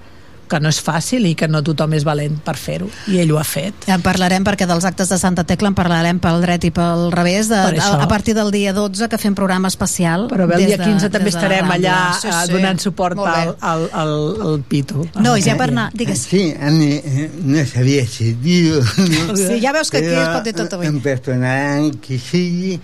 [0.49, 3.39] que no és fàcil i que no tothom és valent per fer-ho i ell ho
[3.39, 6.71] ha fet En parlarem perquè dels actes de Santa Tecla en parlarem pel dret i
[6.71, 10.47] pel revés de, Per a, a partir del dia 12 que fem programa especial però
[10.47, 12.51] bé, el dia de- 15 també des de la estarem allà Sí, eh, sí.
[12.53, 14.13] donant suport al, al, al,
[14.47, 16.23] al Pitu Nois, ja per anar, digues.
[16.29, 18.79] Sí, eh, no sabia si dir-ho.
[18.81, 19.35] No?
[19.37, 20.87] Sí, ja veus que aquí es pot dir tot avui.
[20.89, 22.77] Em perdonaran qui sigui,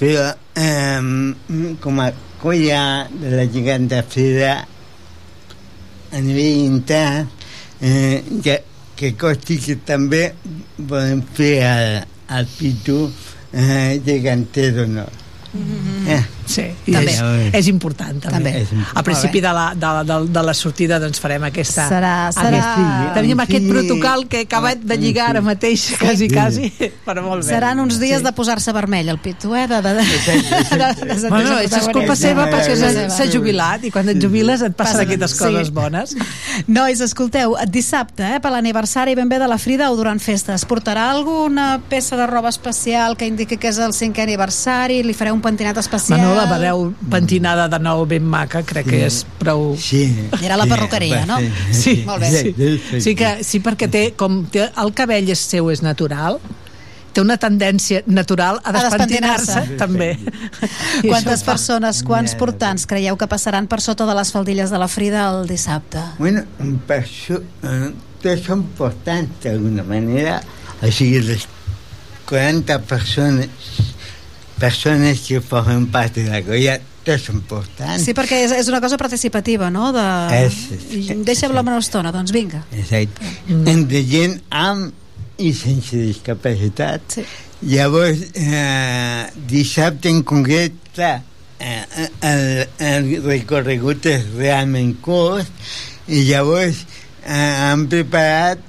[0.00, 2.10] però eh, com a
[2.42, 4.54] colla de la geganta Frida
[6.12, 7.28] a nivell intern
[7.80, 8.56] eh, que,
[8.96, 10.26] que costi que també
[10.76, 11.96] podem fer el,
[12.38, 15.19] el Pitu eh, geganter d'honor.
[16.08, 16.20] Eh.
[16.50, 17.12] Sí, i També.
[17.12, 18.32] és, és important també.
[18.36, 18.50] També.
[18.64, 18.96] És important.
[18.98, 21.84] Al principi de la, de, la- de, de la sortida doncs farem aquesta...
[21.88, 23.42] Serà- serà- Aquest, Sí, tenim sí.
[23.44, 26.72] aquest protocol que he acabat de lligar ara mateix, quasi, quasi,
[27.06, 27.52] però molt bé.
[27.52, 29.66] Seran uns dies de posar-se vermell el pitu, eh?
[29.70, 30.80] De, de, de, de,
[31.20, 32.74] de, Bueno, això és culpa seva perquè
[33.10, 35.38] s'ha jubilat i quan et jubiles et passen Passen- aquestes sí.
[35.44, 36.16] coses bones.
[36.66, 41.08] Nois, escolteu, dissabte, eh, per l'aniversari ben bé de la Frida o durant festes, portarà
[41.14, 45.02] alguna peça de roba especial que indiqui que és el cinquè aniversari?
[45.06, 46.20] Li fareu un pentinat especial?
[46.20, 49.74] Bueno, la veureu pentinada de nou ben maca, crec que és prou...
[49.80, 50.04] Sí.
[50.42, 51.38] Era la perruqueria, no?
[51.72, 52.30] Sí, Molt bé.
[52.30, 53.00] sí.
[53.00, 56.40] Sí, que, sí perquè té, com té, el cabell és seu és natural,
[57.12, 60.12] té una tendència natural a despentinar-se, també.
[61.02, 65.26] Quantes persones, quants portants creieu que passaran per sota de les faldilles de la Frida
[65.32, 66.02] el dissabte?
[66.18, 66.44] Bueno,
[66.86, 67.90] per això, eh,
[68.22, 70.40] tots són portants d'alguna manera,
[70.80, 71.48] o sigui, les
[72.30, 73.48] 40 persones,
[74.60, 78.04] persones que formen part de la colla, tots són portants.
[78.04, 79.90] Sí, perquè és, és una cosa participativa, no?
[79.96, 80.04] De...
[80.44, 82.62] És- Deixa'm-la una estona, doncs vinga.
[82.76, 83.32] Exacte.
[83.72, 84.92] Entre gent amb
[85.40, 87.16] i sense discapacitat.
[87.16, 87.24] Sí.
[87.72, 91.18] Llavors, eh, dissabte en concret, clar,
[91.60, 92.44] eh, el,
[92.92, 95.48] el recorregut és realment curt
[96.08, 96.84] i llavors
[97.24, 98.62] eh, han preparat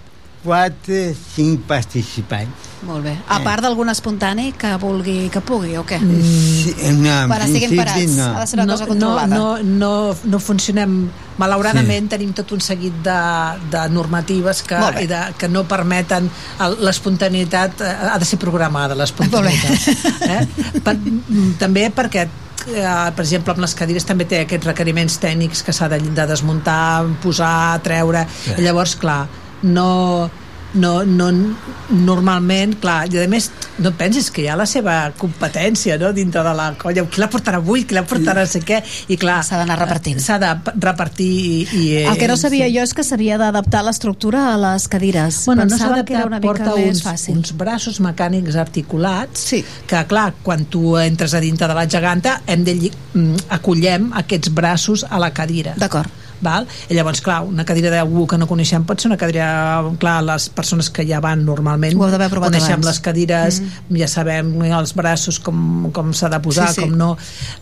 [0.44, 1.04] 4,
[1.36, 2.71] 5 participants.
[2.82, 3.14] Molt bé.
[3.30, 6.00] A part d'algun espontani que vulgui, que pugui, o què?
[6.02, 8.30] Sí, no, en Quan estiguin parats, no.
[8.34, 9.28] ha de ser una no, cosa controlada.
[9.36, 11.04] No, no, no, no funcionem...
[11.42, 12.12] Malauradament sí.
[12.12, 13.20] tenim tot un seguit de,
[13.74, 16.28] de normatives que, i de, que no permeten
[16.86, 19.88] l'espontaneïtat, eh, ha de ser programada l'espontaneïtat.
[20.28, 20.44] Eh?
[20.86, 22.28] Per, mm, també perquè
[22.68, 26.28] eh, per exemple, amb les cadires també té aquests requeriments tècnics que s'ha de, de
[26.30, 28.54] desmuntar, posar, treure, Sí.
[28.58, 29.24] i llavors, clar,
[29.64, 30.30] no,
[30.74, 31.30] no, no,
[31.92, 33.50] normalment, clar, i a més
[33.82, 36.12] no pensis que hi ha la seva competència no?
[36.16, 39.18] dintre de la colla, qui la portarà avui qui la portarà no sé què, i
[39.20, 40.22] clar S'ha d'anar repartint.
[40.24, 42.76] s'ha de repartir i, i El que no eh, sabia sí.
[42.78, 45.44] jo és que s'havia d'adaptar l'estructura a les cadires.
[45.50, 47.38] Bueno, no Pensava s'ha que era una mica porta més uns, fàcil.
[47.38, 49.64] uns braços mecànics articulats sí.
[49.88, 52.78] que clar, quan tu entres a dintre de la geganta hem de
[53.14, 56.68] mm, acollem aquests braços a la cadira d'acord Val?
[56.90, 59.48] I llavors, clar, una cadira d'algú que no coneixem pot ser una cadira,
[60.02, 62.86] clar, les persones que ja van normalment, Ho coneixem abans.
[62.86, 63.96] les cadires, mm.
[64.02, 66.82] ja sabem els braços com, com s'ha de posar, Sí, sí.
[66.82, 67.12] com no...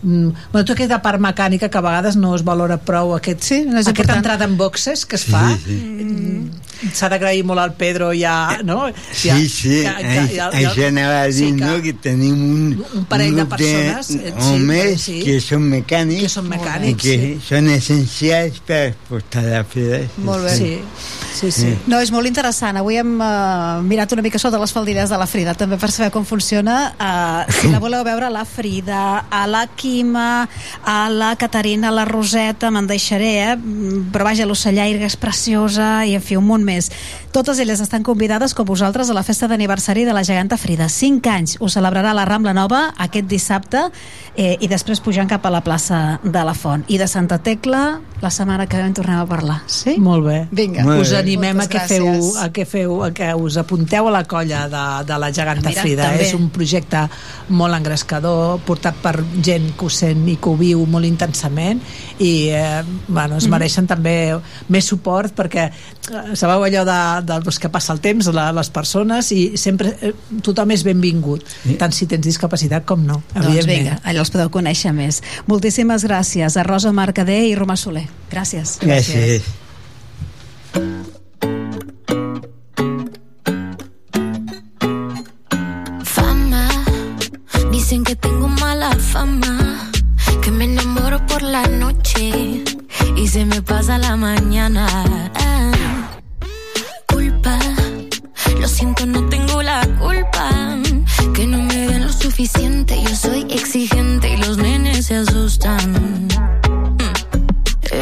[0.02, 3.60] Mm, bueno, tota aquesta part mecànica que a vegades no es valora prou aquest, sí,
[3.66, 4.18] no és aquesta important.
[4.24, 6.50] entrada en boxes que es fa, Mm,
[6.94, 8.88] s'ha d'agrair molt al Pedro ja, no?
[9.12, 11.92] Sí, ja, sí, que- que- això, ja- això anava a dir, sí, que- no?, que
[11.92, 15.18] tenim un, un parell de grup persones, eh, sí, homes sí.
[15.24, 17.32] que són mecànics, Que són mecànics, i que sí.
[17.48, 20.00] són essencials per portar la fira.
[20.24, 20.56] Molt bé.
[20.56, 20.72] Sí,
[21.34, 21.74] sí, sí.
[21.86, 22.76] No, és molt interessant.
[22.80, 26.10] Avui hem uh, mirat una mica sota les faldilles de la Frida, també per saber
[26.14, 26.94] com funciona.
[27.00, 30.48] Uh, si la voleu veure, la Frida, a la Quima,
[30.84, 33.56] a la Caterina, a la Roseta, me'n deixaré, eh?
[34.12, 36.90] Però vaja, l'ocellaire és preciosa i, en fi, un munt més.
[37.30, 40.88] Totes elles estan convidades, com vosaltres, a la festa d'aniversari de la geganta Frida.
[40.90, 41.52] 5 anys.
[41.62, 43.84] Ho celebrarà a la Rambla Nova aquest dissabte
[44.34, 46.82] eh, i després pujant cap a la plaça de la Font.
[46.90, 49.60] I de Santa Tecla, la setmana que ve en tornem a parlar.
[49.70, 49.94] Sí?
[50.02, 50.40] Molt bé.
[50.50, 50.82] Vinga.
[50.82, 51.20] Us Molt bé.
[51.20, 52.40] animem a que, feu, gràcies.
[52.42, 55.82] a que feu a que us apunteu a la colla de, de la geganta Mira,
[55.86, 56.08] Frida.
[56.10, 56.26] també.
[56.26, 57.04] És un projecte
[57.48, 61.78] molt engrescador, portat per gent que ho sent i que ho viu molt intensament
[62.18, 63.50] i eh, bueno, es Mhm.
[63.54, 64.34] mereixen també
[64.68, 68.70] més suport perquè eh, sabeu allò de, de doncs, que passa el temps, la, les
[68.72, 70.12] persones, i sempre eh,
[70.44, 71.76] tothom és benvingut, sí.
[71.80, 75.22] tant si tens discapacitat com no, Doncs vinga, allò els podeu conèixer més.
[75.50, 78.06] Moltíssimes gràcies a Rosa Mercader i Romà Soler.
[78.30, 78.78] Gràcies.
[78.84, 79.46] Gràcies.
[86.04, 86.66] Fama,
[87.70, 89.56] dicen que tengo mala fama,
[90.42, 92.64] que me enamoro por la noche
[93.16, 94.86] y se me pasa la mañana.
[95.34, 96.09] Ah,
[98.60, 100.50] lo siento, no tengo la culpa,
[101.34, 106.28] que no me den lo suficiente, yo soy exigente y los nenes se asustan.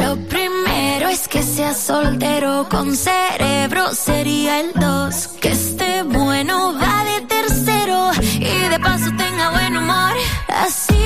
[0.02, 5.28] Lo primero es que sea soltero con cerebro, sería el dos.
[5.40, 10.12] Que esté bueno, va de tercero y de paso tenga buen humor.
[10.48, 10.98] Así,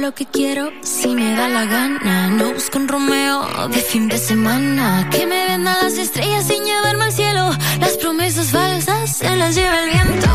[0.00, 2.28] lo que quiero si me da la gana.
[2.30, 5.08] No busco un Romeo de fin de semana.
[5.10, 7.50] Que me vendan las estrellas sin llevarme al cielo.
[7.80, 10.28] Las promesas falsas se las lleva el viento.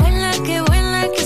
[0.00, 1.24] Vuela que vuela que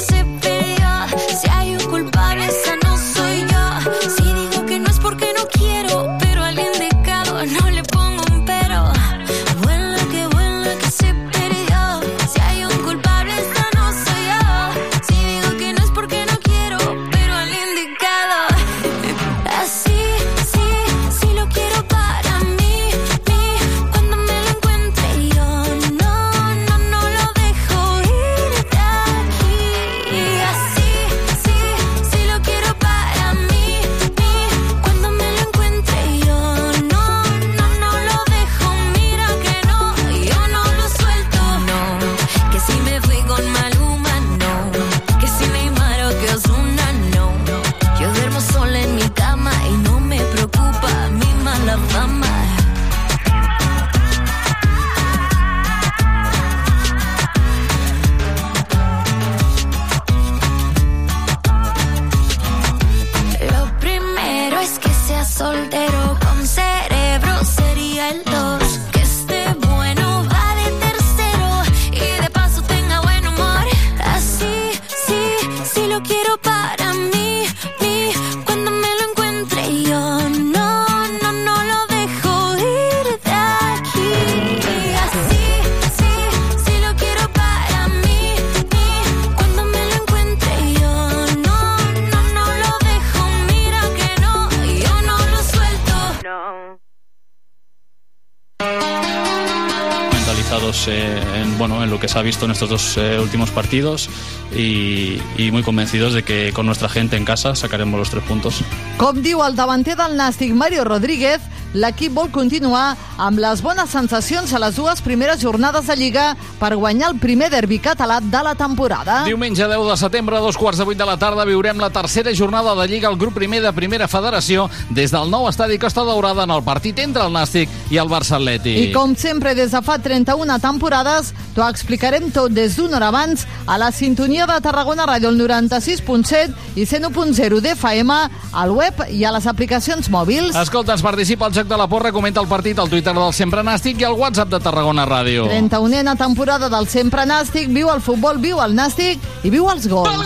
[102.31, 104.09] visto en estos dos eh, últimos partidos
[104.55, 108.63] y, y muy convencidos de que con nuestra gente en casa sacaremos los tres puntos.
[109.03, 111.43] Com diu el davanter del Nàstic, Mario Rodríguez,
[111.75, 116.25] l'equip vol continuar amb les bones sensacions a les dues primeres jornades de Lliga
[116.59, 119.25] per guanyar el primer derbi català de la temporada.
[119.29, 122.33] Diumenge 10 de setembre, a dos quarts de vuit de la tarda, viurem la tercera
[122.35, 126.47] jornada de Lliga al grup primer de Primera Federació des del nou estadi Costa Daurada
[126.49, 128.89] en el partit entre el Nàstic i el Barça Atlètic.
[128.89, 133.45] I com sempre, des de fa 31 temporades, t'ho explicarem tot des d'una hora abans
[133.67, 138.17] a la sintonia de Tarragona Ràdio, el 96.7 i 101.0 d'FM,
[138.53, 140.57] al web i a les aplicacions mòbils.
[140.57, 143.63] Escolta, ens participa al Joc de la Porra, comenta el partit al Twitter del Sempre
[143.67, 145.47] Nàstic i al WhatsApp de Tarragona Ràdio.
[145.51, 150.21] 31a temporada del Sempre Nàstic, viu el futbol, viu el Nàstic i viu els gols.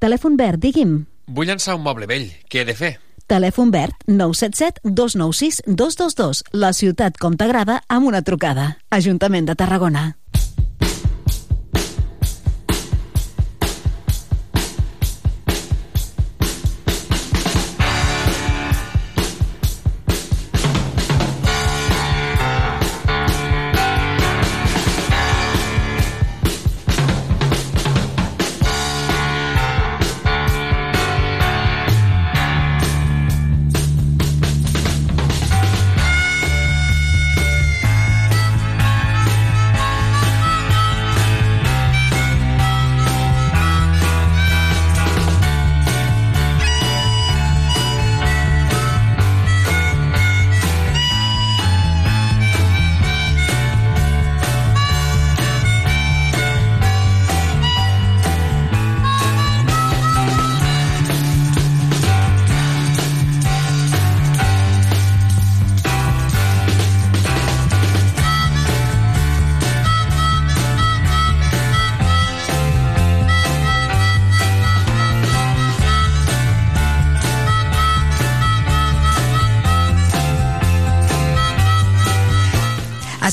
[0.00, 0.96] Telèfon verd, digui'm.
[1.28, 2.30] Vull llançar un moble vell.
[2.48, 2.94] Què he de fer?
[3.30, 6.42] Telèfon verd 977 296 222.
[6.56, 8.78] La ciutat com t'agrada amb una trucada.
[8.90, 10.08] Ajuntament de Tarragona.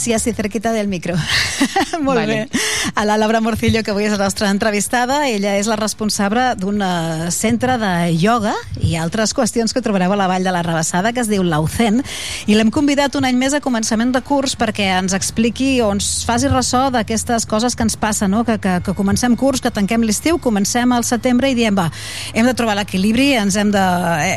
[0.08, 1.16] Así, así, cerquita del micro.
[2.02, 2.48] Molt Vale.
[2.50, 2.60] bé.
[2.96, 6.80] A la Laura Morcillo, que avui és la nostra entrevistada, ella és la responsable d'un
[6.80, 11.12] eh, centre de ioga i altres qüestions que trobareu a la Vall de la Rabassada,
[11.12, 12.00] que es diu l'Aucen,
[12.48, 16.24] i l'hem convidat un any més a començament de curs perquè ens expliqui o ens
[16.24, 18.46] faci ressò d'aquestes coses que ens passen, no?
[18.48, 21.90] que, que, que comencem curs, que tanquem l'estiu, comencem al setembre i diem, va,
[22.32, 23.86] hem de trobar l'equilibri, ens hem de-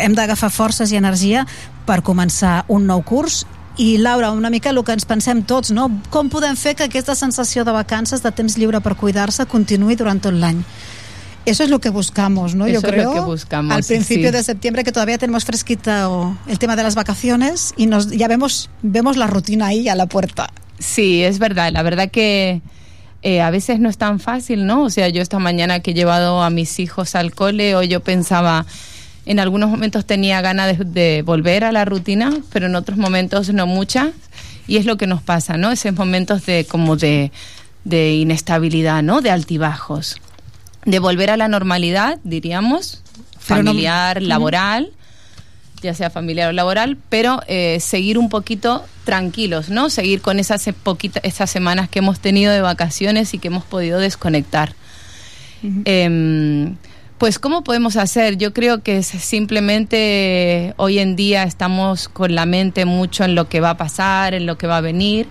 [0.02, 1.46] hem d'agafar forces i energia
[1.86, 3.44] per començar un nou curs
[3.80, 5.88] i Laura, una mica el que ens pensem tots, no?
[6.12, 10.20] Com podem fer que aquesta sensació de vacances, de temps lliure per cuidar-se, continuï durant
[10.20, 10.60] tot l'any?
[11.46, 12.68] Eso es lo que buscamos, ¿no?
[12.68, 13.08] Yo Eso es creo.
[13.08, 14.36] lo que buscamos, Al principio sí.
[14.36, 16.10] de septiembre, que todavía tenemos fresquita
[16.46, 20.04] el tema de las vacaciones y nos ya vemos vemos la rutina ahí a la
[20.04, 20.50] puerta.
[20.78, 21.72] Sí, es verdad.
[21.72, 22.60] La verdad que
[23.22, 24.84] eh, a veces no es tan fácil, ¿no?
[24.84, 28.00] O sea, yo esta mañana que he llevado a mis hijos al cole, o yo
[28.00, 28.66] pensaba,
[29.30, 33.52] en algunos momentos tenía ganas de, de volver a la rutina, pero en otros momentos
[33.52, 34.08] no muchas.
[34.66, 35.70] Y es lo que nos pasa, ¿no?
[35.70, 37.30] Esos momentos de como de,
[37.84, 39.20] de inestabilidad, ¿no?
[39.20, 40.16] De altibajos.
[40.84, 43.02] De volver a la normalidad, diríamos,
[43.34, 44.90] no- familiar, laboral,
[45.82, 49.90] ya sea familiar o laboral, pero eh, seguir un poquito tranquilos, ¿no?
[49.90, 53.64] Seguir con esas se- poquita- esas semanas que hemos tenido de vacaciones y que hemos
[53.64, 54.74] podido desconectar.
[55.84, 56.76] Em,
[57.20, 58.38] pues, ¿cómo podemos hacer?
[58.38, 63.60] Yo creo que simplemente hoy en día estamos con la mente mucho en lo que
[63.60, 65.28] va a pasar, en lo que va a venir.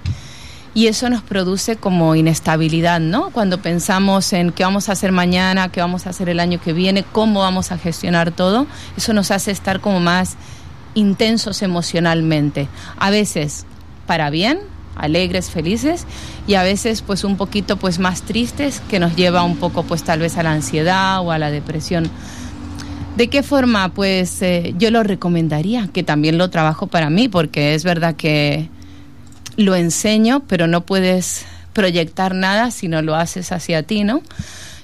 [0.76, 3.32] Y eso nos produce como inestabilidad, ¿no?
[3.32, 6.74] Cuando pensamos en qué vamos a hacer mañana, qué vamos a hacer el año que
[6.74, 10.36] viene, cómo vamos a gestionar todo, eso nos hace estar como más
[10.94, 12.68] intensos emocionalmente.
[13.00, 13.66] A veces
[14.06, 14.60] para bien,
[15.00, 16.06] alegres, felices,
[16.48, 20.04] y a veces pues un poquito pues más tristes, que nos lleva un poco pues
[20.04, 22.10] tal vez a la ansiedad o a la depresión.
[23.18, 23.94] ¿De qué forma?
[23.94, 28.70] Pues eh, yo lo recomendaría, que también lo trabajo para mí, porque es verdad que
[29.58, 34.22] lo enseño, pero no puedes proyectar nada si no lo haces hacia ti, ¿no?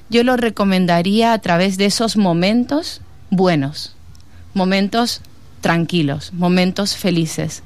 [0.10, 3.96] Yo lo recomendaría a través de esos momentos buenos,
[4.54, 5.22] momentos
[5.62, 7.64] tranquilos, momentos felices.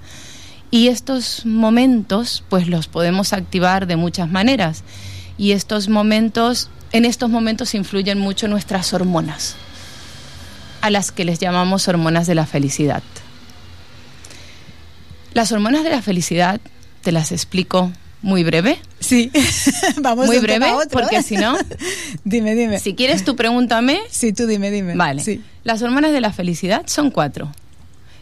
[0.72, 4.84] Y estos momentos, pues los podemos activar de muchas maneras.
[5.38, 9.56] Y estos momentos, en estos momentos influyen mucho nuestras hormonas,
[10.82, 13.02] a las que les llamamos hormonas de la felicidad.
[15.34, 16.60] Las hormonas de la felicidad,
[17.02, 17.92] te las explico
[18.22, 18.80] muy breve.
[19.00, 19.32] Sí,
[20.02, 21.58] vamos muy breve, tema a otro, porque si no,
[22.24, 22.80] dime, dime.
[22.80, 24.00] si quieres tú pregúntame.
[24.10, 24.96] Sí, tú dime, dime.
[24.96, 25.24] Vale.
[25.24, 25.42] Sí.
[25.64, 27.52] Las hormonas de la felicidad son cuatro: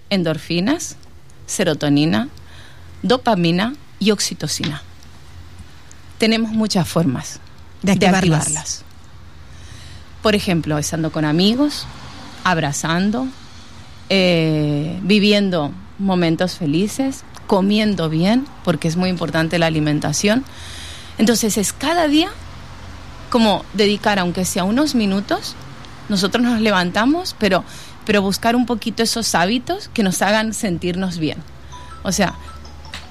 [0.09, 0.98] endorfinas,
[1.48, 2.30] serotonina,
[3.01, 4.84] dopamina y oxitocina.
[6.19, 7.40] Tenemos muchas formas
[7.82, 8.42] De activarlas.
[8.42, 8.84] activarlas.
[10.22, 11.88] Por ejemplo, estando con amigos,
[12.43, 13.27] abrazando,
[14.09, 20.43] eh, viviendo momentos felices, comiendo bien, porque es muy importante la alimentación.
[21.17, 22.30] Entonces es cada día
[23.30, 25.56] como dedicar, aunque sea unos minutos,
[26.09, 27.64] nosotros nos levantamos, pero,
[28.08, 31.38] pero buscar un poquito esos hábitos que nos hagan sentirnos bien.
[32.03, 32.36] O sea,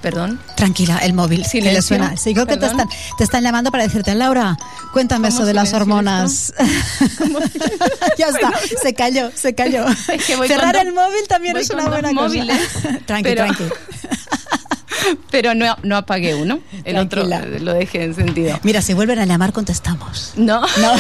[0.01, 0.41] perdón.
[0.57, 2.17] Tranquila, el móvil, que le suena.
[2.17, 4.57] Sí, creo que te están, te están llamando para decirte, Laura,
[4.95, 6.55] cuéntame ¿Cómo eso de las hormonas.
[8.19, 8.53] ya está,
[8.83, 9.87] se calló, se calló.
[9.87, 12.99] Es que Cerrar el móvil también es una buena móviles, cosa.
[13.07, 13.65] tranqui, pero- tranqui.
[15.31, 16.61] Pero no, no apagué uno.
[16.85, 17.39] El Tranquila.
[17.39, 18.59] otro eh, lo dejé encendido.
[18.63, 20.33] Mira, si vuelven a llamar, contestamos.
[20.37, 20.61] No.
[20.81, 20.93] No,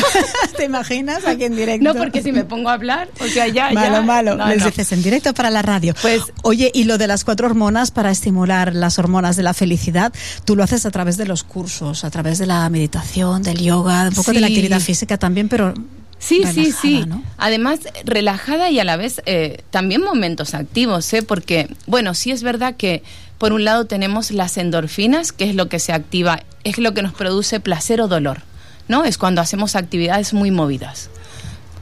[0.56, 1.84] ¿te imaginas aquí en directo?
[1.84, 4.02] No, porque si me pongo a hablar, o sea, ya, Malo, ya.
[4.02, 4.36] malo.
[4.36, 4.66] No, Les no.
[4.66, 5.94] dices en directo para la radio.
[6.02, 10.12] Pues, Oye, y lo de las cuatro hormonas para estimular las hormonas de la felicidad,
[10.44, 14.08] tú lo haces a través de los cursos, a través de la meditación, del yoga,
[14.08, 15.74] un poco de la actividad física también, pero
[16.18, 17.04] Sí, sí, sí.
[17.06, 17.22] ¿no?
[17.36, 21.22] Además, relajada y a la vez eh, también momentos activos, ¿eh?
[21.22, 23.02] Porque, bueno, sí es verdad que
[23.38, 27.02] por un lado tenemos las endorfinas, que es lo que se activa, es lo que
[27.02, 28.42] nos produce placer o dolor,
[28.88, 29.04] ¿no?
[29.04, 31.10] Es cuando hacemos actividades muy movidas.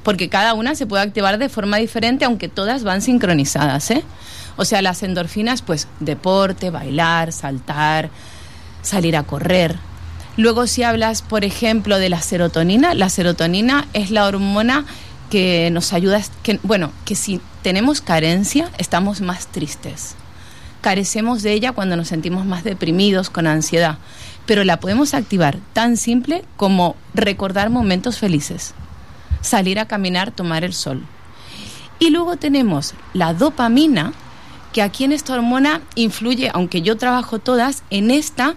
[0.02, 4.05] Porque cada una se puede activar de forma diferente, aunque todas van sincronizadas, ¿eh?
[4.57, 8.10] O sea, las endorfinas, pues deporte, bailar, saltar,
[8.83, 9.76] salir a correr.
[10.36, 14.84] Luego si hablas, por ejemplo, de la serotonina, la serotonina es la hormona
[15.31, 20.16] que nos ayuda, que, bueno, que si tenemos carencia, estamos más tristes.
[20.84, 23.96] Carecemos de ella cuando nos sentimos más deprimidos, con ansiedad.
[24.44, 28.74] Pero la podemos activar tan simple como recordar momentos felices,
[29.40, 31.02] salir a caminar, tomar el sol.
[31.98, 34.12] Y luego tenemos la dopamina,
[34.74, 38.54] que aquí en esta hormona influye, aunque yo trabajo todas, en esta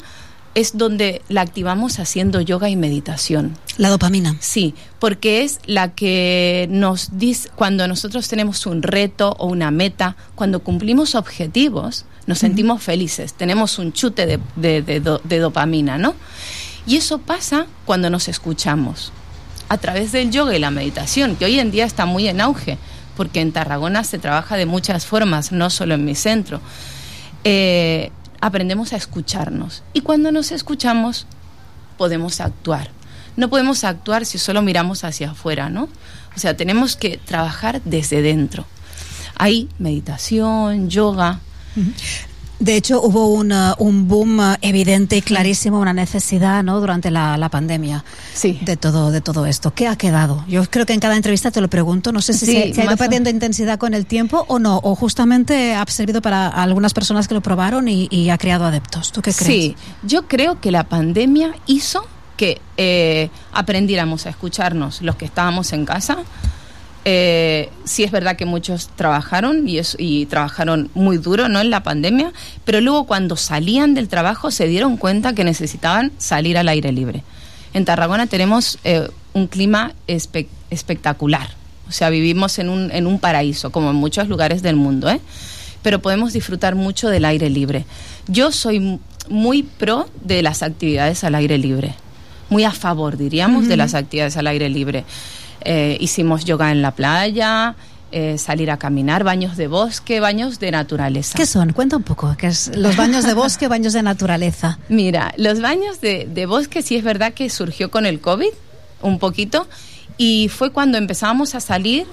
[0.58, 3.56] es donde la activamos haciendo yoga y meditación.
[3.78, 4.36] La dopamina.
[4.40, 10.16] Sí, porque es la que nos dice, cuando nosotros tenemos un reto o una meta,
[10.34, 16.00] cuando cumplimos objetivos, nos sentimos felices, tenemos un chute de, de- de do- de dopamina,
[16.00, 16.16] ¿no?
[16.88, 19.12] Y eso pasa cuando nos escuchamos,
[19.70, 22.80] a través del yoga y la meditación, que hoy en día está muy en auge,
[23.16, 26.62] porque en Tarragona se trabaja de muchas formas, no solo en mi centro.
[27.44, 29.84] Eh, aprendemos a escucharnos.
[29.94, 31.26] Y cuando nos escuchamos,
[31.98, 32.90] podemos actuar.
[33.36, 35.90] No podemos actuar si solo miramos hacia afuera, ¿no?
[36.36, 38.66] O sea, tenemos que trabajar desde dentro.
[39.36, 41.40] Hay meditación, yoga.
[42.60, 46.80] De hecho, hubo una- un boom eh, evidente y clarísimo, una necesidad ¿no?
[46.80, 48.04] durante la, la pandemia
[48.64, 49.74] de, todo, de todo esto.
[49.76, 50.44] ¿Qué ha quedado?
[50.48, 52.12] Yo creo que en cada entrevista te lo pregunto.
[52.12, 54.80] No sé si Sí, se, se ha ido perdiendo intensidad con el tiempo o no,
[54.84, 59.12] o justamente ha servido para algunas personas que lo probaron y, y ha creado adeptos.
[59.12, 59.48] ¿Tú qué crees?
[59.48, 65.74] Sí, yo creo que la pandemia hizo que eh, aprendiéramos a escucharnos los que estábamos
[65.74, 66.18] en casa.
[67.10, 71.62] Eh, sí es verdad que muchos trabajaron y, es- y trabajaron muy duro ¿no?
[71.62, 72.34] en la pandemia,
[72.66, 77.24] pero luego cuando salían del trabajo se dieron cuenta que necesitaban salir al aire libre.
[77.74, 81.48] En Tarragona tenemos eh, un clima espe- espectacular,
[81.88, 85.22] o sea, vivimos en un, en un paraíso, como en muchos lugares del mundo, ¿eh?
[85.84, 87.86] pero podemos disfrutar mucho del aire libre.
[88.28, 91.96] Yo soy muy pro de las actividades al aire libre,
[92.50, 95.06] muy a favor, diríamos, de las actividades al aire libre.
[95.62, 97.76] Eh, hicimos yoga en la playa,
[98.12, 101.38] eh, salir a caminar, baños de bosque, baños de naturaleza.
[101.38, 101.74] ¿Qué son?
[101.74, 102.36] Cuenta un poco.
[102.38, 104.80] ¿Qué es los baños de bosque, baños de naturaleza?
[104.88, 108.50] Mira, los baños de, de bosque sí es verdad que surgió con el COVID,
[109.02, 109.68] un poquito,
[110.18, 112.08] y fue cuando empezamos a salir,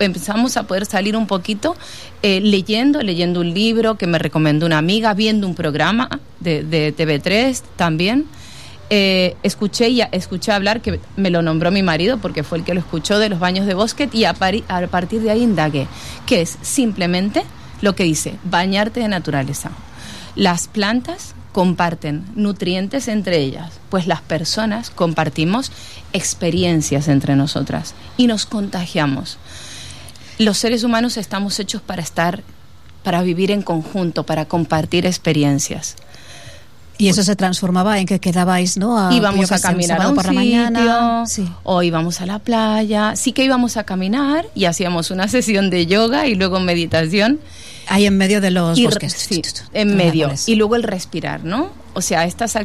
[0.00, 1.76] empezamos a poder salir un poquito
[2.22, 6.08] eh, leyendo, leyendo un libro que me recomendó una amiga, viendo un programa
[6.40, 8.26] de, de TV3 también.
[8.88, 12.72] Eh, escuché y escuché hablar que me lo nombró mi marido porque fue el que
[12.72, 15.88] lo escuchó de los baños de bosque y a, pari- a partir de ahí indagué
[16.24, 17.42] que es simplemente
[17.80, 19.72] lo que dice bañarte de naturaleza
[20.36, 25.72] las plantas comparten nutrientes entre ellas, pues las personas compartimos
[26.12, 29.38] experiencias entre nosotras y nos contagiamos.
[30.38, 32.42] Los seres humanos estamos hechos para estar,
[33.02, 35.96] para vivir en conjunto, para compartir experiencias.
[36.98, 38.98] Y eso se transformaba en que quedabais, ¿no?
[38.98, 41.26] A, íbamos qué a caminar a un por la sitio, mañana.
[41.26, 41.46] Sí.
[41.62, 43.16] o íbamos a la playa.
[43.16, 47.40] Sí que íbamos a caminar y hacíamos una sesión de yoga y luego meditación.
[47.88, 49.12] Ahí en medio de los Y bosques.
[49.12, 49.42] sí,
[49.72, 50.32] en medio.
[50.46, 51.70] Y luego el respirar, ¿no?
[51.94, 52.56] O sea, estas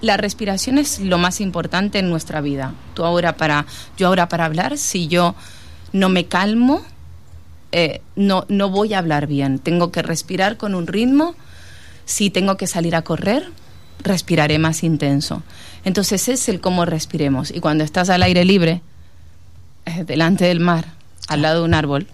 [0.00, 2.72] la respiración es lo más importante en nuestra vida.
[2.94, 5.34] Tú ahora para, yo ahora para hablar, si yo
[5.92, 6.82] no me calmo,
[7.72, 9.58] eh, no, no voy a hablar bien.
[9.58, 11.34] Tengo que respirar con un ritmo.
[12.04, 13.50] Si tengo que salir a correr,
[14.02, 15.42] respiraré más intenso.
[15.84, 17.50] Entonces es el cómo respiremos.
[17.50, 18.82] Y cuando estás al aire libre,
[19.86, 20.86] eh, delante del mar,
[21.28, 22.06] al lado de un árbol,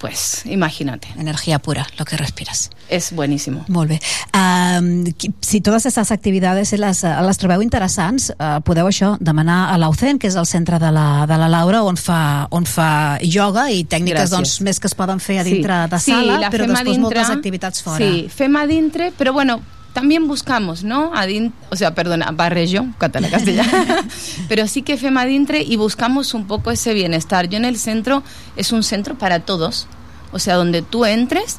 [0.00, 1.08] pues imagínate.
[1.18, 2.70] Energía pura, lo que respiras.
[2.88, 3.64] És buenísimo.
[3.68, 4.00] Molt bé.
[4.34, 5.04] Um,
[5.40, 10.18] si totes aquestes activitats les, eh, les trobeu interessants, uh, podeu això demanar a l'Aucen,
[10.18, 13.84] que és el centre de la, de la Laura, on fa, on fa yoga i
[13.84, 14.30] tècniques Gràcies.
[14.30, 17.02] doncs, més que es poden fer a dintre de Sí, sala, la però després dintre,
[17.02, 17.98] moltes activitats fora.
[18.00, 19.60] Sí, fem a dintre, pero bueno,
[19.92, 21.12] también buscamos, ¿no?
[21.14, 23.64] A din- o sea, perdona, barrejo, català, castellà.
[24.48, 27.48] pero sí que fem a dintre y buscamos un poco ese bienestar.
[27.48, 28.22] Yo en el centro
[28.56, 29.86] es un centro para todos,
[30.32, 31.58] o sea, donde tú entres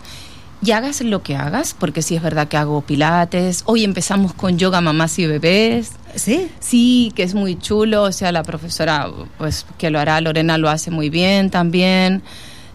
[0.64, 3.64] y hagas lo que hagas, porque sí es verdad que hago pilates.
[3.66, 5.94] Hoy empezamos con yoga mamás y bebés.
[6.16, 6.50] ¿Sí?
[6.60, 8.04] Sí, que es muy chulo.
[8.04, 9.08] O sea, la profesora,
[9.40, 12.22] pues que lo hará, Lorena lo hace muy bien también.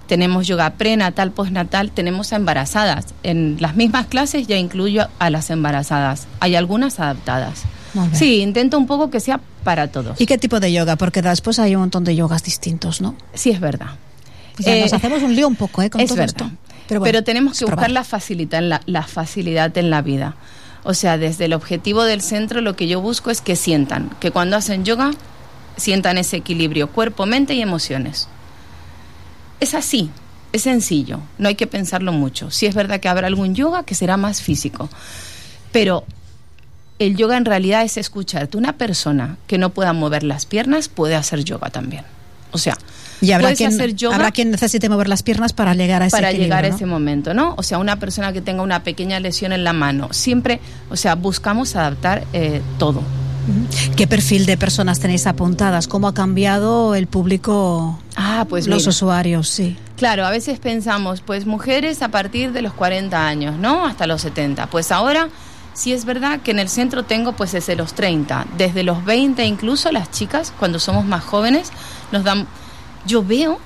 [0.07, 3.07] Tenemos yoga prenatal, postnatal, tenemos a embarazadas.
[3.23, 6.27] En las mismas clases ya incluyo a las embarazadas.
[6.41, 7.63] Hay algunas adaptadas.
[8.13, 10.21] Sí, intento un poco que sea para todos.
[10.21, 10.97] ¿Y qué tipo de yoga?
[10.97, 13.15] Porque después hay un montón de yogas distintos, ¿no?
[13.33, 13.87] Sí, es verdad.
[14.55, 15.89] Pues ya Eh, nos hacemos un lío un poco, ¿eh?
[15.91, 16.47] Con es todo verdad.
[16.47, 16.51] esto.
[16.89, 20.37] Pero, bueno, tenemos que buscar la facilidad, la facilidad en la vida.
[20.85, 24.31] O sea, desde el objetivo del centro lo que yo busco es que sientan, que
[24.31, 25.11] cuando hacen yoga
[25.77, 28.29] sientan ese equilibrio cuerpo, mente y emociones.
[29.61, 30.11] Es así,
[30.53, 32.51] es sencillo, no hay que pensarlo mucho.
[32.51, 34.89] Sí es verdad que habrá algún yoga que será más físico,
[35.73, 36.05] pero
[36.99, 38.57] el yoga en realidad es escucharte.
[38.57, 42.05] Una persona que no pueda mover las piernas puede hacer yoga también.
[42.53, 42.77] O sea,
[43.21, 46.17] Y habrá quien, hacer yoga habrá quien necesite mover las piernas para llegar a ese
[46.17, 46.75] para equilibrio, llegar a ¿no?
[46.75, 47.55] ese momento, ¿no?
[47.59, 50.61] O sea, una persona que tenga una pequeña lesión en la mano, siempre,
[50.91, 53.03] o sea, buscamos adaptar eh, todo.
[53.95, 55.87] ¿Qué perfil de personas tenéis apuntadas?
[55.87, 58.91] ¿Cómo ha cambiado el público, Ah, pues los mira.
[58.91, 59.49] usuarios?
[59.49, 59.77] Sí.
[59.97, 63.87] Claro, a veces pensamos, pues mujeres a partir de los 40 años, ¿no?
[63.87, 64.67] Hasta los 70.
[64.69, 65.29] Pues ahora
[65.77, 69.45] Sí es verdad que en el centro tengo pues desde los 30, desde los 20
[69.45, 71.71] incluso las chicas cuando somos más jóvenes
[72.13, 72.47] nos dan
[73.07, 73.61] yo veo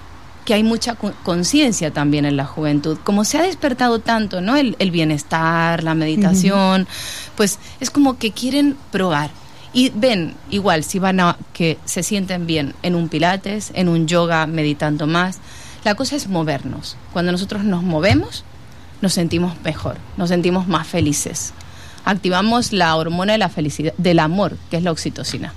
[0.45, 2.99] que hay mucha conciencia también en la juventud.
[3.05, 4.57] Como se ha despertado tanto, ¿no?
[4.57, 6.89] El, el bienestar, la meditación,
[7.37, 9.31] pues es como que quieren probar.
[9.73, 14.07] Y ven, igual, si van a que se sienten bien en un pilates, en un
[14.07, 15.39] yoga, meditando más.
[15.85, 16.97] La cosa es movernos.
[17.13, 18.45] Cuando nosotros nos movemos,
[19.01, 21.53] nos sentimos mejor, nos sentimos más felices.
[22.05, 25.55] Activamos la hormona de la felicidad, del amor, que es la oxitocina.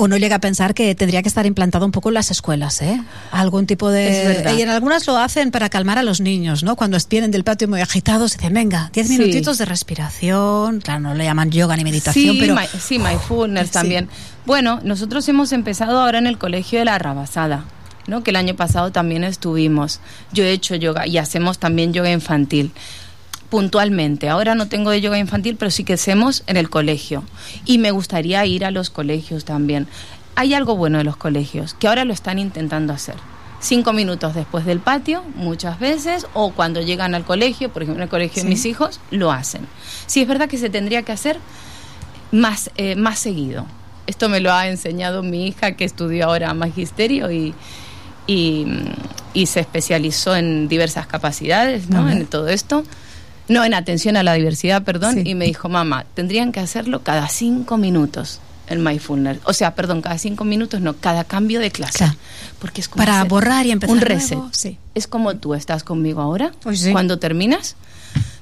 [0.00, 3.00] Uno llega a pensar que tendría que estar implantado un poco en las escuelas, ¿eh?
[3.30, 4.54] Algún tipo de...
[4.56, 6.74] Y en algunas lo hacen para calmar a los niños, ¿no?
[6.76, 9.18] Cuando vienen del patio muy agitados, dicen, venga, 10 Sí.
[9.18, 10.80] minutitos de respiración.
[10.80, 12.56] Claro, no le llaman yoga ni meditación, sí, pero...
[12.80, 14.08] sí, mindfulness también.
[14.46, 17.64] Bueno, nosotros hemos empezado ahora en el colegio de la Rabasada,
[18.06, 18.22] ¿no?
[18.22, 20.00] Que el año pasado también estuvimos.
[20.32, 22.72] Yo he hecho yoga y hacemos también yoga infantil.
[23.50, 24.28] Puntualmente.
[24.28, 27.24] Ahora no tengo de yoga infantil, pero sí que hacemos en el colegio.
[27.64, 29.88] Y me gustaría ir a los colegios también.
[30.36, 33.16] Hay algo bueno de los colegios, que ahora lo están intentando hacer.
[33.58, 38.04] Cinco minutos después del patio, muchas veces, o cuando llegan al colegio, por ejemplo, en
[38.04, 38.48] el colegio Sí.
[38.48, 39.66] de mis hijos, lo hacen.
[40.06, 41.38] Sí, es verdad que se tendría que hacer
[42.32, 43.66] más, eh, más seguido.
[44.06, 47.52] Esto me lo ha enseñado mi hija que estudió ahora magisterio y,
[48.26, 48.66] y,
[49.34, 52.08] y se especializó en diversas capacidades, ¿no?
[52.08, 52.84] En todo esto.
[53.50, 55.14] No, en atención a la diversidad, perdón.
[55.14, 55.22] Sí.
[55.26, 59.38] Y me dijo, mamá, tendrían que hacerlo cada cinco minutos el mindfulness.
[59.44, 61.98] O sea, perdón, cada cinco minutos, no, cada cambio de clase.
[61.98, 62.14] Claro.
[62.60, 64.38] Porque es como Para borrar y empezar un nuevo, reset.
[64.52, 64.78] sí.
[64.94, 66.52] Es como tú estás conmigo ahora.
[66.62, 66.92] Pues sí.
[66.92, 67.74] Cuando terminas,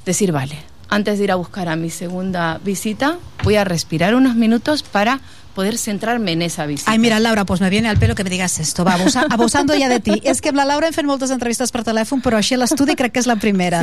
[0.04, 0.56] decir, vale,
[0.90, 5.20] antes de ir a buscar a mi segunda visita, voy a respirar unos minutos para
[5.58, 6.92] poder centrarme en esa visita.
[6.92, 8.84] Ai, mira, Laura, doncs me viene al pelo que me digas esto.
[8.84, 10.20] Va, abusa, abusando ya de ti.
[10.22, 12.94] És que amb la Laura hem fet moltes entrevistes per telèfon, però així a l'estudi
[12.94, 13.80] crec que és la primera.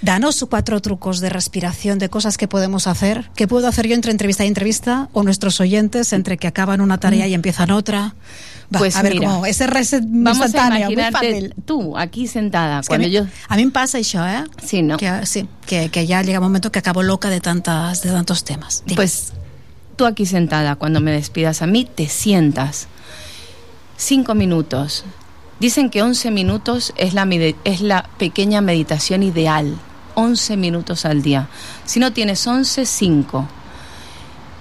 [0.00, 3.32] Danos cuatro trucos de respiración, de cosas que podemos hacer.
[3.34, 5.08] ¿Qué puedo hacer yo entre entrevista y entrevista?
[5.10, 8.14] O nuestros oyentes, entre que acaban una tarea y empiezan otra.
[8.72, 12.78] Va, Pues a ver, mira, como ese reset Vamos a imaginarte tú aquí sentada.
[12.78, 14.44] És que a, cuando mi, yo a mi em passa això, eh?
[14.62, 14.98] Sí, no?
[14.98, 18.44] Que, sí, que, que ya llega un momento que acabo loca de, tantas, de tantos
[18.44, 18.84] temas.
[18.86, 18.96] Dime.
[18.96, 19.32] Pues
[19.98, 22.88] tú aquí sentada, cuando me despidas a mí, te sientas.
[23.98, 25.04] Cinco minutos.
[25.60, 27.28] Dicen que 11 minutos es la,
[27.64, 29.76] es la pequeña meditación ideal.
[30.14, 31.48] 11 minutos al día.
[31.84, 33.48] Si no tienes 11, 5.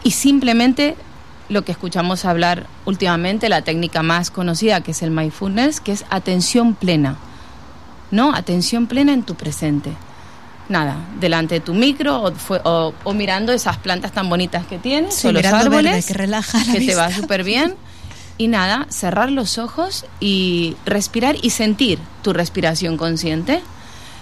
[0.04, 0.96] Y simplemente
[1.50, 6.04] lo que escuchamos hablar últimamente, la técnica más conocida, que es el mindfulness, que es
[6.10, 7.18] atención plena.
[8.12, 8.34] ¿No?
[8.34, 9.92] Atención plena en tu presente.
[10.70, 14.78] Nada, delante de tu micro o, fue- o- o mirando esas plantas tan bonitas que
[14.78, 17.22] tienes, Sí, o los mirando verde, árboles, que relaja la que te va vista.
[17.22, 17.76] súper bien.
[18.38, 23.62] Y nada, cerrar los ojos y respirar y sentir tu respiración consciente,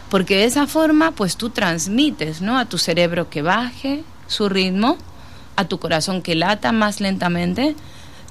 [0.10, 2.58] porque de esa forma pues tú transmites, ¿no?
[2.60, 4.98] A tu cerebro que baje su ritmo,
[5.58, 7.76] a tu corazón que lata más lentamente.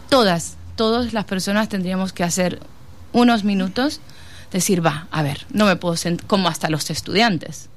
[0.09, 2.61] Todas, todas las personas tendríamos que hacer
[3.13, 4.01] unos minutos,
[4.53, 7.69] decir, va, a ver, no me puedo sentir, como hasta los estudiantes.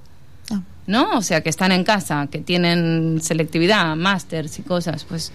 [0.88, 1.18] ¿No?
[1.18, 5.32] O sea, que están en casa, que tienen selectividad, másters y cosas, pues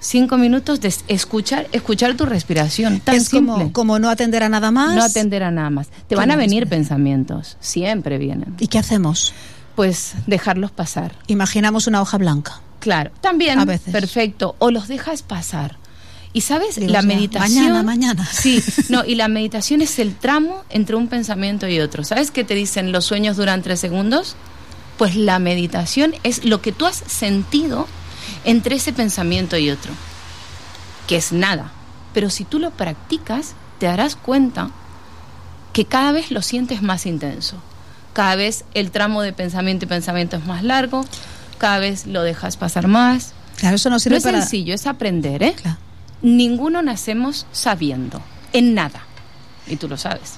[0.00, 3.00] cinco minutos de escuchar, escuchar tu respiración.
[3.00, 3.72] Tan es como, simple.
[3.72, 4.94] como no atender a nada más.
[4.94, 5.88] No atender a nada más.
[6.08, 8.54] Te van a venir pensamientos, siempre vienen.
[8.58, 9.32] ¿Y qué hacemos?
[9.76, 11.14] Pues dejarlos pasar.
[11.26, 12.60] Imaginamos una hoja blanca.
[12.80, 13.58] Claro, también.
[13.58, 13.92] A veces.
[13.92, 14.56] Perfecto.
[14.58, 15.76] O los dejas pasar.
[16.32, 17.64] Y sabes, Digo, la meditación.
[17.64, 18.26] mañana, mañana.
[18.26, 22.04] Sí, no, y la meditación es el tramo entre un pensamiento y otro.
[22.04, 24.36] ¿Sabes qué te dicen los sueños duran tres segundos?
[25.00, 27.88] Pues la meditación es lo que tú has sentido
[28.44, 29.94] entre ese pensamiento y otro,
[31.06, 31.72] que es nada.
[32.12, 34.68] Pero si tú lo practicas, te darás cuenta
[35.72, 37.56] que cada vez lo sientes más intenso.
[38.12, 41.02] Cada vez el tramo de pensamiento y pensamiento es más largo,
[41.56, 43.32] cada vez lo dejas pasar más.
[43.56, 44.42] Claro, eso no No sirve es para...
[44.42, 45.54] sencillo, es aprender, ¿eh?
[46.20, 48.20] Ninguno nacemos sabiendo,
[48.52, 49.00] en nada.
[49.70, 50.34] Y tú lo sabes.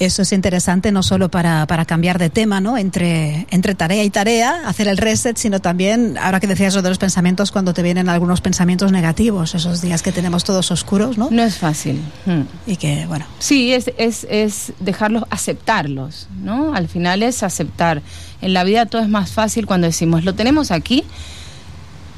[0.00, 2.76] Eso es interesante no solo para, para cambiar de tema, ¿no?
[2.76, 6.88] Entre, entre tarea y tarea, hacer el reset, sino también, ahora que decías lo de
[6.88, 11.28] los pensamientos, cuando te vienen algunos pensamientos negativos, esos días que tenemos todos oscuros, ¿no?
[11.30, 12.02] No es fácil.
[12.26, 12.42] Hmm.
[12.66, 16.74] Y que, bueno, Sí, es, es, es dejarlos, aceptarlos, ¿no?
[16.74, 18.02] Al final es aceptar.
[18.42, 21.04] En la vida todo es más fácil cuando decimos, lo tenemos aquí,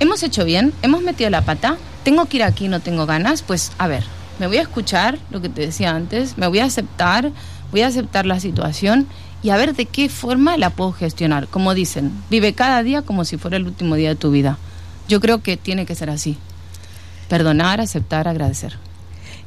[0.00, 3.72] hemos hecho bien, hemos metido la pata, tengo que ir aquí, no tengo ganas, pues
[3.78, 4.04] a ver,
[4.42, 7.30] me voy a escuchar lo que te decía antes, me voy a aceptar,
[7.70, 9.06] voy a aceptar la situación
[9.40, 11.46] y a ver de qué forma la puedo gestionar.
[11.46, 14.58] Como dicen, vive cada día como si fuera el último día de tu vida.
[15.06, 16.38] Yo creo que tiene que ser así.
[17.28, 18.76] Perdonar, aceptar, agradecer.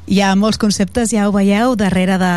[0.07, 2.33] Hi ha molts conceptes, ja ho veieu, darrere de,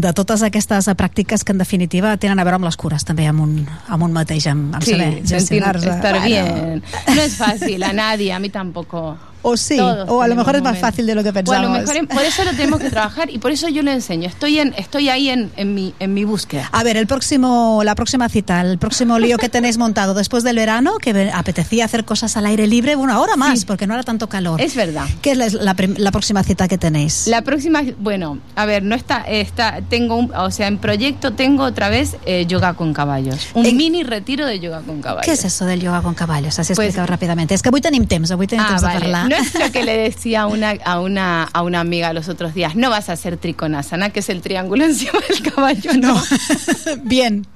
[0.00, 3.42] de totes aquestes pràctiques que en definitiva tenen a veure amb les cures, també amb
[3.42, 3.56] un,
[3.90, 5.90] amb un mateix, amb, amb Sí, saber gestionar-se.
[5.90, 6.80] estar bien.
[7.04, 9.18] No es fácil, a nadie, a mí tampoco.
[9.48, 10.90] O sí, Todos o a lo mejor es más momentos.
[10.90, 11.70] fácil de lo que pensamos.
[11.70, 14.28] mejor por eso lo tenemos que trabajar y por eso yo le enseño.
[14.28, 16.68] Estoy en, estoy ahí en, en mi, en mi búsqueda.
[16.72, 20.56] A ver, el próximo, la próxima cita, el próximo lío que tenéis montado después del
[20.56, 24.28] verano, que apetecía hacer cosas al aire libre, bueno, ahora más, porque no era tanto
[24.28, 24.60] calor.
[24.60, 25.06] Es verdad.
[25.22, 27.26] ¿Qué es la, la la próxima cita que tenéis?
[27.26, 31.64] La próxima, bueno, a ver, no está, está, tengo un, o sea, en proyecto tengo
[31.64, 33.48] otra vez eh, yoga con caballos.
[33.54, 35.24] Un mini retiro de yoga con caballos.
[35.26, 36.58] ¿Qué es eso del yoga con caballos?
[36.58, 37.54] Así Pues- explicado rápidamente.
[37.54, 39.00] Es que avui tenim temps, avui tenim Ah, de vale.
[39.00, 39.28] parlar.
[39.38, 42.54] No es lo que le decía a una, a, una, a una amiga los otros
[42.54, 42.74] días.
[42.74, 45.92] No vas a hacer trikonasana, que es el triángulo encima del caballo.
[45.94, 46.20] No.
[47.04, 47.46] Bien.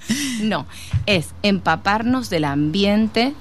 [0.41, 0.67] No,
[1.07, 3.35] es empaparnos del ambiente,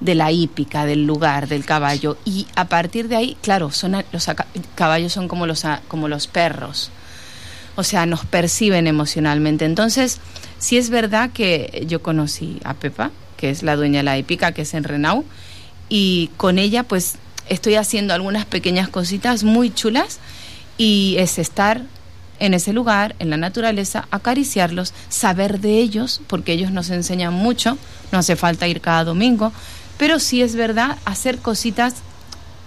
[0.00, 2.16] de la hípica, del lugar, del caballo.
[2.24, 4.30] Y a partir de ahí, claro, son los
[4.74, 6.90] caballos son como los, como los perros.
[7.76, 9.64] O sea, nos perciben emocionalmente.
[9.64, 10.20] Entonces,
[10.58, 14.52] sí es verdad que yo conocí a Pepa, que es la dueña de la hípica,
[14.52, 15.24] que es en Renau,
[15.88, 20.18] y con ella pues estoy haciendo algunas pequeñas cositas muy chulas
[20.76, 21.82] y es estar
[22.40, 27.76] en ese lugar, en la naturaleza, acariciarlos, saber de ellos, porque ellos nos enseñan mucho,
[28.12, 29.52] no hace falta ir cada domingo,
[29.98, 31.94] pero sí es verdad hacer cositas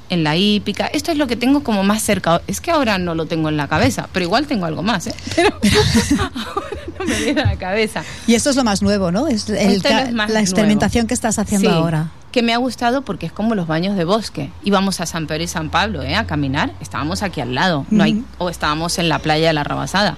[0.10, 0.88] en la hípica.
[0.88, 2.42] Esto es lo que tengo como más cerca.
[2.48, 5.16] Es que ahora no lo tengo en la cabeza, pero igual tengo algo más, ¿eh?
[5.38, 5.58] Pero
[6.20, 6.70] ahora
[7.00, 8.04] no me viene a la cabeza.
[8.28, 9.30] Y esto es lo más nuevo, ¿no?
[9.30, 11.08] Es el Esto ca- es más la experimentación nuevo.
[11.08, 12.12] que estás haciendo Sí, ahora.
[12.32, 14.52] Que me ha gustado porque es como los baños de bosque.
[14.64, 16.16] Íbamos a San Pedro y San Pablo ¿eh?
[16.16, 16.72] a caminar.
[16.80, 17.86] Estábamos aquí al lado.
[17.90, 20.18] No hay, o estábamos en la playa de la Rabasada.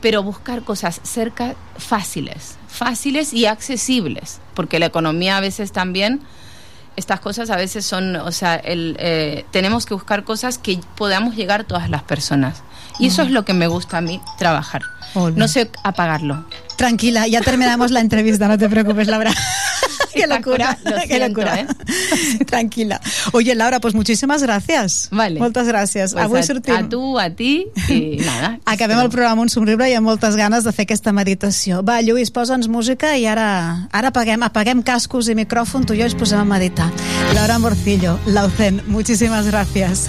[0.00, 4.40] Pero buscar cosas cerca fáciles, fáciles y accesibles.
[4.54, 6.20] Porque la economía a veces también,
[6.96, 11.36] estas cosas a veces son, o sea, el, eh, tenemos que buscar cosas que podamos
[11.36, 12.64] llegar todas las personas.
[12.98, 14.82] Y eso es lo que me gusta a mí trabajar.
[15.14, 16.44] No sé apagarlo.
[16.76, 19.32] Tranquila, ya terminamos la entrevista, no te preocupes, Laura.
[20.14, 21.60] qué locura, lo qué siento, locura.
[21.60, 21.66] ¿eh?
[22.46, 23.00] Tranquila.
[23.32, 25.08] Oye, Laura, pues muchísimas gracias.
[25.10, 25.40] Vale.
[25.40, 26.12] Moltes gràcies.
[26.12, 26.74] Pues Avui a, sortim...
[26.74, 28.58] a tu, a ti i nada.
[28.64, 31.82] Acabem el programa un somriure i amb moltes ganes de fer aquesta meditació.
[31.86, 36.10] Va, Lluís, posa'ns música i ara, ara apaguem, apaguem cascos i micròfon, tu i jo
[36.10, 36.90] ens posem a meditar.
[37.34, 40.08] Laura Morcillo, Laucen, muchísimas gracias.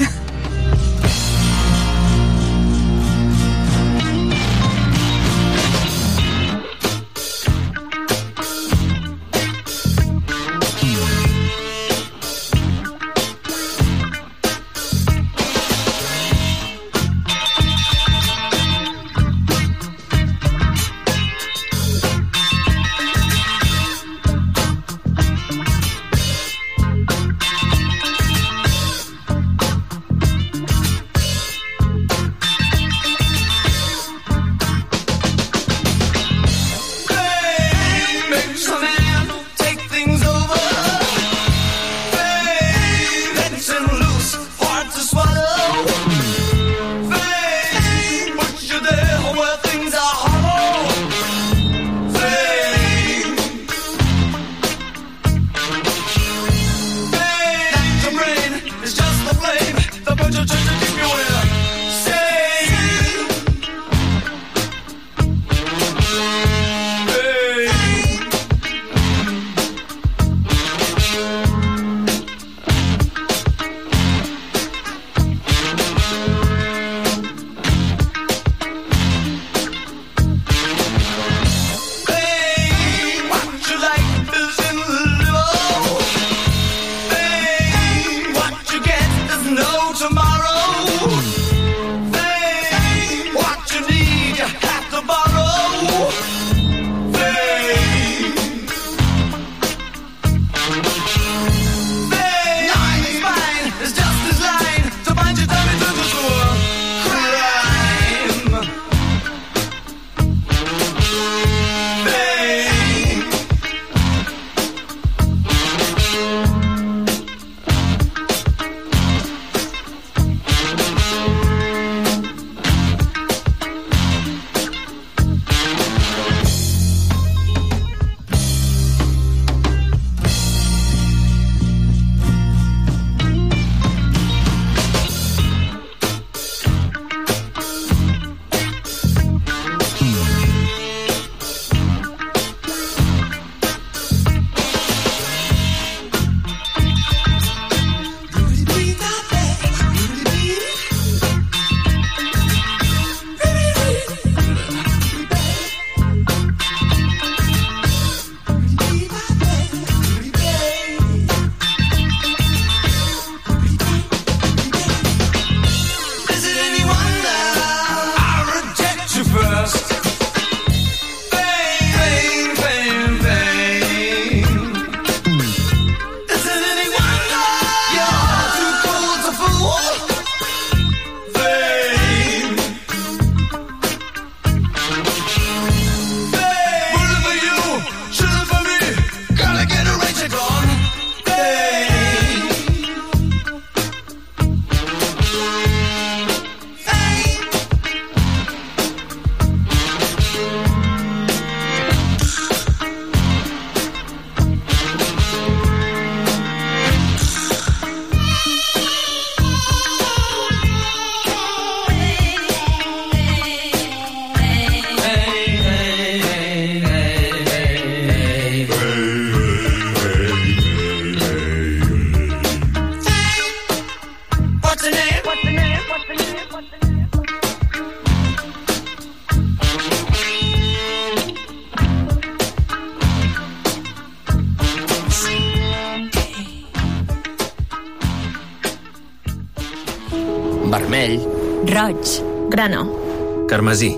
[243.54, 243.96] Carmesí.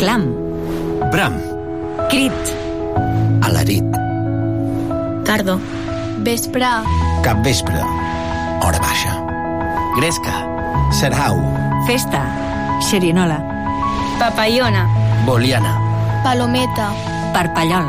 [0.00, 0.34] Clam.
[1.12, 1.34] Bram.
[2.10, 2.32] Crit.
[3.40, 3.84] Alarit.
[5.24, 5.60] Tardo.
[6.26, 6.66] Vespre.
[7.22, 7.78] Cap vespre.
[8.58, 9.14] Hora baixa.
[9.94, 10.42] Gresca.
[10.90, 11.38] Sarau.
[11.86, 12.24] Festa.
[12.82, 13.38] Xerinola.
[14.18, 14.90] Papallona.
[15.24, 15.78] Boliana.
[16.24, 16.90] Palometa.
[17.32, 17.86] Parpallol.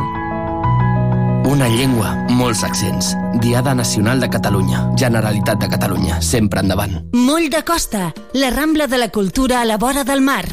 [1.50, 3.16] Una llengua, molts accents.
[3.42, 4.86] Diada Nacional de Catalunya.
[4.96, 6.22] Generalitat de Catalunya.
[6.22, 7.00] Sempre endavant.
[7.12, 10.46] Moll de Costa, la Rambla de la Cultura a la vora del mar.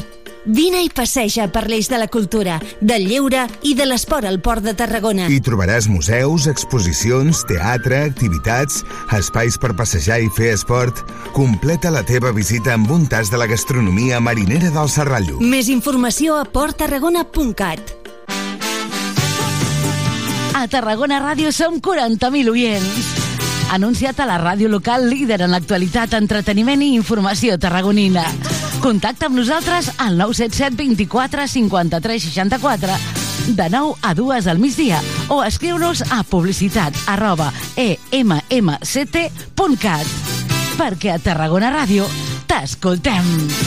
[0.47, 4.63] Vine i passeja per l'eix de la cultura, del lleure i de l'esport al Port
[4.63, 5.25] de Tarragona.
[5.27, 8.79] Hi trobaràs museus, exposicions, teatre, activitats,
[9.17, 11.03] espais per passejar i fer esport.
[11.35, 15.41] Completa la teva visita amb un tas de la gastronomia marinera del Serrallo.
[15.43, 17.91] Més informació a porttarragona.cat.
[20.55, 23.15] A Tarragona Ràdio som 40.000 oients.
[23.75, 28.23] Anunciat a la ràdio local líder en l'actualitat, entreteniment i informació tarragonina.
[28.87, 32.95] Contacta amb nosaltres al 977 24 53 64
[33.57, 35.01] de 9 a 2 al migdia.
[35.27, 39.27] O escriu-nos a publicitat arroba emmct.cat
[40.79, 42.07] perquè a Tarragona Ràdio
[42.47, 43.66] t'escoltem.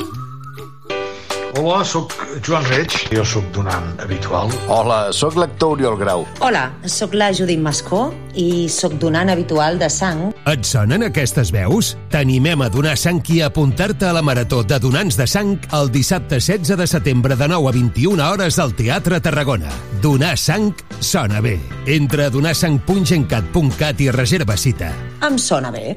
[1.61, 2.09] Hola, sóc
[2.41, 2.89] Joan Reig.
[3.13, 4.49] Jo sóc donant habitual.
[4.65, 6.23] Hola, sóc l'actor Oriol Grau.
[6.41, 10.31] Hola, sóc la Judit Mascó i sóc donant habitual de sang.
[10.49, 11.91] Et sonen aquestes veus?
[12.09, 15.93] T'animem a donar sang i a apuntar-te a la Marató de Donants de Sang el
[15.93, 19.69] dissabte 16 de setembre de 9 a 21 hores al Teatre Tarragona.
[20.01, 21.59] Donar sang sona bé.
[21.85, 24.89] Entra a donarsang.gencat.cat i reserva cita.
[25.29, 25.93] Em sona bé.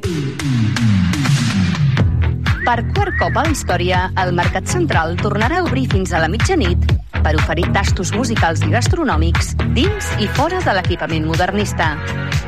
[2.64, 6.30] Per quart cop a la història, el Mercat Central tornarà a obrir fins a la
[6.32, 6.80] mitjanit
[7.20, 11.90] per oferir tastos musicals i gastronòmics dins i fora de l'equipament modernista.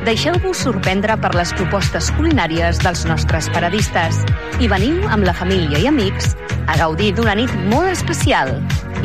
[0.07, 4.23] Deixeu-vos sorprendre per les propostes culinàries dels nostres paradistes
[4.57, 6.33] i veniu amb la família i amics
[6.65, 8.55] a gaudir d'una nit molt especial.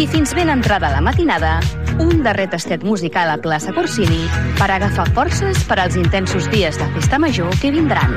[0.01, 1.59] I fins ben entrada la matinada,
[2.01, 4.25] un darrer tastet musical a plaça Corsini
[4.57, 8.17] per agafar forces per als intensos dies de festa major que vindran.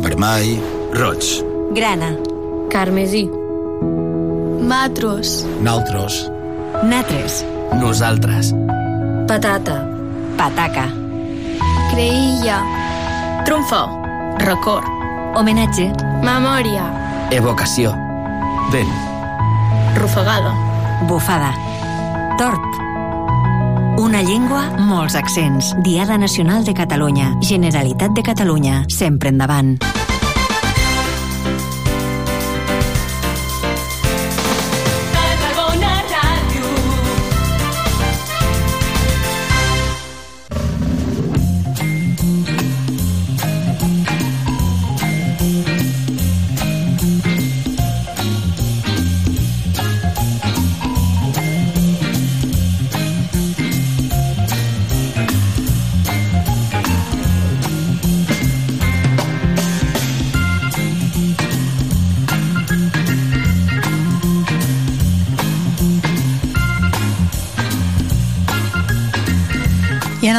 [0.00, 0.58] Vermell.
[0.92, 1.44] Roig.
[1.72, 2.16] Grana.
[2.70, 3.28] Carmesí.
[4.60, 5.44] Matros.
[5.60, 6.30] Naltros.
[6.82, 7.44] Natres.
[7.76, 8.54] Nosaltres.
[9.28, 9.84] Patata.
[10.36, 10.88] Pataca.
[11.92, 12.62] Creïlla.
[13.44, 13.82] Trumfo.
[14.40, 14.88] Record.
[15.36, 15.90] Homenatge.
[16.24, 16.88] Memòria.
[17.30, 17.92] Evocació.
[18.72, 18.96] Vent.
[20.00, 20.54] Rufagada.
[21.06, 21.52] Bufada.
[22.38, 22.79] Tort.
[24.00, 25.74] Una llengua, molts accents.
[25.84, 27.34] Diada Nacional de Catalunya.
[27.44, 28.84] Generalitat de Catalunya.
[28.88, 29.76] Sempre endavant.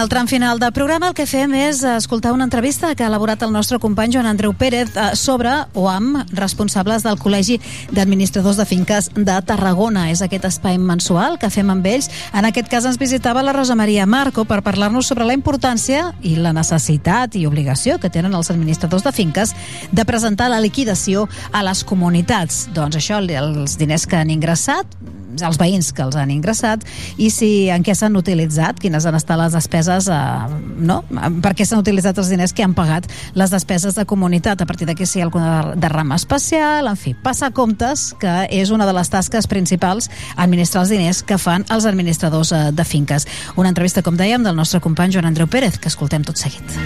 [0.02, 3.44] El tram final del programa el que fem és escoltar una entrevista que ha elaborat
[3.46, 7.60] el nostre company Joan Andreu Pérez eh, sobre o amb responsables del Col·legi
[7.94, 10.08] d'Administradors de Finques de Tarragona.
[10.10, 12.10] És aquest espai mensual que fem amb ells.
[12.34, 16.34] En aquest cas ens visitava la Rosa Maria Marco per parlar-nos sobre la importància i
[16.34, 19.54] la necessitat i obligació que tenen els administradors de finques
[19.92, 22.72] de presentar la liquidació a les comunitats.
[22.74, 24.98] Doncs això, els diners que han ingressat,
[25.40, 26.84] els veïns que els han ingressat
[27.22, 31.02] i si en què s'han utilitzat, quines han estat les despeses, eh, no?
[31.44, 34.88] per què s'han utilitzat els diners que han pagat les despeses de comunitat, a partir
[34.90, 38.95] d'aquí si hi ha alguna derrama especial, en fi, passar comptes, que és una de
[38.98, 43.28] les tasques principals, administrar els diners que fan els administradors eh, de finques.
[43.56, 46.80] Una entrevista, com dèiem, del nostre company Joan Andreu Pérez, que escoltem tot seguit.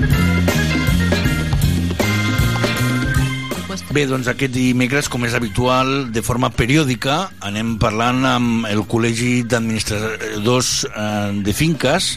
[3.95, 9.45] Bé, doncs aquest dimecres, com és habitual, de forma periòdica, anem parlant amb el Col·legi
[9.47, 12.09] d'Administradors eh, de Finques.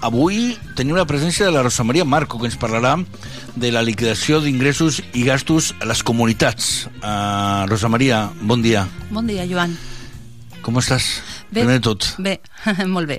[0.00, 2.94] Avui tenim la presència de la Rosa Maria Marco, que ens parlarà
[3.60, 6.86] de la liquidació d'ingressos i gastos a les comunitats.
[7.02, 8.86] Uh, Rosa Maria, bon dia.
[9.10, 9.76] Bon dia, Joan.
[10.64, 11.18] Com estàs?
[11.50, 12.08] Bé, Primer de tot.
[12.16, 12.38] Bé,
[12.94, 13.18] molt bé.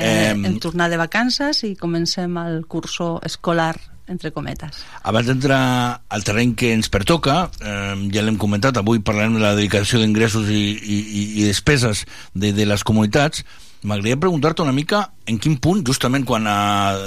[0.00, 3.74] Eh, hem tornat de vacances i comencem el curso escolar
[4.10, 4.82] entre cometes.
[5.06, 5.62] Abans d'entrar
[6.08, 10.52] al terreny que ens pertoca, eh, ja l'hem comentat, avui parlarem de la dedicació d'ingressos
[10.52, 11.00] i, i,
[11.40, 13.44] i despeses de, de les comunitats,
[13.82, 16.58] M'agradaria preguntar-te una mica en quin punt, justament quan a,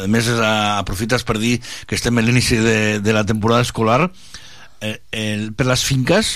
[0.05, 4.07] a més a, aprofites per dir que estem a l'inici de, de la temporada escolar,
[4.81, 6.33] eh, el, per les finques,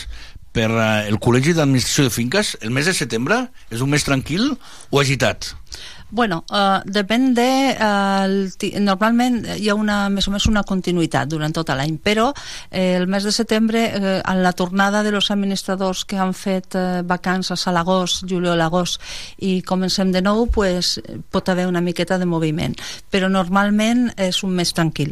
[0.54, 4.52] per eh, el Col·legi d'Administració de Finques, el mes de setembre és un mes tranquil
[4.92, 5.56] o agitat?
[6.10, 7.76] Bueno, uh, depèn de...
[7.76, 12.30] Uh, normalment hi ha una, més o menys una continuïtat durant tot l'any, però
[12.72, 16.78] eh, el mes de setembre, eh, en la tornada de los administradors que han fet
[16.80, 19.04] eh, vacances a l'agost, juliol-agost,
[19.44, 20.96] i comencem de nou, pues,
[21.30, 22.78] pot haver una miqueta de moviment.
[23.12, 25.12] Però normalment és un mes tranquil.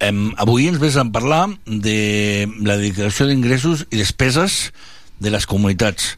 [0.00, 4.72] Em, avui ens ves a parlar de la dedicació d'ingressos i despeses
[5.20, 6.16] de les comunitats.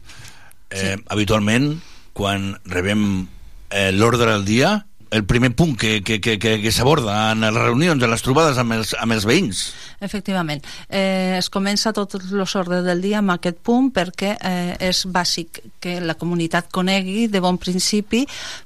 [0.71, 1.73] Eh, Habitualment,
[2.15, 3.27] quan rebem
[3.71, 7.53] eh, l'ordre del dia, el primer punt que, que, que, que, que s'aborda en les
[7.53, 9.63] reunions, en les trobades amb els, amb els veïns.
[9.99, 10.61] Efectivament.
[10.87, 15.97] Eh, es comença tot l'ordre del dia amb aquest punt perquè eh, és bàsic que
[15.99, 18.23] la comunitat conegui de bon principi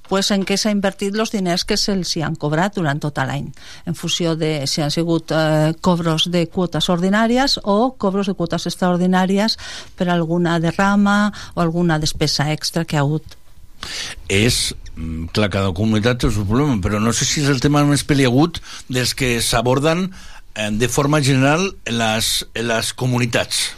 [0.08, 3.48] pues, en què s'ha invertit els diners que se'ls han cobrat durant tot l'any,
[3.90, 8.69] en funció de si han sigut eh, cobros de quotes ordinàries o cobros de quotes
[8.69, 9.58] extraordinàries
[9.98, 13.34] per alguna derrama o alguna despesa extra que ha hagut.
[14.30, 17.62] És, mm, clar, cada comunitat té el seu problema, però no sé si és el
[17.64, 20.10] tema més peliagut dels que s'aborden
[20.56, 23.76] eh, de forma general en les, les comunitats.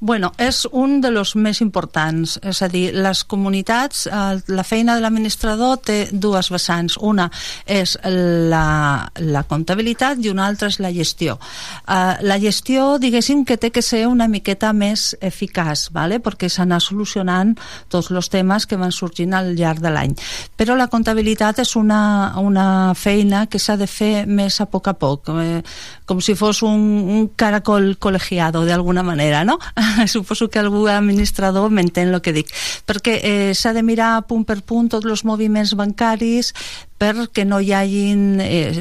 [0.00, 4.94] Bueno, és un de los més importants, és a dir, les comunitats, eh, la feina
[4.94, 6.94] de l'administrador té dues vessants.
[7.02, 7.26] Una
[7.66, 11.34] és la, la comptabilitat i una altra és la gestió.
[11.82, 16.20] Eh, la gestió, diguéssim, que té que ser una miqueta més eficaç, vale?
[16.22, 17.56] perquè s'anà solucionant
[17.90, 20.14] tots els temes que van sorgint al llarg de l'any.
[20.54, 24.94] Però la comptabilitat és una, una feina que s'ha de fer més a poc a
[24.94, 25.60] poc, eh,
[26.06, 26.86] com si fos un,
[27.18, 29.58] un caracol col·legiado, d'alguna manera, no?
[30.06, 32.52] Suposo que algú administrador m'entén el que dic.
[32.88, 36.52] Perquè eh, s'ha de mirar punt per punt tots els moviments bancaris
[36.98, 38.72] perquè no hi hagin eh,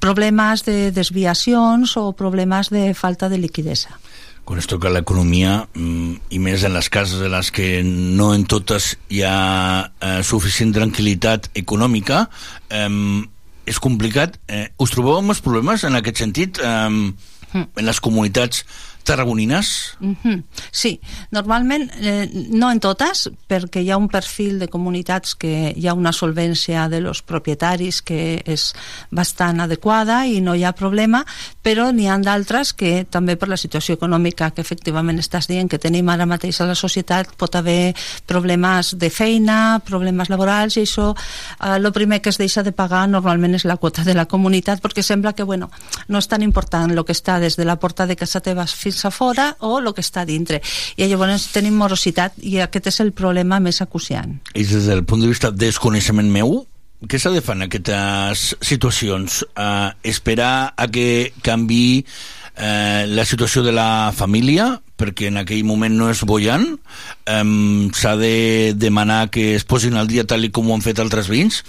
[0.00, 3.98] problemes de desviacions o problemes de falta de liquidesa.
[4.46, 8.44] quan es toca l'economia mm, i més en les cases en les que no en
[8.46, 12.28] totes hi ha eh, suficient tranquil·litat econòmica
[12.70, 12.86] eh,
[13.66, 16.86] és complicat eh, us trobeu amb els problemes en aquest sentit eh,
[17.66, 18.62] en les comunitats
[19.06, 20.42] tarragonines Mm -hmm.
[20.70, 25.86] Sí, normalment eh, no en totes, perquè hi ha un perfil de comunitats que hi
[25.86, 28.74] ha una solvència de los propietaris que és
[29.10, 31.24] bastant adequada i no hi ha problema,
[31.62, 35.78] però n'hi ha d'altres que també per la situació econòmica que efectivament estàs dient que
[35.78, 37.94] tenim ara mateix a la societat pot haver
[38.26, 41.14] problemes de feina, problemes laborals i això
[41.60, 45.02] eh, primer que es deixa de pagar normalment és la quota de la comunitat perquè
[45.02, 45.70] sembla que bueno,
[46.08, 48.95] no és tan important el que està des de la porta de casa teva fins
[49.04, 50.62] a fora o el que està dintre.
[50.96, 54.38] I llavors tenim morositat i aquest és el problema més acuciant.
[54.54, 56.62] I des del punt de vista de desconeixement meu
[57.06, 59.42] què s'ha de fer en aquestes situacions?
[59.52, 62.06] Eh, esperar a que canvi
[62.56, 66.64] eh, la situació de la família perquè en aquell moment no és bollant
[67.28, 67.42] eh,
[67.92, 71.62] s'ha de demanar que es posin al dia tal com ho han fet altres veïns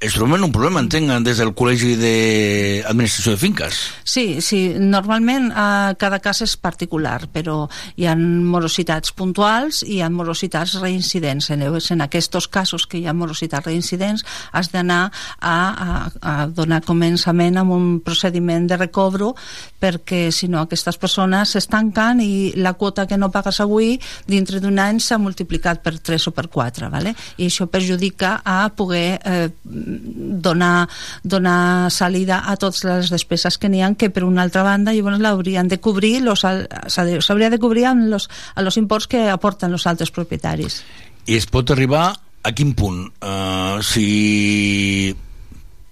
[0.00, 3.78] es troben un problema, entenc, des del Col·legi d'Administració de Finques.
[4.04, 7.64] Sí, sí, normalment eh, cada cas és particular, però
[7.96, 11.48] hi ha morositats puntuals i hi ha morositats reincidents.
[11.54, 15.06] En, en aquests casos que hi ha morositats reincidents has d'anar
[15.40, 19.32] a, a, a donar començament amb un procediment de recobro
[19.80, 23.98] perquè si no aquestes persones s'estanquen i la quota que no pagues avui
[24.28, 27.14] dintre d'un any s'ha multiplicat per 3 o per 4, ¿vale?
[27.38, 29.48] i això perjudica a poder eh,
[29.84, 30.88] donar,
[31.22, 35.20] donar salida a totes les despeses que n'hi ha que per una altra banda llavors
[35.20, 40.10] l'haurien de cobrir s'hauria de cobrir amb los, a los imports que aporten els altres
[40.10, 40.82] propietaris
[41.26, 42.12] i es pot arribar
[42.44, 43.08] a quin punt?
[43.24, 45.14] Uh, si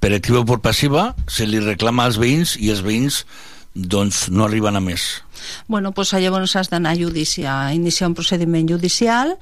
[0.02, 3.22] per activa o per passiva se li reclama als veïns i els veïns
[3.74, 5.22] doncs no arriben a més.
[5.66, 9.38] Bueno, pues llavors has d'anar a judici a iniciar un procediment judicial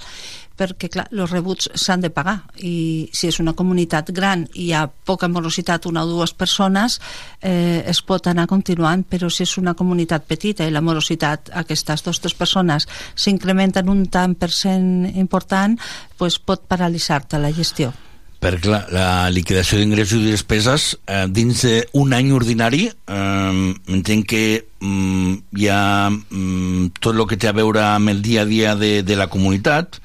[0.60, 2.36] perquè clar, els rebuts s'han de pagar.
[2.60, 6.98] I si és una comunitat gran i hi ha poca morositat, una o dues persones
[7.40, 12.04] eh, es pot anar continuant però si és una comunitat petita i la morositat aquestes
[12.04, 15.80] dues tres persones s'incrementen un tant per cent important
[16.20, 17.94] pues pot paralitzar-te la gestió
[18.40, 24.44] perquè la, la liquidació d'ingressos i despeses eh, dins d'un any ordinari eh, entenc que
[24.80, 28.76] mm, hi ha mm, tot el que té a veure amb el dia a dia
[28.80, 30.00] de, de la comunitat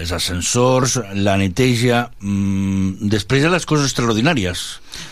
[0.00, 4.62] els ascensors, la neteja, mmm, després de les coses extraordinàries.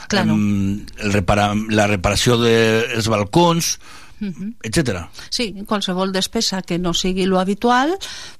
[0.08, 0.34] Claro.
[0.34, 3.78] Um, el repara la reparació dels de, balcons,
[4.20, 4.54] uh -huh.
[4.62, 5.08] etc.
[5.30, 7.98] Sí, qualsevol despesa que no sigui lo habitual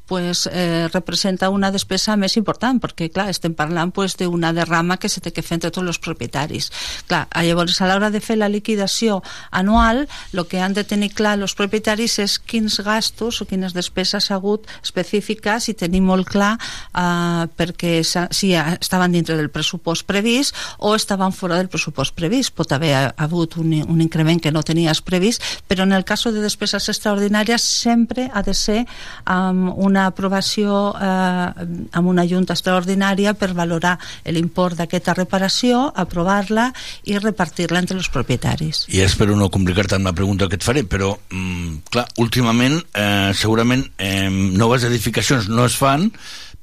[0.09, 5.11] pues, eh, representa una despesa més important, perquè, clar, estem parlant pues, d'una derrama que
[5.13, 6.71] se té que fer entre tots els propietaris.
[7.07, 9.21] Clar, llavors, a l'hora de fer la liquidació
[9.51, 14.31] anual, el que han de tenir clar els propietaris és quins gastos o quines despeses
[14.31, 20.57] ha hagut específiques i tenir molt clar eh, perquè si estaven dintre del pressupost previst
[20.79, 22.55] o estaven fora del pressupost previst.
[22.57, 26.41] Pot haver hagut un, un increment que no tenies previst, però en el cas de
[26.41, 28.81] despeses extraordinàries sempre ha de ser
[29.29, 31.67] amb una una aprovació eh,
[31.99, 33.97] amb una junta extraordinària per valorar
[34.31, 36.71] l'import d'aquesta reparació, aprovar-la
[37.11, 38.87] i repartir-la entre els propietaris.
[38.95, 43.33] I espero no complicar-te amb la pregunta que et faré, però, mm, clar, últimament eh,
[43.35, 46.13] segurament eh, noves edificacions no es fan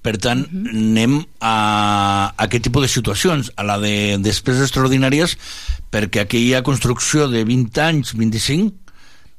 [0.06, 0.70] per tant, uh -huh.
[0.70, 5.36] anem a, a aquest tipus de situacions, a la de despeses extraordinàries,
[5.90, 8.85] perquè aquella construcció de 20 anys, 25,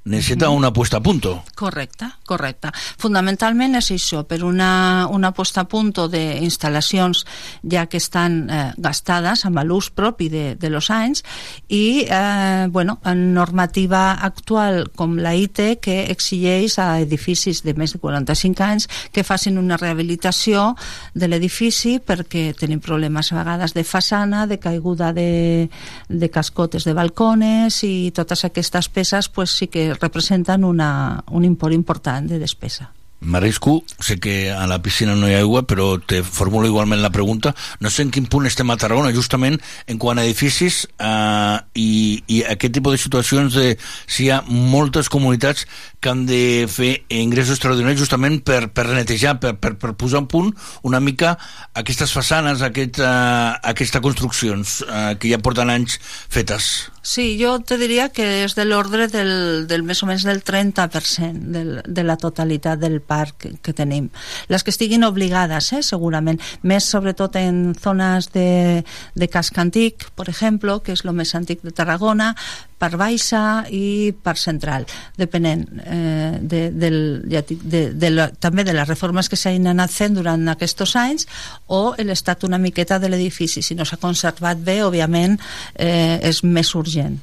[0.07, 1.43] necessita una puesta a punto.
[1.55, 2.71] Correcte, correcte.
[2.99, 7.25] Fundamentalment és això, per una, una puesta a punto d'instal·lacions
[7.67, 11.25] ja que estan eh, gastades amb l'ús propi de, de los anys
[11.69, 17.97] i, eh, bueno, en normativa actual com la IT que exigeix a edificis de més
[17.97, 20.69] de 45 anys que facin una rehabilitació
[21.15, 25.67] de l'edifici perquè tenim problemes a vegades de façana, de caiguda de,
[26.09, 31.75] de cascotes de balcones i totes aquestes peces pues, sí que representen una, un import
[31.75, 32.93] important de despesa.
[33.21, 37.11] M'arrisco, sé que a la piscina no hi ha aigua, però te formulo igualment la
[37.11, 37.55] pregunta.
[37.81, 39.57] No sé en quin punt estem a Tarragona, justament
[39.89, 41.89] en quant a edificis eh, i,
[42.29, 43.73] i aquest tipus de situacions de
[44.05, 45.65] si hi ha moltes comunitats
[46.01, 50.29] que han de fer ingressos extraordinaris justament per, per netejar, per, per, per posar en
[50.31, 50.53] punt
[50.87, 51.37] una mica
[51.75, 56.93] aquestes façanes, aquest, uh, aquestes construccions uh, que ja porten anys fetes.
[57.07, 61.53] Sí, jo te diria que és de l'ordre del, del més o menys del 30%
[61.55, 64.09] del, de la totalitat del parc que, que tenim.
[64.51, 68.83] Les que estiguin obligades, eh, segurament, més sobretot en zones de,
[69.15, 72.33] de casc antic, per exemple, que és el més antic de Tarragona,
[72.79, 76.99] per baixa i per central, depenent eh, de, del,
[77.33, 80.97] ja dic, de, de la, també de les reformes que s'han anat fent durant aquests
[81.01, 81.27] anys
[81.73, 83.63] o l'estat una miqueta de l'edifici.
[83.63, 85.39] Si no s'ha conservat bé, òbviament,
[85.75, 87.17] eh, és més urgent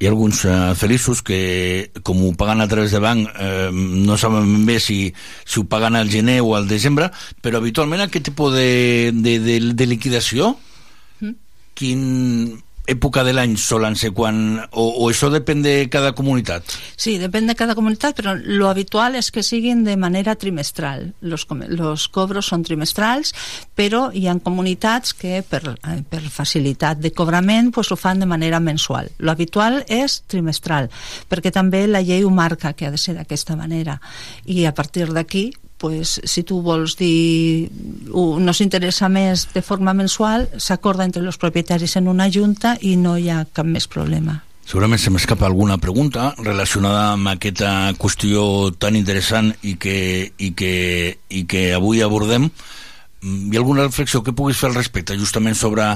[0.00, 4.16] hi ha alguns eh, feliços que, com ho paguen a través de banc, eh, no
[4.16, 5.12] saben bé si,
[5.44, 7.10] si ho paguen al gener o al desembre,
[7.44, 10.54] però habitualment aquest tipus de, de, de, de liquidació,
[11.20, 11.34] mm.
[11.76, 12.00] quin,
[12.90, 14.58] època de l'any solen ser quan...
[14.70, 16.74] O, o això depèn de cada comunitat?
[16.98, 21.12] Sí, depèn de cada comunitat, però lo habitual és que siguin de manera trimestral.
[21.22, 23.32] Los, los cobros són trimestrals,
[23.78, 28.28] però hi ha comunitats que per, eh, per facilitat de cobrament pues, ho fan de
[28.30, 29.10] manera mensual.
[29.18, 30.90] Lo habitual és trimestral,
[31.30, 34.00] perquè també la llei ho marca que ha de ser d'aquesta manera.
[34.44, 37.70] I a partir d'aquí pues, si tu vols dir
[38.12, 43.16] no s'interessa més de forma mensual, s'acorda entre els propietaris en una junta i no
[43.16, 44.42] hi ha cap més problema.
[44.70, 49.96] Segurament se m'escapa alguna pregunta relacionada amb aquesta qüestió tan interessant i que,
[50.38, 50.74] i que,
[51.26, 52.46] i que avui abordem.
[53.24, 55.88] Mm, Hi ha alguna reflexió que puguis fer al respecte justament sobre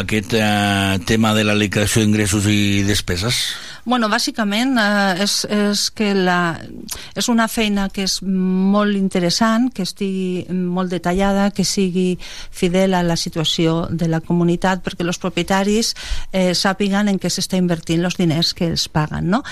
[0.00, 3.42] aquest eh, tema de la liquidació d'ingressos i despeses?
[3.86, 6.58] Bueno, bàsicament eh, és, és que la,
[7.14, 12.16] és una feina que és molt interessant, que estigui molt detallada, que sigui
[12.50, 15.94] fidel a la situació de la comunitat, perquè els propietaris
[16.32, 19.44] eh, sàpiguen en què s'està invertint els diners que els paguen, no?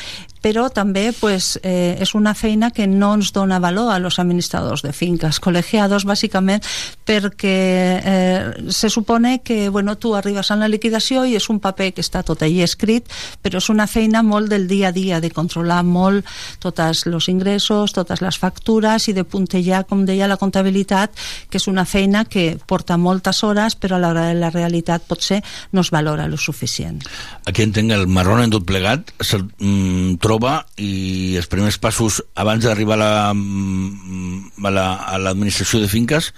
[0.44, 4.82] però també pues, eh, és una feina que no ens dona valor a los administradors
[4.84, 6.60] de fincas colegiados, bàsicament
[7.08, 7.54] perquè
[8.04, 12.04] eh, se supone que bueno, tu arribes a la liquidació i és un paper que
[12.04, 13.08] està tot allí escrit,
[13.40, 16.24] però és una feina molt del dia a dia, de controlar molt
[16.58, 21.12] tots els ingressos, totes les factures i de puntejar, com deia, la comptabilitat,
[21.50, 25.42] que és una feina que porta moltes hores, però a l'hora de la realitat potser
[25.72, 27.04] no es valora lo suficient.
[27.46, 32.64] Aquí entenc el marrón en tot plegat se'l mm, troba i els primers passos abans
[32.64, 36.32] d'arribar a la- mm, a la- a l'administració de finques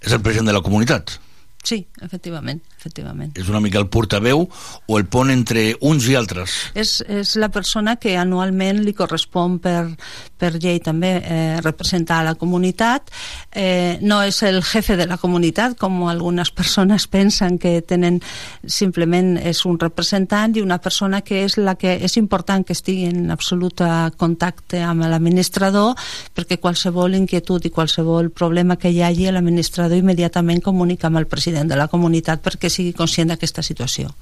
[0.00, 1.18] és el president de la comunitat.
[1.64, 3.32] Sí, efectivament, efectivament.
[3.40, 6.52] És una mica el portaveu o el pont entre uns i altres.
[6.74, 9.94] és, és la persona que anualment li correspon per,
[10.38, 13.10] per llei també eh, representar a la comunitat
[13.54, 18.20] eh, no és el jefe de la comunitat com algunes persones pensen que tenen
[18.66, 23.08] simplement és un representant i una persona que és la que és important que estigui
[23.08, 23.80] en absolut
[24.20, 25.94] contacte amb l'administrador
[26.34, 31.70] perquè qualsevol inquietud i qualsevol problema que hi hagi l'administrador immediatament comunica amb el president
[31.70, 34.12] de la comunitat perquè sigui conscient d'aquesta situació.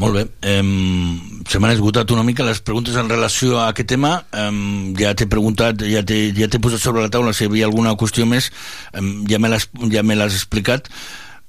[0.00, 0.22] Molt bé.
[0.60, 4.14] Um, se m'han esgotat una mica les preguntes en relació a aquest tema.
[4.32, 7.92] Um, ja t'he preguntat, ja t'he ja posat sobre la taula si hi havia alguna
[8.00, 8.48] qüestió més.
[8.96, 10.88] Um, ja me l'has ja me explicat.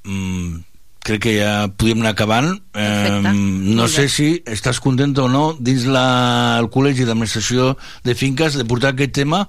[0.04, 0.64] Um,
[1.04, 2.50] crec que ja podíem anar acabant.
[2.76, 3.32] Perfecte.
[3.80, 8.68] No sé si estàs content o no dins la, el Col·legi d'Administració de Finques de
[8.68, 9.46] portar aquest tema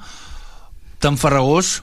[1.03, 1.81] tan farragós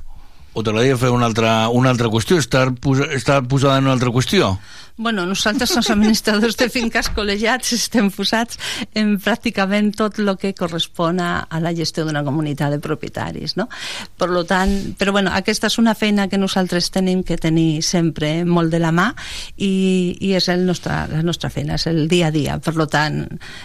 [0.53, 4.11] o t'agradaria fer una altra, una altra qüestió, estar, posa, estar posada en una altra
[4.11, 4.57] qüestió?
[5.01, 8.59] Bueno, nosaltres, els administradors de finques col·legiats, estem posats
[8.93, 13.65] en pràcticament tot el que correspon a, a la gestió d'una comunitat de propietaris, no?
[14.21, 18.43] Per lo tant, però bueno, aquesta és una feina que nosaltres tenim que tenir sempre
[18.45, 19.07] molt de la mà
[19.57, 19.71] i,
[20.21, 22.59] i és el nostre, la nostra feina, és el dia a dia.
[22.61, 23.23] Per lo tant,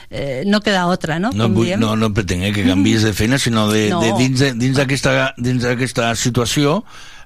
[0.08, 1.34] eh, no queda otra, no?
[1.36, 4.00] No, vull, no, no pretenc eh, que canvies de feina, sinó de, No.
[4.00, 6.80] de dins d'aquesta dins d'aquesta situació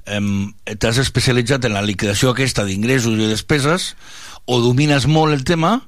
[0.07, 3.95] em, t'has especialitzat en la liquidació aquesta d'ingressos i despeses
[4.47, 5.79] o domines molt el tema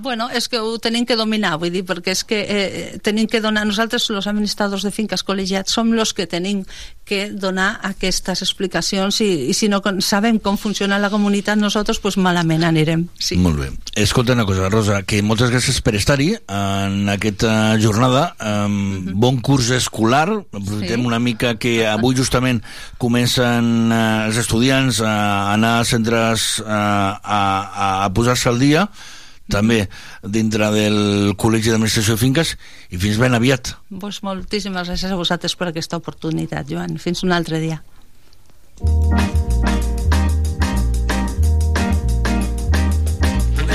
[0.00, 3.40] Bueno, és que ho tenim que dominar, vull dir, perquè és que eh, tenim que
[3.42, 6.62] donar, nosaltres, els administradors de finques col·legiats, som els que tenim
[7.08, 12.18] que donar aquestes explicacions i, i si no sabem com funciona la comunitat, nosaltres pues,
[12.20, 13.06] malament anirem.
[13.18, 13.40] Sí.
[13.42, 13.70] Molt bé.
[13.98, 18.34] Escolta una cosa, Rosa, que moltes gràcies per estar-hi en aquesta jornada.
[18.38, 20.28] Um, Bon curs escolar.
[20.28, 21.06] Aprofitem Sí.
[21.06, 22.62] una mica que avui justament
[22.98, 28.88] comencen uh, els estudiants a anar als centres uh, a, a, a posar-se al dia
[29.50, 29.82] també
[30.22, 30.98] dintre del
[31.40, 32.54] Col·legi d'Administració de Finques
[32.90, 33.74] i fins ben aviat.
[34.00, 36.98] Pues moltíssimes gràcies a vosaltres per aquesta oportunitat, Joan.
[37.02, 37.82] Fins un altre dia.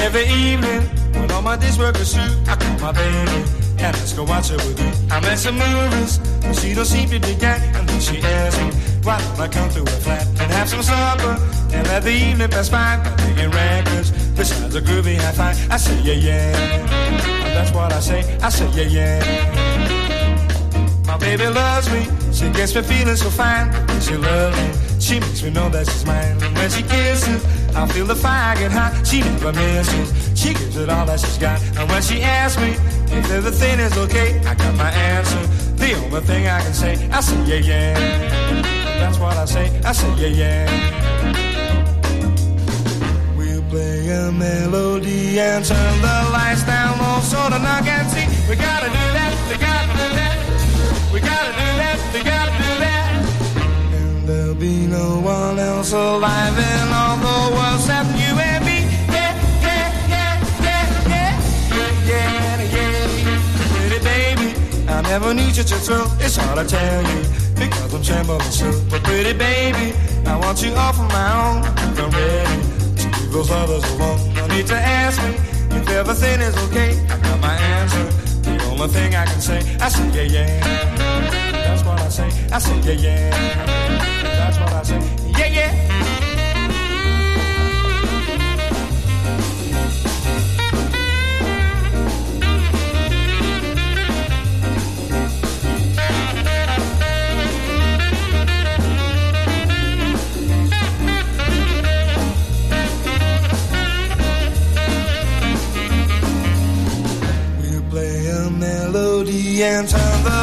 [0.04, 4.14] Every evening, when all my days work is through, I call my baby and let's
[4.14, 4.80] go watch her with.
[5.12, 7.62] I'm at some movies, but she don't seem to dig that.
[7.76, 8.72] And then she asks me,
[9.04, 11.36] why don't I come to her flat and have some supper
[11.74, 15.72] and let the evening pass by by digging records besides a groovy high five.
[15.72, 16.58] I say, yeah, yeah.
[17.46, 18.38] And that's what I say.
[18.40, 20.03] I say, yeah, yeah.
[21.14, 23.70] My baby loves me, she gets me feeling so fine.
[24.02, 26.42] She loves me, she makes me know that she's mine.
[26.42, 29.06] And when she kisses, I feel the fire get hot.
[29.06, 31.62] She never misses, she gives it all that she's got.
[31.78, 32.72] And when she asks me
[33.16, 35.46] if everything is okay, I got my answer.
[35.76, 37.94] The only thing I can say, I say yeah yeah.
[38.98, 40.66] That's what I say, I say yeah yeah.
[43.38, 48.26] We'll play a melody and turn the lights down low so the knock can see.
[48.50, 49.83] We gotta do that, we gotta.
[51.14, 53.08] We gotta do that, we gotta do that.
[53.94, 58.80] And there'll be no one else alive in all the world except you and me.
[59.14, 60.92] Yeah, yeah, yeah, yeah,
[61.78, 63.78] yeah, yeah, yeah.
[63.78, 64.56] Pretty baby,
[64.90, 66.10] I never need you to thrill.
[66.20, 67.22] It's hard to tell you
[67.62, 68.72] because I'm trembling so.
[68.90, 69.94] But pretty baby,
[70.26, 71.62] I want you all for my own.
[72.02, 72.58] I'm ready
[73.02, 74.34] to leave those others alone.
[74.34, 75.36] No need to ask me
[75.78, 76.98] if everything is okay.
[77.06, 78.06] I got my answer.
[78.42, 81.03] The only thing I can say, I say yeah yeah
[82.14, 82.30] say.
[82.52, 83.30] I say, yeah, yeah.
[84.38, 85.32] That's what I say.
[85.32, 85.94] Yeah, yeah.
[109.66, 110.43] and turn the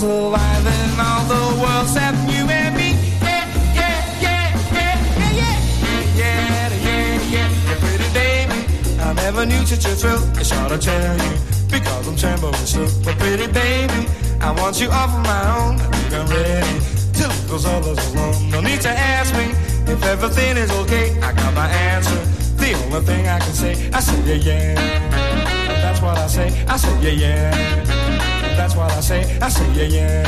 [0.00, 2.92] one alive in all the world except you and me.
[3.20, 5.56] Yeah, yeah, yeah, yeah, yeah, yeah.
[6.16, 9.00] Yeah, yeah, yeah, yeah, pretty baby.
[9.00, 10.22] I never knew such a thrill.
[10.38, 11.32] It's hard to tell you
[11.70, 12.88] because I'm trembling still.
[13.04, 14.08] But pretty baby,
[14.40, 15.80] I want you all for my own.
[15.80, 16.80] I think I'm ready
[17.18, 18.50] to leave those others alone.
[18.50, 19.52] No need to ask me
[19.92, 21.20] if everything is okay.
[21.20, 22.16] I got my answer.
[22.56, 25.82] The only thing I can say, I say yeah yeah.
[25.82, 26.64] That's what I say.
[26.66, 28.31] I say yeah yeah.
[28.56, 29.38] That's what I say.
[29.40, 30.22] I say yeah yeah.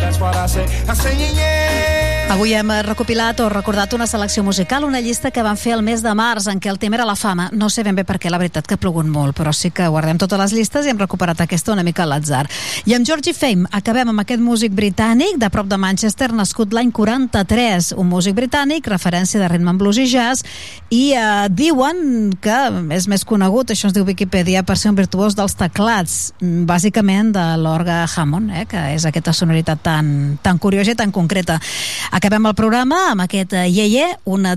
[0.00, 0.64] That's what I say.
[0.88, 2.13] I say yeah yeah.
[2.24, 6.00] Avui hem recopilat o recordat una selecció musical, una llista que van fer el mes
[6.02, 7.50] de març, en què el tema era la fama.
[7.52, 9.86] No sé ben bé per què, la veritat que ha plogut molt, però sí que
[9.92, 12.46] guardem totes les llistes i hem recuperat aquesta una mica a l'atzar.
[12.88, 16.94] I amb Georgie Fame acabem amb aquest músic britànic de prop de Manchester, nascut l'any
[16.96, 20.48] 43, un músic britànic, referència de rhythm and blues i jazz,
[20.88, 22.58] i eh, diuen que
[22.96, 27.46] és més conegut, això ens diu Wikipedia, per ser un virtuós dels teclats, bàsicament de
[27.60, 30.10] l'orga Hammond, eh, que és aquesta sonoritat tan,
[30.42, 31.60] tan curiosa i tan concreta.
[32.24, 34.54] Acabem el programa amb aquest eh, Yeye, una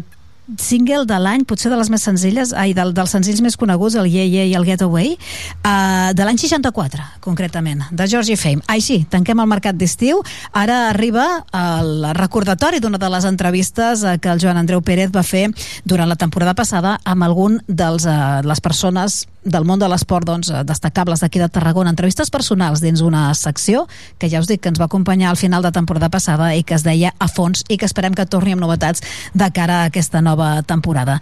[0.55, 4.07] single de l'any, potser de les més senzilles, ai, del, dels senzills més coneguts, el
[4.07, 8.63] Yeah Yeah i el Getaway, uh, de l'any 64, concretament, de Georgie Fame.
[8.71, 10.21] Així, tanquem el mercat d'estiu.
[10.55, 15.27] Ara arriba el recordatori d'una de les entrevistes eh, que el Joan Andreu Pérez va
[15.27, 15.49] fer
[15.83, 20.51] durant la temporada passada amb algun dels uh, les persones del món de l'esport doncs,
[20.51, 23.87] eh, destacables d'aquí de Tarragona, entrevistes personals dins una secció
[24.19, 26.75] que ja us dic que ens va acompanyar al final de temporada passada i que
[26.75, 29.01] es deia A fons i que esperem que torni amb novetats
[29.33, 31.21] de cara a aquesta nova temporada.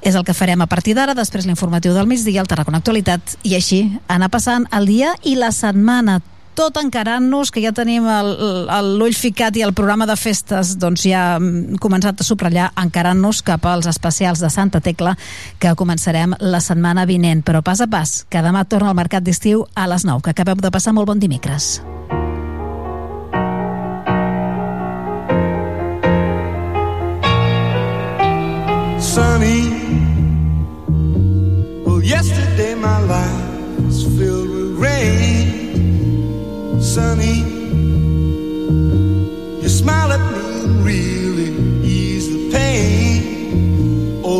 [0.00, 3.54] És el que farem a partir d'ara, després l'informatiu del migdia, el Tarragona Actualitat, i
[3.54, 6.20] així anar passant el dia i la setmana
[6.58, 8.06] tot encarant-nos, que ja tenim
[8.98, 11.22] l'ull ficat i el programa de festes doncs ja
[11.78, 15.14] començat a subratllar encarant-nos cap als especials de Santa Tecla
[15.62, 19.68] que començarem la setmana vinent, però pas a pas, que demà torna al mercat d'estiu
[19.78, 21.78] a les 9, que acabeu de passar molt bon dimecres.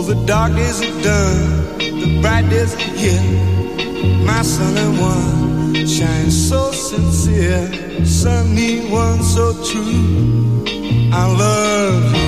[0.09, 4.25] The dark days are done, the bright days are here.
[4.25, 10.65] My sunny one shines so sincere, sunny one so true.
[11.12, 12.27] I love you.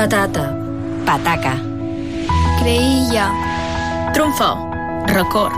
[0.00, 0.48] Patata.
[1.04, 1.60] Pataca.
[2.56, 3.26] Creïlla.
[4.16, 4.56] Trumfo.
[5.12, 5.52] Record.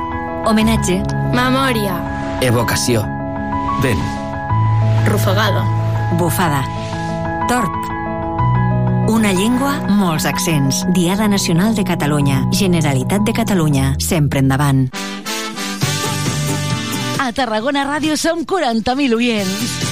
[0.50, 0.96] Homenatge.
[1.30, 1.94] Memòria.
[2.42, 3.04] evocació,
[3.84, 4.02] vent,
[5.06, 5.62] Rufagada.
[6.18, 6.64] Bufada.
[7.46, 7.70] Torp.
[9.06, 10.82] Una llengua, molts accents.
[10.90, 12.42] Diada Nacional de Catalunya.
[12.50, 13.94] Generalitat de Catalunya.
[14.02, 14.88] Sempre endavant.
[17.22, 19.91] A Tarragona Ràdio som 40.000 oients.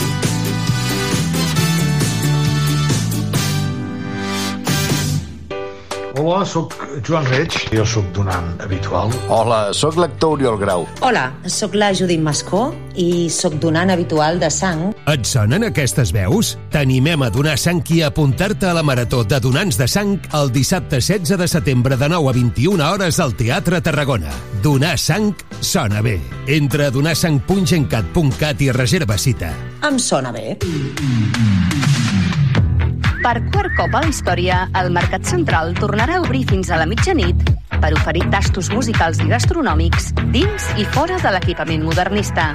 [6.21, 9.09] Hola, sóc Joan Reig, jo sóc donant habitual.
[9.33, 10.83] Hola, sóc l'actor Oriol Grau.
[11.01, 14.91] Hola, sóc la Judit Mascó i sóc donant habitual de sang.
[15.09, 16.53] Et sonen aquestes veus?
[16.69, 20.53] T'animem a donar sang i a apuntar-te a la Marató de Donants de Sang el
[20.53, 24.29] dissabte 16 de setembre de 9 a 21 hores al Teatre Tarragona.
[24.61, 26.19] Donar sang sona bé.
[26.45, 29.55] Entra a donarsang.gencat.cat i reserva cita.
[29.89, 30.59] Em sona bé.
[33.21, 36.87] Per quart cop a la història, el Mercat Central tornarà a obrir fins a la
[36.89, 37.37] mitjanit
[37.75, 42.47] per oferir tastos musicals i gastronòmics dins i fora de l'equipament modernista.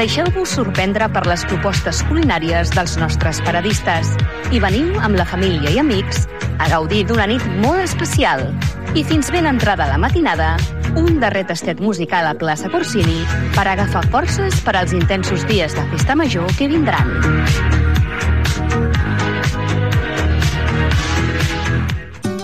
[0.00, 4.14] Deixeu-vos sorprendre per les propostes culinàries dels nostres paradistes
[4.48, 6.24] i veniu amb la família i amics
[6.56, 8.46] a gaudir d'una nit molt especial.
[8.96, 10.54] I fins ben entrada la matinada,
[10.96, 13.20] un darrer tastet musical a plaça Corsini
[13.52, 17.12] per agafar forces per als intensos dies de festa major que vindran.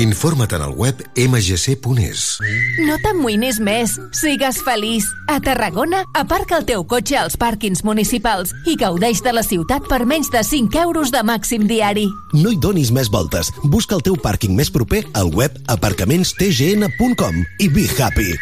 [0.00, 2.20] Informa't en el web mgc.es.
[2.86, 3.98] No t'amoïnis més.
[4.16, 5.04] Sigues feliç.
[5.28, 10.06] A Tarragona, aparca el teu cotxe als pàrquings municipals i gaudeix de la ciutat per
[10.08, 12.06] menys de 5 euros de màxim diari.
[12.32, 13.52] No hi donis més voltes.
[13.68, 18.32] Busca el teu pàrquing més proper al web aparcamentstgn.com i be happy.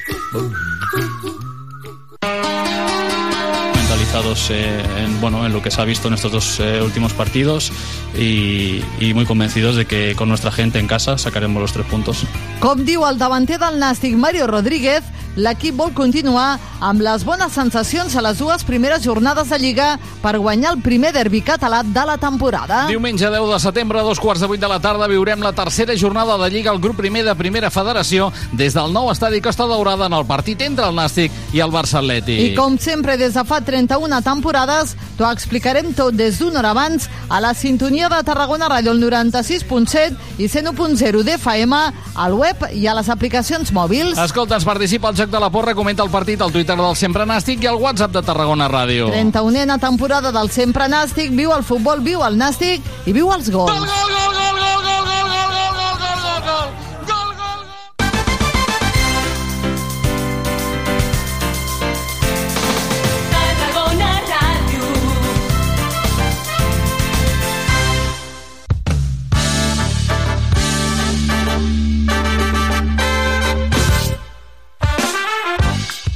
[4.09, 7.13] Mentalizados eh, en, bueno, en lo que se ha visto en estos dos eh, últimos
[7.13, 7.71] partidos
[8.17, 12.25] y, y muy convencidos de que con nuestra gente en casa sacaremos los tres puntos.
[12.61, 15.05] Com diu el davanter del Nàstic, Mario Rodríguez,
[15.39, 19.89] l'equip vol continuar amb les bones sensacions a les dues primeres jornades de Lliga
[20.23, 22.87] per guanyar el primer derbi català de la temporada.
[22.91, 25.95] Diumenge 10 de setembre, a dos quarts de vuit de la tarda, viurem la tercera
[25.99, 30.07] jornada de Lliga al grup primer de Primera Federació des del nou estadi Costa Daurada
[30.07, 32.41] en el partit entre el Nàstic i el Barça Atlètic.
[32.43, 34.81] I com sempre, des de fa 31 una temporada,
[35.19, 40.39] t'ho explicarem tot des d'una hora abans a la sintonia de Tarragona Ràdio el 96.7
[40.39, 41.81] i 101.0 d'FM,
[42.15, 44.19] al web i a les aplicacions mòbils.
[44.23, 47.27] Escolta, es participa al Joc de la Porra, comenta el partit al Twitter del Sempre
[47.29, 49.11] Nàstic i al WhatsApp de Tarragona Ràdio.
[49.13, 53.73] 31a temporada del Sempre Nàstic, viu el futbol, viu el Nàstic i viu els gols.
[53.73, 55.58] Gol, gol, gol, gol, gol, gol, gol, gol!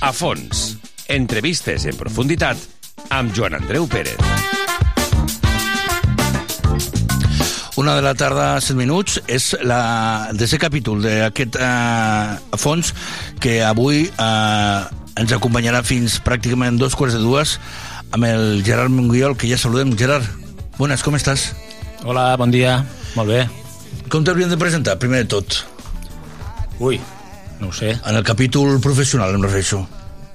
[0.02, 0.80] A fons.
[1.06, 2.58] Entrevistes en profunditat
[3.14, 4.18] amb Joan Andreu Pérez.
[7.78, 12.90] Una de la tarda, 7 minuts, és la desè capítol d'aquest eh, fons
[13.38, 14.80] que avui eh,
[15.22, 17.54] ens acompanyarà fins pràcticament dos quarts de dues
[18.10, 19.94] amb el Gerard Munguiol, que ja saludem.
[19.94, 20.26] Gerard,
[20.82, 21.52] bones, com estàs?
[22.02, 22.80] Hola, bon dia.
[23.14, 23.46] Molt bé.
[24.10, 25.62] Com t'hauríem de presentar, primer de tot?
[26.82, 26.98] Ui,
[27.62, 27.94] no ho sé.
[27.94, 29.84] En el capítol professional, em refereixo.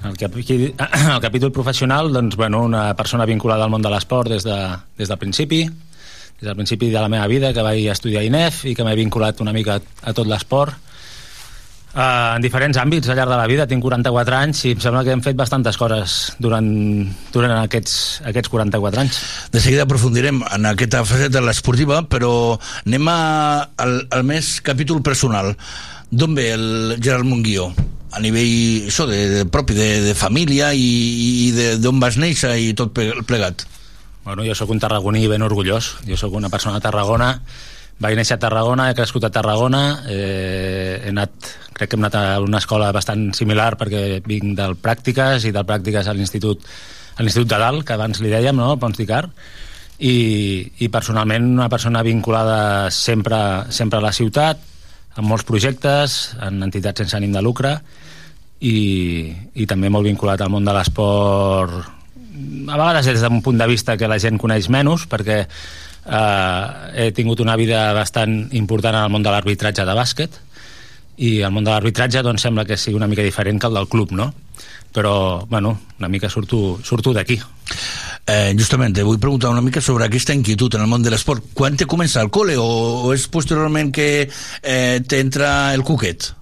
[0.07, 0.45] El, capi
[1.15, 4.57] el capítol professional, doncs, bueno, una persona vinculada al món de l'esport des, de,
[4.97, 8.63] des del principi, des del principi de la meva vida, que vaig estudiar a INEF
[8.71, 10.85] i que m'he vinculat una mica a, a tot l'esport.
[11.97, 15.01] Uh, en diferents àmbits al llarg de la vida, tinc 44 anys i em sembla
[15.03, 16.67] que hem fet bastantes coses durant,
[17.33, 17.95] durant aquests,
[18.29, 19.19] aquests 44 anys.
[19.49, 22.31] De seguida aprofundirem en aquesta faceta de l'esportiva, però
[22.85, 23.19] anem a,
[23.81, 25.55] al, al més capítol personal.
[26.09, 27.71] D'on ve el Gerard Monguió?
[28.15, 30.85] A nivell això, de, de propi, de, de família i,
[31.47, 33.65] i d'on vas néixer i tot plegat?
[34.23, 35.97] Bueno, jo sóc un tarragoní ben orgullós.
[36.07, 37.33] Jo sóc una persona de Tarragona
[37.99, 41.33] vaig néixer a Tarragona, he crescut a Tarragona, eh, he anat,
[41.73, 45.65] crec que hem anat a una escola bastant similar perquè vinc del Pràctiques i del
[45.65, 46.61] Pràctiques a l'Institut
[47.17, 48.75] a l'Institut de Dalt, que abans li dèiem, no?
[48.77, 49.23] Pons d'Icar,
[49.97, 50.13] i,
[50.85, 53.39] i personalment una persona vinculada sempre,
[53.73, 54.61] sempre a la ciutat,
[55.17, 57.73] amb molts projectes, en entitats sense ànim de lucre,
[58.61, 58.77] i,
[59.53, 61.93] i també molt vinculat al món de l'esport,
[62.67, 67.11] a vegades des d'un punt de vista que la gent coneix menys, perquè eh, he
[67.17, 70.41] tingut una vida bastant important en el món de l'arbitratge de bàsquet
[71.17, 73.89] i el món de l'arbitratge doncs sembla que sigui una mica diferent que el del
[73.89, 74.31] club, no?
[74.93, 77.39] Però, bueno, una mica surto, surto d'aquí.
[78.27, 81.45] Eh, justament, te vull preguntar una mica sobre aquesta inquietud en el món de l'esport.
[81.55, 82.67] Quan te comença al col·le o,
[83.07, 86.33] o és posteriorment que eh, t'entra el cuquet?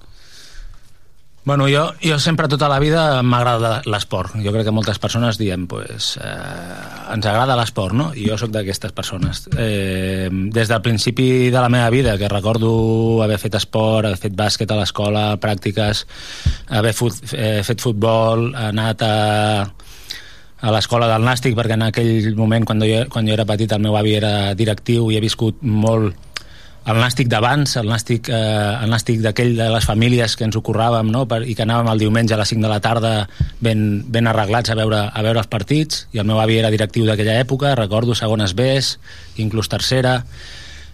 [1.45, 4.33] Bueno, jo, jo sempre tota la vida m'agrada l'esport.
[4.41, 8.07] Jo crec que moltes persones diem, pues, eh, ens agrada l'esport, no?
[8.17, 9.43] I jo sóc d'aquestes persones.
[9.53, 14.33] Eh, des del principi de la meva vida, que recordo haver fet esport, haver fet
[14.33, 16.07] bàsquet a l'escola, pràctiques,
[16.81, 19.15] haver fut, eh, fet futbol, anat a,
[20.61, 23.83] a l'escola del Nàstic, perquè en aquell moment, quan jo, quan jo era petit, el
[23.83, 26.15] meu avi era directiu i he viscut molt
[26.85, 31.09] el nàstic d'abans, el nàstic, eh, el nàstic d'aquell de les famílies que ens ocorràvem
[31.09, 31.23] no?
[31.25, 33.13] per, i que anàvem el diumenge a les 5 de la tarda
[33.59, 37.07] ben, ben arreglats a veure, a veure els partits i el meu avi era directiu
[37.09, 38.99] d'aquella època recordo segones Bs,
[39.41, 40.19] inclús tercera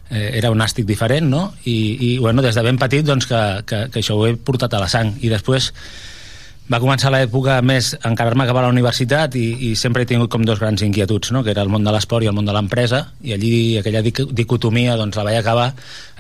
[0.08, 1.44] eh, era un nàstic diferent no?
[1.66, 4.72] I, i bueno, des de ben petit doncs, que, que, que això ho he portat
[4.72, 5.74] a la sang i després
[6.72, 10.46] va començar l'època més encarar-me cap a la universitat i, i sempre he tingut com
[10.48, 11.44] dos grans inquietuds, no?
[11.44, 14.96] que era el món de l'esport i el món de l'empresa, i allí aquella dicotomia
[15.00, 15.72] doncs, la vaig acabar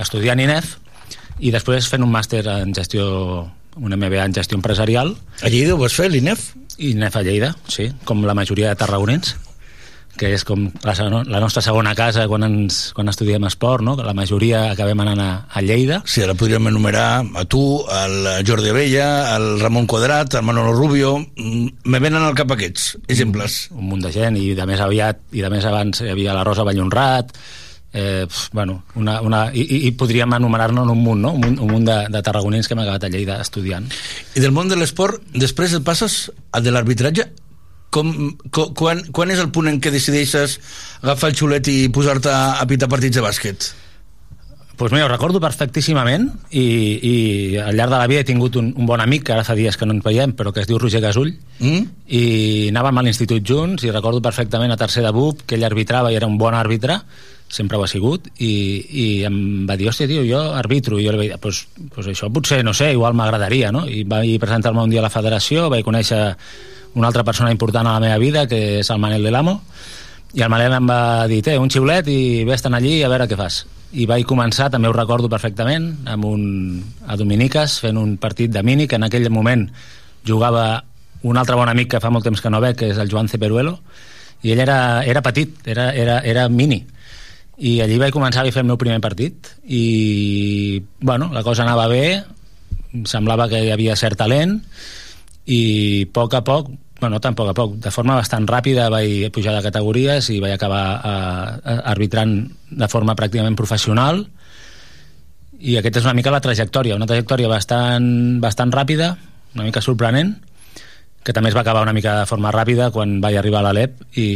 [0.01, 0.75] estudiant INEF
[1.39, 3.05] i després fent un màster en gestió,
[3.79, 5.15] un MBA en gestió empresarial.
[5.41, 6.51] A Lleida ho vas fer, l'INEF?
[6.77, 9.35] INEF a Lleida, sí, com la majoria de tarragonins
[10.21, 10.93] que és com la,
[11.25, 13.95] la nostra segona casa quan, ens, quan estudiem esport, no?
[13.97, 16.01] que la majoria acabem anant a, a Lleida.
[16.05, 21.17] Sí, ara podríem enumerar a tu, al Jordi Abella, al Ramon Quadrat, al Manolo Rubio...
[21.17, 23.65] Mm, me venen al cap aquests exemples.
[23.71, 26.37] Un, un munt de gent, i de més aviat, i de més abans hi havia
[26.37, 27.33] la Rosa Vallhonrat,
[27.93, 31.33] eh, bueno, una, una, i, i podríem anomenar-ne un munt, no?
[31.33, 33.89] un munt, un munt de, de tarragonins que hem acabat a Lleida estudiant.
[34.35, 37.31] I del món de l'esport, després et passes al de l'arbitratge
[37.91, 38.11] com,
[38.49, 40.57] com, quan, quan és el punt en què decideixes
[41.03, 43.71] agafar el xulet i posar-te a, pitar partits de bàsquet?
[44.79, 46.23] Pues mira, ho recordo perfectíssimament
[46.57, 46.63] i,
[47.05, 47.15] i
[47.61, 49.77] al llarg de la vida he tingut un, un bon amic que ara fa dies
[49.77, 51.83] que no ens veiem però que es diu Roger Gasull mm?
[52.17, 52.23] i
[52.71, 56.17] anàvem a l'institut junts i recordo perfectament a tercer de BUP que ell arbitrava i
[56.17, 56.97] era un bon àrbitre
[57.51, 58.51] sempre ho ha sigut i,
[58.89, 59.37] i em
[59.69, 62.63] va dir, hòstia tio, jo arbitro i jo li vaig dir, pues, pues això potser,
[62.65, 63.83] no sé, igual m'agradaria no?
[63.85, 66.23] i vaig presentar-me un dia a la federació vaig conèixer
[66.93, 69.61] una altra persona important a la meva vida, que és el Manel de l'Amo,
[70.33, 73.37] i el Manel em va dir, té, un xiulet i vés allí a veure què
[73.39, 73.65] fas.
[73.91, 76.43] I vaig començar, també ho recordo perfectament, amb un,
[77.07, 79.67] a Dominiques, fent un partit de mini, que en aquell moment
[80.27, 80.83] jugava
[81.23, 83.27] un altre bon amic que fa molt temps que no veig, que és el Joan
[83.27, 83.77] Ceperuelo,
[84.41, 86.85] i ell era, era petit, era, era, era mini.
[87.61, 91.85] I allí vaig començar a fer el meu primer partit i, bueno, la cosa anava
[91.91, 92.23] bé,
[93.05, 94.57] semblava que hi havia cert talent,
[95.45, 95.61] i
[96.07, 96.71] a poc a poc
[97.01, 100.53] bueno, tan poc a poc, de forma bastant ràpida vaig pujar de categories i vaig
[100.53, 102.35] acabar eh, arbitrant
[102.69, 104.21] de forma pràcticament professional.
[105.57, 108.05] I aquesta és una mica la trajectòria, una trajectòria bastant,
[108.41, 109.15] bastant ràpida,
[109.55, 110.35] una mica sorprenent,
[111.25, 113.97] que també es va acabar una mica de forma ràpida quan vaig arribar a l'Alep
[114.17, 114.29] i,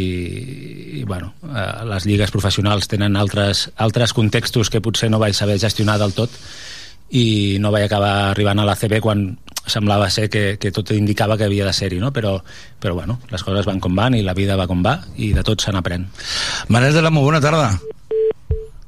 [1.01, 5.61] i bueno, eh, les lligues professionals tenen altres, altres contextos que potser no vaig saber
[5.61, 6.33] gestionar del tot
[7.11, 9.27] i no vaig acabar arribant a la CB quan
[9.65, 12.11] semblava ser que, que tot indicava que havia de ser-hi, no?
[12.13, 12.37] però,
[12.79, 15.43] però bueno, les coses van com van i la vida va com va i de
[15.43, 16.05] tot se n'aprèn.
[16.69, 17.73] Manel de l'Amo, bona tarda.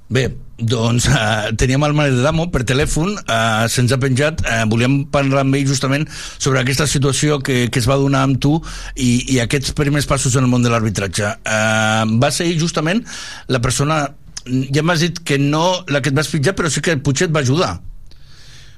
[0.08, 4.62] Bé, doncs uh, teníem el Manel de l'Amo per telèfon, uh, se'ns ha penjat, uh,
[4.70, 8.56] volíem parlar amb ell justament sobre aquesta situació que, que es va donar amb tu
[8.96, 11.34] i, i aquests primers passos en el món de l'arbitratge.
[11.44, 13.04] Uh, va ser justament
[13.52, 14.06] la persona,
[14.48, 17.36] ja m'has dit que no la que et vas pitjar, però sí que potser et
[17.36, 17.76] va ajudar.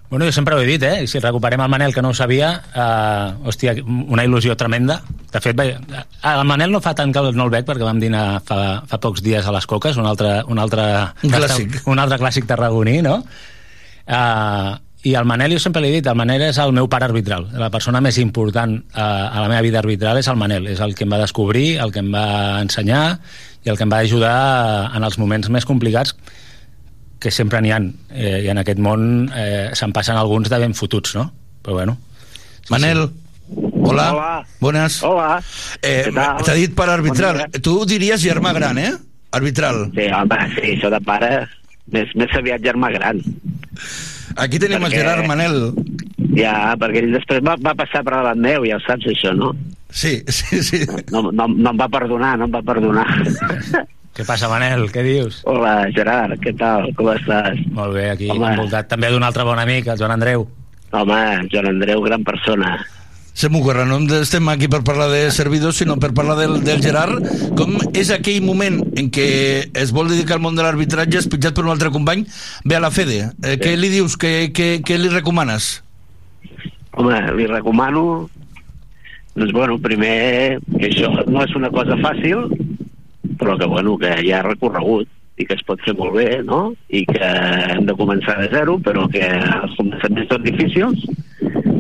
[0.10, 1.06] Bueno, jo sempre ho he dit, eh?
[1.06, 5.04] Si recuperem el Manel, que no ho sabia, eh, hòstia, una il·lusió tremenda.
[5.30, 5.76] De fet, vaig,
[6.26, 9.22] el Manel no fa tant que no el veig, perquè vam dinar fa, fa pocs
[9.22, 10.88] dies a les Coques, un altre, un altre,
[11.22, 13.20] un clàssic, un altre clàssic tarragoní, no?
[14.10, 14.74] Uh,
[15.06, 17.46] i el Manel, jo sempre l'he dit, el Manel és el meu pare arbitral.
[17.54, 20.68] La persona més important a, a la meva vida arbitral és el Manel.
[20.74, 23.04] És el que em va descobrir, el que em va ensenyar
[23.64, 24.36] i el que em va ajudar
[24.98, 26.18] en els moments més complicats
[27.20, 27.90] que sempre n'hi han.
[28.10, 31.28] Eh, I en aquest món eh, se'n passen alguns de ben fotuts, no?
[31.62, 31.98] Però bueno.
[32.64, 33.56] Sí, Manel, sí.
[33.84, 34.08] hola.
[34.14, 34.32] Hola.
[34.60, 35.02] Buenas.
[35.04, 35.42] Hola.
[35.82, 36.08] Eh?
[36.14, 37.44] T'ha dit per arbitral.
[37.46, 38.94] Bon tu diries germà gran, eh?
[39.36, 39.90] Arbitral.
[39.94, 41.34] Sí, home, sí, això de pare,
[41.94, 43.20] més, més aviat germà gran.
[44.40, 45.60] Aquí tenim el Gerard Manel.
[46.38, 49.52] Ja, perquè ell després va, va passar per davant meu, ja ho saps, això, no?
[49.92, 50.84] Sí, sí, sí.
[51.12, 53.08] No, no, no em va perdonar, no em va perdonar.
[54.20, 54.82] Què passa, Manel?
[54.92, 55.38] Què dius?
[55.48, 56.90] Hola, Gerard, què tal?
[56.98, 57.56] Com estàs?
[57.72, 58.50] Molt bé, aquí Home.
[58.52, 60.42] envoltat també d'un altre bon amic, el Joan Andreu.
[60.92, 61.20] Home,
[61.54, 62.74] Joan Andreu, gran persona.
[63.32, 67.24] Se m'ocorre, no estem aquí per parlar de servidors, sinó per parlar del, del Gerard.
[67.56, 69.30] Com és aquell moment en què
[69.72, 72.26] es vol dedicar al món de l'arbitratge, és pitjat per un altre company,
[72.68, 73.22] ve a la Fede.
[73.40, 74.18] Eh, Què li dius?
[74.20, 75.78] Què, què, què li recomanes?
[77.00, 78.28] Home, li recomano
[79.40, 82.50] doncs bueno, primer que això no és una cosa fàcil
[83.40, 85.10] però que bueno, que hi ha recorregut
[85.40, 86.74] i que es pot fer molt bé, no?
[86.92, 87.30] I que
[87.74, 91.06] hem de començar de zero, però que els començaments són difícils,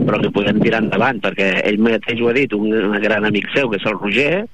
[0.08, 3.52] però que podem tirar endavant, perquè ell mateix ho ha dit, un, un gran amic
[3.56, 4.46] seu, que és el Roger,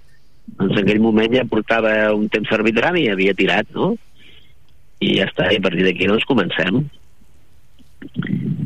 [0.58, 3.94] doncs en aquell moment ja portava un temps arbitrant i havia tirat, no?
[5.06, 6.82] I ja està, i a partir d'aquí doncs comencem.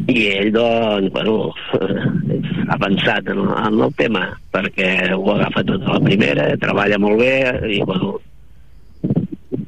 [0.10, 1.52] I ell, doncs, bueno,
[2.72, 7.20] ha pensat en, en el tema, perquè ho agafa tot a la primera, treballa molt
[7.22, 7.34] bé,
[7.76, 8.18] i, bueno,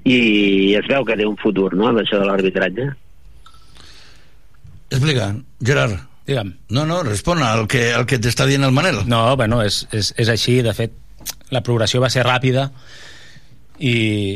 [0.05, 2.87] i es veu que té un futur, no?, amb això de l'arbitratge.
[4.91, 5.99] Explica, Gerard.
[6.27, 6.51] Digue'm.
[6.69, 9.01] No, no, respon al que, al que t'està dient el Manel.
[9.09, 10.93] No, bueno, és, és, és així, de fet,
[11.51, 12.69] la progressió va ser ràpida
[13.81, 13.95] i,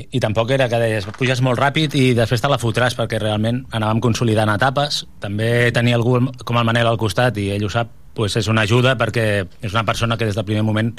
[0.09, 3.61] i tampoc era que deies puges molt ràpid i després te la fotràs perquè realment
[3.77, 7.91] anàvem consolidant etapes també tenia algú com el Manel al costat i ell ho sap,
[8.17, 10.91] pues és una ajuda perquè és una persona que des del primer moment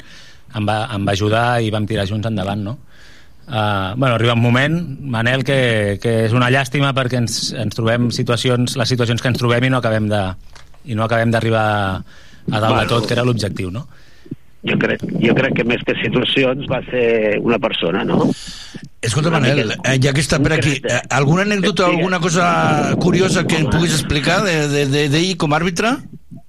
[0.55, 2.77] em va, em va ajudar i vam tirar junts endavant no?
[3.47, 8.09] Uh, bueno, arriba un moment, Manel, que, que és una llàstima perquè ens, ens trobem
[8.11, 10.23] situacions, les situacions que ens trobem i no acabem de
[10.87, 12.81] i no acabem d'arribar a dalt Bueno.
[12.81, 13.87] de tot, que era l'objectiu, no?
[14.67, 18.27] Jo crec, jo crec que més que situacions va ser una persona, no?
[18.99, 23.45] Escolta, Manel, eh, ja que està per aquí, eh, alguna anècdota o alguna cosa curiosa
[23.47, 25.93] que em puguis explicar d'ell de, de, d'ell com a àrbitre?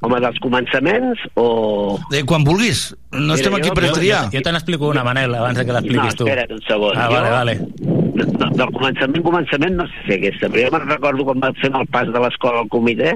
[0.00, 1.98] Home, dels començaments o...
[2.12, 2.92] De quan vulguis.
[3.10, 4.20] No Mira, estem aquí jo- per jo- estudiar.
[4.30, 6.28] Jo te n'explico una, Manel, abans de que l'expliquis no, tu.
[6.28, 6.94] espera't un segon.
[6.96, 7.54] Ah, Jo- vale, vale.
[8.14, 11.58] De, de, del començament, començament, no sé si aquesta, però jo me'n recordo quan vam
[11.58, 13.10] fer el pas de l'escola al comitè,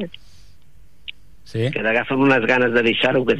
[1.44, 1.70] sí?
[1.70, 3.30] que t'agafen unes ganes de deixar-ho, que